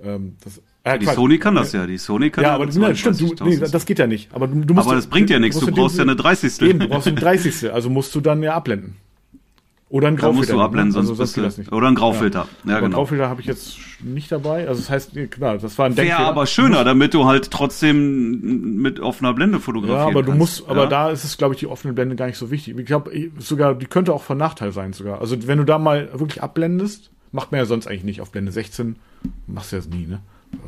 ähm, 0.03 0.35
das 0.43 0.61
äh, 0.83 0.97
die 0.97 1.05
Sony 1.05 1.37
kann 1.37 1.55
das 1.55 1.73
ja, 1.73 1.85
die 1.85 1.97
Sony 1.97 2.31
kann 2.31 2.43
ja. 2.43 2.55
aber 2.55 2.67
ja, 2.67 2.95
stimmt, 2.95 3.39
du, 3.39 3.45
nee, 3.45 3.57
das 3.57 3.85
geht 3.85 3.99
ja 3.99 4.07
nicht. 4.07 4.33
Aber 4.33 4.47
du, 4.47 4.61
du 4.61 4.73
musst 4.73 4.87
aber 4.87 4.95
das 4.95 5.07
bringt 5.07 5.29
ja 5.29 5.37
nichts, 5.37 5.59
du 5.59 5.71
brauchst 5.71 5.97
ja 5.97 6.03
eine 6.03 6.15
30. 6.15 6.61
Eben, 6.61 6.79
du 6.79 6.87
brauchst 6.87 7.07
eine 7.07 7.19
30. 7.19 7.71
Also 7.71 7.89
musst 7.89 8.15
du 8.15 8.21
dann 8.21 8.41
ja 8.41 8.55
abblenden. 8.55 8.95
Oder 9.89 10.07
ein 10.07 10.15
Graufilter. 10.15 10.37
musst 10.37 10.51
du 10.51 10.61
abblenden, 10.61 10.95
also, 10.95 11.13
sonst 11.13 11.33
geht 11.33 11.43
das 11.43 11.57
nicht. 11.57 11.71
Oder 11.73 11.89
ein 11.89 11.95
Graufilter. 11.95 12.47
Ja, 12.63 12.71
ja 12.71 12.79
genau. 12.79 12.95
Graufilter 12.95 13.27
habe 13.27 13.41
ich 13.41 13.47
jetzt 13.47 13.77
nicht 13.99 14.31
dabei. 14.31 14.67
Also 14.67 14.79
das 14.79 14.89
heißt, 14.89 15.11
klar, 15.29 15.57
das 15.57 15.77
war 15.77 15.87
ein 15.87 15.95
Denkfehler. 15.95 16.21
Ja, 16.21 16.29
aber 16.29 16.47
schöner, 16.47 16.85
damit 16.85 17.13
du 17.13 17.25
halt 17.25 17.51
trotzdem 17.51 18.81
mit 18.81 19.01
offener 19.01 19.33
Blende 19.33 19.59
fotografieren 19.59 19.99
Ja, 19.99 20.07
aber 20.07 20.23
du 20.23 20.31
musst, 20.31 20.67
aber 20.69 20.87
da 20.87 21.09
ist 21.09 21.25
es, 21.25 21.37
glaube 21.37 21.55
ich, 21.55 21.59
die 21.59 21.67
offene 21.67 21.93
Blende 21.93 22.15
gar 22.15 22.27
nicht 22.27 22.37
so 22.37 22.49
wichtig. 22.49 22.79
Ich 22.79 22.85
glaube, 22.85 23.11
sogar, 23.37 23.75
die 23.75 23.85
könnte 23.85 24.13
auch 24.13 24.23
von 24.23 24.37
Nachteil 24.37 24.71
sein 24.71 24.93
sogar. 24.93 25.19
Also 25.19 25.45
wenn 25.45 25.57
du 25.57 25.65
da 25.65 25.77
mal 25.77 26.09
wirklich 26.13 26.41
abblendest, 26.41 27.11
macht 27.33 27.51
man 27.51 27.59
ja 27.59 27.65
sonst 27.65 27.87
eigentlich 27.87 28.05
nicht 28.05 28.21
auf 28.21 28.31
Blende 28.31 28.53
16, 28.53 28.95
machst 29.45 29.73
du 29.73 29.75
ja 29.75 29.81
nie, 29.91 30.07
ne? 30.07 30.21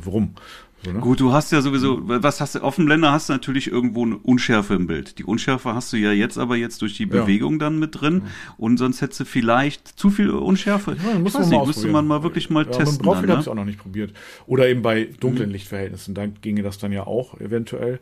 Warum? 0.03 0.35
So, 0.83 0.91
ne? 0.91 0.99
Gut, 0.99 1.19
du 1.19 1.31
hast 1.31 1.51
ja 1.51 1.61
sowieso, 1.61 1.99
was 2.03 2.41
hast 2.41 2.55
du, 2.55 2.63
Offenblender 2.63 3.11
hast 3.11 3.29
du 3.29 3.33
natürlich 3.33 3.71
irgendwo 3.71 4.05
eine 4.05 4.17
Unschärfe 4.17 4.73
im 4.73 4.87
Bild. 4.87 5.17
Die 5.17 5.23
Unschärfe 5.23 5.73
hast 5.73 5.93
du 5.93 5.97
ja 5.97 6.11
jetzt 6.11 6.37
aber 6.37 6.57
jetzt 6.57 6.81
durch 6.81 6.97
die 6.97 7.05
Bewegung 7.05 7.53
ja. 7.53 7.59
dann 7.59 7.79
mit 7.79 8.01
drin 8.01 8.23
und 8.57 8.77
sonst 8.77 9.01
hättest 9.01 9.21
du 9.21 9.25
vielleicht 9.25 9.87
zu 9.87 10.09
viel 10.09 10.29
Unschärfe. 10.29 10.97
Ja, 11.01 11.19
muss 11.19 11.33
man 11.33 11.47
nicht, 11.47 11.65
müsste 11.65 11.87
man 11.87 12.05
mal 12.05 12.23
wirklich 12.23 12.49
mal 12.49 12.65
ja, 12.65 12.71
testen. 12.71 13.05
Mit 13.05 13.21
ne? 13.21 13.31
habe 13.31 13.41
ich 13.41 13.47
auch 13.47 13.55
noch 13.55 13.65
nicht 13.65 13.79
probiert. 13.79 14.13
Oder 14.45 14.67
eben 14.67 14.81
bei 14.81 15.05
dunklen 15.19 15.49
mhm. 15.49 15.53
Lichtverhältnissen, 15.53 16.15
da 16.15 16.25
ginge 16.25 16.63
das 16.63 16.79
dann 16.79 16.91
ja 16.91 17.07
auch 17.07 17.39
eventuell. 17.39 17.99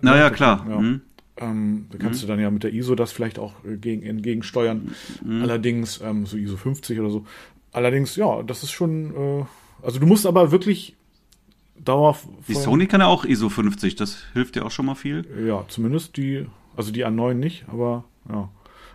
Naja, 0.00 0.30
klar. 0.30 0.64
Ja. 0.68 0.80
Mhm. 0.80 1.00
Ähm, 1.38 1.86
da 1.90 1.98
kannst 1.98 2.20
mhm. 2.20 2.26
du 2.26 2.32
dann 2.32 2.40
ja 2.40 2.50
mit 2.50 2.62
der 2.62 2.72
ISO 2.72 2.94
das 2.94 3.10
vielleicht 3.10 3.38
auch 3.38 3.64
äh, 3.64 3.76
gegen, 3.76 4.02
entgegensteuern. 4.02 4.92
Mhm. 5.24 5.42
Allerdings, 5.42 6.00
ähm, 6.02 6.26
so 6.26 6.36
ISO 6.36 6.56
50 6.56 7.00
oder 7.00 7.10
so. 7.10 7.26
Allerdings, 7.72 8.14
ja, 8.16 8.42
das 8.42 8.62
ist 8.62 8.70
schon, 8.70 9.14
äh, 9.14 9.44
also 9.82 9.98
du 9.98 10.06
musst 10.06 10.26
aber 10.26 10.52
wirklich 10.52 10.94
Dauer. 11.84 12.16
Die 12.48 12.54
Sony 12.54 12.86
kann 12.86 13.00
ja 13.00 13.06
auch 13.06 13.24
ISO 13.24 13.48
50, 13.48 13.96
das 13.96 14.24
hilft 14.32 14.56
ja 14.56 14.62
auch 14.62 14.70
schon 14.70 14.86
mal 14.86 14.94
viel. 14.94 15.26
Ja, 15.46 15.64
zumindest 15.68 16.16
die, 16.16 16.46
also 16.76 16.92
die 16.92 17.04
A9 17.04 17.34
nicht, 17.34 17.64
aber 17.68 18.04
ja. 18.28 18.48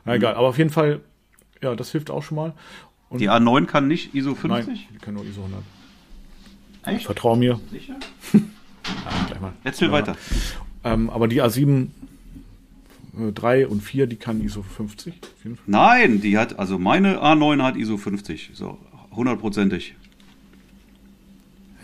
Na 0.05 0.15
egal, 0.15 0.33
mhm. 0.33 0.39
aber 0.39 0.47
auf 0.47 0.57
jeden 0.57 0.69
Fall, 0.69 1.01
ja, 1.61 1.75
das 1.75 1.91
hilft 1.91 2.09
auch 2.09 2.23
schon 2.23 2.37
mal. 2.37 2.53
Und 3.09 3.19
die 3.19 3.29
A9 3.29 3.65
kann 3.65 3.87
nicht 3.87 4.15
ISO 4.15 4.35
50? 4.35 4.67
Nein, 4.67 4.79
die 4.93 4.97
kann 4.99 5.13
nur 5.13 5.25
ISO 5.25 5.41
100. 5.41 5.63
Echt? 6.83 6.99
Ich 6.99 7.05
vertraue 7.05 7.37
mir. 7.37 7.59
Sicher? 7.71 7.95
ja. 8.33 9.53
Erzähl 9.63 9.87
ja. 9.89 9.93
weiter. 9.93 10.15
Ähm, 10.83 11.09
aber 11.09 11.27
die 11.27 11.41
A7 11.41 11.87
3 13.33 13.61
äh, 13.61 13.65
und 13.65 13.81
4, 13.81 14.07
die 14.07 14.15
kann 14.15 14.41
ISO 14.41 14.61
50. 14.61 15.13
Nein, 15.65 16.21
die 16.21 16.37
hat, 16.37 16.59
also 16.59 16.77
meine 16.77 17.21
A9 17.21 17.61
hat 17.63 17.75
ISO 17.75 17.97
50, 17.97 18.51
so 18.53 18.77
hundertprozentig. 19.11 19.95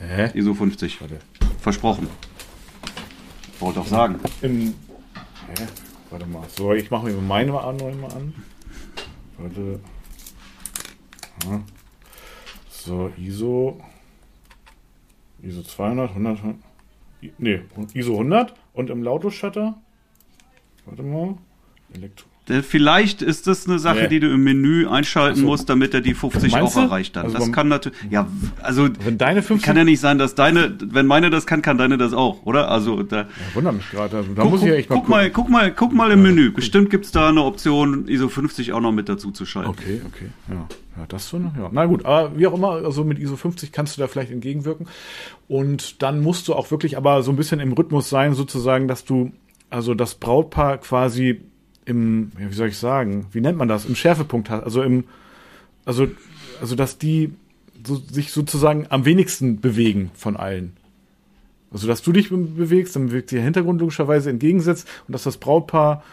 Hä? 0.07 0.31
ISO 0.33 0.53
50. 0.53 1.01
Warte. 1.01 1.19
Versprochen. 1.59 2.07
Wollte 3.59 3.79
auch 3.79 3.87
sagen. 3.87 4.19
Im, 4.41 4.75
hä? 5.57 5.67
Warte 6.09 6.25
mal. 6.25 6.43
So, 6.49 6.73
ich 6.73 6.91
mache 6.91 7.07
mir 7.07 7.13
meine 7.13 7.51
A9 7.51 7.95
mal 7.95 8.13
an. 8.13 8.33
Warte. 9.37 9.79
Ja. 11.45 11.61
So, 12.69 13.11
ISO. 13.17 13.79
ISO 15.41 15.61
200, 15.61 16.09
100. 16.09 16.39
Nee, 17.37 17.61
ISO 17.93 18.13
100 18.13 18.53
und 18.73 18.89
im 18.89 19.03
Lauto-Shutter 19.03 19.75
Warte 20.85 21.03
mal. 21.03 21.37
Elektro. 21.93 22.27
Vielleicht 22.45 23.21
ist 23.21 23.47
das 23.47 23.67
eine 23.67 23.79
Sache, 23.79 24.01
nee. 24.01 24.07
die 24.09 24.19
du 24.19 24.27
im 24.27 24.43
Menü 24.43 24.85
einschalten 24.85 25.39
so. 25.39 25.45
musst, 25.45 25.69
damit 25.69 25.93
er 25.93 26.01
die 26.01 26.13
50 26.13 26.53
auch 26.57 26.75
erreicht 26.75 27.15
dann. 27.15 27.25
Also 27.25 27.37
das 27.37 27.51
kann 27.53 27.69
natürlich, 27.69 27.97
ja, 28.09 28.27
also, 28.61 28.89
wenn 29.05 29.17
deine 29.17 29.41
50 29.41 29.65
kann 29.65 29.77
ja 29.77 29.85
nicht 29.85 30.01
sein, 30.01 30.17
dass 30.17 30.35
deine, 30.35 30.75
wenn 30.83 31.07
meine 31.07 31.29
das 31.29 31.45
kann, 31.45 31.61
kann 31.61 31.77
deine 31.77 31.97
das 31.97 32.11
auch, 32.11 32.45
oder? 32.45 32.69
Also, 32.69 33.01
da. 33.03 33.21
Ja, 33.21 33.27
wundert 33.53 33.75
mich 33.75 33.89
gerade. 33.89 34.17
Also, 34.17 34.33
da 34.33 34.41
guck, 34.41 34.51
muss 34.51 34.61
ich 34.61 34.67
ja 34.67 34.73
echt 34.75 34.89
mal 34.89 34.95
guck 34.97 35.07
mal, 35.07 35.29
guck 35.29 35.49
mal, 35.49 35.71
guck 35.71 35.93
mal 35.93 36.11
im 36.11 36.21
Menü. 36.21 36.51
Bestimmt 36.51 36.89
gibt's 36.89 37.11
da 37.11 37.29
eine 37.29 37.43
Option, 37.43 38.09
ISO 38.09 38.27
50 38.27 38.73
auch 38.73 38.81
noch 38.81 38.91
mit 38.91 39.07
dazu 39.07 39.31
zu 39.31 39.45
schalten. 39.45 39.69
Okay, 39.69 40.01
okay, 40.05 40.27
ja. 40.49 40.67
Ja, 40.97 41.05
das 41.07 41.29
so, 41.29 41.37
ja. 41.37 41.69
Na 41.71 41.85
gut, 41.85 42.05
aber 42.05 42.37
wie 42.37 42.45
auch 42.45 42.53
immer, 42.53 42.71
also 42.71 43.05
mit 43.05 43.19
ISO 43.19 43.37
50 43.37 43.71
kannst 43.71 43.95
du 43.97 44.01
da 44.01 44.07
vielleicht 44.07 44.31
entgegenwirken. 44.31 44.87
Und 45.47 46.01
dann 46.01 46.21
musst 46.21 46.49
du 46.49 46.53
auch 46.53 46.71
wirklich 46.71 46.97
aber 46.97 47.23
so 47.23 47.31
ein 47.31 47.37
bisschen 47.37 47.61
im 47.61 47.71
Rhythmus 47.71 48.09
sein, 48.09 48.33
sozusagen, 48.33 48.89
dass 48.89 49.05
du, 49.05 49.31
also 49.69 49.95
das 49.95 50.15
Brautpaar 50.15 50.79
quasi 50.79 51.41
im, 51.85 52.31
ja, 52.39 52.49
wie 52.49 52.53
soll 52.53 52.67
ich 52.69 52.77
sagen, 52.77 53.27
wie 53.31 53.41
nennt 53.41 53.57
man 53.57 53.67
das, 53.67 53.85
im 53.85 53.95
Schärfepunkt 53.95 54.49
hat, 54.49 54.63
also 54.63 54.81
im, 54.81 55.05
also, 55.85 56.07
also 56.61 56.75
dass 56.75 56.97
die 56.97 57.33
so, 57.85 57.95
sich 57.95 58.31
sozusagen 58.31 58.87
am 58.89 59.05
wenigsten 59.05 59.59
bewegen 59.59 60.11
von 60.13 60.37
allen. 60.37 60.73
Also 61.71 61.87
dass 61.87 62.01
du 62.01 62.11
dich 62.11 62.29
bewegst, 62.29 62.95
dann 62.95 63.07
bewegt 63.07 63.29
sich 63.29 63.37
der 63.37 63.43
Hintergrund 63.43 63.81
logischerweise 63.81 64.29
entgegensetzt 64.29 64.87
und 65.07 65.13
dass 65.13 65.23
das 65.23 65.37
Brautpaar 65.37 66.03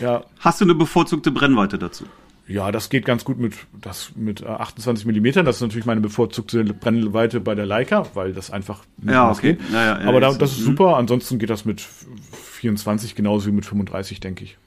ja. 0.00 0.24
Hast 0.40 0.60
du 0.60 0.64
eine 0.64 0.74
bevorzugte 0.74 1.30
Brennweite 1.30 1.78
dazu? 1.78 2.04
Ja, 2.48 2.70
das 2.70 2.90
geht 2.90 3.04
ganz 3.04 3.24
gut 3.24 3.38
mit, 3.38 3.54
das 3.80 4.12
mit 4.14 4.44
28 4.44 5.04
äh, 5.04 5.08
Millimetern. 5.08 5.44
Das 5.44 5.56
ist 5.56 5.62
natürlich 5.62 5.86
meine 5.86 6.00
bevorzugte 6.00 6.62
Brennweite 6.64 7.40
bei 7.40 7.56
der 7.56 7.66
Leica, 7.66 8.06
weil 8.14 8.32
das 8.32 8.52
einfach 8.52 8.84
nicht 8.98 9.12
ja, 9.12 9.30
okay. 9.30 9.54
geht. 9.54 9.72
Ja, 9.72 10.00
ja, 10.00 10.08
Aber 10.08 10.20
da, 10.20 10.32
das 10.32 10.52
ist 10.52 10.60
super. 10.60 10.96
Ansonsten 10.96 11.38
geht 11.38 11.50
das 11.50 11.64
mit 11.64 11.80
24 11.80 13.16
genauso 13.16 13.48
wie 13.48 13.52
mit 13.52 13.66
35, 13.66 14.20
denke 14.20 14.44
ich. 14.44 14.58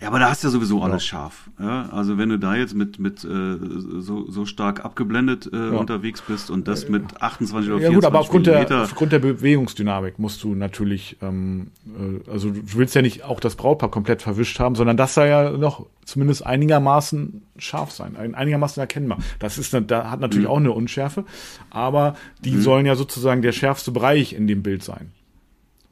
Ja. 0.00 0.08
aber 0.08 0.18
da 0.18 0.30
hast 0.30 0.42
du 0.42 0.48
ja 0.48 0.52
sowieso 0.52 0.82
alles 0.82 1.04
ja. 1.04 1.08
scharf. 1.08 1.50
Ja? 1.58 1.88
Also 1.90 2.18
wenn 2.18 2.28
du 2.28 2.38
da 2.38 2.54
jetzt 2.54 2.74
mit, 2.74 2.98
mit 2.98 3.24
äh, 3.24 3.58
so, 4.00 4.30
so 4.30 4.44
stark 4.44 4.84
abgeblendet 4.84 5.50
äh, 5.52 5.56
ja. 5.56 5.70
unterwegs 5.70 6.22
bist 6.22 6.50
und 6.50 6.68
das 6.68 6.88
mit 6.88 7.22
28 7.22 7.70
oder 7.70 7.78
24 7.78 7.82
Ja 7.82 7.94
gut, 7.94 8.04
aber 8.04 8.20
aufgrund 8.20 8.46
der, 8.46 8.82
aufgrund 8.82 9.12
der 9.12 9.18
Bewegungsdynamik 9.20 10.18
musst 10.18 10.42
du 10.42 10.54
natürlich, 10.54 11.16
ähm, 11.22 11.68
äh, 11.86 12.30
also 12.30 12.50
du 12.50 12.60
willst 12.74 12.94
ja 12.94 13.02
nicht 13.02 13.24
auch 13.24 13.40
das 13.40 13.56
Brautpaar 13.56 13.90
komplett 13.90 14.22
verwischt 14.22 14.58
haben, 14.60 14.74
sondern 14.74 14.96
das 14.96 15.14
soll 15.14 15.26
ja 15.28 15.50
noch 15.50 15.86
zumindest 16.04 16.44
einigermaßen 16.44 17.42
scharf 17.56 17.92
sein, 17.92 18.16
einigermaßen 18.16 18.80
erkennbar. 18.80 19.18
Das 19.38 19.58
ist, 19.58 19.74
da 19.86 20.10
hat 20.10 20.20
natürlich 20.20 20.46
mhm. 20.46 20.52
auch 20.52 20.58
eine 20.58 20.72
Unschärfe, 20.72 21.24
aber 21.70 22.16
die 22.44 22.52
mhm. 22.52 22.62
sollen 22.62 22.86
ja 22.86 22.96
sozusagen 22.96 23.42
der 23.42 23.52
schärfste 23.52 23.92
Bereich 23.92 24.32
in 24.32 24.46
dem 24.46 24.62
Bild 24.62 24.82
sein. 24.82 25.12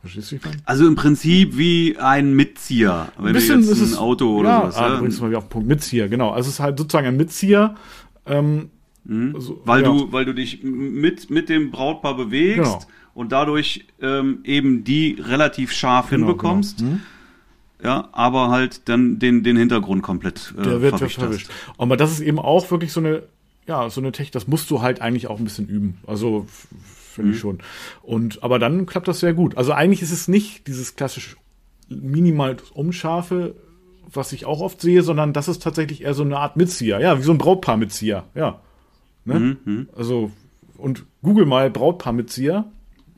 Verstehst 0.00 0.30
du, 0.30 0.36
ich 0.36 0.44
meine? 0.44 0.56
Also 0.64 0.86
im 0.86 0.94
Prinzip 0.94 1.56
wie 1.56 1.96
ein 1.98 2.34
Mitzieher, 2.34 3.10
wenn 3.18 3.28
ein 3.28 3.32
bisschen, 3.32 3.62
du 3.62 3.68
jetzt 3.68 3.92
ein 3.92 3.98
Auto 3.98 4.36
oder 4.38 4.48
ja, 4.48 4.60
sowas. 4.60 4.76
Ah, 4.76 4.88
ja, 4.88 4.94
du 4.94 5.00
bringst 5.00 5.20
mal 5.20 5.28
wieder 5.28 5.38
auf 5.38 5.44
den 5.44 5.50
Punkt. 5.50 5.68
Mitzieher, 5.68 6.08
genau. 6.08 6.30
Also 6.30 6.48
es 6.48 6.54
ist 6.54 6.60
halt 6.60 6.78
sozusagen 6.78 7.06
ein 7.06 7.16
Mitzieher. 7.16 7.74
Ähm, 8.26 8.70
mhm. 9.04 9.34
also, 9.34 9.60
weil 9.64 9.82
ja. 9.82 9.88
du, 9.88 10.12
weil 10.12 10.24
du 10.24 10.34
dich 10.34 10.62
mit, 10.62 11.30
mit 11.30 11.48
dem 11.48 11.70
Brautpaar 11.72 12.16
bewegst 12.16 12.56
genau. 12.56 12.80
und 13.14 13.32
dadurch 13.32 13.86
ähm, 14.00 14.40
eben 14.44 14.84
die 14.84 15.16
relativ 15.20 15.72
scharf 15.72 16.10
genau, 16.10 16.26
hinbekommst. 16.26 16.78
Genau. 16.78 16.92
Mhm. 16.92 17.00
Ja, 17.82 18.08
aber 18.12 18.50
halt 18.50 18.88
dann 18.88 19.18
den, 19.18 19.44
den 19.44 19.56
Hintergrund 19.56 20.02
komplett 20.02 20.52
äh, 20.58 20.62
Der 20.62 20.82
wird 20.82 20.98
verwischt. 20.98 21.18
verwischt. 21.18 21.50
Aber 21.76 21.96
das 21.96 22.10
ist 22.10 22.20
eben 22.20 22.38
auch 22.38 22.70
wirklich 22.70 22.92
so 22.92 23.00
eine, 23.00 23.22
ja, 23.66 23.88
so 23.88 24.00
eine 24.00 24.10
Technik, 24.10 24.32
das 24.32 24.48
musst 24.48 24.70
du 24.70 24.82
halt 24.82 25.00
eigentlich 25.00 25.28
auch 25.28 25.38
ein 25.38 25.44
bisschen 25.44 25.68
üben. 25.68 25.98
Also 26.06 26.46
finde 27.08 27.30
mhm. 27.30 27.34
ich 27.34 27.40
schon. 27.40 27.58
Und, 28.02 28.42
aber 28.42 28.58
dann 28.58 28.86
klappt 28.86 29.08
das 29.08 29.20
sehr 29.20 29.34
gut. 29.34 29.56
Also 29.56 29.72
eigentlich 29.72 30.02
ist 30.02 30.12
es 30.12 30.28
nicht 30.28 30.66
dieses 30.66 30.96
klassische 30.96 31.36
minimal 31.88 32.56
umscharfe, 32.74 33.54
was 34.12 34.32
ich 34.32 34.46
auch 34.46 34.60
oft 34.60 34.80
sehe, 34.80 35.02
sondern 35.02 35.32
das 35.32 35.48
ist 35.48 35.62
tatsächlich 35.62 36.02
eher 36.02 36.14
so 36.14 36.22
eine 36.22 36.38
Art 36.38 36.56
Mitzieher. 36.56 37.00
Ja, 37.00 37.18
wie 37.18 37.22
so 37.22 37.32
ein 37.32 37.38
Brautpaar-Mitzieher. 37.38 38.24
Ja. 38.34 38.60
Ne? 39.24 39.38
Mhm. 39.38 39.56
mhm. 39.64 39.88
Also, 39.96 40.30
und 40.76 41.04
google 41.22 41.46
mal 41.46 41.70
Brautpaar-Mitzieher 41.70 42.64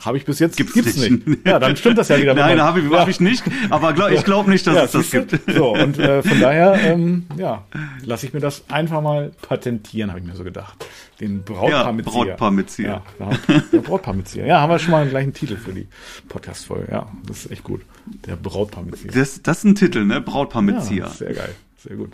habe 0.00 0.16
ich 0.16 0.24
bis 0.24 0.38
jetzt 0.38 0.56
gibt's, 0.56 0.72
gibt's 0.72 0.96
nicht. 0.96 1.26
nicht. 1.26 1.46
Ja, 1.46 1.58
dann 1.58 1.76
stimmt 1.76 1.98
das 1.98 2.08
ja 2.08 2.18
wieder. 2.18 2.34
Nein, 2.34 2.60
habe 2.60 2.80
ich, 2.80 2.90
ja. 2.90 3.00
hab 3.00 3.08
ich 3.08 3.20
nicht. 3.20 3.44
Aber 3.68 3.92
glaub, 3.92 4.10
ich 4.10 4.24
glaube 4.24 4.50
nicht, 4.50 4.66
dass 4.66 4.74
ja, 4.74 4.84
es 4.84 4.92
das 4.92 5.10
gibt. 5.10 5.38
So 5.54 5.74
und 5.74 5.98
äh, 5.98 6.22
von 6.22 6.40
daher, 6.40 6.74
ähm, 6.82 7.26
ja, 7.36 7.64
lasse 8.04 8.26
ich 8.26 8.32
mir 8.32 8.40
das 8.40 8.64
einfach 8.70 9.02
mal 9.02 9.32
patentieren, 9.42 10.10
habe 10.10 10.20
ich 10.20 10.26
mir 10.26 10.34
so 10.34 10.44
gedacht. 10.44 10.86
Den 11.20 11.42
Brautpaar-Mitzieher. 11.44 12.26
Ja, 12.26 12.34
Brautpaar-Mitzieher. 12.34 13.02
Ja, 13.18 13.30
der 13.72 13.78
Brautpaar-Mitzieher. 13.78 14.46
Ja, 14.46 14.60
haben 14.60 14.70
wir 14.70 14.78
schon 14.78 14.92
mal 14.92 15.02
einen 15.02 15.10
gleichen 15.10 15.34
Titel 15.34 15.56
für 15.56 15.72
die 15.72 15.86
Podcast-Folge. 16.28 16.90
Ja, 16.90 17.12
das 17.26 17.44
ist 17.44 17.50
echt 17.50 17.64
gut. 17.64 17.82
Der 18.26 18.36
Brautpaar-Mitzieher. 18.36 19.12
Das, 19.12 19.42
das 19.42 19.58
ist 19.58 19.64
ein 19.64 19.74
Titel, 19.74 20.06
ne? 20.06 20.22
Brautpaar-Mitzieher. 20.22 21.04
Ja, 21.04 21.10
sehr 21.10 21.34
geil. 21.34 21.54
Sehr 21.76 21.96
gut. 21.96 22.12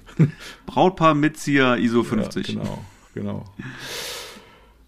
Brautpaar-Mitzieher 0.67 1.77
ISO 1.77 2.03
50. 2.03 2.49
Ja, 2.49 2.55
genau, 2.55 2.85
genau. 3.15 3.45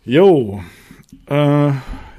Jo. 0.05 0.63
Äh, 1.27 1.73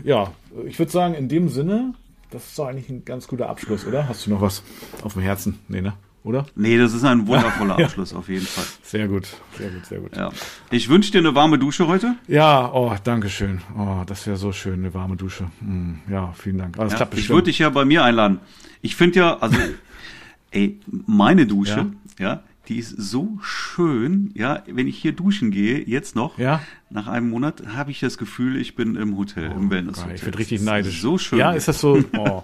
ja, 0.04 0.32
ich 0.66 0.80
würde 0.80 0.92
sagen, 0.92 1.14
in 1.14 1.30
dem 1.30 1.50
Sinne, 1.50 1.94
das 2.32 2.46
ist 2.46 2.60
doch 2.60 2.68
eigentlich 2.68 2.90
ein 2.90 3.06
ganz 3.06 3.28
guter 3.28 3.50
Abschluss, 3.50 3.86
oder? 3.86 4.08
Hast 4.08 4.26
du 4.26 4.32
noch 4.32 4.42
was 4.42 4.64
auf 5.04 5.14
dem 5.14 5.22
Herzen? 5.22 5.60
Nee, 5.68 5.82
ne? 5.82 5.94
Oder? 6.24 6.46
Nee, 6.56 6.78
das 6.78 6.94
ist 6.94 7.04
ein 7.04 7.28
wundervoller 7.28 7.80
Abschluss 7.80 8.14
auf 8.14 8.28
jeden 8.28 8.46
Fall. 8.46 8.66
Sehr 8.84 9.08
gut, 9.08 9.28
sehr 9.58 9.70
gut, 9.70 9.86
sehr 9.86 10.00
gut. 10.00 10.16
Ja. 10.16 10.32
Ich 10.70 10.90
wünsche 10.90 11.12
dir 11.12 11.20
eine 11.20 11.34
warme 11.34 11.58
Dusche 11.58 11.88
heute. 11.88 12.16
Ja, 12.28 12.72
oh, 12.74 12.94
danke 13.04 13.30
schön. 13.30 13.62
Oh, 13.78 14.04
das 14.06 14.28
wäre 14.28 14.38
so 14.38 14.52
schön, 14.52 14.80
eine 14.80 14.94
warme 14.94 15.16
Dusche. 15.16 15.46
Hm, 15.62 16.00
ja, 16.10 16.34
vielen 16.34 16.58
Dank. 16.58 16.78
Also, 16.78 16.98
ja, 16.98 17.08
ich 17.14 17.30
würde 17.30 17.44
dich 17.44 17.60
ja 17.60 17.70
bei 17.70 17.86
mir 17.86 18.04
einladen. 18.04 18.40
Ich 18.82 18.96
finde 18.96 19.20
ja, 19.20 19.38
also, 19.40 19.58
ey, 20.52 20.80
meine 21.06 21.48
Dusche, 21.48 21.88
ja 22.20 22.44
die 22.70 22.78
ist 22.78 22.96
so 22.98 23.40
schön, 23.42 24.32
ja, 24.36 24.64
wenn 24.68 24.88
ich 24.88 25.00
hier 25.00 25.12
duschen 25.12 25.50
gehe, 25.50 25.84
jetzt 25.84 26.16
noch, 26.16 26.38
ja? 26.38 26.62
nach 26.92 27.08
einem 27.08 27.30
Monat, 27.32 27.64
habe 27.76 27.90
ich 27.90 28.00
das 28.00 28.20
Gefühl, 28.20 28.58
ich 28.58 28.76
bin 28.76 28.96
im 28.96 29.18
Hotel, 29.18 29.52
oh, 29.52 29.60
im 29.60 29.72
Wellness-Hotel. 29.72 30.16
Ich 30.16 30.24
werde 30.24 30.38
richtig 30.38 30.62
neidisch. 30.62 31.02
So 31.02 31.18
schön. 31.18 31.40
Ja, 31.40 31.52
ist 31.52 31.68
das 31.68 31.82
so? 31.82 32.04
Oh. 32.18 32.44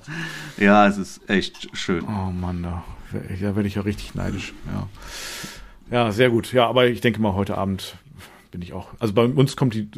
ja, 0.58 0.88
es 0.88 0.98
ist 0.98 1.30
echt 1.30 1.70
schön. 1.78 2.04
Oh 2.04 2.32
Mann, 2.32 2.64
da, 2.64 2.84
da 3.12 3.56
werde 3.56 3.68
ich 3.68 3.76
ja 3.76 3.82
richtig 3.82 4.16
neidisch, 4.16 4.54
ja. 4.68 4.88
Ja, 5.92 6.12
sehr 6.12 6.30
gut. 6.30 6.52
Ja, 6.54 6.68
aber 6.68 6.88
ich 6.88 7.02
denke 7.02 7.22
mal, 7.22 7.34
heute 7.34 7.58
Abend 7.58 7.98
bin 8.52 8.62
ich 8.62 8.74
auch. 8.74 8.88
Also 9.00 9.14
bei 9.14 9.26
uns 9.26 9.56
kommt 9.56 9.74
die 9.74 9.90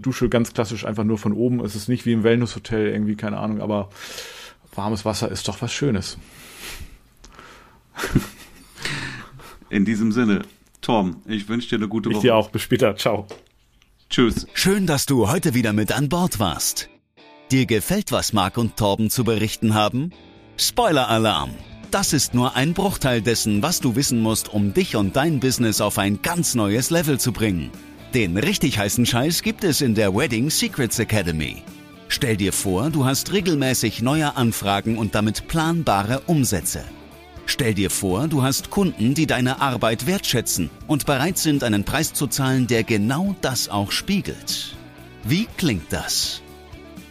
Dusche 0.00 0.28
ganz 0.28 0.52
klassisch 0.52 0.84
einfach 0.84 1.04
nur 1.04 1.18
von 1.18 1.32
oben. 1.32 1.60
Es 1.60 1.76
ist 1.76 1.88
nicht 1.88 2.06
wie 2.06 2.12
im 2.12 2.24
Wellness-Hotel 2.24 2.88
irgendwie, 2.88 3.14
keine 3.14 3.38
Ahnung, 3.38 3.60
aber 3.60 3.90
warmes 4.74 5.04
Wasser 5.04 5.30
ist 5.30 5.46
doch 5.48 5.62
was 5.62 5.72
Schönes. 5.72 6.18
In 9.70 9.84
diesem 9.84 10.12
Sinne, 10.12 10.42
Tom, 10.80 11.22
ich 11.26 11.48
wünsche 11.48 11.70
dir 11.70 11.76
eine 11.76 11.88
gute 11.88 12.08
Woche. 12.10 12.16
Ich 12.16 12.22
dir 12.22 12.36
auch. 12.36 12.50
Bis 12.50 12.62
später. 12.62 12.96
Ciao. 12.96 13.26
Tschüss. 14.08 14.46
Schön, 14.54 14.86
dass 14.86 15.06
du 15.06 15.28
heute 15.28 15.54
wieder 15.54 15.72
mit 15.72 15.92
an 15.92 16.08
Bord 16.08 16.38
warst. 16.38 16.88
Dir 17.50 17.66
gefällt, 17.66 18.12
was 18.12 18.32
Marc 18.32 18.56
und 18.56 18.76
Torben 18.76 19.10
zu 19.10 19.24
berichten 19.24 19.74
haben? 19.74 20.12
Spoiler-Alarm! 20.56 21.50
Das 21.90 22.12
ist 22.12 22.34
nur 22.34 22.56
ein 22.56 22.74
Bruchteil 22.74 23.22
dessen, 23.22 23.62
was 23.62 23.80
du 23.80 23.94
wissen 23.94 24.20
musst, 24.20 24.52
um 24.52 24.74
dich 24.74 24.96
und 24.96 25.14
dein 25.14 25.38
Business 25.40 25.80
auf 25.80 25.98
ein 25.98 26.20
ganz 26.22 26.54
neues 26.54 26.90
Level 26.90 27.18
zu 27.18 27.32
bringen. 27.32 27.70
Den 28.14 28.36
richtig 28.36 28.78
heißen 28.78 29.06
Scheiß 29.06 29.42
gibt 29.42 29.62
es 29.64 29.80
in 29.80 29.94
der 29.94 30.14
Wedding 30.14 30.50
Secrets 30.50 30.98
Academy. 30.98 31.62
Stell 32.08 32.36
dir 32.36 32.52
vor, 32.52 32.90
du 32.90 33.04
hast 33.04 33.32
regelmäßig 33.32 34.02
neue 34.02 34.36
Anfragen 34.36 34.98
und 34.98 35.14
damit 35.14 35.48
planbare 35.48 36.20
Umsätze. 36.26 36.84
Stell 37.46 37.74
dir 37.74 37.90
vor, 37.90 38.26
du 38.26 38.42
hast 38.42 38.70
Kunden, 38.70 39.14
die 39.14 39.26
deine 39.26 39.60
Arbeit 39.60 40.06
wertschätzen 40.06 40.68
und 40.88 41.06
bereit 41.06 41.38
sind, 41.38 41.62
einen 41.62 41.84
Preis 41.84 42.12
zu 42.12 42.26
zahlen, 42.26 42.66
der 42.66 42.82
genau 42.82 43.36
das 43.40 43.68
auch 43.68 43.92
spiegelt. 43.92 44.74
Wie 45.22 45.46
klingt 45.56 45.92
das? 45.92 46.42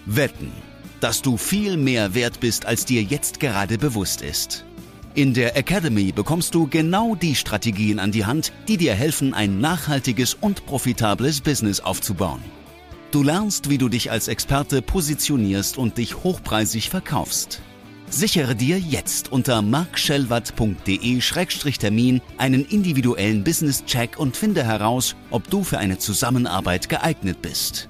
Wetten, 0.06 0.52
dass 1.00 1.22
du 1.22 1.38
viel 1.38 1.78
mehr 1.78 2.14
wert 2.14 2.42
bist, 2.42 2.66
als 2.66 2.86
dir 2.86 3.02
jetzt 3.02 3.40
gerade 3.40 3.78
bewusst 3.78 4.22
ist. 4.22 4.66
In 5.16 5.34
der 5.34 5.56
Academy 5.56 6.12
bekommst 6.12 6.54
du 6.54 6.68
genau 6.68 7.16
die 7.16 7.36
Strategien 7.36 8.00
an 8.00 8.12
die 8.12 8.26
Hand, 8.26 8.52
die 8.68 8.76
dir 8.76 8.94
helfen, 8.94 9.34
ein 9.34 9.62
nachhaltiges 9.62 10.34
und 10.34 10.66
profitables 10.66 11.40
Business 11.40 11.80
aufzubauen. 11.80 12.44
Du 13.12 13.24
lernst, 13.24 13.70
wie 13.70 13.78
du 13.78 13.88
dich 13.88 14.12
als 14.12 14.28
Experte 14.28 14.82
positionierst 14.82 15.78
und 15.78 15.98
dich 15.98 16.24
hochpreisig 16.24 16.90
verkaufst. 16.90 17.62
Sichere 18.16 18.55
dir 18.55 18.80
jetzt 18.80 19.32
unter 19.34 19.61
markschellwatt.de-termin 19.61 22.22
einen 22.38 22.66
individuellen 22.66 23.43
Business-Check 23.43 24.18
und 24.18 24.38
finde 24.38 24.63
heraus, 24.63 25.18
ob 25.32 25.49
du 25.49 25.66
für 25.66 25.80
eine 25.80 25.97
Zusammenarbeit 25.97 26.88
geeignet 26.88 27.41
bist. 27.41 27.89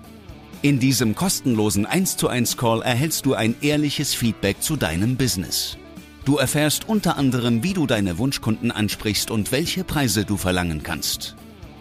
In 0.63 0.79
diesem 0.79 1.13
kostenlosen 1.13 1.85
1 1.85 2.17
zu 2.17 2.27
1 2.27 2.57
Call 2.57 2.81
erhältst 2.81 3.27
du 3.27 3.35
ein 3.35 3.53
ehrliches 3.61 4.15
Feedback 4.15 4.63
zu 4.63 4.77
deinem 4.77 5.15
Business. 5.15 5.77
Du 6.25 6.37
erfährst 6.37 6.89
unter 6.89 7.17
anderem, 7.17 7.61
wie 7.61 7.73
du 7.73 7.85
deine 7.85 8.17
Wunschkunden 8.17 8.71
ansprichst 8.71 9.29
und 9.29 9.51
welche 9.51 9.83
Preise 9.83 10.25
du 10.25 10.37
verlangen 10.37 10.81
kannst. 10.81 11.35